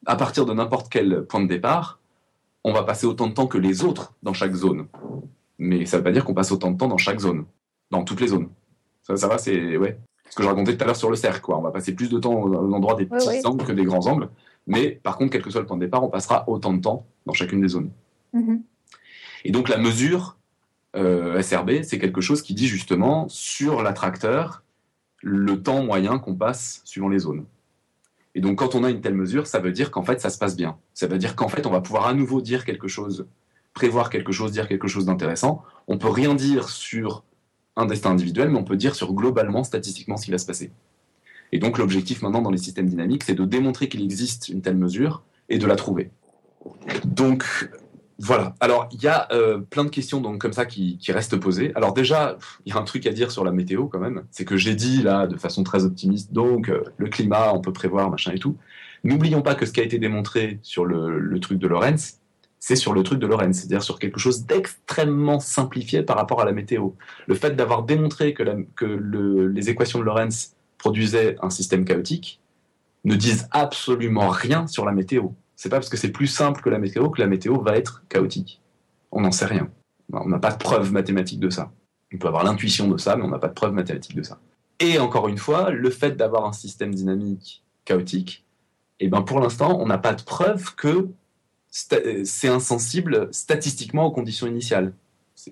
à 0.07 0.17
partir 0.17 0.47
de 0.47 0.53
n'importe 0.53 0.89
quel 0.91 1.25
point 1.27 1.43
de 1.43 1.49
départ, 1.49 1.99
on 2.65 2.73
va 2.73 2.83
passer 2.83 3.07
autant 3.07 3.27
de 3.27 3.35
temps 3.35 3.47
que 3.47 3.59
les 3.59 3.85
autres 3.85 4.15
dans 4.23 4.33
chaque 4.33 4.55
zone. 4.55 4.87
Mais 5.59 5.85
ça 5.85 5.97
ne 5.97 6.01
veut 6.01 6.05
pas 6.05 6.13
dire 6.13 6.25
qu'on 6.25 6.35
passe 6.35 6.53
autant 6.53 6.71
de 6.71 6.79
temps 6.79 6.89
dans 6.89 6.97
chaque 6.97 7.21
zone, 7.21 7.45
dans 7.91 8.03
toutes 8.03 8.21
les 8.21 8.29
zones. 8.29 8.49
Ça, 9.03 9.17
ça 9.17 9.29
va, 9.29 9.39
c'est 9.39 9.77
ouais 9.77 9.99
ce 10.31 10.37
que 10.37 10.45
je 10.45 10.49
racontais 10.49 10.77
tout 10.77 10.85
à 10.85 10.87
l'heure 10.87 10.97
sur 10.97 11.11
le 11.11 11.17
cercle. 11.17 11.41
Quoi. 11.41 11.59
On 11.59 11.63
va 11.63 11.73
passer 11.73 11.95
plus 11.95 12.09
de 12.09 12.19
temps 12.19 12.47
à 12.47 12.49
l'endroit 12.49 12.95
des 12.95 13.05
petits 13.05 13.45
angles 13.45 13.65
que 13.65 13.73
des 13.73 13.85
grands 13.85 14.07
angles. 14.07 14.29
Mais 14.67 14.91
par 14.91 15.17
contre, 15.17 15.33
quel 15.33 15.43
que 15.43 15.51
soit 15.51 15.61
le 15.61 15.67
point 15.67 15.77
de 15.77 15.85
départ, 15.85 16.05
on 16.05 16.09
passera 16.09 16.49
autant 16.49 16.73
de 16.73 16.81
temps 16.81 17.05
dans 17.27 17.33
chacune 17.33 17.61
des 17.61 17.69
zones. 17.69 17.91
Mm-hmm. 18.35 18.61
Et 19.45 19.51
donc 19.51 19.69
la 19.69 19.77
mesure 19.77 20.37
euh, 20.97 21.43
SRB, 21.43 21.83
c'est 21.83 21.99
quelque 21.99 22.21
chose 22.21 22.43
qui 22.43 22.55
dit 22.55 22.69
justement 22.69 23.29
sur 23.29 23.83
l'attracteur 23.83 24.63
le 25.23 25.61
temps 25.63 25.83
moyen 25.83 26.19
qu'on 26.19 26.35
passe 26.35 26.81
suivant 26.85 27.09
les 27.09 27.19
zones. 27.19 27.45
Et 28.35 28.41
donc 28.41 28.59
quand 28.59 28.75
on 28.75 28.85
a 28.85 28.91
une 28.91 29.01
telle 29.01 29.15
mesure, 29.15 29.47
ça 29.47 29.59
veut 29.59 29.73
dire 29.73 29.91
qu'en 29.91 30.03
fait 30.03 30.21
ça 30.21 30.31
se 30.31 30.39
passe 30.39 30.57
bien. 30.57 30.77
Ça 30.95 31.07
veut 31.07 31.19
dire 31.19 31.37
qu'en 31.37 31.49
fait 31.49 31.67
on 31.67 31.71
va 31.71 31.81
pouvoir 31.81 32.07
à 32.07 32.15
nouveau 32.15 32.41
dire 32.41 32.65
quelque 32.65 32.89
chose, 32.89 33.27
prévoir 33.75 34.11
quelque 34.11 34.33
chose, 34.33 34.53
dire 34.53 34.69
quelque 34.69 34.89
chose 34.89 35.07
d'intéressant. 35.07 35.63
On 35.89 35.99
peut 35.99 36.09
rien 36.09 36.35
dire 36.35 36.69
sur 36.69 37.25
un 37.77 37.87
destin 37.87 38.11
individuel, 38.11 38.51
mais 38.51 38.59
on 38.59 38.65
peut 38.65 38.77
dire 38.77 38.95
sur 38.95 39.13
globalement, 39.15 39.65
statistiquement, 39.65 40.17
ce 40.17 40.27
qui 40.27 40.31
va 40.31 40.39
se 40.39 40.47
passer. 40.47 40.71
Et 41.53 41.59
donc 41.59 41.79
l'objectif 41.79 42.23
maintenant 42.23 42.43
dans 42.43 42.51
les 42.51 42.59
systèmes 42.59 42.89
dynamiques, 42.89 43.25
c'est 43.25 43.35
de 43.35 43.45
démontrer 43.45 43.89
qu'il 43.89 44.03
existe 44.03 44.49
une 44.49 44.63
telle 44.63 44.77
mesure 44.77 45.23
et 45.49 45.59
de 45.59 45.67
la 45.67 45.77
trouver. 45.77 46.11
Donc 47.05 47.71
voilà. 48.23 48.55
Alors 48.61 48.87
il 48.93 49.03
y 49.03 49.09
a 49.09 49.29
euh, 49.33 49.59
plein 49.59 49.85
de 49.85 49.89
questions 49.89 50.21
donc 50.21 50.39
comme 50.39 50.53
ça 50.53 50.67
qui, 50.67 50.99
restent 51.09 51.39
posées. 51.39 51.73
Alors 51.75 51.95
déjà, 51.95 52.37
il 52.67 52.73
y 52.73 52.77
a 52.77 52.79
un 52.79 52.85
truc 52.85 53.07
à 53.07 53.13
dire 53.13 53.31
sur 53.31 53.45
la 53.45 53.51
météo 53.51 53.87
quand 53.87 53.99
même, 53.99 54.25
c'est 54.31 54.45
que 54.45 54.57
j'ai 54.59 54.75
dit 54.75 55.03
là 55.03 55.27
de 55.27 55.37
façon 55.37 55.65
très 55.65 55.85
optimiste, 55.85 56.33
donc 56.33 56.69
euh, 56.69 56.83
le 56.99 57.09
climat, 57.09 57.53
on 57.55 57.61
peut 57.61 57.73
prévoir 57.73 58.11
machin 58.11 58.33
et 58.33 58.39
tout. 58.39 58.57
N'oublions 59.05 59.41
pas 59.41 59.55
que 59.55 59.65
ce 59.65 59.73
qui 59.73 59.81
a 59.81 59.83
été 59.85 59.99
démontré 59.99 60.59
sur 60.63 60.85
le, 60.85 61.41
truc 61.41 61.59
de 61.59 61.67
Lorenz, 61.67 62.21
c'est 62.59 62.77
sur 62.77 62.93
le 62.93 63.03
truc 63.03 63.19
de 63.19 63.27
Lorentz, 63.27 63.57
c'est-à-dire 63.57 63.83
sur 63.83 63.99
quelque 63.99 64.21
chose 64.21 64.45
d'extrêmement 64.45 65.41
simplifié 65.41 66.03
par 66.03 66.17
rapport 66.17 66.43
à 66.43 66.45
la 66.45 66.53
météo. 66.53 66.91
Le 67.27 67.35
fait 67.35 67.57
d'avoir 67.57 67.85
démontré 67.85 68.35
que, 68.35 68.43
les 68.85 69.71
équations 69.71 69.99
de 69.99 70.05
Lorentz 70.05 70.55
produisaient 70.77 71.37
un 71.41 71.49
système 71.49 71.87
chaotique 71.87 72.41
ne 73.05 73.15
disent 73.15 73.49
absolument 73.51 74.29
rien 74.29 74.67
sur 74.67 74.85
la 74.85 74.93
météo. 74.93 75.29
C'est 75.61 75.69
pas 75.69 75.77
parce 75.77 75.91
que 75.91 75.99
c'est 75.99 76.11
plus 76.11 76.27
simple 76.27 76.63
que 76.63 76.71
la 76.71 76.79
météo 76.79 77.11
que 77.11 77.21
la 77.21 77.27
météo 77.27 77.61
va 77.61 77.77
être 77.77 78.03
chaotique. 78.09 78.63
On 79.13 79.21
n'en 79.21 79.31
sait 79.31 79.45
rien. 79.45 79.69
On 80.11 80.27
n'a 80.27 80.39
pas 80.39 80.53
de 80.53 80.57
preuve 80.57 80.91
mathématique 80.91 81.39
de 81.39 81.51
ça. 81.51 81.71
On 82.15 82.17
peut 82.17 82.29
avoir 82.29 82.45
l'intuition 82.45 82.89
de 82.89 82.97
ça, 82.97 83.15
mais 83.15 83.25
on 83.25 83.29
n'a 83.29 83.39
pas 83.39 83.49
de 83.49 83.53
preuve 83.53 83.75
mathématique 83.75 84.17
de 84.17 84.23
ça. 84.23 84.39
Et 84.79 84.99
encore 84.99 85.29
une 85.29 85.37
fois, 85.37 85.69
le 85.69 85.91
fait 85.91 86.13
d'avoir 86.13 86.47
un 86.47 86.55
système 86.55 86.95
dynamique 86.95 87.63
chaotique, 87.85 88.47
eh 89.01 89.09
ben 89.09 89.21
pour 89.21 89.39
l'instant, 89.39 89.79
on 89.79 89.85
n'a 89.85 89.99
pas 89.99 90.15
de 90.15 90.23
preuve 90.23 90.75
que 90.77 91.09
c'est 91.69 92.49
insensible 92.49 93.29
statistiquement 93.31 94.07
aux 94.07 94.13
conditions 94.13 94.47
initiales. 94.47 94.95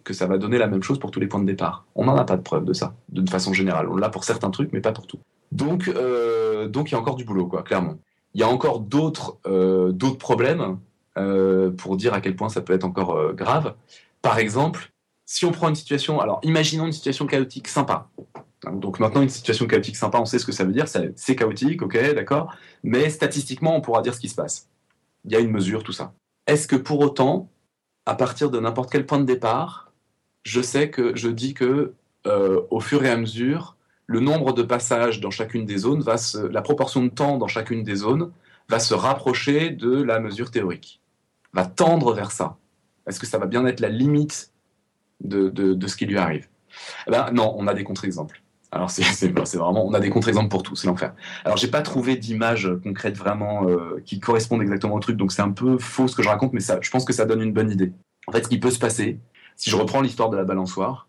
Que 0.05 0.15
ça 0.15 0.27
va 0.27 0.39
donner 0.39 0.57
la 0.57 0.69
même 0.69 0.83
chose 0.83 0.99
pour 0.99 1.11
tous 1.11 1.21
les 1.21 1.27
points 1.27 1.41
de 1.41 1.47
départ. 1.47 1.85
On 1.95 2.07
n'en 2.07 2.17
a 2.17 2.25
pas 2.25 2.39
de 2.39 2.43
preuve 2.43 2.65
de 2.65 2.73
ça, 2.73 2.95
d'une 3.11 3.29
façon 3.29 3.53
générale. 3.53 3.87
On 3.91 3.97
l'a 3.97 4.09
pour 4.09 4.25
certains 4.25 4.49
trucs, 4.49 4.73
mais 4.73 4.81
pas 4.81 4.93
pour 4.93 5.07
tout. 5.07 5.19
Donc, 5.53 5.87
euh, 5.87 6.67
donc 6.67 6.91
il 6.91 6.93
y 6.93 6.97
a 6.97 6.99
encore 6.99 7.17
du 7.17 7.27
boulot, 7.27 7.47
quoi, 7.47 7.63
clairement. 7.63 7.99
Il 8.35 8.41
y 8.41 8.45
a 8.45 8.49
encore 8.49 8.81
d'autres 8.81 9.39
euh, 9.47 9.93
problèmes 10.19 10.79
euh, 11.17 11.71
pour 11.71 11.97
dire 11.97 12.15
à 12.15 12.21
quel 12.21 12.37
point 12.37 12.49
ça 12.49 12.61
peut 12.61 12.73
être 12.73 12.85
encore 12.85 13.35
grave. 13.35 13.75
Par 14.23 14.39
exemple, 14.39 14.93
si 15.25 15.45
on 15.45 15.53
prend 15.53 15.69
une 15.69 15.75
situation, 15.75 16.21
alors 16.21 16.41
imaginons 16.43 16.87
une 16.87 16.93
situation 16.93 17.27
chaotique 17.27 17.69
sympa. 17.69 18.09
Donc 18.73 19.01
maintenant, 19.01 19.23
une 19.23 19.29
situation 19.29 19.67
chaotique 19.67 19.97
sympa, 19.97 20.19
on 20.19 20.25
sait 20.25 20.39
ce 20.39 20.47
que 20.47 20.53
ça 20.53 20.65
veut 20.65 20.73
dire, 20.73 20.87
c'est 20.89 21.37
chaotique, 21.37 21.83
ok, 21.83 22.15
d'accord, 22.15 22.55
mais 22.83 23.09
statistiquement, 23.09 23.77
on 23.77 23.81
pourra 23.81 24.03
dire 24.03 24.15
ce 24.15 24.21
qui 24.21 24.29
se 24.29 24.35
passe 24.35 24.69
il 25.25 25.33
y 25.33 25.37
a 25.37 25.41
une 25.41 25.51
mesure, 25.51 25.83
tout 25.83 25.93
ça. 25.93 26.15
Est-ce 26.47 26.67
que 26.67 26.77
pour 26.77 27.01
autant, 27.01 27.51
à 28.07 28.15
partir 28.15 28.51
de 28.51 28.59
n'importe 28.59 28.91
quel 28.91 29.07
point 29.07 29.19
de 29.19 29.25
départ, 29.25 29.93
je 30.45 30.63
sais 30.63 30.91
que 30.91 31.15
je 31.17 31.29
dis 31.29 31.55
que 31.55 31.93
euh, 32.27 32.63
au 32.71 32.81
fur 32.81 33.05
et 33.05 33.11
à 33.11 33.17
mesure, 33.17 33.77
le 34.09 34.21
nombre 34.21 34.53
de 34.53 34.63
passages 34.63 35.21
dans 35.21 35.31
chacune 35.31 35.67
des 35.67 35.77
zones 35.77 36.01
va 36.01 36.17
se, 36.17 36.39
la 36.39 36.63
proportion 36.63 37.05
de 37.05 37.11
temps 37.11 37.37
dans 37.37 37.47
chacune 37.47 37.85
des 37.85 37.95
zones 37.95 38.33
va 38.69 38.79
se 38.79 38.95
rapprocher 38.95 39.71
de 39.71 40.03
la 40.03 40.19
mesure 40.19 40.51
théorique, 40.51 41.01
va 41.53 41.67
tendre 41.67 42.15
vers 42.15 42.33
ça. 42.33 42.57
Est-ce 43.07 43.21
que 43.21 43.27
ça 43.27 43.39
va 43.39 43.47
bien 43.47 43.65
être 43.67 43.81
la 43.81 43.91
limite 43.91 44.53
de, 45.21 45.49
de, 45.51 45.87
ce 45.87 45.97
qui 45.97 46.07
lui 46.07 46.17
arrive? 46.17 46.49
Eh 47.07 47.11
ben, 47.11 47.31
Non, 47.33 47.55
on 47.57 47.67
a 47.67 47.75
des 47.75 47.85
contre-exemples. 47.85 48.43
Alors 48.71 48.91
c'est 48.91 49.29
vraiment, 49.29 49.87
on 49.87 49.95
a 49.95 50.01
des 50.01 50.11
contre-exemples 50.11 50.49
pour 50.49 50.63
tout, 50.63 50.77
c'est 50.77 50.87
l'enfer. 50.87 51.15
Alors 51.45 51.57
j'ai 51.57 51.69
pas 51.69 51.81
trouvé 51.81 52.17
d'image 52.17 52.71
concrète 52.83 53.17
vraiment 53.17 53.67
euh, 53.67 54.03
qui 54.05 54.21
correspondent 54.21 54.61
exactement 54.61 54.95
au 54.95 55.01
truc, 55.01 55.17
donc 55.17 55.33
c'est 55.33 55.41
un 55.41 55.53
peu 55.53 55.79
faux 55.79 56.07
ce 56.07 56.15
que 56.15 56.23
je 56.23 56.29
raconte, 56.29 56.53
mais 56.53 56.61
ça, 56.61 56.79
je 56.83 56.91
pense 56.91 57.07
que 57.07 57.15
ça 57.15 57.25
donne 57.25 57.41
une 57.41 57.53
bonne 57.53 57.71
idée. 57.71 57.93
En 58.27 58.33
fait, 58.33 58.45
ce 58.45 58.49
qui 58.49 58.59
peut 58.59 58.71
se 58.71 58.79
passer, 58.79 59.21
si 59.57 59.71
je 59.71 59.77
reprends 59.77 60.03
l'histoire 60.03 60.29
de 60.29 60.37
la 60.37 60.45
balançoire, 60.45 61.08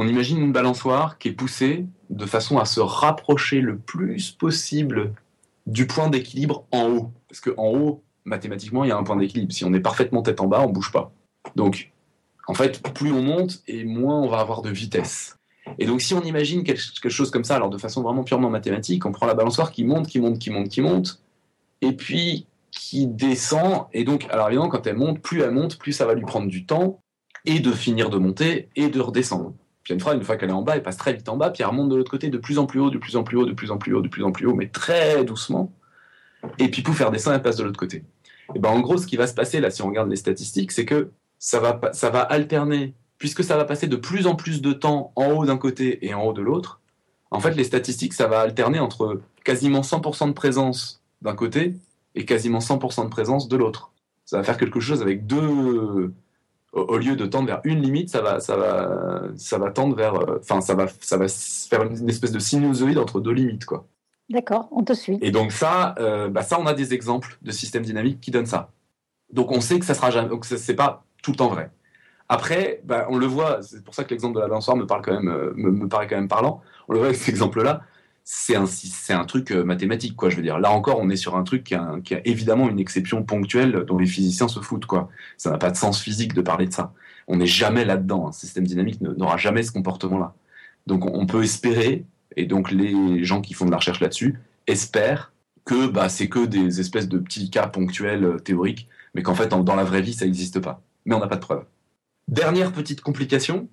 on 0.00 0.06
imagine 0.06 0.38
une 0.38 0.52
balançoire 0.52 1.18
qui 1.18 1.26
est 1.26 1.32
poussée 1.32 1.84
de 2.08 2.24
façon 2.24 2.58
à 2.58 2.64
se 2.64 2.78
rapprocher 2.78 3.60
le 3.60 3.76
plus 3.76 4.30
possible 4.30 5.12
du 5.66 5.88
point 5.88 6.08
d'équilibre 6.08 6.64
en 6.70 6.88
haut. 6.88 7.12
Parce 7.28 7.40
qu'en 7.40 7.66
haut, 7.66 8.04
mathématiquement, 8.24 8.84
il 8.84 8.88
y 8.88 8.90
a 8.92 8.96
un 8.96 9.02
point 9.02 9.16
d'équilibre. 9.16 9.52
Si 9.52 9.64
on 9.64 9.74
est 9.74 9.80
parfaitement 9.80 10.22
tête 10.22 10.40
en 10.40 10.46
bas, 10.46 10.60
on 10.60 10.70
bouge 10.70 10.92
pas. 10.92 11.10
Donc, 11.56 11.90
en 12.46 12.54
fait, 12.54 12.80
plus 12.94 13.10
on 13.10 13.22
monte 13.22 13.60
et 13.66 13.84
moins 13.84 14.20
on 14.20 14.28
va 14.28 14.38
avoir 14.38 14.62
de 14.62 14.70
vitesse. 14.70 15.36
Et 15.80 15.86
donc, 15.86 16.00
si 16.00 16.14
on 16.14 16.22
imagine 16.22 16.62
quelque 16.62 17.08
chose 17.08 17.32
comme 17.32 17.44
ça, 17.44 17.56
alors 17.56 17.68
de 17.68 17.76
façon 17.76 18.00
vraiment 18.00 18.22
purement 18.22 18.50
mathématique, 18.50 19.04
on 19.04 19.10
prend 19.10 19.26
la 19.26 19.34
balançoire 19.34 19.72
qui 19.72 19.84
monte, 19.84 20.06
qui 20.06 20.20
monte, 20.20 20.38
qui 20.38 20.50
monte, 20.50 20.68
qui 20.68 20.80
monte, 20.80 21.20
et 21.80 21.92
puis 21.92 22.46
qui 22.70 23.08
descend. 23.08 23.86
Et 23.92 24.04
donc, 24.04 24.28
alors 24.30 24.46
évidemment, 24.46 24.68
quand 24.68 24.86
elle 24.86 24.96
monte, 24.96 25.20
plus 25.20 25.40
elle 25.40 25.50
monte, 25.50 25.76
plus 25.76 25.92
ça 25.92 26.06
va 26.06 26.14
lui 26.14 26.24
prendre 26.24 26.46
du 26.46 26.66
temps, 26.66 27.00
et 27.44 27.58
de 27.58 27.72
finir 27.72 28.10
de 28.10 28.18
monter, 28.18 28.68
et 28.76 28.88
de 28.88 29.00
redescendre. 29.00 29.54
Puis 29.88 29.94
une 29.94 30.00
fois, 30.00 30.12
une 30.12 30.22
fois 30.22 30.36
qu'elle 30.36 30.50
est 30.50 30.52
en 30.52 30.60
bas, 30.60 30.76
elle 30.76 30.82
passe 30.82 30.98
très 30.98 31.14
vite 31.14 31.26
en 31.30 31.38
bas, 31.38 31.48
puis 31.48 31.62
elle 31.62 31.70
remonte 31.70 31.88
de 31.88 31.96
l'autre 31.96 32.10
côté 32.10 32.28
de 32.28 32.36
plus 32.36 32.58
en 32.58 32.66
plus 32.66 32.78
haut, 32.78 32.90
de 32.90 32.98
plus 32.98 33.16
en 33.16 33.22
plus 33.24 33.38
haut, 33.38 33.46
de 33.46 33.54
plus 33.54 33.70
en 33.70 33.78
plus 33.78 33.94
haut, 33.94 34.02
de 34.02 34.08
plus 34.08 34.22
en 34.22 34.32
plus 34.32 34.46
haut, 34.46 34.54
mais 34.54 34.68
très 34.68 35.24
doucement. 35.24 35.72
Et 36.58 36.70
puis 36.70 36.82
pour 36.82 36.94
faire 36.94 37.10
descendre, 37.10 37.36
elle 37.36 37.42
passe 37.42 37.56
de 37.56 37.64
l'autre 37.64 37.78
côté. 37.78 38.04
Et 38.54 38.58
ben 38.58 38.68
en 38.68 38.80
gros, 38.80 38.98
ce 38.98 39.06
qui 39.06 39.16
va 39.16 39.26
se 39.26 39.32
passer 39.32 39.60
là, 39.60 39.70
si 39.70 39.80
on 39.80 39.86
regarde 39.86 40.10
les 40.10 40.16
statistiques, 40.16 40.72
c'est 40.72 40.84
que 40.84 41.08
ça 41.38 41.58
va, 41.58 41.80
ça 41.94 42.10
va 42.10 42.20
alterner, 42.20 42.92
puisque 43.16 43.42
ça 43.42 43.56
va 43.56 43.64
passer 43.64 43.86
de 43.86 43.96
plus 43.96 44.26
en 44.26 44.34
plus 44.34 44.60
de 44.60 44.74
temps 44.74 45.10
en 45.16 45.30
haut 45.32 45.46
d'un 45.46 45.56
côté 45.56 46.06
et 46.06 46.12
en 46.12 46.22
haut 46.22 46.34
de 46.34 46.42
l'autre. 46.42 46.82
En 47.30 47.40
fait, 47.40 47.52
les 47.52 47.64
statistiques, 47.64 48.12
ça 48.12 48.26
va 48.26 48.40
alterner 48.40 48.80
entre 48.80 49.22
quasiment 49.42 49.80
100% 49.80 50.28
de 50.28 50.32
présence 50.32 51.02
d'un 51.22 51.34
côté 51.34 51.76
et 52.14 52.26
quasiment 52.26 52.58
100% 52.58 53.04
de 53.04 53.08
présence 53.08 53.48
de 53.48 53.56
l'autre. 53.56 53.90
Ça 54.26 54.36
va 54.36 54.44
faire 54.44 54.58
quelque 54.58 54.80
chose 54.80 55.00
avec 55.00 55.26
deux. 55.26 56.12
Au 56.72 56.98
lieu 56.98 57.16
de 57.16 57.24
tendre 57.24 57.46
vers 57.46 57.60
une 57.64 57.80
limite, 57.80 58.10
ça 58.10 58.20
va, 58.20 58.40
ça 58.40 58.56
va, 58.56 59.22
ça 59.36 59.56
va 59.58 59.70
tendre 59.70 59.96
vers. 59.96 60.14
Enfin, 60.38 60.60
ça 60.60 60.74
va, 60.74 60.86
ça 61.00 61.16
va 61.16 61.26
faire 61.28 61.82
une 61.82 62.08
espèce 62.10 62.30
de 62.30 62.38
sinusoïde 62.38 62.98
entre 62.98 63.20
deux 63.20 63.32
limites, 63.32 63.64
quoi. 63.64 63.86
D'accord, 64.28 64.68
on 64.72 64.84
te 64.84 64.92
suit. 64.92 65.18
Et 65.22 65.30
donc 65.30 65.52
ça, 65.52 65.94
euh, 65.98 66.28
bah 66.28 66.42
ça, 66.42 66.60
on 66.60 66.66
a 66.66 66.74
des 66.74 66.92
exemples 66.92 67.38
de 67.40 67.50
systèmes 67.50 67.84
dynamiques 67.84 68.20
qui 68.20 68.30
donnent 68.30 68.46
ça. 68.46 68.70
Donc 69.32 69.50
on 69.50 69.60
sait 69.60 69.78
que 69.78 69.86
ça 69.86 69.94
sera 69.94 70.10
jamais, 70.10 70.28
donc 70.28 70.44
c'est 70.44 70.74
pas 70.74 71.04
tout 71.22 71.30
le 71.30 71.36
temps 71.36 71.48
vrai. 71.48 71.70
Après, 72.28 72.82
bah, 72.84 73.06
on 73.08 73.16
le 73.16 73.24
voit, 73.24 73.62
c'est 73.62 73.82
pour 73.82 73.94
ça 73.94 74.04
que 74.04 74.10
l'exemple 74.10 74.34
de 74.34 74.40
la 74.40 74.48
balançoire 74.48 74.76
me, 74.76 74.86
parle 74.86 75.00
quand 75.02 75.14
même, 75.14 75.28
euh, 75.28 75.52
me, 75.56 75.70
me, 75.70 75.88
paraît 75.88 76.06
quand 76.06 76.16
même 76.16 76.28
parlant. 76.28 76.60
On 76.88 76.92
le 76.92 76.98
voit 76.98 77.08
avec 77.08 77.18
cet 77.18 77.30
exemple-là, 77.30 77.82
c'est 78.30 79.14
un, 79.14 79.24
truc 79.24 79.52
euh, 79.52 79.64
mathématique, 79.64 80.14
quoi. 80.14 80.28
Je 80.28 80.36
veux 80.36 80.42
dire, 80.42 80.58
là 80.58 80.70
encore, 80.70 80.98
on 81.00 81.08
est 81.08 81.16
sur 81.16 81.34
un 81.34 81.44
truc 81.44 81.64
qui 81.64 81.74
a, 81.74 81.98
évidemment 82.26 82.68
une 82.68 82.78
exception 82.78 83.22
ponctuelle 83.22 83.84
dont 83.86 83.96
les 83.96 84.06
physiciens 84.06 84.48
se 84.48 84.60
foutent, 84.60 84.84
quoi. 84.84 85.08
Ça 85.38 85.50
n'a 85.50 85.56
pas 85.56 85.70
de 85.70 85.76
sens 85.78 85.98
physique 85.98 86.34
de 86.34 86.42
parler 86.42 86.66
de 86.66 86.72
ça. 86.74 86.92
On 87.26 87.36
n'est 87.36 87.46
jamais 87.46 87.86
là-dedans. 87.86 88.28
Un 88.28 88.32
système 88.32 88.66
dynamique 88.66 89.00
n'aura 89.00 89.38
jamais 89.38 89.62
ce 89.62 89.72
comportement-là. 89.72 90.34
Donc 90.86 91.06
on 91.06 91.24
peut 91.24 91.42
espérer, 91.42 92.04
et 92.36 92.44
donc 92.44 92.70
les 92.70 93.24
gens 93.24 93.40
qui 93.40 93.54
font 93.54 93.64
de 93.64 93.70
la 93.70 93.78
recherche 93.78 94.00
là-dessus 94.00 94.38
espèrent 94.66 95.32
que 95.64 95.86
bah, 95.86 96.10
c'est 96.10 96.28
que 96.28 96.44
des 96.44 96.80
espèces 96.80 97.08
de 97.08 97.18
petits 97.18 97.48
cas 97.48 97.66
ponctuels 97.66 98.24
euh, 98.24 98.38
théoriques, 98.38 98.88
mais 99.14 99.22
qu'en 99.22 99.34
fait, 99.34 99.48
dans 99.48 99.74
la 99.74 99.84
vraie 99.84 100.02
vie, 100.02 100.12
ça 100.12 100.26
n'existe 100.26 100.60
pas. 100.60 100.82
Mais 101.06 101.14
on 101.14 101.20
n'a 101.20 101.28
pas 101.28 101.36
de 101.36 101.40
preuves. 101.40 101.64
Dernière 102.28 102.72
petite 102.72 103.00
complication, 103.00 103.68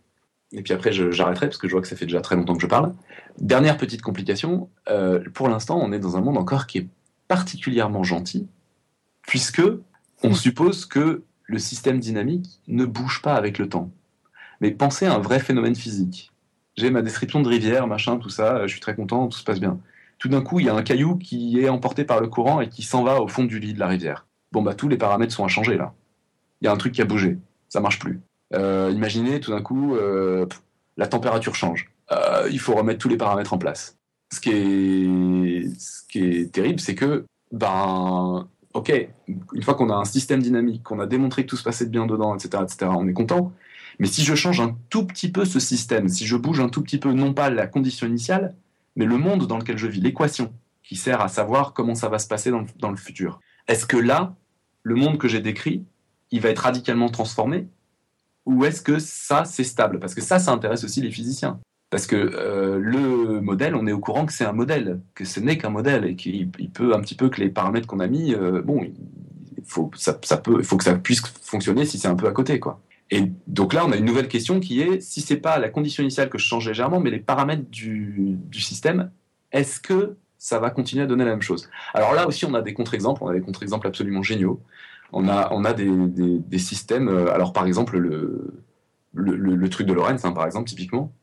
et 0.52 0.62
puis 0.62 0.74
après 0.74 0.92
j'arrêterai 0.92 1.48
parce 1.48 1.58
que 1.58 1.68
je 1.68 1.74
vois 1.74 1.82
que 1.82 1.88
ça 1.88 1.96
fait 1.96 2.06
déjà 2.06 2.22
très 2.22 2.36
longtemps 2.36 2.56
que 2.56 2.62
je 2.62 2.68
parle. 2.68 2.94
Dernière 3.40 3.78
petite 3.78 4.02
complication, 4.02 4.70
euh, 4.90 5.24
pour 5.34 5.50
l'instant, 5.50 5.80
on 5.82 5.92
est 5.92 6.00
dans 6.00 6.18
un 6.18 6.22
monde 6.22 6.38
encore 6.38 6.68
qui 6.68 6.80
est 6.80 6.88
particulièrement 7.28 8.04
gentil, 8.04 8.48
puisque 9.24 9.64
on 10.24 10.34
suppose 10.34 10.86
que 10.86 11.24
le 11.44 11.60
système 11.60 12.00
dynamique 12.00 12.62
ne 12.68 12.86
bouge 12.86 13.22
pas 13.22 13.36
avec 13.36 13.58
le 13.58 13.70
temps. 13.70 13.92
Mais 14.62 14.72
pensez 14.72 15.06
à 15.06 15.14
un 15.14 15.20
vrai 15.20 15.40
phénomène 15.40 15.76
physique. 15.76 16.32
J'ai 16.78 16.90
ma 16.90 17.02
description 17.02 17.42
de 17.42 17.48
rivière, 17.48 17.88
machin, 17.88 18.18
tout 18.18 18.30
ça, 18.30 18.68
je 18.68 18.72
suis 18.72 18.82
très 18.82 18.96
content, 18.96 19.28
tout 19.28 19.38
se 19.38 19.44
passe 19.44 19.60
bien. 19.60 19.80
Tout 20.18 20.30
d'un 20.30 20.42
coup, 20.42 20.60
il 20.60 20.66
y 20.66 20.70
a 20.70 20.74
un 20.74 20.84
caillou 20.84 21.18
qui 21.18 21.60
est 21.60 21.70
emporté 21.70 22.06
par 22.06 22.22
le 22.22 22.28
courant 22.28 22.62
et 22.62 22.70
qui 22.70 22.84
s'en 22.84 23.04
va 23.04 23.22
au 23.22 23.28
fond 23.28 23.44
du 23.44 23.60
lit 23.60 23.74
de 23.74 23.80
la 23.80 23.88
rivière. 23.88 24.26
Bon, 24.52 24.62
bah, 24.62 24.74
tous 24.74 24.88
les 24.88 24.98
paramètres 24.98 25.34
sont 25.34 25.46
à 25.46 25.50
changer 25.50 25.78
là. 25.78 25.94
Il 26.62 26.66
y 26.66 26.68
a 26.68 26.72
un 26.72 26.78
truc 26.78 26.94
qui 26.94 27.02
a 27.02 27.06
bougé, 27.06 27.38
ça 27.70 27.80
marche 27.80 28.00
plus. 28.00 28.22
Euh, 28.54 28.92
imaginez, 28.94 29.40
tout 29.40 29.52
d'un 29.52 29.62
coup, 29.62 29.96
euh, 29.96 30.46
la 30.98 31.08
température 31.08 31.56
change. 31.56 31.92
Euh, 32.12 32.48
il 32.52 32.60
faut 32.60 32.76
remettre 32.76 33.00
tous 33.00 33.10
les 33.10 33.18
paramètres 33.18 33.54
en 33.54 33.58
place. 33.58 33.98
Ce 34.32 34.40
qui 34.40 34.52
est, 36.20 36.52
terrible, 36.52 36.80
c'est 36.80 36.96
que, 36.96 37.26
ben, 37.52 38.48
ok, 38.74 39.08
une 39.54 39.64
fois 39.64 39.76
qu'on 39.76 39.90
a 39.90 39.96
un 39.96 40.06
système 40.06 40.42
dynamique, 40.42 40.84
qu'on 40.84 41.00
a 41.00 41.08
démontré 41.08 41.44
que 41.44 41.50
tout 41.50 41.58
se 41.58 41.64
passait 41.64 41.86
bien 41.86 42.06
dedans, 42.06 42.36
etc., 42.36 42.64
etc., 42.64 42.92
on 42.96 43.08
est 43.08 43.14
content. 43.14 43.52
Mais 44.00 44.08
si 44.08 44.24
je 44.24 44.36
change 44.36 44.60
un 44.60 44.76
tout 44.90 45.06
petit 45.06 45.32
peu 45.32 45.46
ce 45.46 45.60
système, 45.60 46.10
si 46.10 46.26
je 46.26 46.36
bouge 46.36 46.60
un 46.60 46.70
tout 46.70 46.82
petit 46.82 46.98
peu, 46.98 47.14
non 47.14 47.34
pas 47.34 47.50
la 47.50 47.68
condition 47.68 48.08
initiale, 48.08 48.56
mais 48.96 49.06
le 49.06 49.18
monde 49.18 49.48
dans 49.48 49.58
lequel 49.58 49.78
je 49.78 49.88
vis, 49.88 50.02
l'équation 50.02 50.54
qui 50.84 50.96
sert 50.96 51.22
à 51.22 51.30
savoir 51.30 51.74
comment 51.74 51.96
ça 51.96 52.10
va 52.10 52.20
se 52.20 52.28
passer 52.28 52.52
dans 52.52 52.92
le 52.92 52.98
futur, 52.98 53.40
est-ce 53.68 53.86
que 53.86 53.98
là, 53.98 54.36
le 54.84 54.96
monde 54.96 55.18
que 55.18 55.28
j'ai 55.28 55.40
décrit, 55.40 55.84
il 56.32 56.42
va 56.42 56.50
être 56.50 56.60
radicalement 56.60 57.10
transformé 57.10 57.68
ou 58.46 58.66
est-ce 58.66 58.82
que 58.82 59.00
ça, 59.00 59.46
c'est 59.46 59.64
stable? 59.64 60.00
Parce 60.00 60.14
que 60.14 60.22
ça, 60.22 60.40
ça 60.40 60.52
intéresse 60.52 60.84
aussi 60.84 61.02
les 61.02 61.12
physiciens. 61.12 61.60
Parce 61.90 62.08
que 62.08 62.16
euh, 62.16 62.78
le 62.80 63.42
modèle, 63.42 63.76
on 63.76 63.88
est 63.88 63.92
au 63.92 64.00
courant 64.00 64.26
que 64.26 64.34
c'est 64.34 64.46
un 64.46 64.54
modèle, 64.54 65.02
que 65.14 65.24
ce 65.24 65.40
n'est 65.40 65.58
qu'un 65.58 65.70
modèle, 65.70 66.06
et 66.06 66.16
qu'il 66.16 66.50
peut 66.74 66.94
un 66.94 67.02
petit 67.02 67.16
peu 67.16 67.30
que 67.30 67.40
les 67.40 67.50
paramètres 67.50 67.88
qu'on 67.88 68.00
a 68.00 68.08
mis, 68.08 68.34
euh, 68.34 68.62
bon, 68.62 68.84
il 68.84 69.64
faut, 69.64 69.92
ça, 69.96 70.14
peut, 70.14 70.62
faut 70.64 70.78
que 70.78 70.84
ça 70.84 70.96
puisse 70.96 71.22
fonctionner 71.42 71.86
si 71.86 71.98
c'est 71.98 72.08
un 72.08 72.16
peu 72.16 72.28
à 72.28 72.32
côté, 72.32 72.60
quoi. 72.60 72.82
Et 73.12 73.32
donc 73.46 73.74
là, 73.74 73.86
on 73.86 73.92
a 73.92 73.98
une 73.98 74.06
nouvelle 74.06 74.28
question 74.28 74.60
qui 74.60 74.82
est 74.82 75.00
si 75.00 75.22
c'est 75.22 75.38
pas 75.38 75.60
la 75.60 75.70
condition 75.70 76.02
initiale 76.02 76.30
que 76.30 76.40
je 76.40 76.46
change 76.46 76.68
légèrement, 76.68 77.00
mais 77.00 77.12
les 77.12 77.20
paramètres 77.20 77.70
du 77.70 78.40
système, 78.54 79.12
est-ce 79.52 79.80
que 79.80 80.18
ça 80.40 80.60
va 80.60 80.72
continuer 80.72 81.04
à 81.04 81.08
donner 81.08 81.24
la 81.24 81.32
même 81.32 81.42
chose? 81.42 81.70
Alors 81.94 82.14
là 82.14 82.28
aussi, 82.28 82.46
on 82.46 82.54
a 82.56 82.62
des 82.62 82.74
contre-exemples, 82.74 83.24
on 83.24 83.28
a 83.28 83.34
des 83.34 83.42
contre-exemples 83.42 83.88
absolument 83.88 84.24
géniaux 84.24 84.60
on 85.16 85.64
a, 85.64 85.74
des, 85.74 86.60
systèmes. 86.60 87.08
Euh, 87.08 87.34
alors, 87.34 87.54
par 87.54 87.66
exemple, 87.66 87.98
le, 87.98 89.70
truc 89.70 89.88
de 89.88 89.94
Lorenz, 89.94 90.26
hein, 90.26 90.34
par 90.34 90.46
exemple, 90.46 90.70
typiquement. 90.70 91.14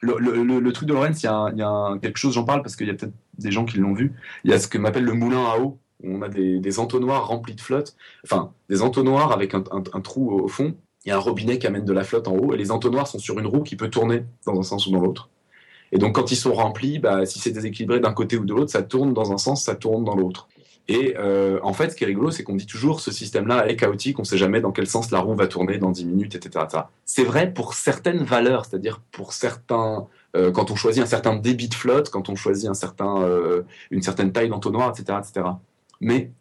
Le, 0.00 0.70
truc 0.70 0.88
de 0.88 0.94
Lorenz, 0.94 1.20
il 1.22 1.26
y 1.26 1.62
a, 1.62 1.98
quelque 2.00 2.16
chose, 2.16 2.34
j'en 2.34 2.44
parle 2.44 2.62
parce 2.62 2.76
qu'il 2.76 2.86
y 2.86 2.90
a 2.90 2.94
peut-être 2.94 3.12
des 3.38 3.50
gens 3.50 3.64
qui 3.64 3.78
l'ont 3.78 3.92
vu. 3.92 4.14
Il 4.44 4.50
y 4.50 4.54
a 4.54 4.58
ce 4.58 4.68
que 4.68 4.78
m'appelle 4.78 5.04
le 5.04 5.12
moulin 5.12 5.44
à 5.44 5.58
eau, 5.58 5.78
où 6.02 6.14
on 6.14 6.22
a 6.22 6.28
des, 6.28 6.78
entonnoirs 6.78 7.26
remplis 7.26 7.54
de 7.54 7.60
flotte. 7.60 7.96
Enfin, 8.24 8.52
des 8.68 8.82
entonnoirs 8.82 9.32
avec 9.32 9.54
un, 9.54 9.64
un, 9.72 10.00
trou 10.00 10.30
au 10.30 10.48
fond. 10.48 10.76
Il 11.04 11.08
y 11.08 11.12
a 11.12 11.16
un 11.16 11.20
robinet 11.20 11.58
qui 11.58 11.66
amène 11.66 11.84
de 11.84 11.92
la 11.92 12.04
flotte 12.04 12.28
en 12.28 12.36
haut, 12.36 12.54
et 12.54 12.56
les 12.56 12.70
entonnoirs 12.70 13.08
sont 13.08 13.18
sur 13.18 13.38
une 13.38 13.46
roue 13.46 13.62
qui 13.62 13.74
peut 13.74 13.90
tourner 13.90 14.24
dans 14.46 14.58
un 14.58 14.62
sens 14.62 14.86
ou 14.86 14.92
dans 14.92 15.00
l'autre. 15.00 15.28
Et 15.92 15.98
donc, 15.98 16.14
quand 16.14 16.30
ils 16.30 16.36
sont 16.36 16.52
remplis, 16.52 17.00
bah, 17.00 17.26
si 17.26 17.40
c'est 17.40 17.50
déséquilibré 17.50 17.98
d'un 17.98 18.12
côté 18.12 18.36
ou 18.36 18.44
de 18.44 18.54
l'autre, 18.54 18.70
ça 18.70 18.82
tourne 18.82 19.12
dans 19.12 19.32
un 19.32 19.38
sens, 19.38 19.64
ça 19.64 19.74
tourne 19.74 20.04
dans 20.04 20.14
l'autre. 20.14 20.48
Et 20.88 21.14
euh, 21.16 21.60
en 21.62 21.72
fait, 21.72 21.90
ce 21.90 21.96
qui 21.96 22.04
est 22.04 22.06
rigolo, 22.06 22.30
c'est 22.30 22.42
qu'on 22.42 22.56
dit 22.56 22.66
toujours 22.66 23.00
ce 23.00 23.12
système-là 23.12 23.68
est 23.68 23.76
chaotique, 23.76 24.18
on 24.18 24.22
ne 24.22 24.26
sait 24.26 24.38
jamais 24.38 24.60
dans 24.60 24.72
quel 24.72 24.86
sens 24.86 25.10
la 25.10 25.20
roue 25.20 25.34
va 25.34 25.46
tourner 25.46 25.78
dans 25.78 25.90
10 25.90 26.04
minutes, 26.04 26.34
etc. 26.34 26.64
C'est 27.04 27.24
vrai 27.24 27.52
pour 27.52 27.74
certaines 27.74 28.24
valeurs, 28.24 28.64
c'est-à-dire 28.64 29.00
pour 29.12 29.32
certains, 29.32 30.08
euh, 30.36 30.50
quand 30.50 30.70
on 30.70 30.76
choisit 30.76 31.02
un 31.02 31.06
certain 31.06 31.36
débit 31.36 31.68
de 31.68 31.74
flotte, 31.74 32.10
quand 32.10 32.28
on 32.28 32.34
choisit 32.34 32.68
un 32.68 32.74
certain, 32.74 33.22
euh, 33.22 33.62
une 33.90 34.02
certaine 34.02 34.32
taille 34.32 34.48
d'entonnoir, 34.48 34.92
etc.. 34.92 35.48
Mais 36.00 36.32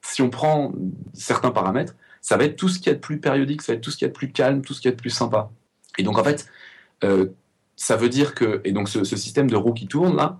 si 0.00 0.20
on 0.22 0.30
prend 0.30 0.72
certains 1.12 1.52
paramètres, 1.52 1.94
ça 2.20 2.36
va 2.36 2.44
être 2.44 2.56
tout 2.56 2.68
ce 2.68 2.80
qui 2.80 2.88
est 2.88 2.94
de 2.94 2.98
plus 2.98 3.20
périodique, 3.20 3.62
ça 3.62 3.72
va 3.72 3.76
être 3.76 3.82
tout 3.82 3.90
ce 3.90 3.96
qui 3.96 4.04
est 4.04 4.08
de 4.08 4.12
plus 4.12 4.32
calme, 4.32 4.62
tout 4.62 4.74
ce 4.74 4.80
qui 4.80 4.88
est 4.88 4.92
de 4.92 4.96
plus 4.96 5.10
sympa. 5.10 5.50
Et 5.98 6.02
donc 6.02 6.18
en 6.18 6.24
fait, 6.24 6.46
ça 7.76 7.96
veut 7.96 8.08
dire 8.08 8.34
que, 8.34 8.60
et 8.64 8.72
donc 8.72 8.88
ce 8.88 9.04
système 9.04 9.50
de 9.50 9.56
roue 9.56 9.74
qui 9.74 9.86
tourne 9.86 10.16
là, 10.16 10.38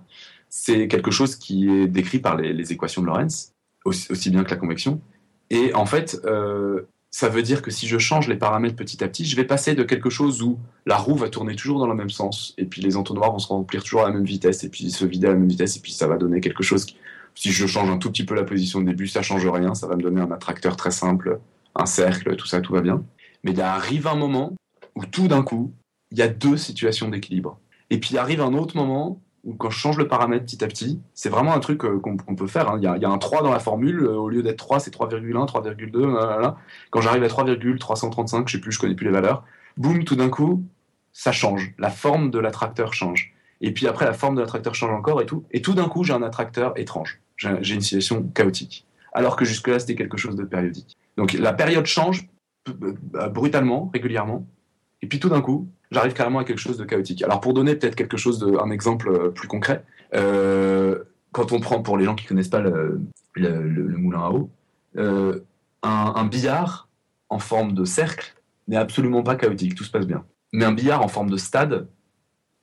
c'est 0.55 0.87
quelque 0.87 1.09
chose 1.09 1.35
qui 1.35 1.67
est 1.67 1.87
décrit 1.87 2.19
par 2.19 2.37
les, 2.37 2.71
équations 2.71 3.01
de 3.01 3.07
Lorentz 3.07 3.53
aussi, 3.85 4.29
bien 4.29 4.43
que 4.43 4.51
la 4.51 4.55
convection. 4.55 5.01
Et 5.49 5.73
en 5.73 5.87
fait, 5.87 6.21
euh, 6.25 6.83
ça 7.09 7.27
veut 7.27 7.41
dire 7.41 7.63
que 7.63 7.71
si 7.71 7.87
je 7.87 7.97
change 7.97 8.27
les 8.27 8.35
paramètres 8.35 8.75
petit 8.75 9.03
à 9.03 9.07
petit, 9.07 9.25
je 9.25 9.35
vais 9.35 9.45
passer 9.45 9.73
de 9.73 9.81
quelque 9.81 10.11
chose 10.11 10.43
où 10.43 10.59
la 10.85 10.95
roue 10.95 11.15
va 11.15 11.27
tourner 11.29 11.55
toujours 11.55 11.79
dans 11.79 11.87
le 11.87 11.95
même 11.95 12.11
sens, 12.11 12.53
et 12.59 12.65
puis 12.65 12.83
les 12.83 12.97
entonnoirs 12.97 13.31
vont 13.31 13.39
se 13.39 13.47
remplir 13.47 13.81
toujours 13.81 14.01
à 14.01 14.09
la 14.09 14.13
même 14.13 14.25
vitesse, 14.25 14.63
et 14.63 14.69
puis 14.69 14.91
se 14.91 15.03
vider 15.05 15.25
à 15.25 15.31
la 15.31 15.37
même 15.37 15.47
vitesse, 15.47 15.75
et 15.75 15.79
puis 15.79 15.91
ça 15.91 16.05
va 16.05 16.17
donner 16.17 16.39
quelque 16.39 16.61
chose 16.61 16.85
qui, 16.85 16.97
si 17.33 17.51
je 17.51 17.65
change 17.65 17.89
un 17.89 17.97
tout 17.97 18.11
petit 18.11 18.23
peu 18.23 18.35
la 18.35 18.43
position 18.43 18.79
de 18.79 18.85
début, 18.85 19.07
ça 19.07 19.23
change 19.23 19.47
rien, 19.47 19.73
ça 19.73 19.87
va 19.87 19.95
me 19.95 20.03
donner 20.03 20.21
un 20.21 20.29
attracteur 20.29 20.77
très 20.77 20.91
simple, 20.91 21.39
un 21.75 21.87
cercle, 21.87 22.35
tout 22.35 22.47
ça, 22.47 22.61
tout 22.61 22.73
va 22.73 22.81
bien. 22.81 23.03
Mais 23.43 23.53
il 23.53 23.61
arrive 23.61 24.05
un 24.05 24.15
moment 24.15 24.53
où 24.93 25.03
tout 25.07 25.27
d'un 25.27 25.41
coup, 25.41 25.73
il 26.11 26.19
y 26.19 26.21
a 26.21 26.27
deux 26.27 26.57
situations 26.57 27.09
d'équilibre. 27.09 27.59
Et 27.89 27.99
puis 27.99 28.19
arrive 28.19 28.39
un 28.39 28.53
autre 28.53 28.77
moment 28.77 29.19
ou 29.43 29.55
quand 29.55 29.69
je 29.69 29.77
change 29.77 29.97
le 29.97 30.07
paramètre 30.07 30.45
petit 30.45 30.63
à 30.63 30.67
petit, 30.67 31.01
c'est 31.13 31.29
vraiment 31.29 31.53
un 31.53 31.59
truc 31.59 31.83
euh, 31.83 31.99
qu'on 31.99 32.35
peut 32.35 32.47
faire. 32.47 32.69
Hein. 32.69 32.79
Il, 32.81 32.83
y 32.83 33.05
a, 33.05 33.09
un 33.09 33.17
3 33.17 33.43
dans 33.43 33.51
la 33.51 33.59
formule, 33.59 34.03
euh, 34.03 34.15
au 34.15 34.29
lieu 34.29 34.41
d'être 34.41 34.57
3, 34.57 34.79
c'est 34.79 34.93
3,1, 34.93 35.47
3,2. 35.47 36.55
Quand 36.89 37.01
j'arrive 37.01 37.23
à 37.23 37.27
3,335, 37.27 38.47
je 38.47 38.53
sais 38.53 38.61
plus, 38.61 38.71
je 38.71 38.79
connais 38.79 38.95
plus 38.95 39.05
les 39.05 39.11
valeurs, 39.11 39.43
boum, 39.75 40.03
tout 40.05 40.15
d'un 40.15 40.29
coup, 40.29 40.63
ça 41.11 41.31
change. 41.31 41.73
La 41.77 41.89
forme 41.89 42.31
de 42.31 42.39
l'attracteur 42.39 42.93
change. 42.93 43.33
Et 43.59 43.71
puis 43.71 43.87
après, 43.87 44.05
la 44.05 44.13
forme 44.13 44.35
de 44.35 44.41
l'attracteur 44.41 44.75
change 44.75 44.91
encore 44.91 45.21
et 45.21 45.25
tout. 45.25 45.43
Et 45.51 45.61
tout 45.61 45.73
d'un 45.73 45.87
coup, 45.89 46.03
j'ai 46.03 46.13
un 46.13 46.23
attracteur 46.23 46.77
étrange. 46.77 47.19
J'ai 47.37 47.75
une 47.75 47.81
situation 47.81 48.23
chaotique. 48.33 48.85
Alors 49.13 49.35
que 49.35 49.45
jusque-là, 49.45 49.79
c'était 49.79 49.95
quelque 49.95 50.17
chose 50.17 50.35
de 50.35 50.43
périodique. 50.43 50.97
Donc 51.17 51.33
la 51.33 51.53
période 51.53 51.85
change 51.85 52.27
brutalement, 53.31 53.89
régulièrement. 53.93 54.45
Et 55.03 55.05
puis 55.05 55.19
tout 55.19 55.27
d'un 55.27 55.41
coup, 55.41 55.67
j'arrive 55.91 56.13
carrément 56.13 56.39
à 56.39 56.45
quelque 56.45 56.59
chose 56.59 56.77
de 56.77 56.85
chaotique. 56.85 57.23
Alors 57.23 57.41
pour 57.41 57.53
donner 57.53 57.75
peut-être 57.75 57.95
quelque 57.95 58.15
chose 58.15 58.39
de, 58.39 58.57
un 58.57 58.71
exemple 58.71 59.09
euh, 59.09 59.29
plus 59.31 59.49
concret, 59.49 59.83
euh, 60.15 61.03
quand 61.33 61.51
on 61.51 61.59
prend 61.59 61.81
pour 61.81 61.97
les 61.97 62.05
gens 62.05 62.15
qui 62.15 62.25
connaissent 62.25 62.47
pas 62.47 62.61
le, 62.61 63.01
moulin 63.35 64.21
à 64.21 64.29
eau, 64.29 64.49
euh, 64.95 65.41
un, 65.81 66.23
billard 66.23 66.87
en 67.27 67.37
forme 67.37 67.73
de 67.73 67.83
cercle 67.83 68.33
n'est 68.69 68.77
absolument 68.77 69.23
pas 69.23 69.35
chaotique, 69.35 69.75
tout 69.75 69.83
se 69.83 69.91
passe 69.91 70.07
bien. 70.07 70.23
Mais 70.53 70.63
un 70.63 70.71
billard 70.71 71.01
en 71.01 71.09
forme 71.09 71.29
de 71.29 71.35
stade 71.35 71.89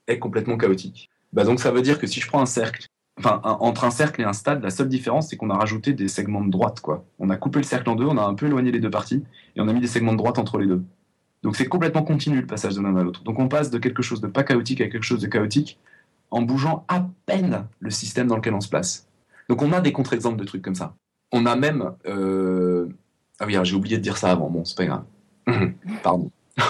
est 0.07 0.19
complètement 0.19 0.57
chaotique. 0.57 1.11
Bah 1.35 1.45
donc 1.45 1.61
ça 1.61 1.71
veut 1.73 1.83
dire 1.83 1.99
que 1.99 2.07
si 2.07 2.21
je 2.21 2.27
prends 2.27 2.41
un 2.41 2.47
cercle, 2.47 2.87
enfin 3.19 3.43
entre 3.45 3.85
un 3.85 3.91
cercle 3.91 4.23
et 4.23 4.25
un 4.25 4.33
stade, 4.33 4.63
la 4.63 4.71
seule 4.71 4.89
différence 4.89 5.29
c'est 5.29 5.37
qu'on 5.37 5.51
a 5.51 5.59
rajouté 5.59 5.93
des 5.93 6.09
segments 6.09 6.43
de 6.43 6.51
droite 6.51 6.81
quoi. 6.81 7.05
On 7.19 7.29
a 7.29 7.37
coupé 7.37 7.59
le 7.59 7.65
cercle 7.65 7.91
en 7.91 7.97
deux, 7.97 8.07
on 8.07 8.17
a 8.17 8.23
un 8.23 8.35
peu 8.35 8.47
éloigné 8.47 8.73
les 8.73 8.81
deux 8.81 8.91
parties 8.91 9.25
et 9.57 9.61
on 9.61 9.69
a 9.69 9.75
mis 9.75 9.81
des 9.81 9.89
segments 9.89 10.13
de 10.13 10.17
droite 10.17 10.39
entre 10.39 10.57
les 10.57 10.67
deux. 10.67 10.83
Donc 11.43 11.57
c'est 11.57 11.67
complètement 11.67 12.03
continu 12.03 12.41
le 12.41 12.47
passage 12.47 12.75
de 12.75 12.81
l'un 12.83 12.95
à 12.97 13.03
l'autre. 13.03 13.23
Donc 13.23 13.39
on 13.39 13.49
passe 13.49 13.71
de 13.71 13.79
quelque 13.79 14.03
chose 14.03 14.21
de 14.21 14.27
pas 14.27 14.43
chaotique 14.45 14.81
à 14.81 14.89
quelque 14.89 15.05
chose 15.05 15.21
de 15.21 15.27
chaotique 15.27 15.79
en 16.31 16.43
bougeant 16.43 16.85
à 16.89 17.07
peine 17.27 17.67
le 17.81 17.91
système 17.91 18.27
dans 18.29 18.37
lequel 18.37 18.55
on 18.55 18.61
se 18.61 18.69
place. 18.69 19.09
Donc 19.49 19.63
on 19.63 19.73
a 19.73 19.81
des 19.81 19.93
contre-exemples 19.93 20.37
de 20.39 20.45
trucs 20.45 20.63
comme 20.63 20.75
ça. 20.75 20.95
On 21.33 21.47
a 21.47 21.57
même... 21.57 21.93
euh, 22.07 22.89
Ah 23.41 23.47
oui, 23.47 23.57
j'ai 23.63 23.75
oublié 23.75 23.97
de 23.97 24.03
dire 24.03 24.17
ça 24.17 24.31
avant, 24.31 24.51
bon, 24.51 24.65
c'est 24.65 24.77
pas 24.77 24.85
grave. 24.87 25.05
Pardon. 26.03 26.31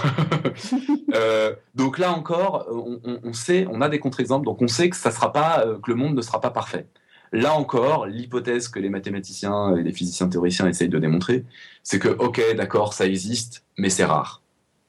Euh, 1.14 1.54
donc 1.74 1.98
là 1.98 2.12
encore, 2.12 2.66
on, 2.70 3.00
on- 3.04 3.20
on 3.24 3.32
sait, 3.32 3.66
on 3.70 3.80
a 3.80 3.88
des 3.88 3.98
contre-exemples, 3.98 4.44
donc 4.46 4.62
on 4.62 4.68
sait 4.68 4.88
que 4.90 4.96
ça 4.96 5.10
sera 5.10 5.32
pas, 5.32 5.64
euh, 5.66 5.78
que 5.78 5.90
le 5.90 5.96
monde 5.96 6.14
ne 6.14 6.22
sera 6.22 6.40
pas 6.40 6.50
parfait. 6.50 6.86
Là 7.32 7.54
encore, 7.54 8.06
l'hypothèse 8.06 8.68
que 8.68 8.78
les 8.78 8.88
mathématiciens 8.90 9.76
et 9.76 9.82
les 9.82 9.92
physiciens 9.92 10.28
théoriciens 10.28 10.66
essayent 10.68 10.88
de 10.88 10.98
démontrer, 10.98 11.44
c'est 11.82 11.98
que 11.98 12.08
ok, 12.08 12.40
d'accord, 12.56 12.92
ça 12.94 13.06
existe, 13.06 13.64
mais 13.78 13.90
c'est 13.90 14.04
rare, 14.04 14.39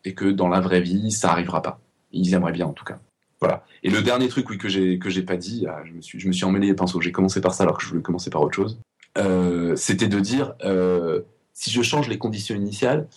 et 0.06 0.14
que 0.14 0.26
dans 0.26 0.47
la 0.47 0.60
vraie 0.60 0.82
vie, 0.82 1.12
ça 1.12 1.32
arrivera 1.32 1.62
pas. 1.62 1.80
Ils 2.12 2.34
aimeraient 2.34 2.52
bien 2.52 2.68
en 2.68 2.74
tout 2.74 2.86
cas. 2.86 2.99
Voilà. 3.39 3.64
Et 3.84 3.89
le 3.89 4.02
dernier 4.02 4.28
truc, 4.28 4.49
oui, 4.49 4.58
que 4.58 4.70
j'ai 4.70 4.99
que 4.99 5.10
j'ai 5.10 5.24
pas 5.24 5.38
dit, 5.38 5.66
ah, 5.68 5.82
je 5.86 5.93
me 5.93 6.02
suis 6.02 6.20
je 6.20 6.28
me 6.28 6.34
suis 6.34 6.45
emmêlé 6.45 6.68
les 6.68 6.76
pinceaux. 6.76 7.02
J'ai 7.02 7.12
commencé 7.12 7.41
par 7.41 7.54
ça 7.54 7.64
alors 7.64 7.78
que 7.78 7.84
je 7.84 7.89
voulais 7.89 8.02
commencer 8.02 8.30
par 8.30 8.41
autre 8.41 8.56
chose. 8.56 8.80
Euh, 9.18 9.76
C'était 9.76 10.08
de 10.08 10.20
dire 10.20 10.54
euh, 10.64 11.22
si 11.54 11.72
je 11.72 11.82
change 11.82 12.08
les 12.08 12.18
conditions 12.18 12.56
initiales, 12.56 13.08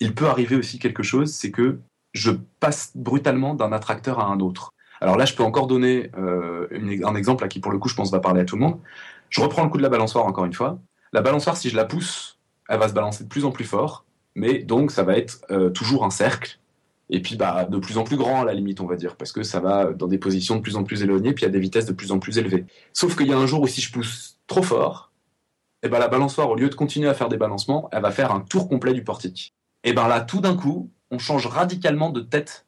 il 0.00 0.14
peut 0.14 0.26
arriver 0.26 0.56
aussi 0.56 0.78
quelque 0.78 1.02
chose, 1.02 1.32
c'est 1.32 1.50
que 1.50 1.78
je 2.12 2.32
passe 2.58 2.92
brutalement 2.96 3.54
d'un 3.54 3.72
attracteur 3.72 4.18
à 4.18 4.26
un 4.26 4.40
autre. 4.40 4.72
Alors 5.00 5.16
là, 5.16 5.24
je 5.24 5.34
peux 5.34 5.44
encore 5.44 5.66
donner 5.66 6.10
euh, 6.18 6.68
un 7.04 7.14
exemple 7.14 7.44
à 7.44 7.48
qui, 7.48 7.60
pour 7.60 7.72
le 7.72 7.78
coup, 7.78 7.88
je 7.88 7.94
pense 7.94 8.10
va 8.10 8.20
parler 8.20 8.40
à 8.40 8.44
tout 8.44 8.56
le 8.56 8.62
monde. 8.62 8.78
Je 9.30 9.40
reprends 9.40 9.62
le 9.62 9.70
coup 9.70 9.78
de 9.78 9.82
la 9.82 9.88
balançoire 9.88 10.26
encore 10.26 10.44
une 10.44 10.52
fois. 10.52 10.78
La 11.12 11.22
balançoire, 11.22 11.56
si 11.56 11.70
je 11.70 11.76
la 11.76 11.84
pousse, 11.84 12.38
elle 12.68 12.78
va 12.78 12.88
se 12.88 12.94
balancer 12.94 13.24
de 13.24 13.28
plus 13.28 13.44
en 13.44 13.50
plus 13.50 13.64
fort, 13.64 14.04
mais 14.40 14.58
donc 14.58 14.90
ça 14.90 15.02
va 15.02 15.18
être 15.18 15.42
euh, 15.50 15.68
toujours 15.68 16.02
un 16.02 16.10
cercle, 16.10 16.58
et 17.10 17.20
puis 17.20 17.36
bah, 17.36 17.66
de 17.66 17.78
plus 17.78 17.98
en 17.98 18.04
plus 18.04 18.16
grand 18.16 18.40
à 18.40 18.44
la 18.46 18.54
limite, 18.54 18.80
on 18.80 18.86
va 18.86 18.96
dire, 18.96 19.16
parce 19.16 19.32
que 19.32 19.42
ça 19.42 19.60
va 19.60 19.92
dans 19.92 20.06
des 20.06 20.16
positions 20.16 20.56
de 20.56 20.62
plus 20.62 20.76
en 20.76 20.82
plus 20.82 21.02
éloignées, 21.02 21.34
puis 21.34 21.44
à 21.44 21.50
des 21.50 21.60
vitesses 21.60 21.84
de 21.84 21.92
plus 21.92 22.10
en 22.10 22.18
plus 22.18 22.38
élevées. 22.38 22.64
Sauf 22.94 23.16
qu'il 23.16 23.26
y 23.26 23.34
a 23.34 23.36
un 23.36 23.46
jour 23.46 23.60
où 23.60 23.66
si 23.66 23.82
je 23.82 23.92
pousse 23.92 24.38
trop 24.46 24.62
fort, 24.62 25.12
et 25.82 25.88
ben 25.88 25.98
la 25.98 26.08
balançoire, 26.08 26.48
au 26.48 26.56
lieu 26.56 26.70
de 26.70 26.74
continuer 26.74 27.08
à 27.08 27.14
faire 27.14 27.28
des 27.28 27.36
balancements, 27.36 27.88
elle 27.92 28.00
va 28.00 28.10
faire 28.10 28.32
un 28.32 28.40
tour 28.40 28.68
complet 28.68 28.94
du 28.94 29.04
portique. 29.04 29.54
Et 29.84 29.92
ben 29.92 30.08
là, 30.08 30.22
tout 30.22 30.40
d'un 30.40 30.56
coup, 30.56 30.90
on 31.10 31.18
change 31.18 31.46
radicalement 31.46 32.10
de 32.10 32.20
tête. 32.20 32.66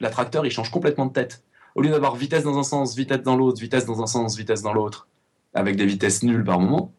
L'attracteur, 0.00 0.44
il 0.44 0.50
change 0.50 0.70
complètement 0.70 1.06
de 1.06 1.12
tête. 1.12 1.42
Au 1.74 1.80
lieu 1.80 1.90
d'avoir 1.90 2.14
vitesse 2.14 2.44
dans 2.44 2.58
un 2.58 2.62
sens, 2.62 2.94
vitesse 2.94 3.22
dans 3.22 3.36
l'autre, 3.36 3.60
vitesse 3.60 3.86
dans 3.86 4.02
un 4.02 4.06
sens, 4.06 4.36
vitesse 4.36 4.62
dans 4.62 4.74
l'autre, 4.74 5.08
avec 5.54 5.76
des 5.76 5.86
vitesses 5.86 6.22
nulles 6.22 6.44
par 6.44 6.60
moment, 6.60 6.92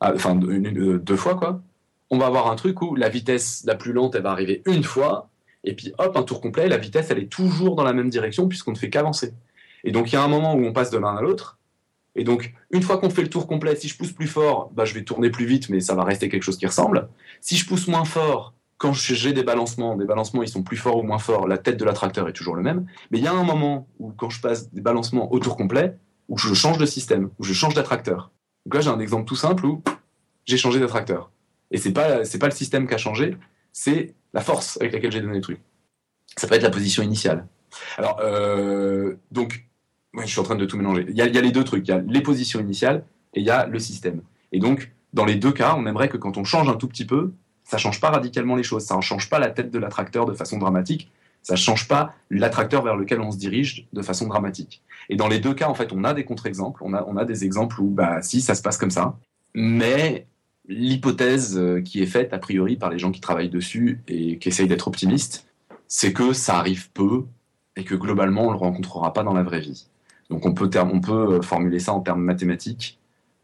ah, 0.00 0.12
enfin 0.14 0.34
deux 0.34 1.16
fois 1.16 1.34
quoi, 1.34 1.60
on 2.10 2.18
va 2.18 2.26
avoir 2.26 2.50
un 2.50 2.56
truc 2.56 2.82
où 2.82 2.94
la 2.94 3.08
vitesse 3.08 3.62
la 3.66 3.74
plus 3.74 3.92
lente, 3.92 4.14
elle 4.14 4.22
va 4.22 4.30
arriver 4.30 4.62
une 4.66 4.84
fois, 4.84 5.30
et 5.64 5.74
puis 5.74 5.92
hop, 5.98 6.16
un 6.16 6.22
tour 6.22 6.40
complet, 6.40 6.68
la 6.68 6.78
vitesse, 6.78 7.10
elle 7.10 7.18
est 7.18 7.30
toujours 7.30 7.76
dans 7.76 7.84
la 7.84 7.92
même 7.92 8.10
direction 8.10 8.48
puisqu'on 8.48 8.72
ne 8.72 8.78
fait 8.78 8.90
qu'avancer. 8.90 9.34
Et 9.84 9.92
donc 9.92 10.12
il 10.12 10.14
y 10.14 10.18
a 10.18 10.22
un 10.22 10.28
moment 10.28 10.54
où 10.54 10.64
on 10.64 10.72
passe 10.72 10.90
de 10.90 10.98
l'un 10.98 11.16
à 11.16 11.22
l'autre, 11.22 11.58
et 12.16 12.24
donc 12.24 12.52
une 12.70 12.82
fois 12.82 12.98
qu'on 12.98 13.10
fait 13.10 13.22
le 13.22 13.30
tour 13.30 13.46
complet, 13.46 13.76
si 13.76 13.88
je 13.88 13.96
pousse 13.96 14.12
plus 14.12 14.26
fort, 14.26 14.70
bah, 14.74 14.84
je 14.84 14.94
vais 14.94 15.04
tourner 15.04 15.30
plus 15.30 15.46
vite, 15.46 15.68
mais 15.68 15.80
ça 15.80 15.94
va 15.94 16.04
rester 16.04 16.28
quelque 16.28 16.42
chose 16.42 16.58
qui 16.58 16.66
ressemble. 16.66 17.08
Si 17.40 17.56
je 17.56 17.66
pousse 17.66 17.86
moins 17.86 18.04
fort, 18.04 18.54
quand 18.78 18.92
j'ai 18.94 19.32
des 19.32 19.42
balancements, 19.42 19.96
des 19.96 20.06
balancements 20.06 20.42
ils 20.42 20.48
sont 20.48 20.62
plus 20.62 20.76
forts 20.76 20.96
ou 20.96 21.02
moins 21.02 21.18
forts, 21.18 21.46
la 21.46 21.58
tête 21.58 21.76
de 21.76 21.84
l'attracteur 21.84 22.28
est 22.28 22.32
toujours 22.32 22.56
le 22.56 22.62
même. 22.62 22.86
Mais 23.10 23.18
il 23.18 23.24
y 23.24 23.28
a 23.28 23.32
un 23.32 23.44
moment 23.44 23.86
où 23.98 24.10
quand 24.12 24.30
je 24.30 24.40
passe 24.40 24.72
des 24.72 24.80
balancements 24.80 25.32
au 25.32 25.38
tour 25.38 25.56
complet, 25.56 25.96
où 26.28 26.38
je 26.38 26.54
change 26.54 26.78
de 26.78 26.86
système, 26.86 27.30
où 27.38 27.44
je 27.44 27.52
change 27.52 27.74
d'attracteur. 27.74 28.30
Donc 28.66 28.74
là 28.74 28.80
j'ai 28.80 28.90
un 28.90 29.00
exemple 29.00 29.26
tout 29.26 29.36
simple 29.36 29.66
où 29.66 29.82
j'ai 30.46 30.56
changé 30.56 30.80
d'attracteur. 30.80 31.30
Et 31.70 31.78
c'est 31.78 31.92
pas 31.92 32.24
c'est 32.24 32.38
pas 32.38 32.46
le 32.46 32.52
système 32.52 32.86
qui 32.86 32.94
a 32.94 32.98
changé, 32.98 33.36
c'est 33.72 34.14
la 34.32 34.40
force 34.40 34.78
avec 34.80 34.92
laquelle 34.92 35.12
j'ai 35.12 35.20
donné 35.20 35.36
le 35.36 35.40
truc. 35.40 35.60
Ça 36.36 36.46
peut 36.46 36.54
être 36.54 36.62
la 36.62 36.70
position 36.70 37.02
initiale. 37.02 37.46
Alors 37.98 38.18
euh, 38.22 39.14
donc 39.30 39.66
ouais, 40.14 40.26
je 40.26 40.30
suis 40.30 40.40
en 40.40 40.44
train 40.44 40.56
de 40.56 40.66
tout 40.66 40.76
mélanger. 40.76 41.06
Il 41.08 41.16
y, 41.16 41.22
a, 41.22 41.26
il 41.26 41.34
y 41.34 41.38
a 41.38 41.42
les 41.42 41.52
deux 41.52 41.64
trucs, 41.64 41.86
il 41.86 41.90
y 41.90 41.94
a 41.94 42.02
les 42.06 42.20
positions 42.20 42.60
initiales 42.60 43.04
et 43.34 43.40
il 43.40 43.46
y 43.46 43.50
a 43.50 43.66
le 43.66 43.78
système. 43.78 44.22
Et 44.52 44.58
donc 44.58 44.92
dans 45.12 45.24
les 45.24 45.36
deux 45.36 45.52
cas, 45.52 45.74
on 45.76 45.86
aimerait 45.86 46.08
que 46.08 46.16
quand 46.16 46.36
on 46.36 46.44
change 46.44 46.68
un 46.68 46.76
tout 46.76 46.88
petit 46.88 47.04
peu, 47.04 47.32
ça 47.64 47.78
change 47.78 48.00
pas 48.00 48.10
radicalement 48.10 48.56
les 48.56 48.62
choses, 48.62 48.84
ça 48.84 48.96
ne 48.96 49.00
change 49.00 49.28
pas 49.28 49.38
la 49.38 49.50
tête 49.50 49.70
de 49.70 49.78
l'attracteur 49.78 50.26
de 50.26 50.34
façon 50.34 50.58
dramatique, 50.58 51.10
ça 51.42 51.56
change 51.56 51.88
pas 51.88 52.14
l'attracteur 52.30 52.82
vers 52.82 52.96
lequel 52.96 53.20
on 53.20 53.30
se 53.30 53.38
dirige 53.38 53.86
de 53.92 54.02
façon 54.02 54.26
dramatique. 54.26 54.82
Et 55.08 55.16
dans 55.16 55.28
les 55.28 55.38
deux 55.38 55.54
cas, 55.54 55.68
en 55.68 55.74
fait, 55.74 55.92
on 55.92 56.04
a 56.04 56.14
des 56.14 56.24
contre-exemples, 56.24 56.82
on 56.84 56.94
a, 56.94 57.04
on 57.06 57.16
a 57.16 57.24
des 57.24 57.44
exemples 57.44 57.80
où, 57.80 57.88
bah, 57.88 58.22
si, 58.22 58.40
ça 58.40 58.54
se 58.54 58.62
passe 58.62 58.76
comme 58.76 58.90
ça, 58.90 59.16
mais 59.54 60.26
l'hypothèse 60.70 61.58
euh, 61.58 61.82
qui 61.82 62.00
est 62.02 62.06
faite, 62.06 62.32
a 62.32 62.38
priori, 62.38 62.76
par 62.76 62.90
les 62.90 62.98
gens 62.98 63.10
qui 63.10 63.20
travaillent 63.20 63.50
dessus 63.50 64.00
et 64.08 64.38
qui 64.38 64.48
essayent 64.48 64.68
d'être 64.68 64.88
optimistes, 64.88 65.46
c'est 65.88 66.12
que 66.12 66.32
ça 66.32 66.56
arrive 66.56 66.90
peu 66.92 67.24
et 67.76 67.84
que 67.84 67.94
globalement, 67.94 68.46
on 68.46 68.50
le 68.52 68.56
rencontrera 68.56 69.12
pas 69.12 69.22
dans 69.22 69.34
la 69.34 69.42
vraie 69.42 69.60
vie. 69.60 69.88
Donc 70.30 70.46
on 70.46 70.54
peut, 70.54 70.70
on 70.78 71.00
peut 71.00 71.34
euh, 71.34 71.42
formuler 71.42 71.80
ça 71.80 71.92
en 71.92 72.00
termes 72.00 72.22
mathématiques 72.22 72.98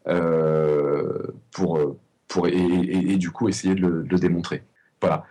euh, 0.06 1.26
pour, 1.50 1.80
pour, 2.28 2.46
et, 2.46 3.16
du 3.16 3.30
coup 3.30 3.48
essayer 3.48 3.74
de 3.74 3.86
le, 3.86 4.18
démontrer. 4.18 4.62
Voilà. 5.00 5.24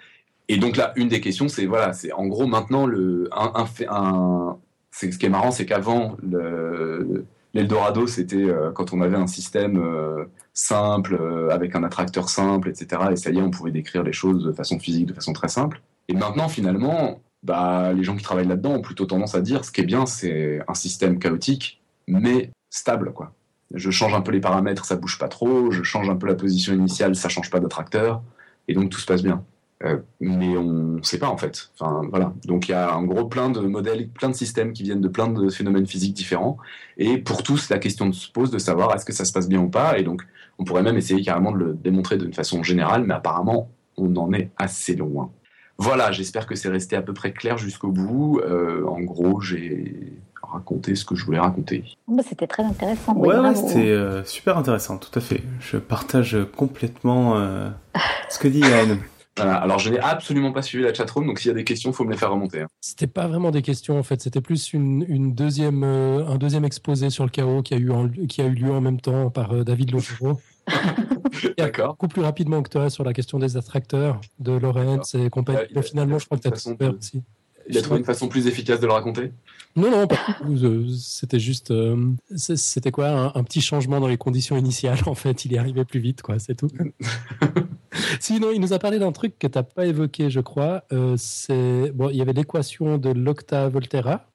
Et 0.49 0.57
donc 0.57 0.75
là, 0.75 0.91
une 0.97 1.07
des 1.07 1.21
questions, 1.21 1.47
c'est 1.47 1.65
voilà, 1.65 1.93
c'est 1.93 2.11
en 2.11 2.27
gros 2.27 2.45
maintenant 2.45 2.85
le 2.85 3.29
un- 3.31 4.57
c'est 4.91 5.11
ce 5.11 5.17
qui 5.17 5.25
est 5.25 5.29
marrant, 5.29 5.51
c'est 5.51 5.65
qu'avant 5.65 6.17
le 6.21 7.25
l'Eldorado, 7.55 8.05
c'était 8.05 8.35
euh, 8.35 8.71
quand 8.71 8.93
on 8.93 9.01
avait 9.01 9.15
un 9.15 9.27
système 9.27 9.77
euh, 9.77 10.25
simple 10.53 11.17
euh, 11.19 11.49
avec 11.49 11.75
un 11.75 11.83
attracteur 11.83 12.29
simple, 12.29 12.69
etc. 12.69 13.01
Et 13.11 13.15
ça 13.15 13.31
y 13.31 13.39
est, 13.39 13.41
on 13.41 13.49
pouvait 13.49 13.71
décrire 13.71 14.03
les 14.03 14.13
choses 14.13 14.43
de 14.43 14.51
façon 14.51 14.77
physique, 14.77 15.07
de 15.07 15.13
façon 15.13 15.33
très 15.33 15.47
simple. 15.47 15.81
Et 16.09 16.13
maintenant, 16.13 16.49
finalement, 16.49 17.21
bah, 17.43 17.93
les 17.93 18.03
gens 18.03 18.15
qui 18.15 18.23
travaillent 18.23 18.47
là-dedans 18.47 18.73
ont 18.73 18.81
plutôt 18.81 19.05
tendance 19.05 19.35
à 19.35 19.41
dire 19.41 19.63
ce 19.63 19.71
qui 19.71 19.81
est 19.81 19.85
bien, 19.85 20.05
c'est 20.05 20.59
un 20.67 20.73
système 20.73 21.17
chaotique, 21.17 21.81
mais 22.07 22.51
stable, 22.69 23.13
quoi. 23.13 23.33
Je 23.73 23.89
change 23.89 24.13
un 24.13 24.21
peu 24.21 24.31
les 24.31 24.41
paramètres, 24.41 24.85
ça 24.85 24.95
bouge 24.95 25.17
pas 25.17 25.27
trop. 25.27 25.71
Je 25.71 25.81
change 25.81 26.09
un 26.09 26.15
peu 26.15 26.27
la 26.27 26.35
position 26.35 26.73
initiale, 26.73 27.15
ça 27.15 27.29
change 27.29 27.49
pas 27.49 27.59
d'attracteur, 27.59 28.21
et 28.67 28.73
donc 28.73 28.89
tout 28.89 28.99
se 28.99 29.05
passe 29.05 29.23
bien. 29.23 29.43
Euh, 29.83 29.97
mais 30.21 30.55
on 30.57 30.63
ne 30.63 31.01
sait 31.01 31.19
pas 31.19 31.27
en 31.27 31.37
fait. 31.37 31.69
Enfin 31.77 32.01
voilà. 32.09 32.33
Donc 32.45 32.69
il 32.69 32.71
y 32.71 32.75
a 32.75 32.95
en 32.95 33.03
gros 33.03 33.25
plein 33.25 33.49
de 33.49 33.59
modèles, 33.59 34.07
plein 34.09 34.29
de 34.29 34.35
systèmes 34.35 34.71
qui 34.71 34.83
viennent 34.83 35.01
de 35.01 35.09
plein 35.09 35.27
de 35.27 35.49
phénomènes 35.49 35.85
physiques 35.85 36.13
différents. 36.13 36.57
Et 36.97 37.17
pour 37.17 37.43
tous, 37.43 37.69
la 37.69 37.77
question 37.77 38.11
se 38.13 38.31
pose 38.31 38.51
de 38.51 38.57
savoir 38.57 38.95
est-ce 38.95 39.03
que 39.05 39.13
ça 39.13 39.25
se 39.25 39.33
passe 39.33 39.49
bien 39.49 39.59
ou 39.59 39.69
pas? 39.69 39.97
Et 39.99 40.03
donc 40.03 40.25
on 40.59 40.63
pourrait 40.63 40.83
même 40.83 40.95
essayer 40.95 41.21
carrément 41.21 41.51
de 41.51 41.57
le 41.57 41.73
démontrer 41.73 42.17
d'une 42.17 42.33
façon 42.33 42.63
générale, 42.63 43.03
mais 43.03 43.13
apparemment 43.15 43.69
on 43.97 44.15
en 44.15 44.31
est 44.33 44.49
assez 44.57 44.95
loin. 44.95 45.31
Voilà, 45.77 46.11
j'espère 46.13 46.47
que 46.47 46.55
c'est 46.55 46.69
resté 46.69 46.95
à 46.95 47.01
peu 47.01 47.13
près 47.13 47.33
clair 47.33 47.57
jusqu'au 47.57 47.89
bout. 47.89 48.39
Euh, 48.39 48.85
en 48.87 49.01
gros, 49.01 49.41
j'ai 49.41 50.13
raconté 50.41 50.95
ce 50.95 51.03
que 51.03 51.15
je 51.15 51.25
voulais 51.25 51.39
raconter. 51.39 51.83
Bah, 52.07 52.23
C'était 52.25 52.47
très 52.47 52.63
intéressant. 52.63 53.13
oui, 53.17 53.35
Ouais, 53.35 53.55
c'était 53.55 53.89
euh, 53.89 54.23
super 54.23 54.57
intéressant, 54.57 54.97
tout 54.97 55.17
à 55.17 55.21
fait. 55.21 55.43
Je 55.59 55.77
partage 55.77 56.37
complètement 56.55 57.35
euh, 57.35 57.69
ce 58.29 58.39
que 58.39 58.47
dit 58.47 58.59
Yann. 58.61 58.99
Voilà. 59.37 59.55
Alors 59.55 59.79
je 59.79 59.89
n'ai 59.89 59.99
absolument 59.99 60.51
pas 60.53 60.61
suivi 60.61 60.83
la 60.83 60.93
chatroom, 60.93 61.27
donc 61.27 61.39
s'il 61.39 61.49
y 61.49 61.51
a 61.51 61.55
des 61.55 61.63
questions, 61.65 61.91
faut 61.91 62.05
me 62.05 62.11
les 62.11 62.17
faire 62.17 62.31
remonter. 62.31 62.61
hein. 62.61 62.67
C'était 62.79 63.07
pas 63.07 63.27
vraiment 63.27 63.51
des 63.51 63.61
questions 63.61 63.99
en 63.99 64.03
fait, 64.03 64.21
c'était 64.21 64.39
plus 64.41 64.71
une, 64.73 65.05
une 65.09 65.35
deuxième, 65.35 65.83
euh, 65.83 66.25
un 66.27 66.37
deuxième 66.37 66.63
exposé 66.63 67.09
sur 67.09 67.25
le 67.25 67.29
chaos 67.29 67.61
qui 67.61 67.73
a 67.73 67.77
eu, 67.77 67.91
en- 67.91 68.07
qui 68.29 68.41
a 68.41 68.45
eu 68.45 68.53
lieu 68.53 68.71
en 68.71 68.79
même 68.81 69.01
temps 69.01 69.29
par 69.29 69.51
euh, 69.53 69.63
David 69.65 69.91
Logero. 69.91 70.39
D'accord. 71.57 71.89
Beaucoup 71.89 72.07
plus 72.07 72.21
rapidement 72.21 72.61
que 72.63 72.69
toi 72.69 72.89
sur 72.89 73.03
la 73.03 73.13
question 73.13 73.37
des 73.39 73.57
attracteurs 73.57 74.21
de 74.39 74.53
Lorenz 74.53 75.13
et 75.15 75.29
compagnie. 75.29 75.59
Euh, 75.59 75.67
il 75.75 75.83
finalement, 75.83 76.17
je 76.19 76.25
crois 76.25 76.37
que 76.37 76.43
tu 76.43 76.47
as 76.47 76.51
tout 76.51 76.95
aussi. 76.97 77.21
Il 77.67 77.77
a 77.77 77.81
trouvé 77.81 77.99
une 77.99 78.05
façon 78.05 78.27
plus 78.27 78.47
efficace 78.47 78.79
de 78.79 78.85
le 78.87 78.93
raconter? 78.93 79.31
Non, 79.75 79.89
non, 79.91 80.07
pas 80.07 80.17
C'était 80.97 81.39
juste. 81.39 81.71
euh, 81.71 81.97
C'était 82.35 82.91
quoi 82.91 83.09
un, 83.09 83.25
un 83.35 83.43
petit 83.43 83.61
changement 83.61 83.99
dans 83.99 84.07
les 84.07 84.17
conditions 84.17 84.55
initiales, 84.57 84.99
en 85.05 85.15
fait. 85.15 85.45
Il 85.45 85.51
y 85.53 85.57
arrivait 85.57 85.83
plus 85.85 85.99
vite, 85.99 86.21
quoi, 86.21 86.39
c'est 86.39 86.55
tout. 86.55 86.67
Sinon, 88.19 88.51
il 88.53 88.59
nous 88.61 88.73
a 88.73 88.79
parlé 88.79 88.99
d'un 88.99 89.11
truc 89.11 89.37
que 89.39 89.47
tu 89.47 89.57
n'as 89.57 89.63
pas 89.63 89.85
évoqué, 89.85 90.29
je 90.29 90.39
crois. 90.41 90.83
Euh, 90.91 91.15
c'est 91.17 91.91
bon, 91.93 92.09
Il 92.09 92.17
y 92.17 92.21
avait 92.21 92.33
l'équation 92.33 92.97
de 92.97 93.09
l'octa-volterra 93.09 94.27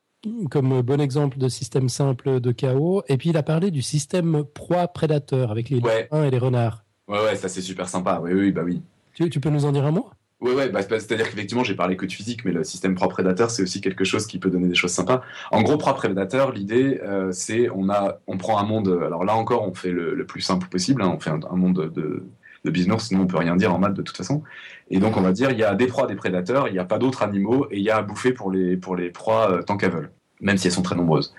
comme 0.50 0.82
bon 0.82 1.00
exemple 1.00 1.38
de 1.38 1.48
système 1.48 1.88
simple 1.88 2.40
de 2.40 2.52
chaos. 2.52 3.02
Et 3.08 3.16
puis, 3.16 3.30
il 3.30 3.36
a 3.38 3.42
parlé 3.42 3.70
du 3.70 3.80
système 3.80 4.44
proie-prédateur 4.54 5.50
avec 5.50 5.70
les 5.70 5.78
Ouais. 5.80 6.02
lapins 6.02 6.24
et 6.24 6.30
les 6.30 6.38
renards. 6.38 6.84
Ouais, 7.08 7.20
ouais, 7.22 7.36
ça 7.36 7.48
c'est 7.48 7.62
super 7.62 7.88
sympa. 7.88 8.20
Oui, 8.22 8.32
oui, 8.34 8.52
bah 8.52 8.62
oui. 8.64 8.82
Tu, 9.14 9.30
tu 9.30 9.40
peux 9.40 9.48
nous 9.50 9.64
en 9.64 9.72
dire 9.72 9.84
un 9.86 9.90
mot? 9.92 10.10
Ouais, 10.40 10.54
ouais, 10.54 10.68
bah, 10.70 10.80
c'est-à-dire 10.82 11.28
qu'effectivement, 11.28 11.64
j'ai 11.64 11.74
parlé 11.74 11.96
que 11.96 12.06
de 12.06 12.12
physique, 12.12 12.44
mais 12.46 12.52
le 12.52 12.64
système 12.64 12.94
propre 12.94 13.14
prédateur, 13.14 13.50
c'est 13.50 13.62
aussi 13.62 13.80
quelque 13.82 14.04
chose 14.04 14.26
qui 14.26 14.38
peut 14.38 14.50
donner 14.50 14.68
des 14.68 14.74
choses 14.74 14.92
sympas. 14.92 15.22
En 15.50 15.62
gros, 15.62 15.76
propre 15.76 15.98
prédateur, 15.98 16.52
l'idée, 16.52 16.98
euh, 17.02 17.30
c'est 17.30 17.68
on 17.70 17.90
a, 17.90 18.20
on 18.26 18.38
prend 18.38 18.58
un 18.58 18.64
monde. 18.64 19.00
Alors 19.04 19.24
là 19.24 19.34
encore, 19.36 19.68
on 19.68 19.74
fait 19.74 19.90
le, 19.90 20.24
plus 20.24 20.40
simple 20.40 20.68
possible. 20.68 21.02
Hein, 21.02 21.12
on 21.14 21.20
fait 21.20 21.30
un, 21.30 21.56
monde 21.56 21.92
de, 21.94 22.24
de 22.64 22.70
business, 22.70 23.08
sinon 23.08 23.22
on 23.22 23.26
peut 23.26 23.36
rien 23.36 23.56
dire 23.56 23.74
en 23.74 23.78
maths 23.78 23.94
de 23.94 24.02
toute 24.02 24.16
façon. 24.16 24.42
Et 24.90 24.98
donc, 24.98 25.16
on 25.16 25.20
va 25.20 25.32
dire, 25.32 25.50
il 25.50 25.58
y 25.58 25.64
a 25.64 25.74
des 25.74 25.86
proies, 25.86 26.06
des 26.06 26.16
prédateurs, 26.16 26.68
il 26.68 26.72
n'y 26.72 26.78
a 26.78 26.84
pas 26.84 26.98
d'autres 26.98 27.22
animaux, 27.22 27.66
et 27.70 27.78
il 27.78 27.82
y 27.82 27.90
a 27.90 27.96
à 27.98 28.02
bouffer 28.02 28.32
pour 28.32 28.50
les, 28.50 28.76
pour 28.76 28.96
les 28.96 29.10
proies 29.10 29.50
euh, 29.50 29.62
tant 29.62 29.76
qu'elles 29.76 29.92
veulent, 29.92 30.12
même 30.40 30.56
si 30.56 30.66
elles 30.66 30.72
sont 30.72 30.82
très 30.82 30.96
nombreuses. 30.96 31.34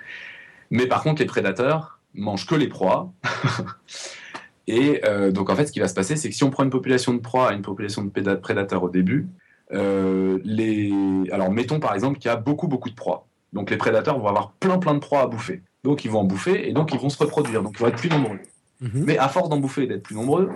Mais 0.70 0.88
par 0.88 1.04
contre, 1.04 1.22
les 1.22 1.28
prédateurs 1.28 2.00
mangent 2.14 2.46
que 2.46 2.56
les 2.56 2.68
proies. 2.68 3.12
Et 4.68 5.02
euh, 5.06 5.32
donc 5.32 5.50
en 5.50 5.56
fait, 5.56 5.66
ce 5.66 5.72
qui 5.72 5.80
va 5.80 5.88
se 5.88 5.94
passer, 5.94 6.16
c'est 6.16 6.30
que 6.30 6.36
si 6.36 6.44
on 6.44 6.50
prend 6.50 6.64
une 6.64 6.70
population 6.70 7.14
de 7.14 7.20
proies 7.20 7.52
et 7.52 7.56
une 7.56 7.62
population 7.62 8.04
de 8.04 8.36
prédateurs 8.36 8.84
au 8.84 8.90
début, 8.90 9.28
euh, 9.74 10.40
les... 10.44 10.92
alors 11.32 11.50
mettons 11.50 11.80
par 11.80 11.94
exemple 11.94 12.20
qu'il 12.20 12.30
y 12.30 12.34
a 12.34 12.36
beaucoup 12.36 12.68
beaucoup 12.68 12.90
de 12.90 12.96
proies. 12.96 13.26
Donc 13.54 13.70
les 13.70 13.78
prédateurs 13.78 14.20
vont 14.20 14.28
avoir 14.28 14.52
plein 14.54 14.78
plein 14.78 14.94
de 14.94 15.00
proies 15.00 15.22
à 15.22 15.28
bouffer. 15.28 15.62
Donc 15.84 16.06
ils 16.06 16.12
vont 16.12 16.20
en 16.20 16.24
bouffer 16.24 16.70
et 16.70 16.74
donc 16.74 16.94
ils 16.94 17.00
vont 17.00 17.10
se 17.10 17.18
reproduire. 17.18 17.64
Donc 17.64 17.74
ils 17.76 17.80
vont 17.80 17.88
être 17.88 17.98
plus 17.98 18.10
nombreux. 18.10 18.40
Mhm. 18.82 19.04
Mais 19.06 19.18
à 19.18 19.30
force 19.30 19.50
d'en 19.50 19.58
bouffer 19.58 19.84
et 19.84 19.88
d'être 19.88 20.04
plus 20.04 20.16
nombreux, 20.16 20.50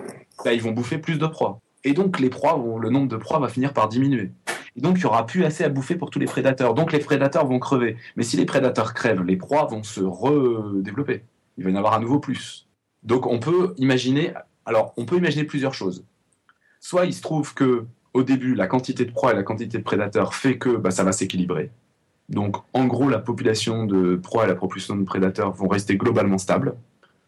bah, 0.43 0.53
ils 0.53 0.62
vont 0.62 0.72
bouffer 0.72 0.97
plus 0.97 1.18
de 1.18 1.28
proies. 1.28 1.60
Et 1.84 1.93
donc 1.93 2.20
les 2.20 2.30
proies, 2.30 2.56
vont, 2.56 2.78
le 2.78 2.89
nombre 2.89 3.08
de 3.08 3.18
proies 3.18 3.39
va 3.39 3.47
finir 3.47 3.74
par 3.74 3.88
diminuer. 3.88 4.32
Et 4.76 4.82
donc 4.82 4.97
il 4.97 4.99
n'y 4.99 5.06
aura 5.06 5.26
plus 5.26 5.45
assez 5.45 5.64
à 5.64 5.70
bouffer 5.70 5.95
pour 5.95 6.10
tous 6.10 6.20
les 6.20 6.26
prédateurs. 6.26 6.74
Donc 6.74 6.91
les 6.91 6.99
prédateurs 6.99 7.45
vont 7.45 7.60
crever. 7.60 7.97
Mais 8.16 8.24
si 8.24 8.38
les 8.38 8.45
prédateurs 8.45 8.93
crèvent, 8.93 9.24
les 9.24 9.38
proies 9.38 9.66
vont 9.66 9.84
se 9.84 10.01
redévelopper. 10.01 11.24
Il 11.58 11.64
va 11.64 11.70
y 11.70 11.74
en 11.74 11.78
avoir 11.78 11.93
à 11.93 11.99
nouveau 11.99 12.20
plus. 12.20 12.64
Donc 13.06 13.28
on 13.28 13.39
peut 13.39 13.74
imaginer, 13.78 14.34
alors 14.66 14.93
on 14.97 15.06
peut 15.06 15.18
imaginer 15.18 15.45
plusieurs 15.45 15.74
choses. 15.74 16.03
Soit 16.82 17.06
il 17.06 17.14
se 17.14 17.22
trouve 17.22 17.53
que 17.53 17.86
au 18.14 18.24
début 18.24 18.56
la 18.56 18.68
quantité 18.68 19.06
de 19.06 19.12
proies 19.12 19.32
et 19.32 19.36
la 19.36 19.43
quantité 19.43 19.78
de 19.78 19.84
prédateurs 19.84 20.34
fait 20.34 20.58
que 20.58 20.76
bah, 20.76 20.91
ça 20.91 21.03
va 21.03 21.12
s'équilibrer. 21.12 21.72
Donc 22.30 22.58
en 22.74 22.86
gros 22.86 23.08
la 23.08 23.20
population 23.20 23.86
de 23.86 24.16
proies 24.16 24.45
et 24.45 24.47
la 24.47 24.56
population 24.56 24.95
de 24.95 25.03
prédateurs 25.03 25.51
vont 25.51 25.68
rester 25.68 25.97
globalement 25.97 26.39
stables. 26.39 26.76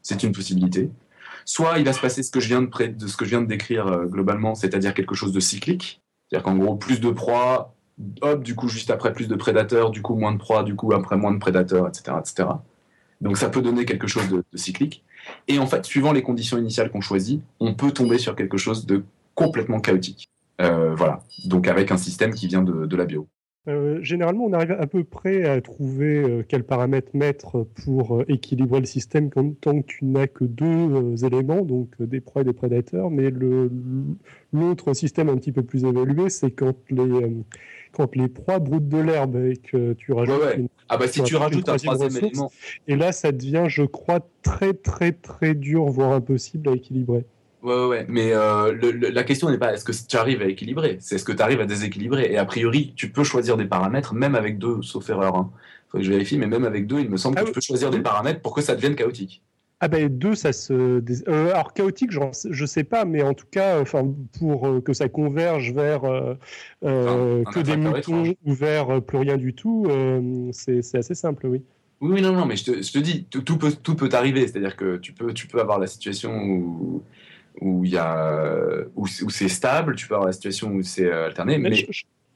C'est 0.02 0.24
une 0.24 0.32
possibilité. 0.32 0.90
Soit 1.46 1.78
il 1.78 1.86
va 1.86 1.94
se 1.94 2.02
passer 2.02 2.24
ce 2.24 2.32
que 2.32 2.40
je 2.40 2.48
viens 2.48 2.62
de, 2.62 3.46
décrire 3.46 3.88
euh, 3.88 4.06
globalement, 4.06 4.56
c'est-à-dire 4.56 4.94
quelque 4.94 5.16
chose 5.16 5.32
de 5.32 5.40
cyclique. 5.40 6.02
C'est-à-dire 6.28 6.44
qu'en 6.44 6.58
gros 6.58 6.76
plus 6.76 7.00
de 7.00 7.10
proies, 7.10 7.74
hop, 8.22 8.44
du 8.44 8.56
coup 8.56 8.68
juste 8.68 8.90
après 8.90 9.14
plus 9.14 9.28
de 9.28 9.36
prédateurs, 9.36 9.92
du 9.92 10.02
coup 10.02 10.16
moins 10.16 10.34
de 10.34 10.40
proies, 10.40 10.64
du 10.64 10.76
coup 10.76 10.94
après 10.94 11.18
moins 11.18 11.32
de 11.32 11.40
prédateurs, 11.40 11.88
etc. 11.88 12.18
etc. 12.20 12.50
Donc 13.22 13.38
ça 13.38 13.50
peut 13.50 13.62
donner 13.62 13.86
quelque 13.86 14.08
chose 14.08 14.28
de 14.30 14.44
cyclique. 14.56 15.04
Et 15.48 15.60
en 15.60 15.68
fait, 15.68 15.86
suivant 15.86 16.12
les 16.12 16.22
conditions 16.22 16.58
initiales 16.58 16.92
qu'on 16.92 17.02
choisit, 17.02 17.42
on 17.60 17.74
peut 17.74 17.92
tomber 17.92 18.18
sur 18.18 18.36
quelque 18.36 18.58
chose 18.58 18.86
de 18.86 19.04
complètement 19.36 19.80
chaotique. 19.80 20.30
Euh, 20.62 20.96
voilà. 20.96 21.24
Donc 21.46 21.68
avec 21.68 21.92
un 21.92 21.98
système 21.98 22.34
qui 22.34 22.48
vient 22.48 22.64
de, 22.64 22.96
la 22.96 23.06
bio. 23.06 23.28
Euh, 23.68 24.02
généralement, 24.02 24.46
on 24.46 24.54
arrive 24.54 24.72
à 24.72 24.88
peu 24.88 25.04
près 25.04 25.44
à 25.44 25.60
trouver 25.62 26.24
euh, 26.24 26.44
quels 26.48 26.64
paramètres 26.64 27.12
mettre 27.14 27.68
pour 27.84 28.24
équilibrer 28.28 28.80
le 28.80 28.86
système 28.86 29.30
tant 29.30 29.82
que 29.82 29.86
tu 29.86 30.06
n'as 30.06 30.28
que 30.28 30.46
deux 30.46 31.24
éléments, 31.26 31.62
donc 31.62 32.02
des 32.02 32.22
proies 32.22 32.42
et 32.42 32.46
des 32.46 32.54
prédateurs. 32.54 33.12
Mais 33.12 33.32
l'autre 34.54 34.94
système 34.94 35.30
un 35.30 35.38
petit 35.38 35.52
peu 35.52 35.64
plus 35.64 35.84
évolué, 35.84 36.30
c'est 36.30 36.52
quand 36.52 36.76
les, 36.90 37.36
quand 37.98 38.16
les 38.16 38.28
proies 38.28 38.60
broutent 38.60 38.88
de 38.88 39.00
l'herbe 39.00 39.38
et 39.38 39.58
que 39.58 39.94
tu 39.94 40.14
rajoutes 40.14 40.40
Une, 40.56 40.68
ah 40.88 40.98
bah 40.98 41.08
si 41.08 41.24
tu 41.24 41.36
rajoutes 41.36 41.68
un 41.68 41.78
troisième 41.78 42.16
élément. 42.16 42.52
Et 42.88 42.96
là, 42.96 43.12
ça 43.12 43.32
devient, 43.32 43.66
je 43.68 43.82
crois, 43.82 44.20
très 44.44 44.74
très 44.74 45.14
très 45.14 45.56
dur, 45.56 45.86
voire 45.86 46.12
impossible 46.12 46.70
à 46.70 46.74
équilibrer. 46.74 47.26
Ouais, 47.64 47.88
ouais, 47.88 48.06
mais 48.08 48.34
euh, 48.34 48.78
la 49.12 49.24
question 49.24 49.50
n'est 49.50 49.58
pas 49.58 49.74
est-ce 49.74 49.84
que 49.84 49.92
tu 49.92 50.16
arrives 50.16 50.44
à 50.44 50.46
équilibrer, 50.46 50.98
c'est 51.02 51.16
est-ce 51.16 51.26
que 51.26 51.32
tu 51.32 51.42
arrives 51.42 51.60
à 51.60 51.66
déséquilibrer. 51.66 52.32
Et 52.32 52.38
a 52.38 52.46
priori, 52.46 52.94
tu 52.96 53.12
peux 53.12 53.24
choisir 53.24 53.58
des 53.58 53.66
paramètres, 53.66 54.14
même 54.14 54.36
avec 54.36 54.60
deux, 54.60 54.84
sauf 54.84 55.10
erreur. 55.10 55.36
Hein. 55.36 55.52
Faut 55.90 55.98
que 55.98 56.04
je 56.04 56.12
vérifie, 56.12 56.38
mais 56.38 56.48
même 56.48 56.66
avec 56.66 56.86
deux, 56.86 57.00
il 57.00 57.10
me 57.10 57.18
semble 57.18 57.40
ah 57.40 57.42
que 57.42 57.48
tu 57.48 57.54
peux 57.54 57.62
choisir 57.62 57.90
des 57.90 58.00
paramètres 58.00 58.42
pour 58.42 58.54
que 58.54 58.62
ça 58.62 58.76
devienne 58.76 58.96
chaotique. 58.96 59.42
Ah 59.80 59.88
ben 59.88 60.10
deux, 60.10 60.34
ça 60.34 60.54
se. 60.54 60.74
Euh, 60.74 61.52
alors 61.54 61.74
chaotique, 61.74 62.10
je 62.12 62.66
sais 62.66 62.84
pas, 62.84 63.06
mais 63.06 63.22
en 63.22 63.36
tout 63.36 63.46
cas, 63.46 63.80
enfin 63.80 64.12
pour 64.40 64.68
euh, 64.68 64.82
que 64.82 64.92
ça 64.94 65.08
converge 65.08 65.72
vers 65.72 66.04
euh, 66.04 67.44
que 67.44 67.60
des 67.60 67.78
moutons 67.78 68.34
ou 68.44 68.54
vers 68.54 69.04
plus 69.04 69.20
rien 69.20 69.38
du 69.38 69.54
tout, 69.54 69.88
c'est 70.52 70.96
assez 70.96 71.14
simple, 71.14 71.46
oui. 71.46 71.62
Oui, 72.00 72.22
non, 72.22 72.32
non, 72.32 72.46
mais 72.46 72.56
je 72.56 72.64
te, 72.64 73.00
dis, 73.00 73.26
tout, 73.26 73.58
peut 73.58 73.72
tout 73.72 73.96
peut 73.96 74.10
arriver. 74.14 74.48
C'est-à-dire 74.48 74.76
que 74.76 74.98
tu 74.98 75.14
peux 75.14 75.34
tu 75.34 75.48
peux 75.48 75.60
avoir 75.60 75.78
la 75.78 75.88
situation 75.88 76.36
où 76.36 77.04
où 77.62 77.86
il 77.86 77.92
y 77.92 77.98
a 77.98 78.84
où, 78.96 79.06
c'est 79.08 79.48
stable, 79.48 79.96
tu 79.96 80.08
peux 80.08 80.16
avoir 80.16 80.28
la 80.28 80.34
situation 80.34 80.72
où 80.72 80.82
c'est 80.82 81.12
alterné, 81.12 81.60
mais, 81.60 81.88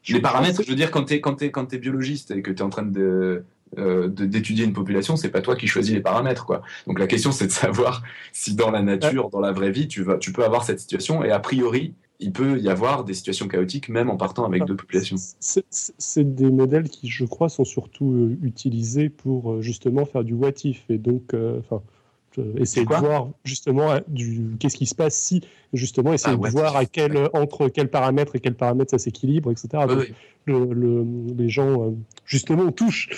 les 0.07 0.21
paramètres, 0.21 0.63
je 0.63 0.69
veux 0.69 0.75
dire, 0.75 0.91
quand 0.91 1.05
tu 1.05 1.15
es 1.15 1.21
quand 1.21 1.41
es 1.41 1.51
quand 1.51 1.73
es 1.73 1.79
biologiste 1.79 2.31
et 2.31 2.41
que 2.41 2.51
tu 2.51 2.57
es 2.57 2.61
en 2.61 2.69
train 2.69 2.83
de 2.83 3.43
euh, 3.77 4.07
d'étudier 4.07 4.65
une 4.65 4.73
population, 4.73 5.15
c'est 5.15 5.29
pas 5.29 5.41
toi 5.41 5.55
qui 5.55 5.67
choisis 5.67 5.93
les 5.93 6.01
paramètres, 6.01 6.45
quoi. 6.45 6.61
Donc 6.87 6.99
la 6.99 7.07
question, 7.07 7.31
c'est 7.31 7.47
de 7.47 7.51
savoir 7.51 8.03
si 8.33 8.55
dans 8.55 8.71
la 8.71 8.81
nature, 8.81 9.29
dans 9.29 9.39
la 9.39 9.51
vraie 9.51 9.71
vie, 9.71 9.87
tu 9.87 10.03
vas, 10.03 10.17
tu 10.17 10.33
peux 10.33 10.43
avoir 10.43 10.63
cette 10.63 10.79
situation. 10.79 11.23
Et 11.23 11.31
a 11.31 11.39
priori, 11.39 11.93
il 12.19 12.31
peut 12.31 12.59
y 12.59 12.69
avoir 12.69 13.03
des 13.03 13.13
situations 13.13 13.47
chaotiques, 13.47 13.89
même 13.89 14.09
en 14.09 14.17
partant 14.17 14.45
avec 14.45 14.65
deux 14.65 14.75
populations. 14.75 15.15
C'est 15.39 16.35
des 16.35 16.51
modèles 16.51 16.89
qui, 16.89 17.09
je 17.09 17.25
crois, 17.25 17.49
sont 17.49 17.65
surtout 17.65 18.11
euh, 18.11 18.37
utilisés 18.43 19.09
pour 19.09 19.53
euh, 19.53 19.61
justement 19.61 20.05
faire 20.05 20.23
du 20.23 20.33
what 20.33 20.51
if. 20.63 20.83
Et 20.89 20.97
donc, 20.97 21.33
enfin 21.33 21.81
essayer 22.57 22.85
de 22.85 22.93
voir 22.93 23.29
justement 23.43 23.99
du 24.07 24.55
qu'est-ce 24.59 24.77
qui 24.77 24.85
se 24.85 24.95
passe 24.95 25.15
si 25.15 25.41
justement 25.73 26.13
essayer 26.13 26.37
ah, 26.39 26.47
de 26.47 26.51
voir 26.51 26.75
à 26.75 26.85
quel 26.85 27.29
entre 27.33 27.67
quels 27.67 27.89
paramètres 27.89 28.35
et 28.35 28.39
quels 28.39 28.55
paramètres 28.55 28.91
ça 28.91 28.97
s'équilibre 28.97 29.51
etc 29.51 29.85
Le, 30.45 31.05
les 31.37 31.49
gens 31.49 31.83
euh, 31.83 31.91
justement 32.25 32.71
touchent 32.71 33.09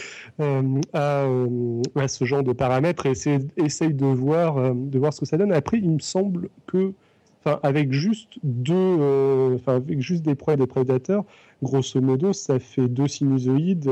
euh, 0.42 0.62
euh, 0.96 1.82
à, 1.96 2.08
ce 2.08 2.26
genre 2.26 2.44
de 2.44 2.52
paramètres 2.52 3.06
et 3.06 3.14
essayent, 3.58 3.94
de 3.94 4.06
voir 4.06 4.76
de 4.76 5.00
voir 5.00 5.14
ce 5.14 5.22
que 5.22 5.26
ça 5.26 5.38
donne. 5.38 5.54
Après 5.54 5.78
il 5.78 5.90
me 5.90 6.00
semble 6.00 6.50
que 6.68 6.94
enfin 7.40 7.60
avec 7.64 7.94
juste 7.94 8.34
deux 8.44 9.54
enfin 9.56 9.76
avec 9.76 10.02
juste 10.02 10.24
des 10.24 10.36
proies 10.36 10.56
et 10.56 10.58
des 10.58 10.68
prédateurs 10.68 11.24
grosso 11.62 12.02
modo 12.02 12.34
ça 12.34 12.60
fait 12.60 12.88
deux 12.90 13.08
sinusoïdes 13.08 13.90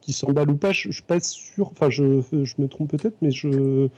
qui 0.00 0.12
s'emballent 0.12 0.50
ou 0.50 0.56
pas. 0.56 0.72
Je, 0.72 0.88
je 0.88 0.94
suis 0.94 1.02
pas 1.02 1.20
sûr 1.20 1.68
enfin 1.72 1.90
je, 1.90 2.22
je 2.32 2.54
me 2.58 2.68
trompe 2.68 2.90
peut-être 2.90 3.16
mais 3.20 3.30
je 3.30 3.88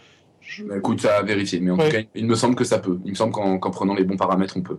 bah, 0.67 0.79
écoute, 0.79 1.01
ça 1.01 1.17
à 1.17 1.23
vérifier. 1.23 1.61
Mais 1.61 1.71
en 1.71 1.77
tout 1.77 1.89
cas, 1.91 2.01
il 2.15 2.27
me 2.27 2.35
semble 2.35 2.55
que 2.55 2.65
ça 2.65 2.79
peut. 2.79 2.99
Il 3.05 3.11
me 3.11 3.17
semble 3.17 3.33
qu'en 3.33 3.71
prenant 3.71 3.95
les 3.95 4.05
bons 4.05 4.17
paramètres, 4.17 4.57
on 4.57 4.63
peut. 4.63 4.79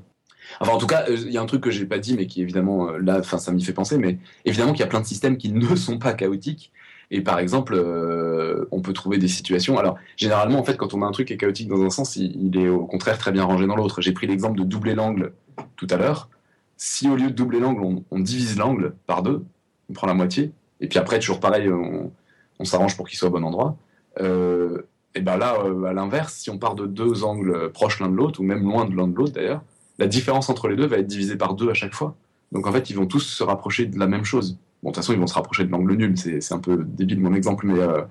Enfin, 0.59 0.71
en 0.73 0.77
tout 0.77 0.87
cas, 0.87 1.05
euh, 1.09 1.17
il 1.17 1.31
y 1.31 1.37
a 1.37 1.41
un 1.41 1.45
truc 1.45 1.61
que 1.61 1.71
j'ai 1.71 1.85
pas 1.85 1.99
dit, 1.99 2.15
mais 2.15 2.27
qui 2.27 2.41
évidemment, 2.41 2.89
euh, 2.89 2.97
là, 2.99 3.19
enfin, 3.19 3.37
ça 3.37 3.51
m'y 3.51 3.63
fait 3.63 3.73
penser, 3.73 3.97
mais 3.97 4.19
évidemment 4.45 4.71
qu'il 4.71 4.81
y 4.81 4.83
a 4.83 4.87
plein 4.87 5.01
de 5.01 5.05
systèmes 5.05 5.37
qui 5.37 5.51
ne 5.51 5.75
sont 5.75 5.97
pas 5.97 6.13
chaotiques. 6.13 6.71
Et 7.11 7.21
par 7.21 7.39
exemple, 7.39 7.75
euh, 7.75 8.65
on 8.71 8.81
peut 8.81 8.93
trouver 8.93 9.17
des 9.17 9.27
situations. 9.27 9.77
Alors, 9.77 9.97
généralement, 10.17 10.59
en 10.59 10.63
fait, 10.63 10.75
quand 10.75 10.93
on 10.93 11.03
a 11.03 11.05
un 11.05 11.11
truc 11.11 11.27
qui 11.27 11.33
est 11.33 11.37
chaotique 11.37 11.67
dans 11.67 11.83
un 11.83 11.89
sens, 11.89 12.15
il, 12.15 12.57
est 12.57 12.67
au 12.67 12.85
contraire 12.85 13.17
très 13.17 13.31
bien 13.31 13.43
rangé 13.43 13.67
dans 13.67 13.75
l'autre. 13.75 14.01
J'ai 14.01 14.11
pris 14.11 14.27
l'exemple 14.27 14.57
de 14.57 14.63
doubler 14.63 14.95
l'angle 14.95 15.33
tout 15.75 15.87
à 15.91 15.97
l'heure. 15.97 16.29
Si 16.77 17.07
au 17.09 17.15
lieu 17.15 17.27
de 17.27 17.35
doubler 17.35 17.59
l'angle, 17.59 18.03
on, 18.09 18.19
divise 18.19 18.57
l'angle 18.57 18.95
par 19.05 19.21
deux, 19.21 19.45
on 19.89 19.93
prend 19.93 20.07
la 20.07 20.13
moitié, 20.13 20.51
et 20.81 20.87
puis 20.87 20.99
après, 20.99 21.19
toujours 21.19 21.39
pareil, 21.39 21.69
on, 21.69 22.65
s'arrange 22.65 22.97
pour 22.97 23.07
qu'il 23.07 23.17
soit 23.17 23.29
au 23.29 23.31
bon 23.31 23.43
endroit. 23.43 23.77
Euh, 24.19 24.81
et 25.15 25.21
bien 25.21 25.37
là, 25.37 25.57
euh, 25.65 25.85
à 25.85 25.93
l'inverse, 25.93 26.35
si 26.35 26.49
on 26.49 26.57
part 26.57 26.75
de 26.75 26.85
deux 26.85 27.23
angles 27.23 27.71
proches 27.71 27.99
l'un 27.99 28.09
de 28.09 28.15
l'autre, 28.15 28.41
ou 28.41 28.43
même 28.43 28.63
loin 28.63 28.85
de 28.85 28.95
l'un 28.95 29.07
de 29.07 29.15
l'autre 29.15 29.33
d'ailleurs, 29.33 29.63
la 29.97 30.07
différence 30.07 30.49
entre 30.49 30.67
les 30.67 30.75
deux 30.75 30.85
va 30.85 30.97
être 30.97 31.07
divisée 31.07 31.37
par 31.37 31.53
deux 31.53 31.69
à 31.69 31.73
chaque 31.73 31.93
fois. 31.93 32.15
Donc 32.51 32.67
en 32.67 32.71
fait, 32.71 32.89
ils 32.89 32.95
vont 32.95 33.05
tous 33.05 33.21
se 33.21 33.43
rapprocher 33.43 33.85
de 33.85 33.97
la 33.97 34.07
même 34.07 34.25
chose. 34.25 34.57
Bon, 34.83 34.89
de 34.89 34.93
toute 34.93 35.03
façon, 35.03 35.13
ils 35.13 35.19
vont 35.19 35.27
se 35.27 35.33
rapprocher 35.33 35.65
de 35.65 35.71
l'angle 35.71 35.95
nul, 35.95 36.17
c'est 36.17 36.53
un 36.53 36.59
peu 36.59 36.83
débile 36.85 37.19
mon 37.19 37.33
exemple, 37.33 37.65
mais 37.65 37.79
euh, 37.79 38.01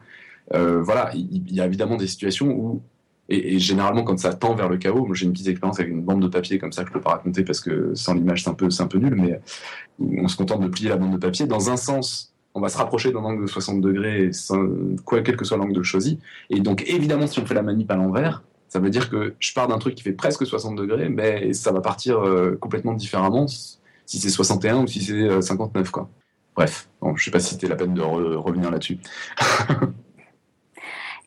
euh, 0.54 0.82
voilà, 0.82 1.12
il, 1.14 1.52
y 1.52 1.60
a 1.60 1.66
évidemment 1.66 1.96
des 1.96 2.06
situations 2.06 2.50
où, 2.50 2.82
et, 3.28 3.58
généralement 3.58 4.02
quand 4.02 4.18
ça 4.18 4.34
tend 4.34 4.54
vers 4.54 4.68
le 4.68 4.76
chaos, 4.76 5.14
j'ai 5.14 5.26
une 5.26 5.32
petite 5.32 5.48
expérience 5.48 5.78
avec 5.78 5.92
une 5.92 6.02
bande 6.02 6.20
de 6.20 6.28
papier 6.28 6.58
comme 6.58 6.72
ça 6.72 6.82
que 6.82 6.88
je 6.88 6.94
peux 6.94 7.00
pas 7.00 7.12
raconter 7.12 7.44
parce 7.44 7.60
que 7.60 7.94
sans 7.94 8.14
l'image 8.14 8.44
c'est 8.44 8.50
un, 8.50 8.54
peu, 8.54 8.68
un 8.78 8.86
peu 8.86 8.98
nul, 8.98 9.14
mais 9.14 9.40
on 10.00 10.28
se 10.28 10.36
contente 10.36 10.60
de 10.60 10.68
plier 10.68 10.90
la 10.90 10.96
bande 10.96 11.12
de 11.12 11.18
papier 11.18 11.46
dans 11.46 11.70
un 11.70 11.76
sens 11.76 12.33
on 12.54 12.60
va 12.60 12.68
se 12.68 12.78
rapprocher 12.78 13.12
d'un 13.12 13.24
angle 13.24 13.42
de 13.42 13.46
60 13.48 13.80
degrés, 13.80 14.30
quoi, 15.04 15.22
quel 15.22 15.36
que 15.36 15.44
soit 15.44 15.56
l'angle 15.56 15.82
choisi. 15.82 16.20
Et 16.50 16.60
donc, 16.60 16.84
évidemment, 16.86 17.26
si 17.26 17.40
on 17.40 17.46
fait 17.46 17.54
la 17.54 17.62
manip 17.62 17.90
à 17.90 17.96
l'envers, 17.96 18.44
ça 18.68 18.78
veut 18.78 18.90
dire 18.90 19.10
que 19.10 19.34
je 19.38 19.52
pars 19.52 19.68
d'un 19.68 19.78
truc 19.78 19.94
qui 19.96 20.02
fait 20.02 20.12
presque 20.12 20.46
60 20.46 20.76
degrés, 20.76 21.08
mais 21.08 21.52
ça 21.52 21.72
va 21.72 21.80
partir 21.80 22.20
euh, 22.20 22.56
complètement 22.60 22.94
différemment 22.94 23.46
si 23.48 23.78
c'est 24.06 24.30
61 24.30 24.82
ou 24.82 24.86
si 24.86 25.00
c'est 25.00 25.42
59, 25.42 25.92
euh. 25.96 26.00
Bref, 26.54 26.88
bon, 27.00 27.16
je 27.16 27.24
sais 27.24 27.30
pas 27.30 27.40
si 27.40 27.54
c'était 27.54 27.66
la 27.66 27.76
peine 27.76 27.94
de 27.94 28.02
revenir 28.02 28.70
là-dessus. 28.70 28.98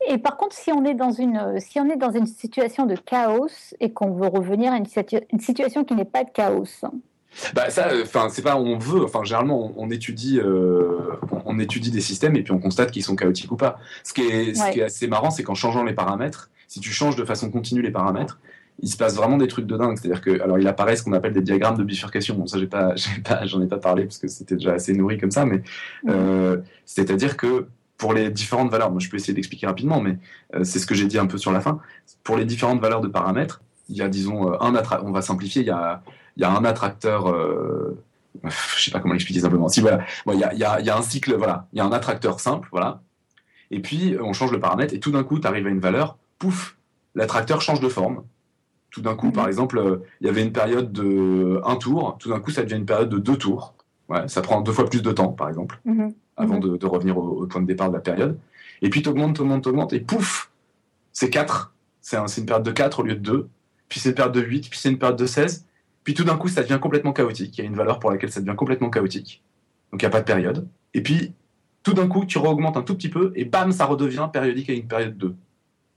Et 0.09 0.17
par 0.19 0.37
contre, 0.37 0.55
si 0.55 0.71
on 0.71 0.85
est 0.85 0.93
dans 0.93 1.11
une, 1.11 2.25
situation 2.25 2.85
de 2.85 2.95
chaos 2.95 3.49
et 3.81 3.91
qu'on 3.91 4.11
veut 4.11 4.27
revenir 4.27 4.71
à 4.71 4.77
une 4.77 5.39
situation 5.39 5.83
qui 5.83 5.95
n'est 5.95 6.05
pas 6.05 6.23
de 6.23 6.29
chaos, 6.29 6.85
bah 7.53 7.69
ça, 7.69 7.89
enfin 8.01 8.29
c'est 8.29 8.41
pas 8.41 8.57
on 8.57 8.77
veut. 8.77 9.03
Enfin 9.03 9.23
généralement 9.23 9.73
on, 9.77 9.89
étudie, 9.89 10.39
euh, 10.39 11.17
on, 11.45 11.59
étudie 11.59 11.91
des 11.91 12.01
systèmes 12.01 12.35
et 12.35 12.43
puis 12.43 12.51
on 12.51 12.59
constate 12.59 12.91
qu'ils 12.91 13.03
sont 13.03 13.15
chaotiques 13.15 13.51
ou 13.51 13.57
pas. 13.57 13.79
Ce 14.03 14.13
qui 14.13 14.21
est, 14.21 14.53
ce 14.53 14.71
qui 14.71 14.79
est 14.79 14.83
assez 14.83 15.07
marrant, 15.07 15.31
c'est 15.31 15.43
qu'en 15.43 15.55
changeant 15.55 15.83
les 15.83 15.93
paramètres, 15.93 16.49
si 16.67 16.79
tu 16.79 16.91
changes 16.91 17.15
de 17.15 17.25
façon 17.25 17.49
continue 17.49 17.81
les 17.81 17.91
paramètres, 17.91 18.39
il 18.79 18.89
se 18.89 18.97
passe 18.97 19.15
vraiment 19.15 19.37
des 19.37 19.47
trucs 19.47 19.65
de 19.65 19.77
dingue. 19.77 19.97
C'est-à-dire 19.97 20.21
que, 20.21 20.41
alors, 20.41 20.59
il 20.59 20.67
apparaît 20.67 20.95
ce 20.95 21.03
qu'on 21.03 21.13
appelle 21.13 21.33
des 21.33 21.41
diagrammes 21.41 21.77
de 21.77 21.83
bifurcation. 21.83 22.35
Bon, 22.35 22.47
ça, 22.47 22.59
j'ai 22.59 22.67
pas, 22.67 22.93
pas, 23.23 23.45
j'en 23.45 23.61
ai 23.61 23.67
pas 23.67 23.77
parlé 23.77 24.03
parce 24.03 24.17
que 24.17 24.27
c'était 24.27 24.55
déjà 24.55 24.73
assez 24.73 24.93
nourri 24.93 25.17
comme 25.17 25.31
ça, 25.31 25.45
mais 25.45 25.63
euh, 26.07 26.57
c'est-à-dire 26.85 27.37
que 27.37 27.67
pour 27.97 28.13
les 28.13 28.29
différentes 28.29 28.69
valeurs, 28.69 28.91
moi, 28.91 28.99
je 28.99 29.09
peux 29.09 29.17
essayer 29.17 29.33
d'expliquer 29.33 29.65
rapidement, 29.65 30.01
mais 30.01 30.17
euh, 30.55 30.63
c'est 30.63 30.77
ce 30.79 30.85
que 30.85 30.93
j'ai 30.93 31.07
dit 31.07 31.17
un 31.17 31.25
peu 31.25 31.39
sur 31.39 31.51
la 31.51 31.61
fin. 31.61 31.79
Pour 32.23 32.37
les 32.37 32.45
différentes 32.45 32.79
valeurs 32.79 33.01
de 33.01 33.07
paramètres, 33.07 33.61
il 33.89 33.97
y 33.97 34.01
a, 34.01 34.07
disons, 34.09 34.51
euh, 34.51 34.57
un 34.59 34.73
on 35.03 35.11
va 35.11 35.21
simplifier, 35.21 35.63
il 35.63 35.67
y 35.67 35.71
a, 35.71 36.03
il 36.37 36.41
y 36.41 36.45
a 36.45 36.51
un 36.51 36.63
attracteur. 36.63 37.29
Euh, 37.29 38.01
je 38.43 38.83
sais 38.83 38.91
pas 38.91 38.99
comment 38.99 39.13
l'expliquer 39.13 39.41
simplement. 39.41 39.67
Si 39.67 39.81
voilà, 39.81 40.05
bon, 40.25 40.33
il 40.33 40.39
y 40.39 40.43
a, 40.43 40.53
il 40.53 40.59
y, 40.59 40.63
a, 40.63 40.79
y 40.79 40.89
a 40.89 40.97
un 40.97 41.01
cycle, 41.01 41.35
voilà, 41.35 41.67
il 41.73 41.77
y 41.77 41.81
a 41.81 41.85
un 41.85 41.91
attracteur 41.91 42.39
simple, 42.39 42.69
voilà. 42.71 43.01
Et 43.71 43.81
puis 43.81 44.15
on 44.21 44.31
change 44.31 44.51
le 44.51 44.59
paramètre 44.59 44.93
et 44.93 44.99
tout 44.99 45.11
d'un 45.11 45.23
coup, 45.23 45.39
tu 45.39 45.47
arrives 45.47 45.67
à 45.67 45.69
une 45.69 45.79
valeur, 45.79 46.17
pouf, 46.39 46.77
l'attracteur 47.15 47.61
change 47.61 47.81
de 47.81 47.89
forme 47.89 48.23
tout 48.97 49.01
d'un 49.01 49.15
coup, 49.15 49.31
par 49.31 49.43
mhm. 49.43 49.49
exemple, 49.49 49.77
euh, 49.77 49.97
il 50.21 50.27
y 50.27 50.29
avait 50.29 50.41
une 50.41 50.51
période 50.51 50.91
de 50.91 51.59
un 51.63 51.75
tour, 51.75 52.17
tout 52.19 52.29
d'un 52.29 52.39
coup, 52.39 52.51
ça 52.51 52.63
devient 52.63 52.77
une 52.77 52.85
période 52.85 53.09
de 53.09 53.19
deux 53.19 53.37
tours. 53.37 53.75
Ouais, 54.09 54.27
ça 54.27 54.41
prend 54.41 54.61
deux 54.61 54.71
fois 54.71 54.85
plus 54.85 55.01
de 55.01 55.11
temps, 55.11 55.33
par 55.33 55.49
exemple, 55.49 55.79
mhm. 55.85 56.13
avant 56.37 56.55
mhm. 56.55 56.77
De, 56.77 56.85
revenir 56.85 57.17
au, 57.17 57.45
point 57.45 57.61
de 57.61 57.67
départ 57.67 57.89
de 57.89 57.95
la 57.95 57.99
période. 57.99 58.39
Et 58.81 58.89
puis, 58.89 59.01
tu 59.01 59.09
augmentes, 59.09 59.35
tu 59.35 59.41
augmentes, 59.41 59.63
tu 59.63 59.69
augmentes, 59.69 59.93
et 59.93 59.99
pouf, 59.99 60.49
c'est 61.11 61.29
4. 61.29 61.73
C'est 62.01 62.17
une 62.37 62.45
période 62.45 62.65
de 62.65 62.71
4 62.71 62.99
au 62.99 63.03
lieu 63.03 63.15
de 63.15 63.19
2. 63.19 63.49
Puis 63.89 63.99
c'est 63.99 64.09
une 64.09 64.15
période 64.15 64.33
de 64.33 64.41
8, 64.41 64.69
puis 64.69 64.79
c'est 64.79 64.89
une 64.89 64.97
période 64.97 65.17
de 65.17 65.25
16. 65.25 65.65
Puis 66.07 66.13
tout 66.13 66.23
d'un 66.23 66.37
coup, 66.37 66.47
ça 66.47 66.63
devient 66.63 66.79
complètement 66.81 67.11
chaotique. 67.11 67.57
Il 67.57 67.61
y 67.61 67.63
a 67.65 67.67
une 67.67 67.75
valeur 67.75 67.99
pour 67.99 68.09
laquelle 68.09 68.31
ça 68.31 68.39
devient 68.39 68.55
complètement 68.55 68.89
chaotique. 68.89 69.43
Donc 69.91 70.01
il 70.01 70.05
n'y 70.05 70.07
a 70.07 70.09
pas 70.09 70.21
de 70.21 70.25
période. 70.25 70.65
Et 70.93 71.03
puis, 71.03 71.33
tout 71.83 71.91
d'un 71.91 72.07
coup, 72.07 72.23
tu 72.25 72.37
re-augmentes 72.37 72.77
un 72.77 72.81
tout 72.81 72.95
petit 72.95 73.09
peu, 73.09 73.33
et 73.35 73.43
bam, 73.43 73.73
ça 73.73 73.83
redevient 73.83 74.29
périodique 74.31 74.69
à 74.69 74.73
une 74.73 74.87
période 74.87 75.17
2. 75.17 75.35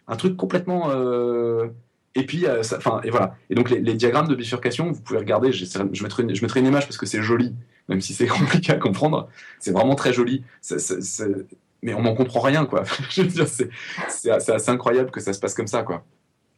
Un 0.08 0.16
truc 0.16 0.36
complètement. 0.36 0.90
Euh, 0.90 1.68
et 2.16 2.26
puis, 2.26 2.44
euh, 2.44 2.60
enfin, 2.76 3.00
et 3.04 3.10
voilà. 3.10 3.36
Et 3.50 3.54
donc, 3.54 3.70
les, 3.70 3.94
diagrammes 3.94 4.26
de 4.26 4.34
bifurcation, 4.34 4.90
vous 4.90 5.00
pouvez 5.00 5.20
regarder. 5.20 5.52
Je 5.52 6.02
mettrai, 6.02 6.24
une, 6.24 6.30
une 6.30 6.66
image 6.66 6.86
parce 6.88 6.96
que 6.96 7.06
c'est 7.06 7.22
joli, 7.22 7.54
même 7.88 8.00
si 8.00 8.12
c'est 8.12 8.26
compliqué 8.38 8.72
à 8.72 8.78
comprendre. 8.78 9.28
C'est 9.60 9.70
vraiment 9.70 9.94
très 9.94 10.12
joli. 10.12 10.42
mais 11.84 11.94
on 11.94 12.02
n'en 12.02 12.16
comprend 12.16 12.40
rien, 12.40 12.66
quoi. 12.66 12.82
je 13.10 13.22
veux 13.22 13.28
dire, 13.28 13.46
c'est 13.46 13.70
assez 14.28 14.70
incroyable 14.72 15.12
que 15.12 15.20
ça 15.20 15.32
se 15.32 15.38
passe 15.38 15.54
comme 15.54 15.68
ça, 15.68 15.84
quoi. 15.84 16.04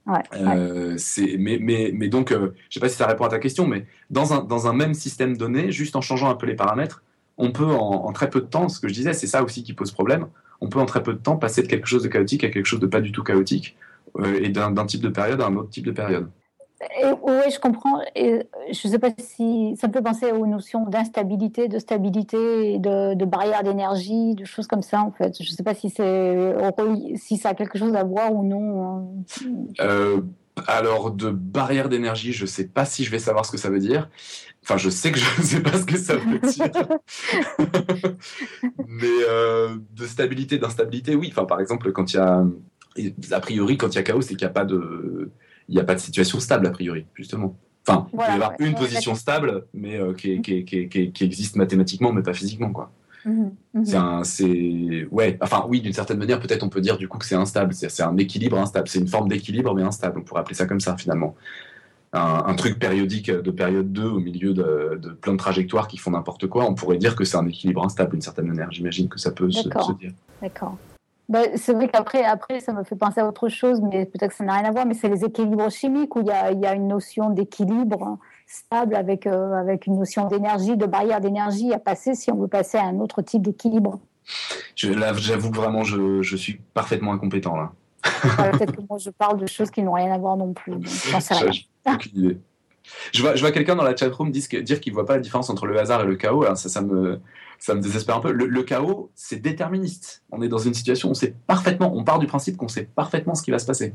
Ouais, 0.07 0.23
euh, 0.35 0.97
mais, 1.39 1.59
mais, 1.61 1.93
mais, 1.95 2.09
donc, 2.09 2.33
euh, 2.33 2.55
je 2.69 2.75
sais 2.75 2.81
pas 2.81 2.89
si 2.89 2.97
ça 2.97 3.07
répond 3.07 3.25
à 3.25 3.29
ta 3.29 3.39
question, 3.39 3.67
mais 3.67 3.87
dans 4.11 4.33
un, 4.33 4.43
dans 4.43 4.67
un 4.67 4.73
même 4.73 4.95
système 4.95 5.37
donné, 5.37 5.71
juste 5.71 5.95
en 5.95 6.01
changeant 6.01 6.29
un 6.29 6.35
peu 6.35 6.47
les 6.47 6.57
paramètres, 6.57 7.05
on 7.39 7.53
peut 7.53 7.71
en, 7.71 8.07
en 8.07 8.13
très 8.13 8.29
peu 8.29 8.41
de 8.41 8.47
temps, 8.47 8.69
ce 8.69 8.81
que 8.81 8.89
je 8.89 8.95
disais, 8.95 9.13
c'est 9.13 9.29
ça 9.29 9.45
aussi 9.45 9.63
qui 9.63 9.75
pose 9.75 9.93
problème, 9.93 10.27
on 10.61 10.69
peut 10.69 10.81
en 10.81 10.87
très 10.87 11.03
peu 11.03 11.13
de 11.13 11.19
temps 11.19 11.37
passer 11.37 11.63
de 11.63 11.69
quelque 11.69 11.87
chose 11.87 12.03
de 12.03 12.09
chaotique 12.09 12.45
à 12.45 12.49
quelque 12.49 12.67
chose 12.67 12.81
de 12.81 12.87
pas 12.87 13.01
du 13.01 13.13
tout 13.13 13.23
chaotique 13.23 13.77
euh, 14.19 14.41
et 14.41 14.49
d'un 14.49 14.87
type 14.87 15.03
de 15.03 15.09
période 15.09 15.41
à 15.41 15.47
un 15.47 15.57
autre 15.57 15.71
type 15.71 15.87
de 15.87 15.93
période. 15.93 16.29
Oui, 17.23 17.51
je 17.53 17.61
comprends. 17.61 18.01
Et 18.15 18.41
je 18.71 18.89
ne 18.89 18.93
sais 18.93 18.99
pas 18.99 19.11
si 19.17 19.77
ça 19.81 19.89
me 19.89 19.93
fait 19.93 20.03
penser 20.03 20.33
aux 20.33 20.47
notions 20.47 20.87
d'instabilité, 20.87 21.69
de 21.69 21.79
stabilité, 21.79 22.79
de, 22.79 23.15
de 23.15 23.25
barrière 23.25 23.63
d'énergie, 23.63 24.35
de 24.35 24.45
choses 24.45 24.67
comme 24.67 24.83
ça 24.83 25.01
en 25.01 25.13
fait. 25.13 25.37
Je 25.41 25.51
ne 25.51 25.55
sais 25.57 25.63
pas 25.63 25.75
si 25.75 25.91
ça 25.91 27.49
a 27.49 27.55
quelque 27.55 27.79
chose 27.79 27.95
à 27.95 28.05
voir 28.05 28.35
ou 28.35 28.45
non. 28.45 28.85
Hein. 28.85 29.05
Euh, 29.81 30.21
alors 30.67 31.11
de 31.11 31.31
barrière 31.31 31.89
d'énergie, 31.89 32.33
je 32.33 32.43
ne 32.43 32.49
sais 32.49 32.67
pas 32.67 32.85
si 32.85 33.05
je 33.05 33.11
vais 33.11 33.19
savoir 33.19 33.47
ce 33.47 33.53
que 33.53 33.59
ça 33.59 33.71
veut 33.71 33.81
dire. 33.81 34.11
Enfin, 34.63 34.77
je 34.77 34.91
sais 34.91 35.11
que 35.11 35.19
je 35.19 35.41
ne 35.41 35.45
sais 35.45 35.61
pas 35.61 35.77
ce 35.77 35.85
que 35.85 35.97
ça 35.97 36.17
veut 36.17 36.39
dire. 36.39 36.71
Mais 38.87 39.07
euh, 39.29 39.77
de 39.93 40.07
stabilité, 40.07 40.59
d'instabilité, 40.59 41.15
oui. 41.17 41.29
Enfin, 41.33 41.47
par 41.47 41.61
exemple, 41.61 41.91
quand 41.93 42.13
il 42.13 42.17
y 42.17 42.21
a 42.21 42.45
a 43.31 43.41
priori, 43.41 43.77
quand 43.77 43.89
il 43.89 43.97
y 43.97 43.99
a 43.99 44.03
chaos, 44.03 44.21
c'est 44.21 44.35
qu'il 44.35 44.47
n'y 44.47 44.51
a 44.51 44.55
pas 44.55 44.65
de, 44.65 45.31
il 45.69 45.79
a 45.79 45.85
pas 45.85 45.95
de 45.95 46.01
situation 46.01 46.41
stable 46.41 46.67
a 46.67 46.71
priori, 46.71 47.07
justement. 47.15 47.57
Enfin, 47.87 48.07
il 48.13 48.17
peut 48.17 48.25
y 48.25 48.29
avoir 48.29 48.53
une 48.61 48.75
position 48.75 49.15
stable, 49.15 49.67
mais 49.75 49.97
euh, 49.97 50.15
qui, 50.15 50.41
qui, 50.41 50.65
qui, 50.65 50.89
qui, 50.89 51.25
existe 51.25 51.57
mathématiquement, 51.57 52.13
mais 52.13 52.23
pas 52.23 52.33
physiquement, 52.33 52.71
quoi. 52.71 52.93
Mhm, 53.25 53.55
mhm. 53.75 54.25
C'est 54.25 55.07
ouais, 55.11 55.39
enfin, 55.41 55.65
oui, 55.69 55.81
d'une 55.81 55.93
certaine 55.93 56.19
manière, 56.19 56.41
peut-être 56.41 56.63
on 56.65 56.69
peut 56.69 56.81
dire 56.81 56.97
du 56.97 57.09
coup 57.09 57.19
que 57.19 57.25
c'est 57.25 57.37
instable. 57.37 57.73
C'est 57.73 58.03
un 58.03 58.17
équilibre 58.17 58.59
instable. 58.59 58.89
C'est 58.89 58.99
une 58.99 59.09
forme 59.09 59.29
d'équilibre, 59.29 59.75
mais 59.75 59.83
instable. 59.83 60.19
On 60.19 60.23
pourrait 60.23 60.41
appeler 60.41 60.57
ça 60.57 60.67
comme 60.67 60.81
ça, 60.81 60.97
finalement. 60.97 61.35
Un, 62.15 62.55
truc 62.57 62.79
périodique 62.79 63.31
de 63.31 63.51
période 63.51 63.91
2 63.91 64.05
au 64.05 64.21
milieu 64.21 64.53
de, 64.53 64.99
de 65.01 65.11
plein 65.13 65.33
de 65.33 65.39
trajectoires 65.39 65.89
qui 65.89 65.97
font 65.97 66.11
n'importe 66.11 66.47
quoi, 66.47 66.69
on 66.69 66.75
pourrait 66.75 66.99
dire 66.99 67.17
que 67.17 67.25
c'est 67.25 67.39
un 67.39 67.47
équilibre 67.47 67.83
instable 67.83 68.11
d'une 68.11 68.21
certaine 68.21 68.49
manière. 68.49 68.71
J'imagine 68.71 69.09
que 69.09 69.19
ça 69.19 69.31
peut 69.31 69.51
se, 69.51 69.63
se 69.63 69.93
dire. 69.99 70.13
D'accord. 70.43 70.77
Bah, 71.29 71.41
c'est 71.57 71.73
vrai 71.73 71.89
qu'après, 71.89 72.25
après, 72.25 72.61
ça 72.61 72.73
me 72.73 72.85
fait 72.85 72.97
penser 72.97 73.21
à 73.21 73.27
autre 73.27 73.49
chose, 73.49 73.81
mais 73.81 74.07
peut-être 74.07 74.31
que 74.31 74.37
ça 74.37 74.45
n'a 74.45 74.55
rien 74.55 74.65
à 74.65 74.71
voir, 74.71 74.87
mais 74.87 74.95
c'est 74.95 75.09
les 75.09 75.25
équilibres 75.25 75.71
chimiques 75.71 76.15
où 76.17 76.21
il 76.21 76.27
y 76.27 76.31
a, 76.31 76.53
y 76.53 76.67
a 76.67 76.75
une 76.75 76.89
notion 76.89 77.31
d'équilibre 77.31 78.19
stable 78.47 78.95
avec, 78.95 79.27
euh, 79.27 79.55
avec 79.55 79.87
une 79.87 79.99
notion 79.99 80.27
d'énergie, 80.27 80.77
de 80.77 80.87
barrière 80.87 81.21
d'énergie 81.21 81.73
à 81.73 81.79
passer 81.79 82.15
si 82.15 82.31
on 82.31 82.37
veut 82.37 82.49
passer 82.49 82.77
à 82.77 82.85
un 82.85 82.99
autre 82.99 83.23
type 83.23 83.43
d'équilibre. 83.43 83.99
J'avoue 84.77 85.51
que 85.51 85.57
vraiment, 85.57 85.85
je, 85.85 86.23
je, 86.23 86.37
suis 86.37 86.61
parfaitement 86.75 87.13
incompétent 87.13 87.57
là. 87.57 87.73
peut-être 88.53 88.77
que 88.77 88.83
moi, 88.89 88.99
je 88.99 89.11
parle 89.11 89.39
de 89.39 89.47
choses 89.47 89.71
qui 89.71 89.83
n'ont 89.83 89.93
rien 89.93 90.13
à 90.13 90.19
voir 90.19 90.37
non 90.37 90.53
plus. 90.53 90.75
Sais 90.87 91.35
rien. 91.35 92.33
Je 93.13 93.23
vois, 93.23 93.35
je 93.35 93.41
vois 93.41 93.53
quelqu'un 93.53 93.77
dans 93.77 93.85
la 93.85 93.97
chatroom 93.97 94.31
dire, 94.31 94.63
dire 94.63 94.81
qu'il 94.81 94.93
ne 94.93 94.95
voit 94.95 95.07
pas 95.07 95.15
la 95.15 95.21
différence 95.21 95.51
entre 95.51 95.67
le 95.67 95.79
hasard 95.79 96.03
et 96.03 96.07
le 96.07 96.17
chaos. 96.17 96.45
Alors 96.45 96.57
ça, 96.57 96.69
ça 96.69 96.83
me, 96.83 97.21
ça 97.59 97.75
me 97.75 97.81
désespère 97.81 98.17
un 98.17 98.21
peu. 98.21 98.33
Le, 98.33 98.63
chaos, 98.63 99.11
c'est 99.15 99.41
déterministe. 99.41 100.25
On 100.31 100.43
est 100.43 100.49
dans 100.49 100.59
une 100.59 100.75
situation, 100.75 101.11
on 101.11 101.15
sait 101.15 101.35
parfaitement, 101.47 101.95
on 101.95 102.05
part 102.05 102.19
du 102.19 102.27
principe 102.27 102.57
qu'on 102.57 102.69
sait 102.69 102.89
parfaitement 102.95 103.35
ce 103.35 103.43
qui 103.43 103.51
va 103.51 103.59
se 103.59 103.67
passer 103.67 103.95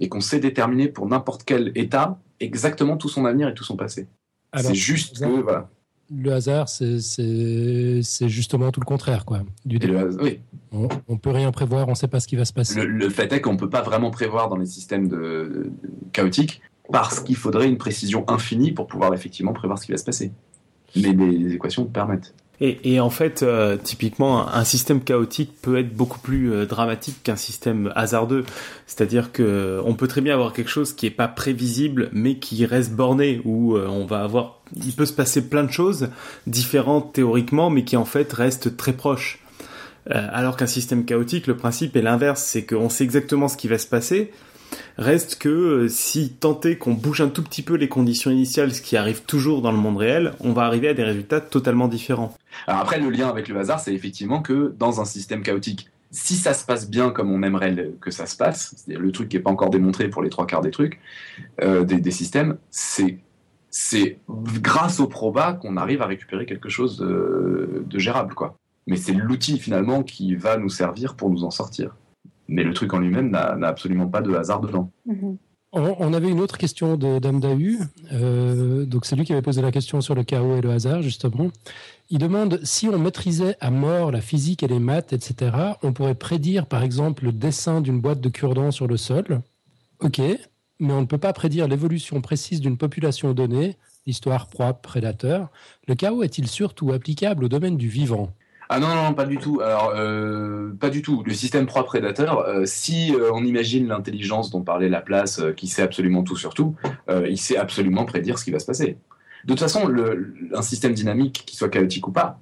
et 0.00 0.08
qu'on 0.08 0.20
sait 0.20 0.40
déterminer 0.40 0.88
pour 0.88 1.06
n'importe 1.06 1.42
quel 1.44 1.72
état 1.74 2.18
exactement 2.40 2.96
tout 2.96 3.08
son 3.08 3.24
avenir 3.24 3.48
et 3.48 3.54
tout 3.54 3.64
son 3.64 3.76
passé. 3.76 4.08
C'est 4.56 4.74
juste 4.74 5.18
que 5.18 5.40
voilà. 5.40 5.68
Le 6.10 6.32
hasard, 6.32 6.68
c'est 6.70 8.28
justement 8.28 8.70
tout 8.70 8.80
le 8.80 8.86
contraire, 8.86 9.26
quoi. 9.26 9.42
Du 9.66 9.78
oui. 10.20 10.40
on, 10.72 10.88
on, 11.06 11.18
peut 11.18 11.30
rien 11.30 11.52
prévoir, 11.52 11.86
on 11.86 11.90
ne 11.90 11.96
sait 11.96 12.08
pas 12.08 12.20
ce 12.20 12.26
qui 12.26 12.36
va 12.36 12.46
se 12.46 12.54
passer. 12.54 12.82
Le, 12.82 13.10
fait 13.10 13.30
est 13.32 13.42
qu'on 13.42 13.52
ne 13.52 13.58
peut 13.58 13.68
pas 13.68 13.82
vraiment 13.82 14.10
prévoir 14.10 14.48
dans 14.48 14.56
les 14.56 14.64
systèmes 14.64 15.08
de, 15.08 15.70
chaotiques 16.12 16.62
parce 16.92 17.20
qu'il 17.20 17.36
faudrait 17.36 17.68
une 17.68 17.78
précision 17.78 18.24
infinie 18.28 18.72
pour 18.72 18.86
pouvoir 18.86 19.14
effectivement 19.14 19.52
prévoir 19.52 19.78
ce 19.78 19.86
qui 19.86 19.92
va 19.92 19.98
se 19.98 20.04
passer. 20.04 20.32
Mais 20.96 21.12
les 21.12 21.54
équations 21.54 21.84
permettent. 21.84 22.34
Et, 22.60 22.98
en 22.98 23.10
fait, 23.10 23.44
euh, 23.44 23.76
typiquement, 23.76 24.48
un 24.52 24.64
système 24.64 25.00
chaotique 25.00 25.52
peut 25.62 25.78
être 25.78 25.94
beaucoup 25.94 26.18
plus 26.18 26.52
euh, 26.52 26.66
dramatique 26.66 27.22
qu'un 27.22 27.36
système 27.36 27.92
hasardeux. 27.94 28.44
C'est-à-dire 28.88 29.30
que 29.30 29.80
on 29.84 29.94
peut 29.94 30.08
très 30.08 30.22
bien 30.22 30.34
avoir 30.34 30.52
quelque 30.52 30.70
chose 30.70 30.92
qui 30.92 31.06
est 31.06 31.10
pas 31.10 31.28
prévisible, 31.28 32.10
mais 32.12 32.38
qui 32.38 32.66
reste 32.66 32.90
borné, 32.90 33.40
où 33.44 33.76
euh, 33.76 33.86
on 33.86 34.06
va 34.06 34.24
avoir, 34.24 34.60
il 34.74 34.92
peut 34.92 35.06
se 35.06 35.12
passer 35.12 35.48
plein 35.48 35.62
de 35.62 35.70
choses 35.70 36.08
différentes 36.48 37.12
théoriquement, 37.12 37.70
mais 37.70 37.84
qui 37.84 37.96
en 37.96 38.04
fait 38.04 38.32
restent 38.32 38.76
très 38.76 38.92
proches. 38.92 39.38
alors 40.10 40.56
qu'un 40.56 40.66
système 40.66 41.04
chaotique, 41.04 41.46
le 41.46 41.56
principe 41.56 41.94
est 41.94 42.02
l'inverse, 42.02 42.42
c'est 42.42 42.64
qu'on 42.64 42.88
sait 42.88 43.04
exactement 43.04 43.46
ce 43.46 43.56
qui 43.56 43.68
va 43.68 43.78
se 43.78 43.86
passer, 43.86 44.32
Reste 44.98 45.38
que 45.38 45.48
euh, 45.48 45.88
si 45.88 46.30
tenter 46.30 46.76
qu'on 46.76 46.92
bouge 46.92 47.20
un 47.20 47.28
tout 47.28 47.44
petit 47.44 47.62
peu 47.62 47.74
les 47.74 47.88
conditions 47.88 48.32
initiales, 48.32 48.74
ce 48.74 48.82
qui 48.82 48.96
arrive 48.96 49.22
toujours 49.22 49.62
dans 49.62 49.70
le 49.70 49.78
monde 49.78 49.96
réel, 49.96 50.32
on 50.40 50.52
va 50.52 50.64
arriver 50.64 50.88
à 50.88 50.94
des 50.94 51.04
résultats 51.04 51.40
totalement 51.40 51.86
différents. 51.86 52.36
Alors 52.66 52.80
après, 52.80 52.98
le 52.98 53.08
lien 53.08 53.28
avec 53.28 53.46
le 53.46 53.56
hasard, 53.60 53.78
c'est 53.78 53.94
effectivement 53.94 54.42
que 54.42 54.74
dans 54.76 55.00
un 55.00 55.04
système 55.04 55.44
chaotique, 55.44 55.88
si 56.10 56.34
ça 56.34 56.52
se 56.52 56.66
passe 56.66 56.90
bien 56.90 57.10
comme 57.10 57.30
on 57.30 57.44
aimerait 57.44 57.92
que 58.00 58.10
ça 58.10 58.26
se 58.26 58.36
passe, 58.36 58.74
c'est 58.76 58.98
le 58.98 59.12
truc 59.12 59.28
qui 59.28 59.36
n'est 59.36 59.42
pas 59.42 59.50
encore 59.50 59.70
démontré 59.70 60.08
pour 60.08 60.20
les 60.20 60.30
trois 60.30 60.48
quarts 60.48 60.62
des 60.62 60.72
trucs, 60.72 60.98
euh, 61.62 61.84
des, 61.84 62.10
systèmes, 62.10 62.56
c'est 62.70 63.18
c'est 63.70 64.18
grâce 64.28 64.98
au 64.98 65.06
proba 65.06 65.52
qu'on 65.52 65.76
arrive 65.76 66.02
à 66.02 66.06
récupérer 66.06 66.44
quelque 66.44 66.70
chose 66.70 66.98
de, 66.98 67.84
de 67.86 67.98
gérable, 68.00 68.34
quoi. 68.34 68.56
Mais 68.88 68.96
c'est 68.96 69.12
l'outil 69.12 69.58
finalement 69.58 70.02
qui 70.02 70.34
va 70.34 70.56
nous 70.56 70.70
servir 70.70 71.14
pour 71.14 71.30
nous 71.30 71.44
en 71.44 71.50
sortir 71.50 71.94
mais 72.48 72.64
le 72.64 72.72
truc 72.72 72.92
en 72.94 72.98
lui-même 72.98 73.30
n'a 73.30 73.68
absolument 73.68 74.08
pas 74.08 74.22
de 74.22 74.34
hasard 74.34 74.60
dedans. 74.60 74.90
Mhm. 75.06 75.36
On, 75.72 76.14
avait 76.14 76.30
une 76.30 76.40
autre 76.40 76.56
question 76.56 76.96
de 76.96 77.18
Dame 77.18 77.40
Dahu. 77.40 77.78
Euh, 78.12 78.86
donc 78.86 79.04
c'est 79.04 79.16
lui 79.16 79.26
qui 79.26 79.32
avait 79.34 79.42
posé 79.42 79.60
la 79.60 79.70
question 79.70 80.00
sur 80.00 80.14
le 80.14 80.22
chaos 80.22 80.56
et 80.56 80.60
le 80.62 80.70
hasard 80.70 81.02
justement. 81.02 81.50
Il 82.08 82.18
demande 82.18 82.58
si 82.62 82.88
on 82.88 82.98
maîtrisait 82.98 83.54
à 83.60 83.70
mort 83.70 84.10
la 84.10 84.22
physique 84.22 84.62
et 84.62 84.66
les 84.66 84.78
maths, 84.78 85.12
etc. 85.12 85.54
On 85.82 85.92
pourrait 85.92 86.14
prédire 86.14 86.64
par 86.64 86.82
exemple 86.82 87.24
le 87.26 87.32
dessin 87.32 87.82
d'une 87.82 88.00
boîte 88.00 88.22
de 88.22 88.30
cure-dents 88.30 88.70
sur 88.70 88.86
le 88.86 88.96
sol. 88.96 89.42
Ok, 90.00 90.20
mais 90.80 90.92
on 90.94 91.02
ne 91.02 91.06
peut 91.06 91.18
pas 91.18 91.34
prédire 91.34 91.68
l'évolution 91.68 92.22
précise 92.22 92.62
d'une 92.62 92.78
population 92.78 93.34
donnée, 93.34 93.76
histoire, 94.06 94.46
proie, 94.46 94.72
prédateur. 94.72 95.50
Le 95.86 95.94
chaos 95.94 96.22
est-il 96.22 96.48
surtout 96.48 96.92
applicable 96.92 97.44
au 97.44 97.48
domaine 97.48 97.76
du 97.76 97.88
vivant? 97.88 98.32
Ah 98.70 98.80
non, 98.80 98.94
non, 98.94 99.14
pas 99.14 99.24
du 99.24 99.38
tout. 99.38 99.60
Alors, 99.60 99.92
euh, 99.96 100.74
pas 100.78 100.90
du 100.90 101.00
tout. 101.00 101.22
Le 101.24 101.32
système 101.32 101.64
proie 101.64 101.84
prédateur, 101.84 102.40
euh, 102.40 102.66
si 102.66 103.14
euh, 103.14 103.30
on 103.32 103.42
imagine 103.42 103.88
l'intelligence 103.88 104.50
dont 104.50 104.62
parlait 104.62 104.90
Laplace, 104.90 105.40
qui 105.56 105.68
sait 105.68 105.80
absolument 105.80 106.22
tout 106.22 106.36
sur 106.36 106.52
tout, 106.52 106.74
il 107.08 107.38
sait 107.38 107.56
absolument 107.56 108.04
prédire 108.04 108.38
ce 108.38 108.44
qui 108.44 108.50
va 108.50 108.58
se 108.58 108.66
passer. 108.66 108.98
De 109.44 109.52
toute 109.52 109.60
façon, 109.60 109.90
un 110.52 110.62
système 110.62 110.92
dynamique, 110.92 111.44
qu'il 111.46 111.56
soit 111.56 111.70
chaotique 111.70 112.06
ou 112.08 112.12
pas, 112.12 112.38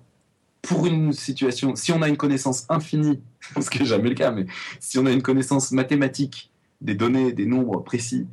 pour 0.63 0.87
une 0.87 1.13
situation, 1.13 1.77
si 1.77 1.93
on 1.93 2.03
a 2.03 2.09
une 2.09 2.17
connaissance 2.17 2.67
infinie, 2.69 3.21
ce 3.61 3.71
qui 3.71 3.79
n'est 3.79 3.85
jamais 3.85 4.09
le 4.09 4.17
cas, 4.17 4.33
mais 4.33 4.47
si 4.81 4.99
on 4.99 5.07
a 5.07 5.13
une 5.13 5.23
connaissance 5.23 5.71
mathématique 5.71 6.51
des 6.81 6.95
données, 6.95 7.33
des 7.33 7.47
nombres 7.47 7.85
précis, 7.85 8.27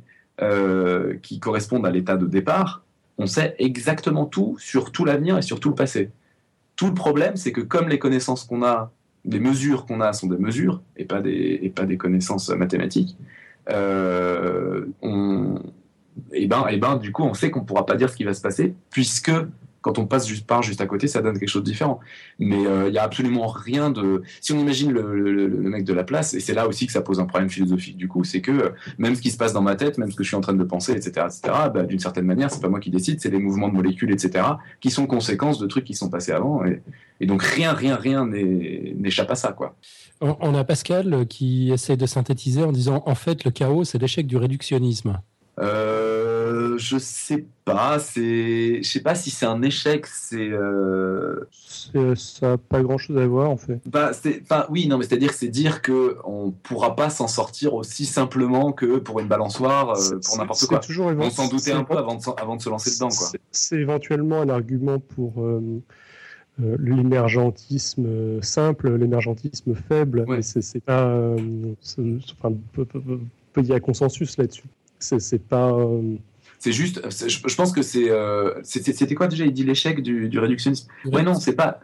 qui 1.22 1.38
correspondent 1.38 1.86
à 1.86 1.90
l'état 1.90 2.16
de 2.16 2.26
départ, 2.26 2.82
on 3.18 3.26
sait 3.26 3.54
exactement 3.60 4.26
tout 4.26 4.56
sur 4.58 4.90
tout 4.90 5.04
l'avenir 5.04 5.38
et 5.38 5.42
sur 5.42 5.60
tout 5.60 5.68
le 5.68 5.76
passé. 5.76 6.10
Tout 6.76 6.86
le 6.86 6.94
problème, 6.94 7.36
c'est 7.36 7.52
que 7.52 7.60
comme 7.60 7.88
les 7.88 7.98
connaissances 7.98 8.44
qu'on 8.44 8.64
a, 8.64 8.92
les 9.24 9.40
mesures 9.40 9.86
qu'on 9.86 10.00
a 10.00 10.12
sont 10.12 10.26
des 10.26 10.38
mesures 10.38 10.82
et 10.96 11.04
pas 11.04 11.20
des, 11.20 11.72
et 11.88 11.96
connaissances 11.96 12.48
mathématiques, 12.50 13.16
euh, 13.70 14.84
on, 15.00 15.60
et 16.32 16.46
ben, 16.46 16.66
et 16.68 16.76
ben, 16.76 16.96
du 16.96 17.12
coup, 17.12 17.22
on 17.22 17.34
sait 17.34 17.50
qu'on 17.50 17.64
pourra 17.64 17.86
pas 17.86 17.96
dire 17.96 18.10
ce 18.10 18.16
qui 18.16 18.24
va 18.24 18.34
se 18.34 18.42
passer 18.42 18.74
puisque 18.90 19.32
quand 19.84 19.98
on 19.98 20.06
passe 20.06 20.26
juste 20.26 20.46
par 20.46 20.62
juste 20.62 20.80
à 20.80 20.86
côté, 20.86 21.08
ça 21.08 21.20
donne 21.20 21.38
quelque 21.38 21.50
chose 21.50 21.62
de 21.62 21.70
différent. 21.70 22.00
Mais 22.38 22.62
il 22.62 22.66
euh, 22.66 22.90
n'y 22.90 22.96
a 22.96 23.02
absolument 23.02 23.46
rien 23.48 23.90
de. 23.90 24.22
Si 24.40 24.54
on 24.54 24.58
imagine 24.58 24.90
le, 24.90 25.48
mec 25.68 25.84
de 25.84 25.92
la 25.92 26.04
place, 26.04 26.32
et 26.32 26.40
c'est 26.40 26.54
là 26.54 26.66
aussi 26.66 26.86
que 26.86 26.92
ça 26.92 27.02
pose 27.02 27.20
un 27.20 27.26
problème 27.26 27.50
philosophique 27.50 27.98
du 27.98 28.08
coup, 28.08 28.24
c'est 28.24 28.40
que 28.40 28.50
euh, 28.50 28.70
même 28.96 29.14
ce 29.14 29.20
qui 29.20 29.30
se 29.30 29.36
passe 29.36 29.52
dans 29.52 29.60
ma 29.60 29.76
tête, 29.76 29.98
même 29.98 30.10
ce 30.10 30.16
que 30.16 30.24
je 30.24 30.28
suis 30.28 30.36
en 30.36 30.40
train 30.40 30.54
de 30.54 30.64
penser, 30.64 30.92
etc., 30.92 31.26
etc., 31.26 31.40
bah, 31.74 31.82
d'une 31.82 31.98
certaine 31.98 32.24
manière, 32.24 32.50
c'est 32.50 32.62
pas 32.62 32.70
moi 32.70 32.80
qui 32.80 32.90
décide, 32.90 33.20
c'est 33.20 33.28
les 33.28 33.38
mouvements 33.38 33.68
de 33.68 33.74
molécules, 33.74 34.10
etc., 34.10 34.46
qui 34.80 34.90
sont 34.90 35.06
conséquences 35.06 35.58
de 35.58 35.66
trucs 35.66 35.84
qui 35.84 35.94
sont 35.94 36.08
passés 36.08 36.32
avant. 36.32 36.64
Et, 36.64 36.80
et 37.20 37.26
donc 37.26 37.42
rien, 37.42 37.74
rien, 37.74 37.96
rien 37.96 38.26
n'échappe 38.26 39.30
à 39.30 39.34
ça, 39.34 39.52
quoi. 39.52 39.76
On 40.22 40.54
a 40.54 40.64
Pascal 40.64 41.26
qui 41.28 41.70
essaie 41.72 41.98
de 41.98 42.06
synthétiser 42.06 42.62
en 42.62 42.72
disant 42.72 43.02
en 43.04 43.14
fait 43.14 43.44
le 43.44 43.50
chaos 43.50 43.84
c'est 43.84 43.98
l'échec 43.98 44.26
du 44.26 44.38
réductionnisme. 44.38 45.20
Euh, 45.60 46.33
je 46.78 46.98
sais 46.98 47.46
pas, 47.64 47.98
c'est, 47.98 48.82
je 48.82 48.88
sais 48.88 49.00
pas 49.00 49.14
si 49.14 49.30
c'est 49.30 49.46
un 49.46 49.62
échec, 49.62 50.06
c'est. 50.06 50.48
Euh... 50.50 51.48
Ça 52.16 52.48
n'a 52.50 52.58
pas 52.58 52.82
grand 52.82 52.98
chose 52.98 53.16
à 53.18 53.26
voir 53.26 53.50
en 53.50 53.56
fait. 53.56 53.80
Bah, 53.86 54.12
c'est, 54.12 54.42
enfin, 54.42 54.66
oui, 54.70 54.88
non, 54.88 54.98
mais 54.98 55.04
c'est-à-dire 55.04 55.32
c'est 55.32 55.48
dire 55.48 55.82
que 55.82 56.16
on 56.24 56.50
pourra 56.50 56.96
pas 56.96 57.10
s'en 57.10 57.28
sortir 57.28 57.74
aussi 57.74 58.06
simplement 58.06 58.72
que 58.72 58.98
pour 58.98 59.20
une 59.20 59.28
balançoire, 59.28 59.90
euh, 59.90 60.18
pour 60.24 60.38
n'importe 60.38 60.66
quoi. 60.66 60.78
Toujours 60.78 61.06
on 61.06 61.30
s'en 61.30 61.48
doutait 61.48 61.72
un 61.72 61.84
peu 61.84 61.96
avant 61.96 62.16
de, 62.16 62.40
avant 62.40 62.56
de 62.56 62.62
se 62.62 62.68
lancer 62.68 62.90
dedans, 62.94 63.08
quoi. 63.08 63.28
C'est 63.50 63.76
éventuellement 63.76 64.40
un 64.40 64.48
argument 64.48 64.98
pour. 64.98 65.42
Euh, 65.42 65.82
euh, 66.62 66.76
l'émergentisme 66.78 68.40
simple, 68.40 68.94
l'émergentisme 68.94 69.74
faible, 69.74 70.24
mais 70.28 70.42
c'est 70.42 70.84
pas. 70.84 71.34
enfin, 72.38 72.54
il 73.56 73.66
y 73.66 73.72
a 73.72 73.80
consensus 73.80 74.36
là-dessus. 74.38 74.68
C'est 75.00 75.42
pas. 75.42 75.72
Euh, 75.72 76.16
c'est 76.64 76.72
juste, 76.72 77.02
je 77.28 77.54
pense 77.56 77.72
que 77.72 77.82
c'est. 77.82 78.10
Euh, 78.10 78.54
c'était 78.62 79.14
quoi 79.14 79.26
déjà 79.26 79.44
Il 79.44 79.52
dit 79.52 79.64
l'échec 79.64 80.00
du, 80.00 80.38
réductionnisme? 80.38 80.88
Ouais, 81.04 81.22
non, 81.22 81.34
c'est 81.34 81.52
pas. 81.52 81.80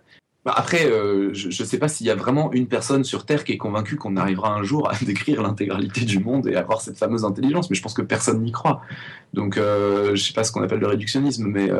Bah, 0.47 0.55
après, 0.57 0.87
euh, 0.87 1.35
je 1.35 1.49
ne 1.49 1.69
sais 1.69 1.79
pas 1.79 1.89
s'il 1.89 2.07
y 2.07 2.11
a 2.11 2.15
vraiment 2.15 2.51
une 2.53 2.67
personne 2.67 3.05
sur 3.05 3.27
Terre 3.27 3.45
qui 3.45 3.53
est 3.53 3.59
convaincue 3.59 3.97
qu'on 3.97 4.17
arrivera 4.17 4.55
un 4.55 4.63
jour 4.63 4.91
à 4.91 4.95
décrire 5.05 5.43
l'intégralité 5.43 6.07
du 6.07 6.19
monde 6.19 6.47
et 6.47 6.57
avoir 6.57 6.81
cette 6.81 6.97
fameuse 6.97 7.27
intelligence, 7.27 7.69
mais 7.69 7.77
je 7.77 7.83
pense 7.83 7.93
que 7.93 8.01
personne 8.01 8.41
n'y 8.41 8.53
croit. 8.53 8.81
Donc, 9.35 9.57
je 9.57 10.13
ne 10.13 10.17
sais 10.17 10.33
pas 10.33 10.45
ce 10.45 10.51
qu'on 10.51 10.63
appelle 10.63 10.81
le 10.81 10.87
réductionnisme, 10.87 11.45
mais 11.47 11.71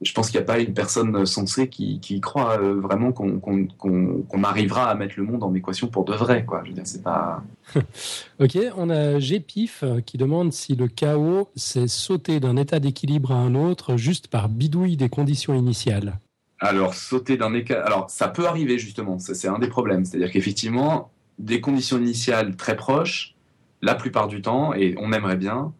je 0.00 0.12
pense 0.12 0.30
qu'il 0.30 0.40
n'y 0.40 0.44
a 0.44 0.46
pas 0.46 0.60
une 0.60 0.72
personne 0.72 1.26
sensée 1.26 1.68
qui, 1.68 2.20
croit 2.20 2.58
euh, 2.58 2.80
vraiment 2.80 3.12
qu'on 3.12 4.44
arrivera 4.44 4.90
à 4.90 4.94
mettre 4.94 5.14
le 5.18 5.24
monde 5.24 5.42
en 5.42 5.54
équation 5.54 5.88
pour 5.88 6.04
de 6.04 6.14
vrai. 6.14 6.44
Quoi. 6.44 6.62
Je 6.64 6.70
veux 6.70 6.74
dire, 6.74 6.86
c'est 6.86 7.02
pas. 7.02 7.42
ok, 8.40 8.58
on 8.76 8.88
a 8.88 9.18
Gpif 9.18 9.84
qui 10.06 10.16
demande 10.16 10.52
si 10.52 10.74
le 10.74 10.88
chaos, 10.88 11.50
c'est 11.54 11.86
sauter 11.88 12.40
d'un 12.40 12.56
état 12.56 12.80
d'équilibre 12.80 13.32
à 13.32 13.36
un 13.36 13.54
autre 13.54 13.96
juste 13.96 14.28
par 14.28 14.48
bidouille 14.48 14.96
des 14.96 15.10
conditions 15.10 15.54
initiales. 15.54 16.18
Alors, 16.60 16.94
sauter 16.94 17.36
d'un 17.36 17.54
état. 17.54 17.82
Alors, 17.84 18.08
ça 18.10 18.28
peut 18.28 18.46
arriver 18.46 18.78
justement, 18.78 19.18
c'est 19.18 19.48
un 19.48 19.58
des 19.58 19.68
problèmes. 19.68 20.04
C'est-à-dire 20.04 20.30
qu'effectivement, 20.30 21.10
des 21.38 21.60
conditions 21.60 21.98
initiales 21.98 22.56
très 22.56 22.76
proches, 22.76 23.34
la 23.82 23.94
plupart 23.94 24.28
du 24.28 24.42
temps, 24.42 24.74
et 24.74 24.94
on 24.98 25.12
aimerait 25.12 25.38
bien, 25.38 25.72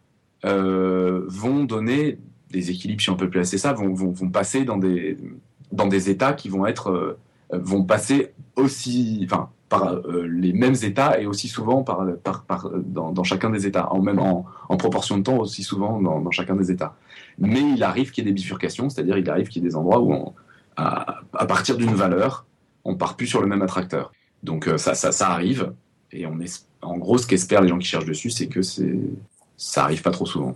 euh, 0.43 1.23
vont 1.27 1.63
donner 1.63 2.17
des 2.51 2.71
équilibres, 2.71 3.01
si 3.01 3.09
on 3.09 3.15
peut 3.15 3.29
placer 3.29 3.57
ça, 3.57 3.73
vont, 3.73 4.13
passer 4.31 4.65
dans 4.65 4.77
des, 4.77 6.09
états 6.09 6.33
qui 6.33 6.49
vont 6.49 6.65
être, 6.65 6.89
euh, 6.89 7.19
vont 7.51 7.83
passer 7.83 8.33
aussi, 8.55 9.21
enfin, 9.25 9.49
par 9.69 9.93
euh, 9.93 10.27
les 10.27 10.51
mêmes 10.51 10.75
états 10.83 11.19
et 11.19 11.25
aussi 11.25 11.47
souvent 11.47 11.83
par, 11.83 12.05
dans, 12.75 13.23
chacun 13.23 13.49
des 13.49 13.65
états, 13.65 13.91
en 13.91 14.01
même 14.01 14.19
en, 14.19 14.45
proportion 14.77 15.17
de 15.17 15.23
temps 15.23 15.37
aussi 15.37 15.63
souvent 15.63 16.01
dans, 16.01 16.29
chacun 16.31 16.55
des 16.55 16.71
états. 16.71 16.95
Mais 17.39 17.61
il 17.61 17.81
arrive 17.83 18.11
qu'il 18.11 18.25
y 18.25 18.27
ait 18.27 18.31
des 18.31 18.35
bifurcations, 18.35 18.89
c'est-à-dire 18.89 19.17
il 19.17 19.29
arrive 19.29 19.47
qu'il 19.47 19.63
y 19.63 19.65
ait 19.65 19.69
des 19.69 19.75
endroits 19.75 20.01
où, 20.01 20.33
à, 20.75 21.45
partir 21.47 21.77
d'une 21.77 21.95
valeur, 21.95 22.45
on 22.83 22.95
part 22.95 23.15
plus 23.15 23.27
sur 23.27 23.41
le 23.41 23.47
même 23.47 23.61
attracteur. 23.61 24.11
Donc 24.43 24.67
euh, 24.67 24.77
ça, 24.77 25.29
arrive 25.29 25.73
et 26.11 26.25
on 26.25 26.37
en 26.81 26.97
gros, 26.97 27.17
ce 27.17 27.27
qu'espèrent 27.27 27.61
les 27.61 27.69
gens 27.69 27.77
qui 27.77 27.87
cherchent 27.87 28.05
dessus, 28.05 28.29
c'est 28.29 28.47
que 28.47 28.61
ça 29.55 29.83
arrive 29.83 30.01
pas 30.01 30.11
trop 30.11 30.25
souvent. 30.25 30.55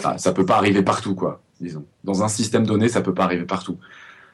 Ça, 0.00 0.18
ça 0.18 0.32
peut 0.32 0.46
pas 0.46 0.56
arriver 0.56 0.82
partout, 0.82 1.14
quoi, 1.14 1.42
disons. 1.60 1.84
Dans 2.04 2.22
un 2.22 2.28
système 2.28 2.66
donné, 2.66 2.88
ça 2.88 3.02
peut 3.02 3.14
pas 3.14 3.24
arriver 3.24 3.44
partout. 3.44 3.78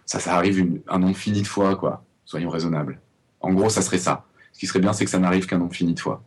Ça, 0.04 0.20
ça 0.20 0.34
arrive 0.34 0.58
une, 0.58 0.80
un 0.88 0.98
nombre 0.98 1.16
fini 1.16 1.42
de 1.42 1.46
fois, 1.46 1.76
quoi. 1.76 2.04
Soyons 2.24 2.50
raisonnables. 2.50 3.00
En 3.40 3.52
gros, 3.52 3.68
ça 3.68 3.82
serait 3.82 3.98
ça. 3.98 4.24
Ce 4.52 4.60
qui 4.60 4.66
serait 4.66 4.80
bien, 4.80 4.92
c'est 4.92 5.04
que 5.04 5.10
ça 5.10 5.18
n'arrive 5.18 5.46
qu'un 5.46 5.58
nombre 5.58 5.74
fini 5.74 5.94
de 5.94 6.00
fois 6.00 6.22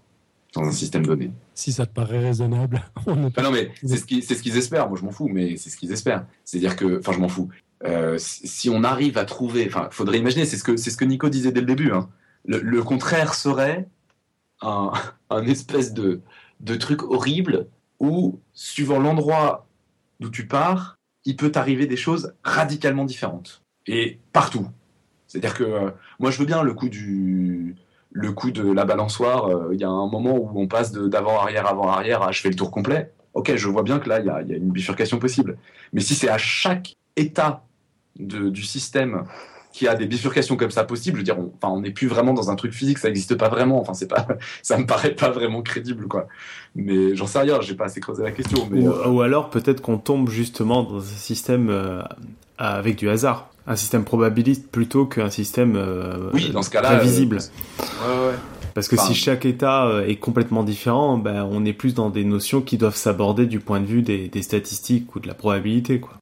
dans 0.53 0.63
un 0.63 0.71
système 0.71 1.05
donné. 1.05 1.31
Si 1.53 1.71
ça 1.71 1.85
te 1.85 1.93
paraît 1.93 2.19
raisonnable. 2.19 2.83
On 3.05 3.31
ah 3.35 3.41
non, 3.41 3.51
mais 3.51 3.71
c'est 3.83 3.97
ce 3.97 4.05
qu'ils 4.05 4.23
ce 4.23 4.33
qu'ils 4.33 4.57
espèrent. 4.57 4.89
Moi, 4.89 4.97
je 4.99 5.05
m'en 5.05 5.11
fous, 5.11 5.29
mais 5.31 5.57
c'est 5.57 5.69
ce 5.69 5.77
qu'ils 5.77 5.91
espèrent. 5.91 6.25
C'est-à-dire 6.43 6.75
que, 6.75 6.99
enfin, 6.99 7.11
je 7.11 7.19
m'en 7.19 7.27
fous. 7.27 7.49
Euh, 7.85 8.17
si 8.17 8.69
on 8.69 8.83
arrive 8.83 9.17
à 9.17 9.25
trouver, 9.25 9.65
enfin, 9.67 9.87
faudrait 9.91 10.19
imaginer, 10.19 10.45
c'est 10.45 10.57
ce 10.57 10.63
que 10.63 10.75
c'est 10.75 10.89
ce 10.89 10.97
que 10.97 11.05
Nico 11.05 11.29
disait 11.29 11.51
dès 11.51 11.61
le 11.61 11.65
début. 11.65 11.91
Hein. 11.91 12.09
Le, 12.45 12.59
le, 12.59 12.83
contraire 12.83 13.33
serait 13.33 13.87
un, 14.61 14.91
un 15.29 15.45
espèce 15.45 15.93
de 15.93 16.21
de 16.59 16.75
truc 16.75 17.03
horrible 17.03 17.67
où, 17.99 18.39
suivant 18.53 18.99
l'endroit 18.99 19.67
d'où 20.19 20.29
tu 20.29 20.47
pars, 20.47 20.97
il 21.25 21.35
peut 21.35 21.51
t'arriver 21.51 21.85
des 21.87 21.97
choses 21.97 22.33
radicalement 22.43 23.05
différentes. 23.05 23.63
Et 23.87 24.19
partout. 24.33 24.67
C'est-à-dire 25.27 25.53
que 25.53 25.63
euh, 25.63 25.91
moi, 26.19 26.31
je 26.31 26.39
veux 26.39 26.45
bien 26.45 26.63
le 26.63 26.73
coup 26.73 26.89
du 26.89 27.75
le 28.11 28.31
coup 28.31 28.51
de 28.51 28.71
la 28.71 28.85
balançoire. 28.85 29.45
Euh, 29.45 29.69
il 29.73 29.79
y 29.79 29.83
a 29.83 29.89
un 29.89 30.07
moment 30.07 30.35
où 30.35 30.51
on 30.55 30.67
passe 30.67 30.91
d'avant-arrière, 30.91 31.67
avant-arrière 31.67 32.23
à 32.23 32.31
je 32.31 32.41
fais 32.41 32.49
le 32.49 32.55
tour 32.55 32.71
complet. 32.71 33.11
Ok, 33.33 33.55
je 33.55 33.67
vois 33.67 33.83
bien 33.83 33.99
que 33.99 34.09
là, 34.09 34.19
il 34.19 34.25
y 34.25 34.29
a, 34.29 34.41
une 34.41 34.71
bifurcation 34.71 35.19
possible. 35.19 35.57
Mais 35.93 36.01
si 36.01 36.15
c'est 36.15 36.29
à 36.29 36.37
chaque 36.37 36.95
état 37.15 37.63
du 38.15 38.63
système 38.63 39.23
qui 39.71 39.87
a 39.87 39.95
des 39.95 40.07
bifurcations 40.07 40.55
comme 40.55 40.71
ça 40.71 40.83
possibles, 40.83 41.17
je 41.17 41.21
veux 41.21 41.25
dire, 41.25 41.39
on, 41.39 41.51
enfin, 41.61 41.73
on 41.73 41.81
n'est 41.81 41.91
plus 41.91 42.07
vraiment 42.07 42.33
dans 42.33 42.49
un 42.49 42.55
truc 42.55 42.73
physique, 42.73 42.97
ça 42.97 43.07
n'existe 43.07 43.35
pas 43.35 43.49
vraiment. 43.49 43.79
Enfin, 43.79 43.93
c'est 43.93 44.07
pas, 44.07 44.27
ça 44.61 44.77
me 44.77 44.85
paraît 44.85 45.13
pas 45.13 45.29
vraiment 45.29 45.61
crédible, 45.61 46.07
quoi. 46.07 46.27
Mais 46.75 47.15
j'en 47.15 47.27
sais 47.27 47.39
rien, 47.39 47.61
j'ai 47.61 47.75
pas 47.75 47.85
assez 47.85 47.99
creusé 47.99 48.23
la 48.23 48.31
question. 48.31 48.67
Mais, 48.71 48.81
ou, 48.81 48.91
euh, 48.91 49.23
alors 49.23 49.49
peut-être 49.49 49.81
qu'on 49.81 49.97
tombe 49.97 50.29
justement 50.29 50.83
dans 50.83 50.99
un 50.99 51.17
système 51.17 51.69
euh, 51.69 52.01
avec 52.57 52.95
du 52.95 53.09
hasard, 53.09 53.49
un 53.67 53.75
système 53.75 54.03
probabiliste 54.03 54.69
plutôt 54.69 55.05
qu'un 55.05 55.29
système 55.29 55.75
euh, 55.75 56.31
oui, 56.33 56.49
dans 56.51 56.63
ce 56.63 56.71
cas-là, 56.71 56.97
prévisible. 56.97 57.37
Ouais, 57.37 58.27
ouais. 58.27 58.35
Parce 58.73 58.87
que 58.87 58.97
si 58.97 59.13
chaque 59.13 59.45
État 59.45 59.89
est 60.07 60.17
complètement 60.17 60.63
différent, 60.63 61.17
ben, 61.17 61.45
on 61.51 61.65
est 61.65 61.73
plus 61.73 61.95
dans 61.95 62.09
des 62.09 62.23
notions 62.23 62.61
qui 62.61 62.77
doivent 62.77 62.95
s'aborder 62.95 63.45
du 63.45 63.59
point 63.59 63.81
de 63.81 63.85
vue 63.85 64.03
des, 64.03 64.29
des 64.29 64.41
statistiques 64.41 65.15
ou 65.15 65.19
de 65.19 65.27
la 65.27 65.33
probabilité, 65.33 65.99
quoi 65.99 66.13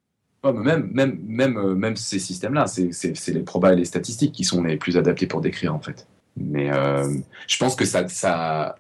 même, 0.54 0.90
même, 0.94 1.20
même, 1.28 1.58
euh, 1.58 1.76
même 1.76 1.96
ces 1.96 2.20
systèmes-là, 2.20 2.66
c'est 2.68 3.28
les 3.28 3.42
probas 3.42 3.74
et 3.74 3.76
les 3.76 3.86
statistiques 3.86 4.34
qui 4.34 4.44
sont 4.44 4.64
les 4.64 4.78
plus 4.78 4.98
adaptés 4.98 5.28
pour 5.28 5.42
décrire 5.42 5.74
en 5.74 5.80
fait. 5.80 6.08
Mais 6.36 6.72
euh, 6.72 7.08
je 7.48 7.58
pense 7.58 7.76
que 7.76 7.86
ça, 7.86 8.08
ça 8.08 8.76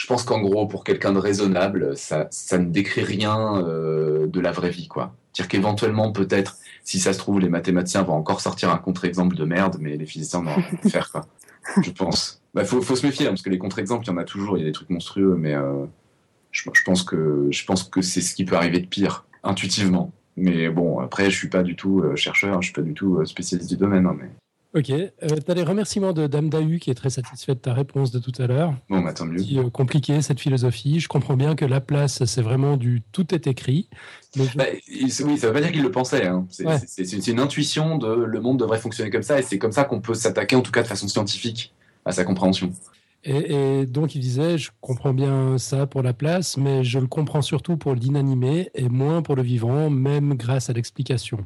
je 0.00 0.06
pense 0.06 0.22
qu'en 0.22 0.40
gros, 0.40 0.66
pour 0.66 0.82
quelqu'un 0.82 1.12
de 1.12 1.18
raisonnable, 1.18 1.94
ça, 1.94 2.26
ça 2.30 2.56
ne 2.56 2.70
décrit 2.70 3.02
rien 3.02 3.62
euh, 3.66 4.26
de 4.26 4.40
la 4.40 4.50
vraie 4.50 4.70
vie, 4.70 4.88
quoi. 4.88 5.14
Dire 5.34 5.46
qu'éventuellement, 5.46 6.10
peut-être, 6.10 6.56
si 6.84 6.98
ça 6.98 7.12
se 7.12 7.18
trouve, 7.18 7.38
les 7.38 7.50
mathématiciens 7.50 8.02
vont 8.02 8.14
encore 8.14 8.40
sortir 8.40 8.70
un 8.70 8.78
contre-exemple 8.78 9.36
de 9.36 9.44
merde, 9.44 9.76
mais 9.78 9.98
les 9.98 10.06
physiciens 10.06 10.40
n'ont 10.40 10.54
rien 10.54 10.78
à 10.82 10.88
faire, 10.88 11.12
quoi. 11.12 11.26
Je 11.82 11.90
pense. 11.90 12.40
Bah, 12.54 12.64
faut, 12.64 12.80
faut 12.80 12.96
se 12.96 13.04
méfier, 13.04 13.26
hein, 13.26 13.32
parce 13.32 13.42
que 13.42 13.50
les 13.50 13.58
contre-exemples, 13.58 14.06
il 14.06 14.08
y 14.08 14.12
en 14.12 14.16
a 14.16 14.24
toujours, 14.24 14.56
il 14.56 14.60
y 14.60 14.62
a 14.62 14.66
des 14.66 14.72
trucs 14.72 14.88
monstrueux, 14.88 15.36
mais 15.36 15.54
euh, 15.54 15.84
je, 16.50 16.62
je, 16.72 16.82
pense 16.82 17.02
que 17.02 17.48
je 17.50 17.64
pense 17.66 17.84
que 17.84 18.00
c'est 18.00 18.22
ce 18.22 18.34
qui 18.34 18.46
peut 18.46 18.56
arriver 18.56 18.80
de 18.80 18.86
pire, 18.86 19.26
intuitivement. 19.42 20.12
Mais 20.36 20.68
bon, 20.68 21.00
après, 21.00 21.30
je 21.30 21.36
suis 21.36 21.48
pas 21.48 21.62
du 21.62 21.76
tout 21.76 22.00
euh, 22.00 22.16
chercheur, 22.16 22.62
je 22.62 22.66
suis 22.66 22.74
pas 22.74 22.82
du 22.82 22.94
tout 22.94 23.16
euh, 23.16 23.24
spécialiste 23.24 23.68
du 23.68 23.76
domaine. 23.76 24.06
Hein, 24.06 24.16
mais... 24.18 24.28
Ok. 24.72 24.90
Euh, 24.90 25.10
tu 25.22 25.50
as 25.50 25.54
les 25.54 25.64
remerciements 25.64 26.12
de 26.12 26.28
Dame 26.28 26.48
Dahu 26.48 26.78
qui 26.78 26.90
est 26.90 26.94
très 26.94 27.10
satisfaite 27.10 27.56
de 27.56 27.62
ta 27.62 27.74
réponse 27.74 28.12
de 28.12 28.20
tout 28.20 28.32
à 28.40 28.46
l'heure. 28.46 28.72
Bon, 28.88 29.00
bah, 29.00 29.12
tant 29.12 29.26
mieux. 29.26 29.42
Qui, 29.42 29.58
compliqué 29.72 30.22
cette 30.22 30.38
philosophie. 30.38 31.00
Je 31.00 31.08
comprends 31.08 31.36
bien 31.36 31.56
que 31.56 31.64
la 31.64 31.80
place, 31.80 32.24
c'est 32.24 32.42
vraiment 32.42 32.76
du 32.76 33.02
tout 33.10 33.34
est 33.34 33.48
écrit. 33.48 33.88
Bah, 34.36 34.64
oui, 34.88 35.10
ça 35.10 35.48
veut 35.48 35.52
pas 35.52 35.60
dire 35.60 35.72
qu'il 35.72 35.82
le 35.82 35.90
pensait. 35.90 36.26
Hein. 36.26 36.46
C'est 36.50 37.26
une 37.26 37.40
intuition 37.40 37.98
de 37.98 38.06
le 38.12 38.40
monde 38.40 38.60
devrait 38.60 38.78
fonctionner 38.78 39.10
comme 39.10 39.24
ça 39.24 39.40
et 39.40 39.42
c'est 39.42 39.58
comme 39.58 39.72
ça 39.72 39.82
qu'on 39.84 40.00
peut 40.00 40.14
s'attaquer, 40.14 40.54
en 40.54 40.62
tout 40.62 40.72
cas 40.72 40.82
de 40.82 40.88
façon 40.88 41.08
scientifique, 41.08 41.74
à 42.04 42.12
sa 42.12 42.22
compréhension. 42.22 42.72
Et, 43.24 43.86
donc 43.86 44.14
il 44.14 44.20
disait, 44.20 44.56
je 44.56 44.70
comprends 44.80 45.12
bien 45.12 45.58
ça 45.58 45.86
pour 45.86 46.02
la 46.02 46.12
place, 46.12 46.56
mais 46.56 46.84
je 46.84 46.98
le 46.98 47.06
comprends 47.06 47.42
surtout 47.42 47.76
pour 47.76 47.94
l'inanimé 47.94 48.70
et 48.74 48.88
moins 48.88 49.22
pour 49.22 49.36
le 49.36 49.42
vivant, 49.42 49.90
même 49.90 50.34
grâce 50.34 50.70
à 50.70 50.72
l'explication. 50.72 51.38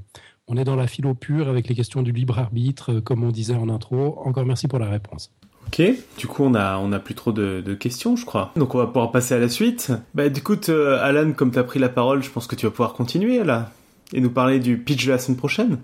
On 0.47 0.57
est 0.57 0.65
dans 0.65 0.77
la 0.77 0.87
philo 0.87 1.15
pure 1.15 1.49
avec 1.49 1.69
les 1.69 1.75
questions 1.75 2.03
du 2.03 2.13
libre 2.13 2.39
arbitre, 2.39 3.01
comme 3.01 3.25
on 3.25 3.31
disait 3.31 3.55
en 3.55 3.69
intro. 3.69 4.21
Encore 4.25 4.45
merci 4.45 4.69
pour 4.69 4.79
la 4.79 4.89
réponse. 4.89 5.33
Ok, 5.67 5.83
du 6.19 6.27
coup 6.27 6.45
on 6.45 6.55
a 6.55 6.77
on 6.77 6.93
a 6.93 6.99
plus 6.99 7.15
trop 7.15 7.33
de, 7.33 7.63
de, 7.65 7.75
questions 7.75 8.17
je 8.17 8.27
crois. 8.27 8.53
Donc 8.55 8.75
on 8.75 8.79
va 8.79 8.87
pouvoir 8.87 9.11
passer 9.11 9.35
à 9.35 9.39
la 9.39 9.49
suite. 9.49 9.93
Bah 10.15 10.29
du 10.29 10.43
coup 10.43 10.57
Alan, 10.69 11.33
comme 11.33 11.51
tu 11.51 11.59
as 11.59 11.65
pris 11.65 11.79
la 11.79 11.89
parole, 11.89 12.23
je 12.23 12.31
pense 12.31 12.47
que 12.47 12.55
tu 12.55 12.67
vas 12.67 12.71
pouvoir 12.71 12.93
continuer 12.93 13.43
là 13.43 13.73
et 14.13 14.21
nous 14.21 14.31
parler 14.31 14.61
du 14.61 14.79
pitch 14.79 15.07
de 15.07 15.13
la 15.13 15.19
semaine 15.19 15.39
prochaine. 15.39 15.79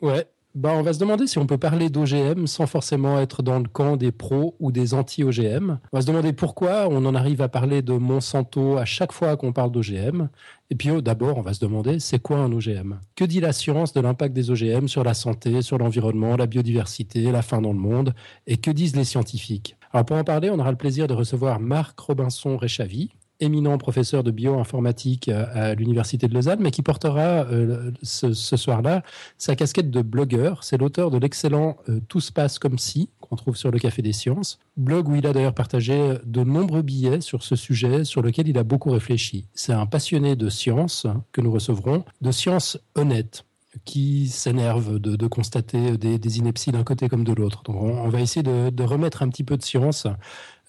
Ouais, 0.00 0.26
bah, 0.54 0.72
on 0.74 0.82
va 0.82 0.92
se 0.92 0.98
demander 0.98 1.26
si 1.26 1.38
on 1.38 1.46
peut 1.46 1.58
parler 1.58 1.90
d'OGM 1.90 2.46
sans 2.46 2.66
forcément 2.66 3.20
être 3.20 3.42
dans 3.42 3.58
le 3.58 3.68
camp 3.68 3.96
des 3.96 4.12
pros 4.12 4.56
ou 4.60 4.72
des 4.72 4.94
anti-OGM. 4.94 5.78
On 5.92 5.96
va 5.96 6.00
se 6.00 6.06
demander 6.06 6.32
pourquoi 6.32 6.88
on 6.88 7.04
en 7.04 7.14
arrive 7.14 7.42
à 7.42 7.48
parler 7.48 7.82
de 7.82 7.92
Monsanto 7.92 8.76
à 8.76 8.84
chaque 8.84 9.12
fois 9.12 9.36
qu'on 9.36 9.52
parle 9.52 9.70
d'OGM. 9.70 10.28
Et 10.70 10.74
puis 10.74 10.90
oh, 10.90 11.00
d'abord, 11.00 11.38
on 11.38 11.42
va 11.42 11.54
se 11.54 11.60
demander 11.60 12.00
c'est 12.00 12.18
quoi 12.18 12.38
un 12.38 12.50
OGM 12.50 12.98
Que 13.14 13.24
dit 13.24 13.40
la 13.40 13.52
science 13.52 13.92
de 13.92 14.00
l'impact 14.00 14.34
des 14.34 14.50
OGM 14.50 14.88
sur 14.88 15.04
la 15.04 15.14
santé, 15.14 15.62
sur 15.62 15.78
l'environnement, 15.78 16.36
la 16.36 16.46
biodiversité, 16.46 17.30
la 17.30 17.42
faim 17.42 17.60
dans 17.60 17.72
le 17.72 17.78
monde? 17.78 18.14
Et 18.46 18.56
que 18.56 18.70
disent 18.70 18.96
les 18.96 19.04
scientifiques? 19.04 19.76
Alors 19.92 20.06
pour 20.06 20.16
en 20.16 20.24
parler, 20.24 20.50
on 20.50 20.58
aura 20.58 20.70
le 20.70 20.76
plaisir 20.76 21.06
de 21.06 21.14
recevoir 21.14 21.60
Marc 21.60 21.98
Robinson-Réchavy, 22.00 23.10
éminent 23.40 23.78
professeur 23.78 24.22
de 24.22 24.30
bioinformatique 24.30 25.28
euh, 25.28 25.46
à 25.54 25.74
l'Université 25.74 26.28
de 26.28 26.34
Lausanne, 26.34 26.58
mais 26.60 26.70
qui 26.70 26.82
portera 26.82 27.44
euh, 27.46 27.90
ce, 28.02 28.32
soir-là 28.32 29.02
sa 29.36 29.56
casquette 29.56 29.90
de 29.90 30.02
blogueur. 30.02 30.64
C'est 30.64 30.76
l'auteur 30.76 31.10
de 31.10 31.18
l'excellent 31.18 31.76
euh, 31.88 32.00
Tout 32.08 32.20
se 32.20 32.32
passe 32.32 32.58
comme 32.58 32.78
si, 32.78 33.10
qu'on 33.20 33.36
trouve 33.36 33.56
sur 33.56 33.70
le 33.70 33.78
Café 33.78 34.02
des 34.02 34.12
Sciences, 34.12 34.58
blog 34.76 35.08
où 35.08 35.14
il 35.14 35.26
a 35.26 35.32
d'ailleurs 35.32 35.54
partagé 35.54 36.14
de 36.24 36.42
nombreux 36.42 36.82
billets 36.82 37.20
sur 37.20 37.42
ce 37.42 37.56
sujet 37.56 38.04
sur 38.04 38.22
lequel 38.22 38.48
il 38.48 38.58
a 38.58 38.64
beaucoup 38.64 38.90
réfléchi. 38.90 39.46
C'est 39.54 39.72
un 39.72 39.86
passionné 39.86 40.36
de 40.36 40.48
science 40.48 41.06
que 41.32 41.40
nous 41.40 41.52
recevrons, 41.52 42.04
de 42.20 42.30
science 42.30 42.78
honnête 42.94 43.44
qui 43.84 44.28
s'énerve 44.28 44.98
de, 44.98 45.26
constater 45.26 45.96
des, 45.98 46.38
inepties 46.38 46.72
d'un 46.72 46.84
côté 46.84 47.08
comme 47.08 47.24
de 47.24 47.32
l'autre. 47.32 47.62
Donc 47.64 47.76
on, 47.76 48.08
va 48.08 48.20
essayer 48.20 48.42
de, 48.42 48.82
remettre 48.82 49.22
un 49.22 49.28
petit 49.28 49.44
peu 49.44 49.56
de 49.56 49.62
science 49.62 50.06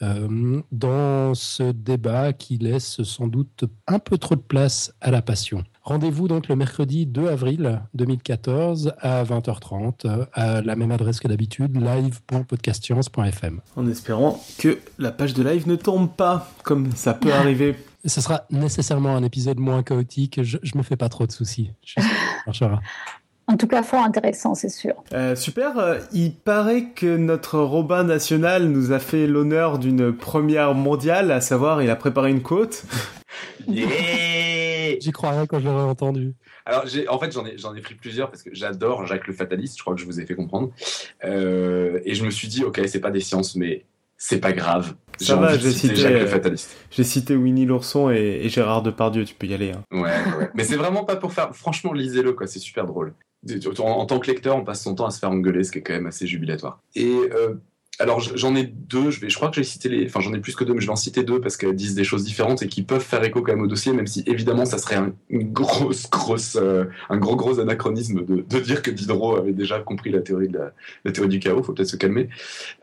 euh, 0.01 0.61
dans 0.71 1.33
ce 1.35 1.71
débat 1.71 2.33
qui 2.33 2.57
laisse 2.57 3.03
sans 3.03 3.27
doute 3.27 3.65
un 3.87 3.99
peu 3.99 4.17
trop 4.17 4.35
de 4.35 4.41
place 4.41 4.93
à 5.01 5.11
la 5.11 5.21
passion. 5.21 5.63
Rendez-vous 5.83 6.27
donc 6.27 6.47
le 6.47 6.55
mercredi 6.55 7.05
2 7.05 7.27
avril 7.27 7.81
2014 7.95 8.93
à 8.99 9.23
20h30 9.23 10.27
à 10.33 10.61
la 10.61 10.75
même 10.75 10.91
adresse 10.91 11.19
que 11.19 11.27
d'habitude, 11.27 11.75
live.podcastscience.fm. 11.75 13.61
En 13.75 13.87
espérant 13.87 14.39
que 14.57 14.77
la 14.99 15.11
page 15.11 15.33
de 15.33 15.43
live 15.43 15.67
ne 15.67 15.75
tombe 15.75 16.11
pas, 16.15 16.51
comme 16.63 16.91
ça 16.91 17.13
peut 17.13 17.33
arriver. 17.33 17.75
Ce 18.05 18.21
sera 18.21 18.45
nécessairement 18.49 19.15
un 19.15 19.23
épisode 19.23 19.59
moins 19.59 19.83
chaotique. 19.83 20.43
Je, 20.43 20.57
ne 20.57 20.77
me 20.77 20.83
fais 20.83 20.95
pas 20.95 21.09
trop 21.09 21.25
de 21.25 21.31
soucis. 21.31 21.71
Je 21.83 21.95
marchera. 22.45 22.79
En 23.49 23.57
tout 23.57 23.65
cas, 23.65 23.81
fort 23.81 24.03
intéressant, 24.03 24.53
c'est 24.53 24.69
sûr. 24.69 24.93
Euh, 25.11 25.35
super. 25.35 25.79
Euh, 25.79 25.97
il 26.13 26.35
paraît 26.35 26.89
que 26.95 27.17
notre 27.17 27.57
Robin 27.57 28.03
national 28.03 28.65
nous 28.65 28.91
a 28.91 28.99
fait 28.99 29.25
l'honneur 29.25 29.79
d'une 29.79 30.15
première 30.15 30.75
mondiale, 30.75 31.31
à 31.31 31.41
savoir, 31.41 31.81
il 31.81 31.89
a 31.89 31.95
préparé 31.95 32.29
une 32.29 32.43
côte. 32.43 32.83
J'y 33.67 35.11
croirais 35.11 35.47
quand 35.47 35.59
j'aurais 35.59 35.81
entendu. 35.81 36.35
Alors, 36.67 36.85
en 37.07 37.17
fait, 37.17 37.31
j'en 37.31 37.43
ai, 37.43 37.57
j'en 37.57 37.73
ai 37.73 37.81
pris 37.81 37.95
plusieurs 37.95 38.29
parce 38.29 38.43
que 38.43 38.51
j'adore 38.53 39.07
Jacques 39.07 39.25
le 39.25 39.33
Fataliste, 39.33 39.79
je 39.79 39.81
crois 39.81 39.95
que 39.95 40.01
je 40.01 40.05
vous 40.05 40.19
ai 40.19 40.27
fait 40.27 40.35
comprendre. 40.35 40.69
Euh, 41.23 42.01
et 42.05 42.13
je 42.13 42.23
me 42.25 42.29
suis 42.29 42.47
dit, 42.47 42.63
ok, 42.63 42.79
c'est 42.85 43.01
pas 43.01 43.09
des 43.09 43.19
sciences, 43.19 43.55
mais 43.55 43.83
c'est 44.15 44.39
pas 44.39 44.51
grave. 44.51 44.93
Ça 45.19 45.37
va, 45.37 45.57
j'ai 45.57 45.71
cité, 45.71 45.95
Jacques 45.95 46.13
le 46.13 46.27
Fataliste. 46.27 46.77
J'ai 46.91 47.03
cité 47.03 47.35
Winnie 47.35 47.65
l'ourson 47.65 48.11
et, 48.11 48.47
Gérard 48.47 48.83
Depardieu, 48.83 49.25
tu 49.25 49.33
peux 49.33 49.47
y 49.47 49.55
aller. 49.55 49.71
Hein. 49.71 49.83
Ouais, 49.89 50.01
ouais. 50.01 50.51
mais 50.53 50.63
c'est 50.63 50.77
vraiment 50.77 51.03
pas 51.03 51.15
pour 51.15 51.33
faire. 51.33 51.55
Franchement, 51.55 51.93
lisez-le, 51.93 52.33
quoi, 52.33 52.45
c'est 52.45 52.59
super 52.59 52.85
drôle 52.85 53.15
en, 53.79 54.05
tant 54.05 54.19
que 54.19 54.29
lecteur, 54.29 54.55
on 54.57 54.63
passe 54.63 54.83
son 54.83 54.95
temps 54.95 55.05
à 55.05 55.11
se 55.11 55.19
faire 55.19 55.31
engueuler, 55.31 55.63
ce 55.63 55.71
qui 55.71 55.79
est 55.79 55.81
quand 55.81 55.93
même 55.93 56.07
assez 56.07 56.27
jubilatoire. 56.27 56.81
Euh, 56.97 57.55
alors 57.99 58.21
j'en 58.21 58.55
ai 58.55 58.63
deux, 58.63 59.11
je, 59.11 59.35
crois 59.35 59.49
que 59.49 59.55
j'ai 59.55 59.63
cité 59.63 59.89
les, 59.89 60.05
enfin 60.05 60.21
j'en 60.21 60.33
ai 60.33 60.39
plus 60.39 60.55
que 60.55 60.63
deux, 60.63 60.73
mais 60.73 60.79
je 60.79 60.85
vais 60.85 60.91
en 60.91 60.95
citer 60.95 61.23
deux 61.23 61.41
parce 61.41 61.57
qu'elles 61.57 61.75
disent 61.75 61.95
des 61.95 62.05
choses 62.05 62.23
différentes 62.23 62.63
et 62.63 62.67
qui 62.67 62.81
peuvent 62.81 63.03
faire 63.03 63.23
écho 63.23 63.41
quand 63.41 63.51
même 63.51 63.61
au 63.61 63.67
dossier, 63.67 63.91
même 63.91 64.07
si 64.07 64.23
évidemment 64.25 64.65
ça 64.65 64.77
serait 64.77 64.95
un, 64.95 65.13
une 65.29 65.51
grosse, 65.51 66.07
euh, 66.55 66.85
un 67.09 67.17
gros, 67.17 67.35
gros 67.35 67.59
anachronisme 67.59 68.23
de, 68.25 68.59
dire 68.59 68.81
que 68.81 68.91
Diderot 68.91 69.35
avait 69.35 69.53
déjà 69.53 69.79
compris 69.79 70.11
la 70.11 70.21
théorie 70.21 70.47
de 70.47 70.59
la 71.05 71.11
théorie 71.11 71.29
du 71.29 71.39
chaos. 71.39 71.63
Faut 71.63 71.73
peut-être 71.73 71.89
se 71.89 71.97
calmer. 71.97 72.29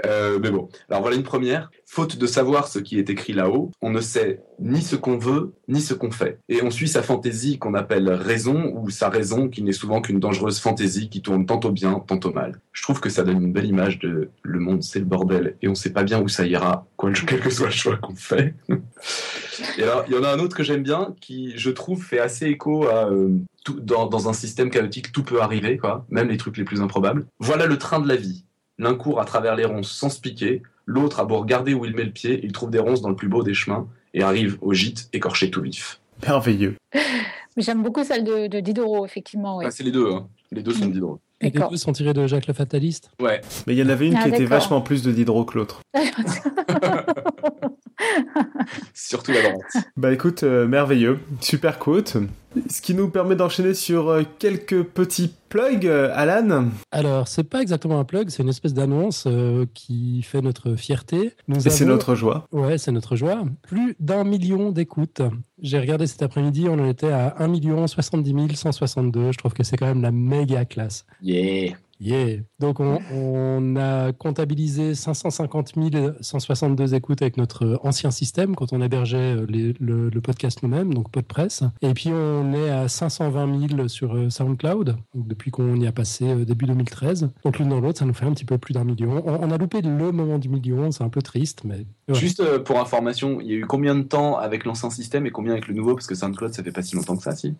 Euh, 0.04 0.38
mais 0.40 0.50
bon, 0.50 0.68
alors 0.90 1.02
voilà 1.02 1.16
une 1.16 1.22
première. 1.22 1.70
Faute 1.88 2.18
de 2.18 2.26
savoir 2.26 2.68
ce 2.68 2.78
qui 2.78 2.98
est 2.98 3.10
écrit 3.10 3.32
là-haut, 3.32 3.70
on 3.80 3.90
ne 3.90 4.00
sait 4.00 4.40
ni 4.58 4.82
ce 4.82 4.96
qu'on 4.96 5.18
veut, 5.18 5.54
ni 5.68 5.80
ce 5.80 5.94
qu'on 5.94 6.10
fait. 6.10 6.40
Et 6.48 6.62
on 6.62 6.70
suit 6.70 6.88
sa 6.88 7.02
fantaisie 7.02 7.58
qu'on 7.58 7.74
appelle 7.74 8.10
raison, 8.10 8.72
ou 8.74 8.90
sa 8.90 9.08
raison 9.08 9.48
qui 9.48 9.62
n'est 9.62 9.72
souvent 9.72 10.00
qu'une 10.00 10.18
dangereuse 10.18 10.58
fantaisie 10.58 11.08
qui 11.08 11.22
tourne 11.22 11.46
tantôt 11.46 11.70
bien, 11.70 12.02
tantôt 12.06 12.32
mal. 12.32 12.60
Je 12.72 12.82
trouve 12.82 13.00
que 13.00 13.08
ça 13.08 13.22
donne 13.22 13.42
une 13.42 13.52
belle 13.52 13.66
image 13.66 13.98
de 14.00 14.30
le 14.42 14.58
monde, 14.58 14.82
c'est 14.82 15.05
le 15.06 15.10
bordel, 15.10 15.56
et 15.62 15.68
on 15.68 15.72
ne 15.72 15.76
sait 15.76 15.92
pas 15.92 16.02
bien 16.02 16.20
où 16.20 16.28
ça 16.28 16.46
ira, 16.46 16.86
quel 17.26 17.40
que 17.40 17.50
soit 17.50 17.66
le 17.66 17.72
choix 17.72 17.96
qu'on 17.96 18.14
fait. 18.14 18.54
et 19.78 19.82
alors, 19.82 20.04
il 20.08 20.14
y 20.14 20.18
en 20.18 20.24
a 20.24 20.28
un 20.28 20.38
autre 20.38 20.56
que 20.56 20.62
j'aime 20.62 20.82
bien, 20.82 21.14
qui, 21.20 21.52
je 21.56 21.70
trouve, 21.70 22.02
fait 22.02 22.18
assez 22.18 22.46
écho 22.46 22.86
à... 22.88 23.10
Euh, 23.10 23.30
tout, 23.64 23.80
dans, 23.80 24.06
dans 24.06 24.28
un 24.28 24.32
système 24.32 24.70
chaotique, 24.70 25.10
tout 25.10 25.24
peut 25.24 25.42
arriver, 25.42 25.76
quoi, 25.76 26.06
même 26.08 26.28
les 26.28 26.36
trucs 26.36 26.56
les 26.56 26.62
plus 26.62 26.80
improbables. 26.80 27.26
Voilà 27.40 27.66
le 27.66 27.78
train 27.78 27.98
de 27.98 28.06
la 28.06 28.14
vie. 28.14 28.44
L'un 28.78 28.94
court 28.94 29.20
à 29.20 29.24
travers 29.24 29.56
les 29.56 29.64
ronces 29.64 29.90
sans 29.90 30.08
se 30.08 30.20
piquer, 30.20 30.62
L'autre 30.86 31.18
a 31.18 31.24
beau 31.24 31.38
regarder 31.38 31.74
où 31.74 31.84
il 31.84 31.94
met 31.94 32.04
le 32.04 32.12
pied, 32.12 32.40
il 32.44 32.52
trouve 32.52 32.70
des 32.70 32.78
ronces 32.78 33.00
dans 33.00 33.08
le 33.08 33.16
plus 33.16 33.28
beau 33.28 33.42
des 33.42 33.54
chemins 33.54 33.88
et 34.14 34.22
arrive 34.22 34.56
au 34.60 34.72
gîte 34.72 35.08
écorché 35.12 35.50
tout 35.50 35.60
vif. 35.60 36.00
Merveilleux. 36.22 36.76
J'aime 37.56 37.82
beaucoup 37.82 38.04
celle 38.04 38.22
de, 38.22 38.60
Diderot, 38.60 39.04
effectivement. 39.04 39.60
Ah, 39.60 39.70
c'est 39.70 39.82
les 39.82 39.90
deux. 39.90 40.12
Hein. 40.12 40.28
Les 40.52 40.62
deux 40.62 40.72
sont 40.72 40.86
de 40.86 40.92
Diderot. 40.92 41.20
Et 41.40 41.50
les 41.50 41.60
deux 41.68 41.76
sont 41.76 41.92
tirés 41.92 42.14
de 42.14 42.26
Jacques 42.26 42.46
le 42.46 42.54
Fataliste? 42.54 43.10
Ouais. 43.20 43.40
Mais 43.66 43.74
il 43.74 43.78
y 43.78 43.82
en 43.82 43.88
avait 43.88 44.06
une 44.06 44.16
ah, 44.16 44.22
qui 44.22 44.28
était 44.30 44.46
vachement 44.46 44.80
plus 44.80 45.02
de 45.02 45.12
Diderot 45.12 45.44
que 45.44 45.58
l'autre. 45.58 45.80
Surtout 48.94 49.32
la 49.32 49.42
droite. 49.42 49.86
Bah 49.96 50.12
écoute, 50.12 50.42
euh, 50.42 50.66
merveilleux. 50.66 51.18
Super 51.40 51.78
quote. 51.78 52.16
Ce 52.70 52.80
qui 52.80 52.94
nous 52.94 53.08
permet 53.08 53.36
d'enchaîner 53.36 53.74
sur 53.74 54.08
euh, 54.08 54.22
quelques 54.38 54.82
petits 54.82 55.32
plugs, 55.48 55.86
euh, 55.86 56.10
Alan. 56.14 56.70
Alors, 56.90 57.28
c'est 57.28 57.44
pas 57.44 57.60
exactement 57.60 58.00
un 58.00 58.04
plug, 58.04 58.30
c'est 58.30 58.42
une 58.42 58.48
espèce 58.48 58.72
d'annonce 58.72 59.28
qui 59.74 60.22
fait 60.22 60.40
notre 60.40 60.74
fierté. 60.76 61.32
Nous 61.48 61.66
Et 61.66 61.70
c'est 61.70 61.84
notre 61.84 62.14
joie. 62.14 62.46
Ouais, 62.52 62.78
c'est 62.78 62.92
notre 62.92 63.16
joie. 63.16 63.44
Plus 63.62 63.94
d'un 64.00 64.24
million 64.24 64.72
d'écoutes. 64.72 65.22
J'ai 65.60 65.78
regardé 65.78 66.06
cet 66.06 66.22
après-midi, 66.22 66.68
on 66.68 66.78
en 66.78 66.88
était 66.88 67.12
à 67.12 67.36
1 67.38 67.48
million 67.48 67.86
70 67.86 68.56
162. 68.56 69.32
Je 69.32 69.38
trouve 69.38 69.52
que 69.52 69.62
c'est 69.62 69.76
quand 69.76 69.86
même 69.86 70.02
la 70.02 70.12
méga 70.12 70.64
classe. 70.64 71.04
Yeah. 71.22 71.76
Yeah. 72.00 72.42
Donc 72.58 72.80
on, 72.80 73.76
a 73.76 74.12
comptabilisé 74.12 74.94
550 74.94 75.74
162 76.20 76.94
écoutes 76.94 77.22
avec 77.22 77.36
notre 77.36 77.80
ancien 77.82 78.10
système 78.10 78.54
quand 78.54 78.72
on 78.72 78.80
hébergeait 78.80 79.36
euh, 79.36 79.72
le, 79.80 80.20
podcast 80.20 80.62
nous-mêmes, 80.62 80.92
donc 80.92 81.10
PodPress. 81.10 81.62
Et 81.82 81.94
puis 81.94 82.10
on 82.10 82.52
est 82.52 82.70
à 82.70 82.88
520 82.88 83.68
000 83.68 83.88
sur 83.88 84.14
euh, 84.14 84.30
SoundCloud 84.30 84.96
depuis 85.14 85.50
qu'on 85.50 85.76
y 85.76 85.86
a 85.86 85.92
passé 85.92 86.28
euh, 86.28 86.44
début 86.44 86.66
2013. 86.66 87.30
Donc 87.44 87.58
l'une 87.58 87.68
dans 87.68 87.80
l'autre, 87.80 87.98
ça 87.98 88.04
nous 88.04 88.14
fait 88.14 88.26
un 88.26 88.32
petit 88.32 88.44
peu 88.44 88.58
plus 88.58 88.74
d'un 88.74 88.84
million. 88.84 89.22
On, 89.26 89.50
a 89.50 89.58
loupé 89.58 89.80
le 89.82 90.12
moment 90.12 90.38
du 90.38 90.48
million, 90.48 90.90
c'est 90.90 91.04
un 91.04 91.08
peu 91.08 91.22
triste, 91.22 91.62
mais 91.64 91.86
juste 92.08 92.42
pour 92.64 92.80
information, 92.80 93.40
il 93.40 93.48
y 93.48 93.52
a 93.52 93.56
eu 93.56 93.66
combien 93.66 93.94
de 93.94 94.02
temps 94.02 94.36
avec 94.36 94.64
l'ancien 94.64 94.90
système 94.90 95.26
et 95.26 95.30
combien 95.30 95.52
avec 95.52 95.68
le 95.68 95.74
nouveau? 95.74 95.94
Parce 95.94 96.06
que 96.06 96.14
SoundCloud, 96.14 96.52
ça 96.52 96.62
fait 96.62 96.72
pas 96.72 96.82
si 96.82 96.96
longtemps 96.96 97.16
que 97.16 97.22
ça, 97.22 97.34
si 97.34 97.54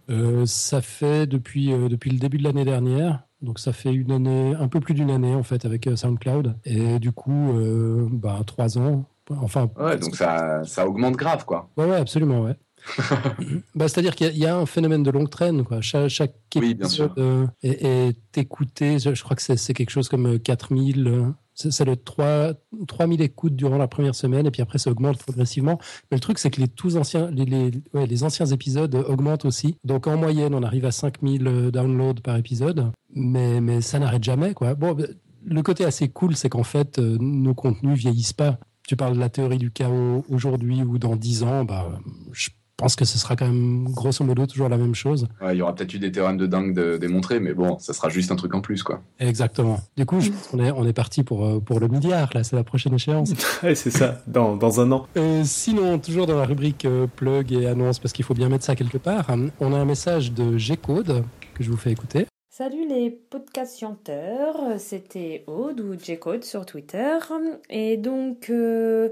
Ça 0.46 0.80
fait 0.80 1.26
depuis 1.26 1.68
depuis 1.68 2.10
le 2.10 2.18
début 2.18 2.38
de 2.38 2.44
l'année 2.44 2.64
dernière. 2.64 3.25
Donc 3.42 3.58
ça 3.58 3.72
fait 3.72 3.92
une 3.92 4.12
année, 4.12 4.54
un 4.58 4.68
peu 4.68 4.80
plus 4.80 4.94
d'une 4.94 5.10
année 5.10 5.34
en 5.34 5.42
fait 5.42 5.64
avec 5.64 5.86
euh, 5.86 5.96
SoundCloud. 5.96 6.56
Et 6.64 6.98
du 6.98 7.12
coup, 7.12 7.52
euh, 7.52 8.08
bah, 8.10 8.40
trois 8.46 8.78
ans. 8.78 9.04
Enfin. 9.30 9.70
Ouais, 9.78 9.98
donc 9.98 10.16
ça, 10.16 10.64
ça 10.64 10.86
augmente 10.86 11.16
grave 11.16 11.44
quoi. 11.44 11.68
Ouais, 11.76 11.84
ouais, 11.84 11.96
absolument, 11.96 12.42
ouais. 12.42 12.56
bah, 13.74 13.88
C'est-à-dire 13.88 14.14
qu'il 14.14 14.36
y, 14.36 14.46
a 14.46 14.56
un 14.56 14.66
phénomène 14.66 15.02
de 15.02 15.10
longue 15.10 15.28
traîne. 15.28 15.64
Quoi. 15.64 15.80
Chaque, 15.80 16.08
chaque 16.08 16.34
épisode 16.54 17.12
euh, 17.18 17.46
est, 17.62 18.38
écouté, 18.38 18.98
je, 18.98 19.22
crois 19.22 19.36
que 19.36 19.42
c'est 19.42 19.74
quelque 19.74 19.90
chose 19.90 20.08
comme 20.08 20.38
4000, 20.38 21.32
c'est 21.56 21.84
le 21.84 21.96
3, 21.96 22.52
3000 22.86 23.22
écoutes 23.22 23.56
durant 23.56 23.78
la 23.78 23.88
première 23.88 24.14
semaine 24.14 24.46
et 24.46 24.50
puis 24.50 24.62
après 24.62 24.78
ça 24.78 24.90
augmente 24.90 25.18
progressivement. 25.18 25.78
Mais 26.10 26.16
le 26.16 26.20
truc, 26.20 26.38
c'est 26.38 26.50
que 26.50 26.60
les, 26.60 26.68
tous 26.68 26.96
anciens, 26.96 27.30
les, 27.30 27.44
les, 27.44 27.70
les, 28.06 28.22
anciens 28.22 28.46
épisodes 28.46 28.94
augmentent 28.94 29.44
aussi. 29.44 29.78
Donc 29.84 30.06
en 30.06 30.16
moyenne, 30.16 30.54
on 30.54 30.62
arrive 30.62 30.84
à 30.84 30.92
5000 30.92 31.46
euh, 31.46 31.70
downloads 31.70 32.20
par 32.22 32.36
épisode, 32.36 32.92
mais, 33.14 33.60
mais 33.60 33.80
ça 33.80 33.98
n'arrête 33.98 34.22
jamais. 34.22 34.54
Quoi. 34.54 34.74
Bon, 34.74 34.92
bah, 34.92 35.04
le 35.44 35.62
côté 35.62 35.84
assez 35.84 36.08
cool, 36.08 36.36
c'est 36.36 36.48
qu'en 36.48 36.64
fait, 36.64 36.98
euh, 36.98 37.16
nos 37.18 37.54
contenus 37.54 37.98
vieillissent 37.98 38.32
pas. 38.32 38.58
Tu 38.86 38.96
parles 38.96 39.14
de 39.14 39.20
la 39.20 39.30
théorie 39.30 39.58
du 39.58 39.70
chaos 39.70 40.24
aujourd'hui 40.28 40.82
ou 40.82 40.98
dans 40.98 41.16
10 41.16 41.42
ans, 41.42 41.64
bah, 41.64 41.98
pense 42.76 42.96
que 42.96 43.04
ce 43.04 43.18
sera 43.18 43.36
quand 43.36 43.46
même 43.46 43.84
grosso 43.90 44.24
modo 44.24 44.46
toujours 44.46 44.68
la 44.68 44.76
même 44.76 44.94
chose. 44.94 45.28
il 45.50 45.56
y 45.56 45.62
aura 45.62 45.74
peut-être 45.74 45.94
eu 45.94 45.98
des 45.98 46.12
théorèmes 46.12 46.36
de 46.36 46.46
dingue 46.46 46.74
de, 46.74 46.96
démontrer, 46.96 47.40
mais 47.40 47.54
bon, 47.54 47.78
ça 47.78 47.92
sera 47.92 48.08
juste 48.08 48.30
un 48.30 48.36
truc 48.36 48.54
en 48.54 48.60
plus, 48.60 48.82
quoi. 48.82 49.02
Exactement. 49.18 49.80
Du 49.96 50.04
coup, 50.06 50.20
je 50.20 50.30
pense 50.30 50.48
qu'on 50.48 50.64
est, 50.64 50.70
on 50.70 50.86
est 50.86 50.92
parti 50.92 51.22
pour, 51.22 51.44
euh, 51.44 51.60
pour 51.60 51.80
le 51.80 51.88
milliard, 51.88 52.30
là, 52.34 52.44
c'est 52.44 52.56
la 52.56 52.64
prochaine 52.64 52.94
échéance. 52.94 53.32
c'est 53.62 53.90
ça, 53.90 54.20
dans, 54.26 54.56
dans, 54.56 54.80
un 54.80 54.92
an. 54.92 55.06
Euh, 55.16 55.42
sinon, 55.44 55.98
toujours 55.98 56.26
dans 56.26 56.36
la 56.36 56.44
rubrique 56.44 56.84
euh, 56.84 57.06
plug 57.06 57.52
et 57.52 57.66
annonce, 57.66 57.98
parce 57.98 58.12
qu'il 58.12 58.24
faut 58.24 58.34
bien 58.34 58.48
mettre 58.48 58.64
ça 58.64 58.76
quelque 58.76 58.98
part, 58.98 59.30
on 59.60 59.72
a 59.72 59.76
un 59.76 59.84
message 59.84 60.32
de 60.32 60.56
G-Code 60.58 61.24
que 61.54 61.64
je 61.64 61.70
vous 61.70 61.76
fais 61.76 61.90
écouter. 61.90 62.26
Salut 62.58 62.88
les 62.88 63.10
podcasts 63.10 63.78
chanteurs, 63.78 64.56
c'était 64.78 65.44
Aude 65.46 65.78
ou 65.78 65.92
J-Code 65.98 66.42
sur 66.42 66.64
Twitter. 66.64 67.18
Et 67.68 67.98
donc, 67.98 68.48
euh, 68.48 69.10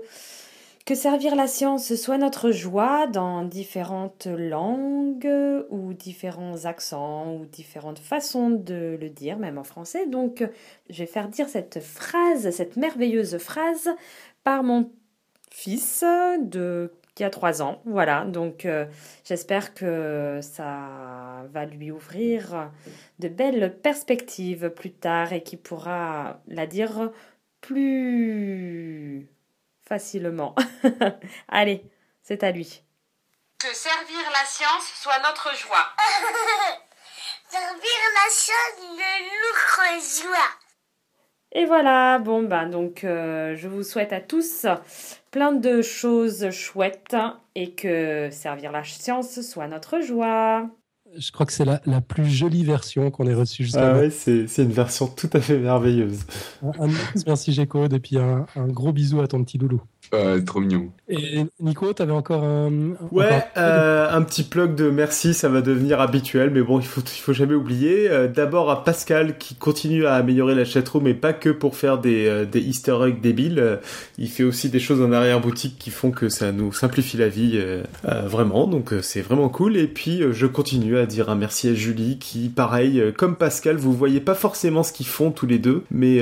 que 0.84 0.94
servir 0.94 1.34
la 1.34 1.46
science 1.46 1.94
soit 1.94 2.18
notre 2.18 2.50
joie 2.50 3.06
dans 3.06 3.42
différentes 3.42 4.26
langues 4.26 5.64
ou 5.70 5.94
différents 5.94 6.66
accents 6.66 7.34
ou 7.34 7.46
différentes 7.46 7.98
façons 7.98 8.50
de 8.50 8.98
le 9.00 9.08
dire, 9.08 9.38
même 9.38 9.56
en 9.56 9.64
français. 9.64 10.06
Donc, 10.06 10.46
je 10.90 10.98
vais 10.98 11.06
faire 11.06 11.28
dire 11.28 11.48
cette 11.48 11.80
phrase, 11.80 12.50
cette 12.50 12.76
merveilleuse 12.76 13.38
phrase, 13.38 13.88
par 14.42 14.62
mon 14.62 14.90
fils 15.50 16.04
de 16.42 16.92
qui 17.14 17.24
a 17.24 17.30
trois 17.30 17.62
ans. 17.62 17.80
Voilà, 17.84 18.24
donc 18.24 18.66
euh, 18.66 18.86
j'espère 19.24 19.72
que 19.72 20.40
ça 20.42 21.46
va 21.52 21.64
lui 21.64 21.92
ouvrir 21.92 22.70
de 23.20 23.28
belles 23.28 23.78
perspectives 23.82 24.68
plus 24.70 24.90
tard 24.90 25.32
et 25.32 25.42
qu'il 25.42 25.60
pourra 25.60 26.40
la 26.48 26.66
dire 26.66 27.12
plus 27.60 29.28
facilement. 29.86 30.54
Allez, 31.48 31.84
c'est 32.22 32.42
à 32.42 32.50
lui. 32.50 32.82
Que 33.58 33.74
servir 33.74 34.30
la 34.30 34.46
science 34.46 34.92
soit 34.94 35.18
notre 35.20 35.54
joie. 35.56 35.86
servir 37.48 37.98
la 38.14 38.30
science 38.30 38.80
de 38.80 39.88
notre 39.96 40.22
joie. 40.22 40.64
Et 41.56 41.66
voilà, 41.66 42.18
bon 42.18 42.42
ben 42.42 42.68
donc 42.68 43.04
euh, 43.04 43.54
je 43.54 43.68
vous 43.68 43.84
souhaite 43.84 44.12
à 44.12 44.20
tous 44.20 44.66
plein 45.30 45.52
de 45.52 45.82
choses 45.82 46.50
chouettes 46.50 47.16
et 47.54 47.74
que 47.74 48.28
servir 48.32 48.72
la 48.72 48.82
science 48.82 49.40
soit 49.40 49.68
notre 49.68 50.00
joie. 50.00 50.68
Je 51.16 51.32
crois 51.32 51.46
que 51.46 51.52
c'est 51.52 51.64
la, 51.64 51.80
la, 51.86 52.00
plus 52.00 52.26
jolie 52.26 52.64
version 52.64 53.10
qu'on 53.10 53.26
ait 53.26 53.34
reçue 53.34 53.64
jusqu'à 53.64 53.94
Ah 53.94 53.98
ouais, 53.98 54.10
c'est, 54.10 54.46
c'est 54.48 54.62
une 54.62 54.72
version 54.72 55.06
tout 55.06 55.30
à 55.32 55.40
fait 55.40 55.58
merveilleuse. 55.58 56.20
Un, 56.62 56.88
un 56.88 56.90
merci 57.26 57.52
Géco, 57.52 57.86
et 57.86 57.98
puis 58.00 58.18
un, 58.18 58.46
un, 58.56 58.66
gros 58.66 58.92
bisou 58.92 59.20
à 59.20 59.28
ton 59.28 59.42
petit 59.44 59.58
loulou. 59.58 59.80
Euh, 60.12 60.40
trop 60.42 60.60
mignon. 60.60 60.90
Et 61.08 61.44
Nico, 61.60 61.92
t'avais 61.92 62.12
encore 62.12 62.44
un. 62.44 62.70
Ouais, 63.10 63.26
encore... 63.26 63.42
Euh, 63.56 64.08
un 64.10 64.22
petit 64.22 64.42
plug 64.42 64.74
de 64.74 64.90
merci, 64.90 65.34
ça 65.34 65.48
va 65.48 65.60
devenir 65.60 66.00
habituel, 66.00 66.50
mais 66.50 66.62
bon, 66.62 66.78
il 66.78 66.86
faut, 66.86 67.00
il 67.00 67.20
faut 67.20 67.32
jamais 67.32 67.54
oublier. 67.54 68.08
Euh, 68.10 68.28
d'abord 68.28 68.70
à 68.70 68.84
Pascal 68.84 69.38
qui 69.38 69.54
continue 69.54 70.06
à 70.06 70.14
améliorer 70.14 70.54
la 70.54 70.64
chatroom, 70.64 71.04
mais 71.04 71.14
pas 71.14 71.32
que 71.32 71.48
pour 71.50 71.76
faire 71.76 71.98
des, 71.98 72.26
euh, 72.26 72.44
des 72.44 72.60
Easter 72.60 72.96
eggs 73.06 73.20
débiles. 73.20 73.80
Il 74.18 74.28
fait 74.28 74.44
aussi 74.44 74.68
des 74.68 74.78
choses 74.78 75.00
en 75.00 75.10
arrière-boutique 75.10 75.78
qui 75.78 75.90
font 75.90 76.10
que 76.10 76.28
ça 76.28 76.52
nous 76.52 76.72
simplifie 76.72 77.16
la 77.16 77.28
vie 77.28 77.60
vraiment, 78.02 78.66
donc 78.66 78.94
c'est 79.02 79.22
vraiment 79.22 79.48
cool. 79.48 79.76
Et 79.76 79.86
puis 79.86 80.22
je 80.32 80.46
continue 80.46 80.98
à 80.98 81.03
dire 81.06 81.28
un 81.30 81.34
merci 81.34 81.68
à 81.68 81.74
Julie 81.74 82.18
qui, 82.18 82.48
pareil, 82.48 83.02
comme 83.16 83.36
Pascal, 83.36 83.76
vous 83.76 83.92
voyez 83.92 84.20
pas 84.20 84.34
forcément 84.34 84.82
ce 84.82 84.92
qu'ils 84.92 85.06
font 85.06 85.30
tous 85.30 85.46
les 85.46 85.58
deux, 85.58 85.84
mais 85.90 86.18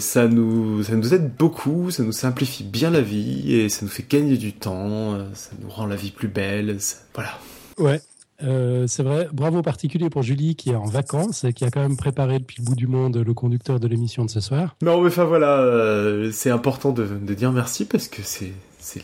ça, 0.00 0.28
nous, 0.28 0.82
ça 0.82 0.94
nous 0.94 1.14
aide 1.14 1.32
beaucoup, 1.38 1.90
ça 1.90 2.02
nous 2.02 2.12
simplifie 2.12 2.64
bien 2.64 2.90
la 2.90 3.00
vie 3.00 3.54
et 3.54 3.68
ça 3.68 3.80
nous 3.82 3.90
fait 3.90 4.08
gagner 4.08 4.36
du 4.36 4.52
temps, 4.52 5.18
ça 5.34 5.50
nous 5.60 5.68
rend 5.68 5.86
la 5.86 5.96
vie 5.96 6.10
plus 6.10 6.28
belle, 6.28 6.80
ça... 6.80 6.96
voilà. 7.14 7.38
Ouais, 7.78 8.00
euh, 8.42 8.86
c'est 8.88 9.02
vrai, 9.02 9.28
bravo 9.32 9.62
particulier 9.62 10.10
pour 10.10 10.22
Julie 10.22 10.56
qui 10.56 10.70
est 10.70 10.76
en 10.76 10.86
vacances 10.86 11.44
et 11.44 11.52
qui 11.52 11.64
a 11.64 11.70
quand 11.70 11.80
même 11.80 11.96
préparé 11.96 12.38
depuis 12.40 12.56
le 12.58 12.64
bout 12.64 12.74
du 12.74 12.86
monde 12.86 13.16
le 13.16 13.34
conducteur 13.34 13.78
de 13.78 13.86
l'émission 13.86 14.24
de 14.24 14.30
ce 14.30 14.40
soir. 14.40 14.74
Non 14.82 15.00
mais 15.00 15.08
enfin 15.08 15.24
voilà, 15.24 15.60
euh, 15.60 16.30
c'est 16.32 16.50
important 16.50 16.92
de, 16.92 17.06
de, 17.06 17.34
dire 17.34 17.52
merci 17.52 17.84
parce 17.84 18.08
que 18.08 18.22
c'est 18.22 18.52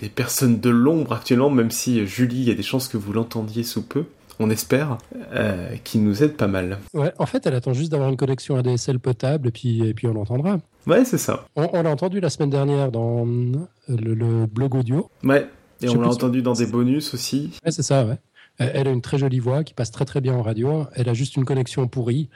les 0.02 0.08
personnes 0.08 0.60
de 0.60 0.70
l'ombre 0.70 1.12
actuellement, 1.12 1.50
même 1.50 1.70
si 1.70 2.06
Julie, 2.06 2.40
il 2.40 2.48
y 2.48 2.50
a 2.50 2.54
des 2.54 2.62
chances 2.62 2.88
que 2.88 2.96
vous 2.96 3.12
l'entendiez 3.12 3.62
sous 3.62 3.82
peu 3.82 4.04
on 4.40 4.50
espère, 4.50 4.98
euh, 5.32 5.76
qui 5.84 5.98
nous 5.98 6.22
aide 6.24 6.36
pas 6.36 6.48
mal. 6.48 6.78
Ouais, 6.94 7.12
en 7.18 7.26
fait, 7.26 7.46
elle 7.46 7.54
attend 7.54 7.72
juste 7.72 7.92
d'avoir 7.92 8.08
une 8.08 8.16
connexion 8.16 8.56
ADSL 8.56 8.98
potable 8.98 9.48
et 9.48 9.50
puis, 9.52 9.86
et 9.86 9.94
puis 9.94 10.06
on 10.08 10.14
l'entendra. 10.14 10.58
Ouais, 10.86 11.04
c'est 11.04 11.18
ça. 11.18 11.44
On, 11.56 11.68
on 11.72 11.82
l'a 11.82 11.90
entendu 11.90 12.20
la 12.20 12.30
semaine 12.30 12.50
dernière 12.50 12.90
dans 12.90 13.24
le, 13.24 14.14
le 14.14 14.46
blog 14.46 14.74
audio. 14.74 15.10
Ouais, 15.22 15.46
et 15.82 15.88
on 15.88 16.00
l'a 16.00 16.08
entendu 16.08 16.42
dans 16.42 16.54
des 16.54 16.66
bonus 16.66 17.14
aussi. 17.14 17.50
Ouais, 17.64 17.70
c'est 17.70 17.82
ça, 17.82 18.04
ouais. 18.04 18.16
Elle 18.58 18.88
a 18.88 18.90
une 18.90 19.00
très 19.00 19.16
jolie 19.16 19.38
voix 19.38 19.64
qui 19.64 19.72
passe 19.72 19.90
très 19.90 20.04
très 20.04 20.20
bien 20.20 20.34
en 20.34 20.42
radio. 20.42 20.84
Elle 20.94 21.08
a 21.08 21.14
juste 21.14 21.36
une 21.36 21.44
connexion 21.46 21.86
pourrie. 21.88 22.28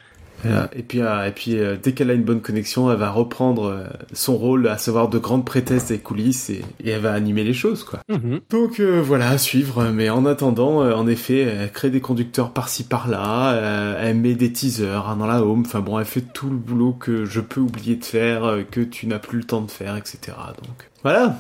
Et 0.75 0.83
puis, 0.83 0.99
et 0.99 1.33
puis 1.35 1.57
dès 1.83 1.93
qu'elle 1.93 2.11
a 2.11 2.15
une 2.15 2.25
bonne 2.25 2.41
connexion, 2.41 2.91
elle 2.91 2.99
va 2.99 3.11
reprendre 3.11 3.87
son 4.13 4.37
rôle, 4.37 4.69
à 4.69 4.79
savoir 4.79 5.09
de 5.09 5.19
grande 5.19 5.45
prêtresse 5.45 5.87
des 5.87 5.99
coulisses, 5.99 6.51
et, 6.51 6.65
et, 6.83 6.91
elle 6.91 7.01
va 7.01 7.13
animer 7.13 7.45
les 7.45 7.55
choses, 7.55 7.85
quoi. 7.85 8.01
Mm-hmm. 8.11 8.41
Donc 8.51 8.81
euh, 8.81 9.03
voilà, 9.03 9.31
à 9.31 9.39
suivre. 9.39 9.85
Mais 9.85 10.11
en 10.11 10.27
attendant, 10.27 10.83
euh, 10.83 10.95
en 10.95 11.07
effet, 11.07 11.41
elle 11.41 11.73
crée 11.73 11.91
des 11.91 12.01
conducteurs 12.01 12.53
par-ci 12.53 12.85
par-là, 12.85 13.53
euh, 13.55 13.99
elle 14.01 14.17
met 14.17 14.35
des 14.35 14.53
teasers 14.53 15.09
hein, 15.09 15.17
dans 15.17 15.27
la 15.27 15.43
home. 15.43 15.63
Enfin 15.67 15.81
bon, 15.81 15.99
elle 15.99 16.05
fait 16.05 16.21
tout 16.21 16.49
le 16.49 16.57
boulot 16.57 16.93
que 16.93 17.25
je 17.25 17.41
peux 17.41 17.61
oublier 17.61 17.97
de 17.97 18.05
faire, 18.05 18.59
que 18.71 18.81
tu 18.81 19.07
n'as 19.07 19.19
plus 19.19 19.39
le 19.39 19.45
temps 19.45 19.63
de 19.63 19.71
faire, 19.71 19.97
etc. 19.97 20.19
Donc 20.63 20.91
voilà. 21.03 21.39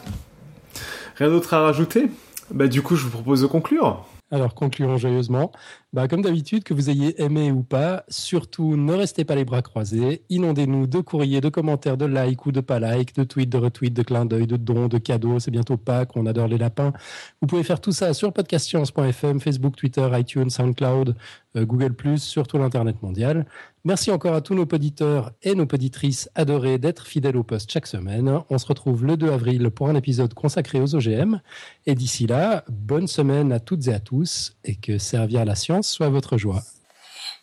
Rien 1.16 1.28
d'autre 1.28 1.54
à 1.54 1.60
rajouter? 1.60 2.10
Bah 2.50 2.66
du 2.66 2.82
coup, 2.82 2.96
je 2.96 3.04
vous 3.04 3.10
propose 3.10 3.42
de 3.42 3.46
conclure. 3.46 4.04
Alors, 4.30 4.54
concluons 4.54 4.96
joyeusement. 4.96 5.52
Bah, 5.94 6.08
comme 6.08 6.22
d'habitude, 6.22 6.64
que 6.64 6.74
vous 6.74 6.90
ayez 6.90 7.22
aimé 7.22 7.52
ou 7.52 7.62
pas, 7.62 8.02
surtout 8.08 8.76
ne 8.76 8.94
restez 8.94 9.24
pas 9.24 9.36
les 9.36 9.44
bras 9.44 9.62
croisés. 9.62 10.24
Inondez-nous 10.28 10.88
de 10.88 10.98
courriers, 10.98 11.40
de 11.40 11.48
commentaires, 11.48 11.96
de 11.96 12.04
likes 12.04 12.46
ou 12.46 12.50
de 12.50 12.60
pas 12.60 12.80
likes, 12.80 13.14
de 13.14 13.22
tweets, 13.22 13.48
de 13.48 13.58
retweets, 13.58 13.94
de 13.94 14.02
clins 14.02 14.24
d'œil, 14.24 14.48
de 14.48 14.56
dons, 14.56 14.88
de 14.88 14.98
cadeaux. 14.98 15.38
C'est 15.38 15.52
bientôt 15.52 15.76
Pâques, 15.76 16.16
on 16.16 16.26
adore 16.26 16.48
les 16.48 16.58
lapins. 16.58 16.92
Vous 17.40 17.46
pouvez 17.46 17.62
faire 17.62 17.80
tout 17.80 17.92
ça 17.92 18.12
sur 18.12 18.32
podcastscience.fm, 18.32 19.38
Facebook, 19.38 19.76
Twitter, 19.76 20.08
iTunes, 20.18 20.50
SoundCloud, 20.50 21.14
euh, 21.56 21.64
Google+, 21.64 21.94
sur 22.18 22.48
tout 22.48 22.58
l'Internet 22.58 23.00
mondial. 23.00 23.46
Merci 23.84 24.10
encore 24.10 24.34
à 24.34 24.40
tous 24.40 24.54
nos 24.54 24.62
auditeurs 24.62 25.32
et 25.42 25.54
nos 25.54 25.64
auditrices 25.64 26.28
adorés 26.34 26.78
d'être 26.78 27.06
fidèles 27.06 27.36
au 27.36 27.44
poste 27.44 27.70
chaque 27.70 27.86
semaine. 27.86 28.40
On 28.48 28.58
se 28.58 28.66
retrouve 28.66 29.04
le 29.04 29.16
2 29.16 29.30
avril 29.30 29.70
pour 29.70 29.88
un 29.90 29.94
épisode 29.94 30.32
consacré 30.34 30.80
aux 30.80 30.96
OGM. 30.96 31.40
Et 31.86 31.94
d'ici 31.94 32.26
là, 32.26 32.64
bonne 32.68 33.06
semaine 33.06 33.52
à 33.52 33.60
toutes 33.60 33.86
et 33.86 33.92
à 33.92 34.00
tous 34.00 34.56
et 34.64 34.74
que 34.74 34.96
servir 34.96 35.44
la 35.44 35.54
science 35.54 35.83
soit 35.84 36.08
votre 36.08 36.38
joie. 36.38 36.62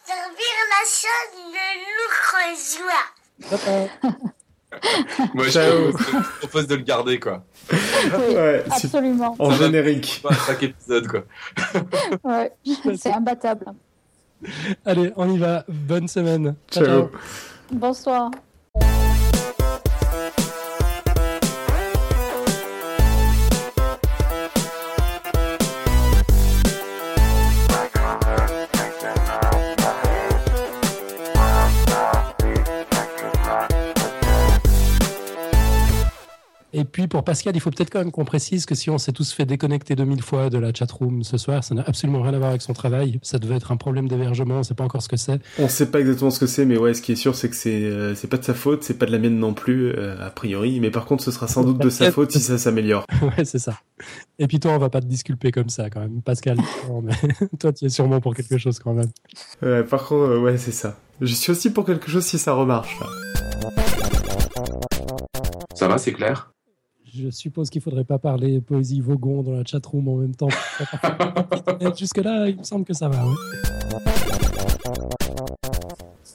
Servir 0.05 0.53
la 0.69 0.85
science 0.85 1.31
de 1.35 1.65
notre 1.99 2.77
joie. 2.77 4.11
Moi, 5.34 5.47
je 5.47 5.59
propose, 5.59 6.23
propose 6.39 6.68
de 6.68 6.76
le 6.76 6.84
garder, 6.84 7.19
quoi. 7.19 7.43
Ouais, 7.72 8.63
absolument. 8.69 9.35
En 9.38 9.51
générique. 9.51 10.22
Pas 10.23 10.34
chaque 10.34 10.63
épisode, 10.63 11.07
quoi. 11.07 11.23
Ouais, 12.23 12.51
c'est 12.97 13.11
imbattable. 13.11 13.65
Allez, 14.85 15.11
on 15.15 15.30
y 15.30 15.38
va. 15.38 15.65
Bonne 15.68 16.07
semaine. 16.07 16.55
ciao. 16.72 16.85
ciao. 16.85 17.09
Bonsoir. 17.72 18.31
Et 36.73 36.85
puis 36.85 37.07
pour 37.07 37.23
Pascal, 37.23 37.56
il 37.56 37.60
faut 37.60 37.69
peut-être 37.69 37.89
quand 37.89 37.99
même 37.99 38.11
qu'on 38.11 38.23
précise 38.23 38.65
que 38.65 38.76
si 38.76 38.89
on 38.89 38.98
s'est 38.98 39.11
tous 39.11 39.34
fait 39.34 39.45
déconnecter 39.45 39.95
2000 39.95 40.22
fois 40.22 40.49
de 40.49 40.57
la 40.57 40.73
chatroom 40.73 41.23
ce 41.23 41.38
soir, 41.38 41.64
ça 41.64 41.76
n'a 41.76 41.84
absolument 41.85 42.22
rien 42.22 42.34
à 42.34 42.38
voir 42.38 42.52
avec 42.52 42.61
son 42.61 42.73
travail. 42.73 43.19
Ça 43.23 43.39
devait 43.39 43.56
être 43.56 43.72
un 43.72 43.77
problème 43.77 44.07
d'hébergement, 44.07 44.56
on 44.56 44.60
ne 44.60 44.64
sait 44.64 44.73
pas 44.73 44.85
encore 44.85 45.02
ce 45.02 45.10
que 45.10 45.18
c'est. 45.18 45.39
On 45.60 45.68
sait 45.68 45.91
pas 45.91 45.99
exactement 45.99 46.31
ce 46.31 46.39
que 46.39 46.48
c'est, 46.48 46.65
mais 46.65 46.77
ouais, 46.77 46.93
ce 46.93 47.02
qui 47.02 47.11
est 47.11 47.15
sûr, 47.15 47.35
c'est 47.35 47.49
que 47.49 47.56
c'est 47.56 47.84
euh, 47.84 48.15
pas 48.30 48.38
de 48.38 48.43
sa 48.43 48.53
faute, 48.53 48.84
c'est 48.84 48.93
pas 48.93 49.06
de 49.06 49.11
la 49.11 49.19
mienne 49.19 49.38
non 49.38 49.53
plus, 49.53 49.89
euh, 49.89 50.15
a 50.26 50.30
priori. 50.30 50.80
Mais 50.80 50.91
par 50.91 51.06
contre, 51.06 51.23
ce 51.23 51.31
sera 51.31 51.48
sans 51.48 51.64
doute 51.64 51.80
de 51.80 51.89
sa 51.89 52.11
faute 52.11 52.31
si 52.31 52.39
ça 52.39 52.57
s'améliore. 52.57 53.06
ouais, 53.22 53.43
c'est 53.43 53.60
ça. 53.60 53.77
Et 54.39 54.48
puis 54.48 54.60
toi, 54.60 54.72
on 54.72 54.77
va 54.77 54.89
pas 54.89 55.02
te 55.02 55.07
disculper 55.07 55.52
comme 55.52 55.69
ça 55.69 55.89
quand 55.89 55.99
même, 55.99 56.22
Pascal. 56.22 56.57
non, 56.88 57.02
mais 57.02 57.14
toi, 57.60 57.73
tu 57.73 57.85
es 57.85 57.89
sûrement 57.89 58.22
pour 58.22 58.34
quelque 58.34 58.57
chose 58.57 58.80
quand 58.80 58.93
même. 58.93 59.11
Ouais, 59.61 59.84
par 59.84 60.07
contre, 60.07 60.31
euh, 60.31 60.39
ouais, 60.39 60.57
c'est 60.57 60.72
ça. 60.72 60.98
Je 61.19 61.34
suis 61.34 61.52
aussi 61.52 61.69
pour 61.72 61.85
quelque 61.85 62.10
chose 62.10 62.23
si 62.23 62.39
ça 62.39 62.53
remarche. 62.53 62.98
Là. 62.99 63.07
Ça 65.76 65.88
va, 65.88 65.98
c'est 65.98 66.14
clair? 66.14 66.52
Je 67.14 67.30
suppose 67.30 67.70
qu'il 67.70 67.82
faudrait 67.82 68.04
pas 68.04 68.20
parler 68.20 68.62
poésie 68.62 69.02
Vogon 69.02 69.44
dans 69.44 69.52
la 69.52 69.66
chatroom 69.66 70.08
en 70.08 70.16
même 70.18 70.36
temps. 70.36 70.50
Jusque-là, 71.98 72.48
il 72.48 72.58
me 72.58 72.64
semble 72.64 72.86
que 72.86 72.94
ça 72.94 73.10
va. 73.10 73.24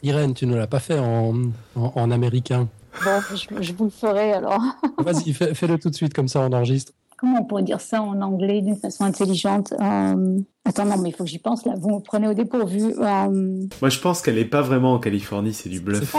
Irène, 0.03 0.35
tu 0.35 0.47
ne 0.47 0.57
l'as 0.57 0.67
pas 0.67 0.81
fait 0.81 0.99
en, 0.99 1.35
en, 1.75 1.93
en 1.95 2.11
américain. 2.11 2.69
Bon, 3.05 3.21
je, 3.35 3.63
je, 3.63 3.73
vous 3.73 3.85
le 3.85 3.91
ferai 3.91 4.33
alors. 4.33 4.61
Vas-y, 4.99 5.33
fais, 5.33 5.55
fais-le 5.55 5.79
tout 5.79 5.91
de 5.91 5.95
suite, 5.95 6.15
comme 6.15 6.29
ça 6.29 6.41
on 6.41 6.53
enregistre. 6.53 6.93
Comment 7.19 7.41
on 7.41 7.45
pourrait 7.45 7.63
dire 7.63 7.81
ça 7.81 8.03
en 8.03 8.21
anglais 8.21 8.61
d'une 8.61 8.77
façon 8.77 9.05
intelligente? 9.05 9.73
Euh... 9.81 10.39
Attends, 10.67 10.85
non, 10.85 10.99
mais 10.99 11.09
il 11.11 11.15
faut 11.15 11.25
que 11.25 11.31
j'y 11.31 11.39
pense 11.39 11.65
là. 11.65 11.75
Vous 11.79 11.95
me 11.95 12.01
prenez 12.01 12.29
au 12.29 12.35
dépourvu. 12.35 12.83
Euh... 12.99 13.67
Moi, 13.81 13.89
je 13.89 13.99
pense 14.01 14.21
qu'elle 14.21 14.35
n'est 14.35 14.45
pas 14.45 14.61
vraiment 14.63 14.95
en 14.95 14.99
Californie, 14.99 15.55
c'est 15.55 15.69
du 15.69 15.81
bluff. 15.81 16.15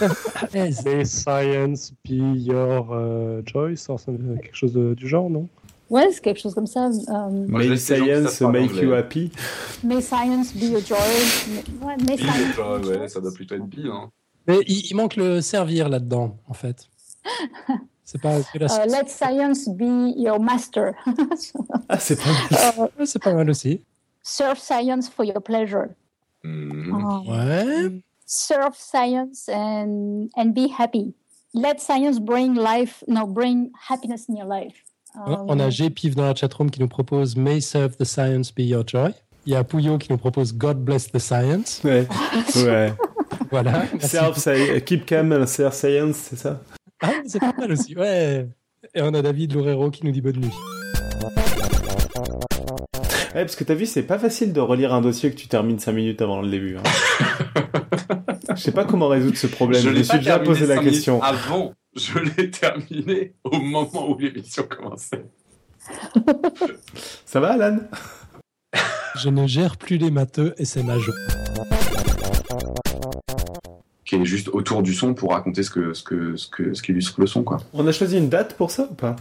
May 0.54 1.04
science 1.04 1.92
be 2.08 2.12
your 2.36 2.86
uh, 2.94 3.42
choice, 3.46 3.86
quelque 3.86 4.54
chose 4.56 4.72
de, 4.72 4.94
du 4.94 5.06
genre, 5.08 5.28
non? 5.28 5.46
Ouais, 5.90 6.08
c'est 6.12 6.22
quelque 6.22 6.40
chose 6.40 6.54
comme 6.54 6.68
ça. 6.68 6.86
Euh, 6.86 7.46
Moi, 7.48 7.60
May 7.60 7.68
les 7.68 7.76
science 7.76 8.40
make 8.42 8.74
you 8.76 8.92
happy. 8.94 9.32
May 9.82 10.00
science 10.00 10.54
be 10.54 10.70
your 10.70 10.80
joy. 10.80 10.96
Mais- 11.48 11.86
Ouais, 11.86 11.96
may 11.96 12.16
Bill, 12.16 12.18
science 12.30 12.56
be 12.56 12.86
ouais, 12.86 12.98
joy. 12.98 13.10
ça 13.10 13.20
doit 13.20 13.32
plutôt 13.34 13.56
être 13.56 13.66
Bill. 13.66 13.88
Hein. 13.92 14.08
Mais 14.46 14.58
il, 14.68 14.86
il 14.90 14.94
manque 14.94 15.16
le 15.16 15.40
servir 15.40 15.88
là-dedans, 15.88 16.36
en 16.48 16.54
fait. 16.54 16.88
C'est 18.12 18.20
pas 18.20 18.40
que 18.40 18.58
la 18.58 18.66
Euh, 18.66 18.86
let 18.86 19.06
science 19.08 19.68
be 19.68 20.12
your 20.16 20.40
master. 20.40 20.94
Ah, 21.88 21.98
c'est 22.00 22.16
pas 22.20 22.30
mal. 22.32 22.88
Ouais, 22.98 23.06
c'est 23.06 23.22
pas 23.22 23.32
mal 23.32 23.48
aussi. 23.48 23.82
Serve 24.22 24.58
science 24.58 25.08
for 25.08 25.24
your 25.24 25.40
pleasure. 25.40 25.90
Oh. 26.44 27.22
Ouais. 27.28 28.02
Serve 28.26 28.74
science 28.74 29.48
and 29.48 30.28
and 30.36 30.46
be 30.54 30.66
happy. 30.76 31.14
Let 31.54 31.78
science 31.80 32.18
bring 32.18 32.54
life, 32.54 33.04
no, 33.06 33.26
bring 33.26 33.70
happiness 33.88 34.28
in 34.28 34.36
your 34.36 34.48
life. 34.48 34.74
On 35.14 35.58
a 35.60 35.64
Um, 35.66 35.70
G. 35.70 35.90
Pif 35.90 36.14
dans 36.16 36.24
la 36.26 36.34
chatroom 36.34 36.70
qui 36.70 36.80
nous 36.80 36.88
propose 36.88 37.36
May 37.36 37.60
serve 37.60 37.96
the 37.96 38.04
science 38.04 38.52
be 38.52 38.60
your 38.62 38.84
joy. 38.86 39.12
Il 39.46 39.52
y 39.52 39.56
a 39.56 39.62
Pouillot 39.64 39.98
qui 39.98 40.10
nous 40.10 40.18
propose 40.18 40.52
God 40.52 40.84
bless 40.84 41.10
the 41.10 41.18
science. 41.20 41.80
Ouais. 41.84 42.06
Ouais. 42.56 42.92
Voilà. 43.50 43.84
Sci- 44.00 44.80
keep 44.84 45.06
calm 45.06 45.32
and 45.32 45.46
self 45.46 45.74
science, 45.74 46.16
c'est 46.30 46.36
ça? 46.36 46.60
Ah, 47.02 47.12
c'est 47.26 47.40
pas 47.40 47.52
mal 47.56 47.72
aussi. 47.72 47.96
Ouais. 47.96 48.46
Et 48.94 49.02
on 49.02 49.12
a 49.14 49.22
David 49.22 49.54
Loureiro 49.54 49.90
qui 49.90 50.04
nous 50.04 50.12
dit 50.12 50.20
bonne 50.20 50.36
nuit. 50.36 50.52
Ouais, 53.34 53.42
parce 53.44 53.54
que 53.54 53.64
t'as 53.64 53.74
vu, 53.74 53.86
c'est 53.86 54.02
pas 54.02 54.18
facile 54.18 54.52
de 54.52 54.60
relire 54.60 54.92
un 54.92 55.00
dossier 55.00 55.30
que 55.30 55.36
tu 55.36 55.46
termines 55.46 55.78
5 55.78 55.92
minutes 55.92 56.20
avant 56.22 56.42
le 56.42 56.50
début. 56.50 56.76
hein. 56.76 56.82
Je 58.56 58.60
sais 58.60 58.72
pas 58.72 58.84
comment 58.84 59.06
résoudre 59.08 59.36
ce 59.36 59.46
problème. 59.46 59.80
Je, 59.80 59.90
me 59.90 60.02
suis 60.02 60.18
déjà 60.18 60.40
posé 60.40 60.66
la 60.66 60.78
question. 60.78 61.22
Avant, 61.22 61.72
je 61.94 62.18
l'ai 62.18 62.50
terminé 62.50 63.34
au 63.44 63.60
moment 63.60 64.10
où 64.10 64.18
l'émission 64.18 64.64
commençait. 64.64 65.24
Ça 67.24 67.38
va, 67.40 67.52
Alan? 67.52 67.78
Je 69.16 69.28
ne 69.28 69.46
gère 69.46 69.76
plus 69.76 69.98
les 69.98 70.10
matheux 70.10 70.54
et 70.58 70.64
c'est 70.64 70.82
ma 70.82 70.98
joie. 70.98 71.14
Qui 74.10 74.16
est 74.16 74.24
juste 74.24 74.48
autour 74.48 74.82
du 74.82 74.92
son 74.92 75.14
pour 75.14 75.30
raconter 75.30 75.62
ce 75.62 75.70
que 75.70 75.94
ce 75.94 76.02
que 76.02 76.34
ce 76.34 76.48
que 76.48 76.74
ce 76.74 76.82
qu'illustre 76.82 77.20
le 77.20 77.28
son 77.28 77.44
quoi. 77.44 77.58
On 77.72 77.86
a 77.86 77.92
choisi 77.92 78.18
une 78.18 78.28
date 78.28 78.54
pour 78.56 78.72
ça 78.72 78.88
ou 78.90 78.94
pas? 78.94 79.14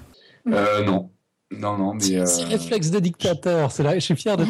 Euh, 0.52 0.84
non, 0.84 1.12
non, 1.52 1.78
non, 1.78 1.94
mais 1.94 2.16
euh, 2.18 2.26
C'est 2.26 2.46
réflexe 2.46 2.90
de 2.90 2.98
dictateur, 2.98 3.72
c'est 3.72 3.84
là, 3.84 3.94
je 3.94 4.00
suis 4.00 4.16
fier 4.16 4.36
de 4.36 4.46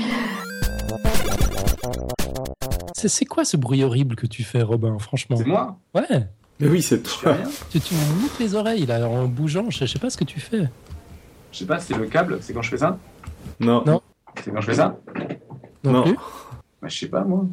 C'est 2.96 3.10
c'est 3.10 3.26
quoi 3.26 3.44
ce 3.44 3.58
bruit 3.58 3.84
horrible 3.84 4.16
que 4.16 4.28
tu 4.28 4.44
fais, 4.44 4.62
Robin, 4.62 4.98
franchement? 4.98 5.36
C'est 5.36 5.44
moi? 5.46 5.78
Ouais, 5.94 6.04
Mais 6.62 6.68
oui, 6.70 6.82
c'est 6.82 7.04
toi. 7.04 7.34
rien. 7.34 7.44
tu, 7.70 7.82
tu 7.82 7.94
me 7.94 8.40
les 8.40 8.56
oreilles 8.56 8.86
là 8.86 9.10
en 9.10 9.28
bougeant, 9.28 9.70
je, 9.70 9.80
je 9.80 9.86
sais 9.88 10.00
pas 10.00 10.10
ce 10.10 10.16
que 10.16 10.24
tu 10.24 10.40
fais. 10.40 10.70
Je 11.52 11.58
sais 11.58 11.66
pas, 11.66 11.80
c'est 11.80 11.98
le 11.98 12.06
câble. 12.06 12.38
C'est 12.42 12.54
quand 12.54 12.62
je 12.62 12.70
fais 12.70 12.78
ça? 12.78 12.98
Non, 13.60 13.84
Non. 13.86 14.00
C'est 14.42 14.52
quand 14.54 14.62
je 14.62 14.68
fais 14.68 14.76
ça? 14.76 14.98
Non, 15.84 15.92
Non. 15.92 16.04
plus. 16.04 16.16
Bah, 16.82 16.88
je 16.88 16.98
sais 16.98 17.08
pas 17.10 17.26
moi. 17.26 17.46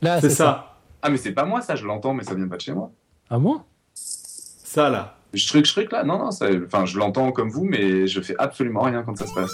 Là, 0.00 0.18
c'est 0.22 0.30
ça. 0.30 0.69
Ah, 1.02 1.08
mais 1.08 1.16
c'est 1.16 1.32
pas 1.32 1.44
moi, 1.44 1.62
ça, 1.62 1.76
je 1.76 1.86
l'entends, 1.86 2.12
mais 2.12 2.24
ça 2.24 2.34
vient 2.34 2.48
pas 2.48 2.56
de 2.56 2.60
chez 2.60 2.72
moi. 2.72 2.90
Ah 3.30 3.38
moi? 3.38 3.64
Ça, 3.94 4.90
là. 4.90 5.16
Shriek, 5.34 5.64
truc 5.64 5.92
là 5.92 6.04
Non, 6.04 6.18
non, 6.18 6.28
enfin, 6.28 6.84
je 6.84 6.98
l'entends 6.98 7.32
comme 7.32 7.50
vous, 7.50 7.64
mais 7.64 8.06
je 8.06 8.20
fais 8.20 8.34
absolument 8.38 8.82
rien 8.82 9.02
quand 9.02 9.16
ça 9.16 9.26
se 9.26 9.34
passe. 9.34 9.52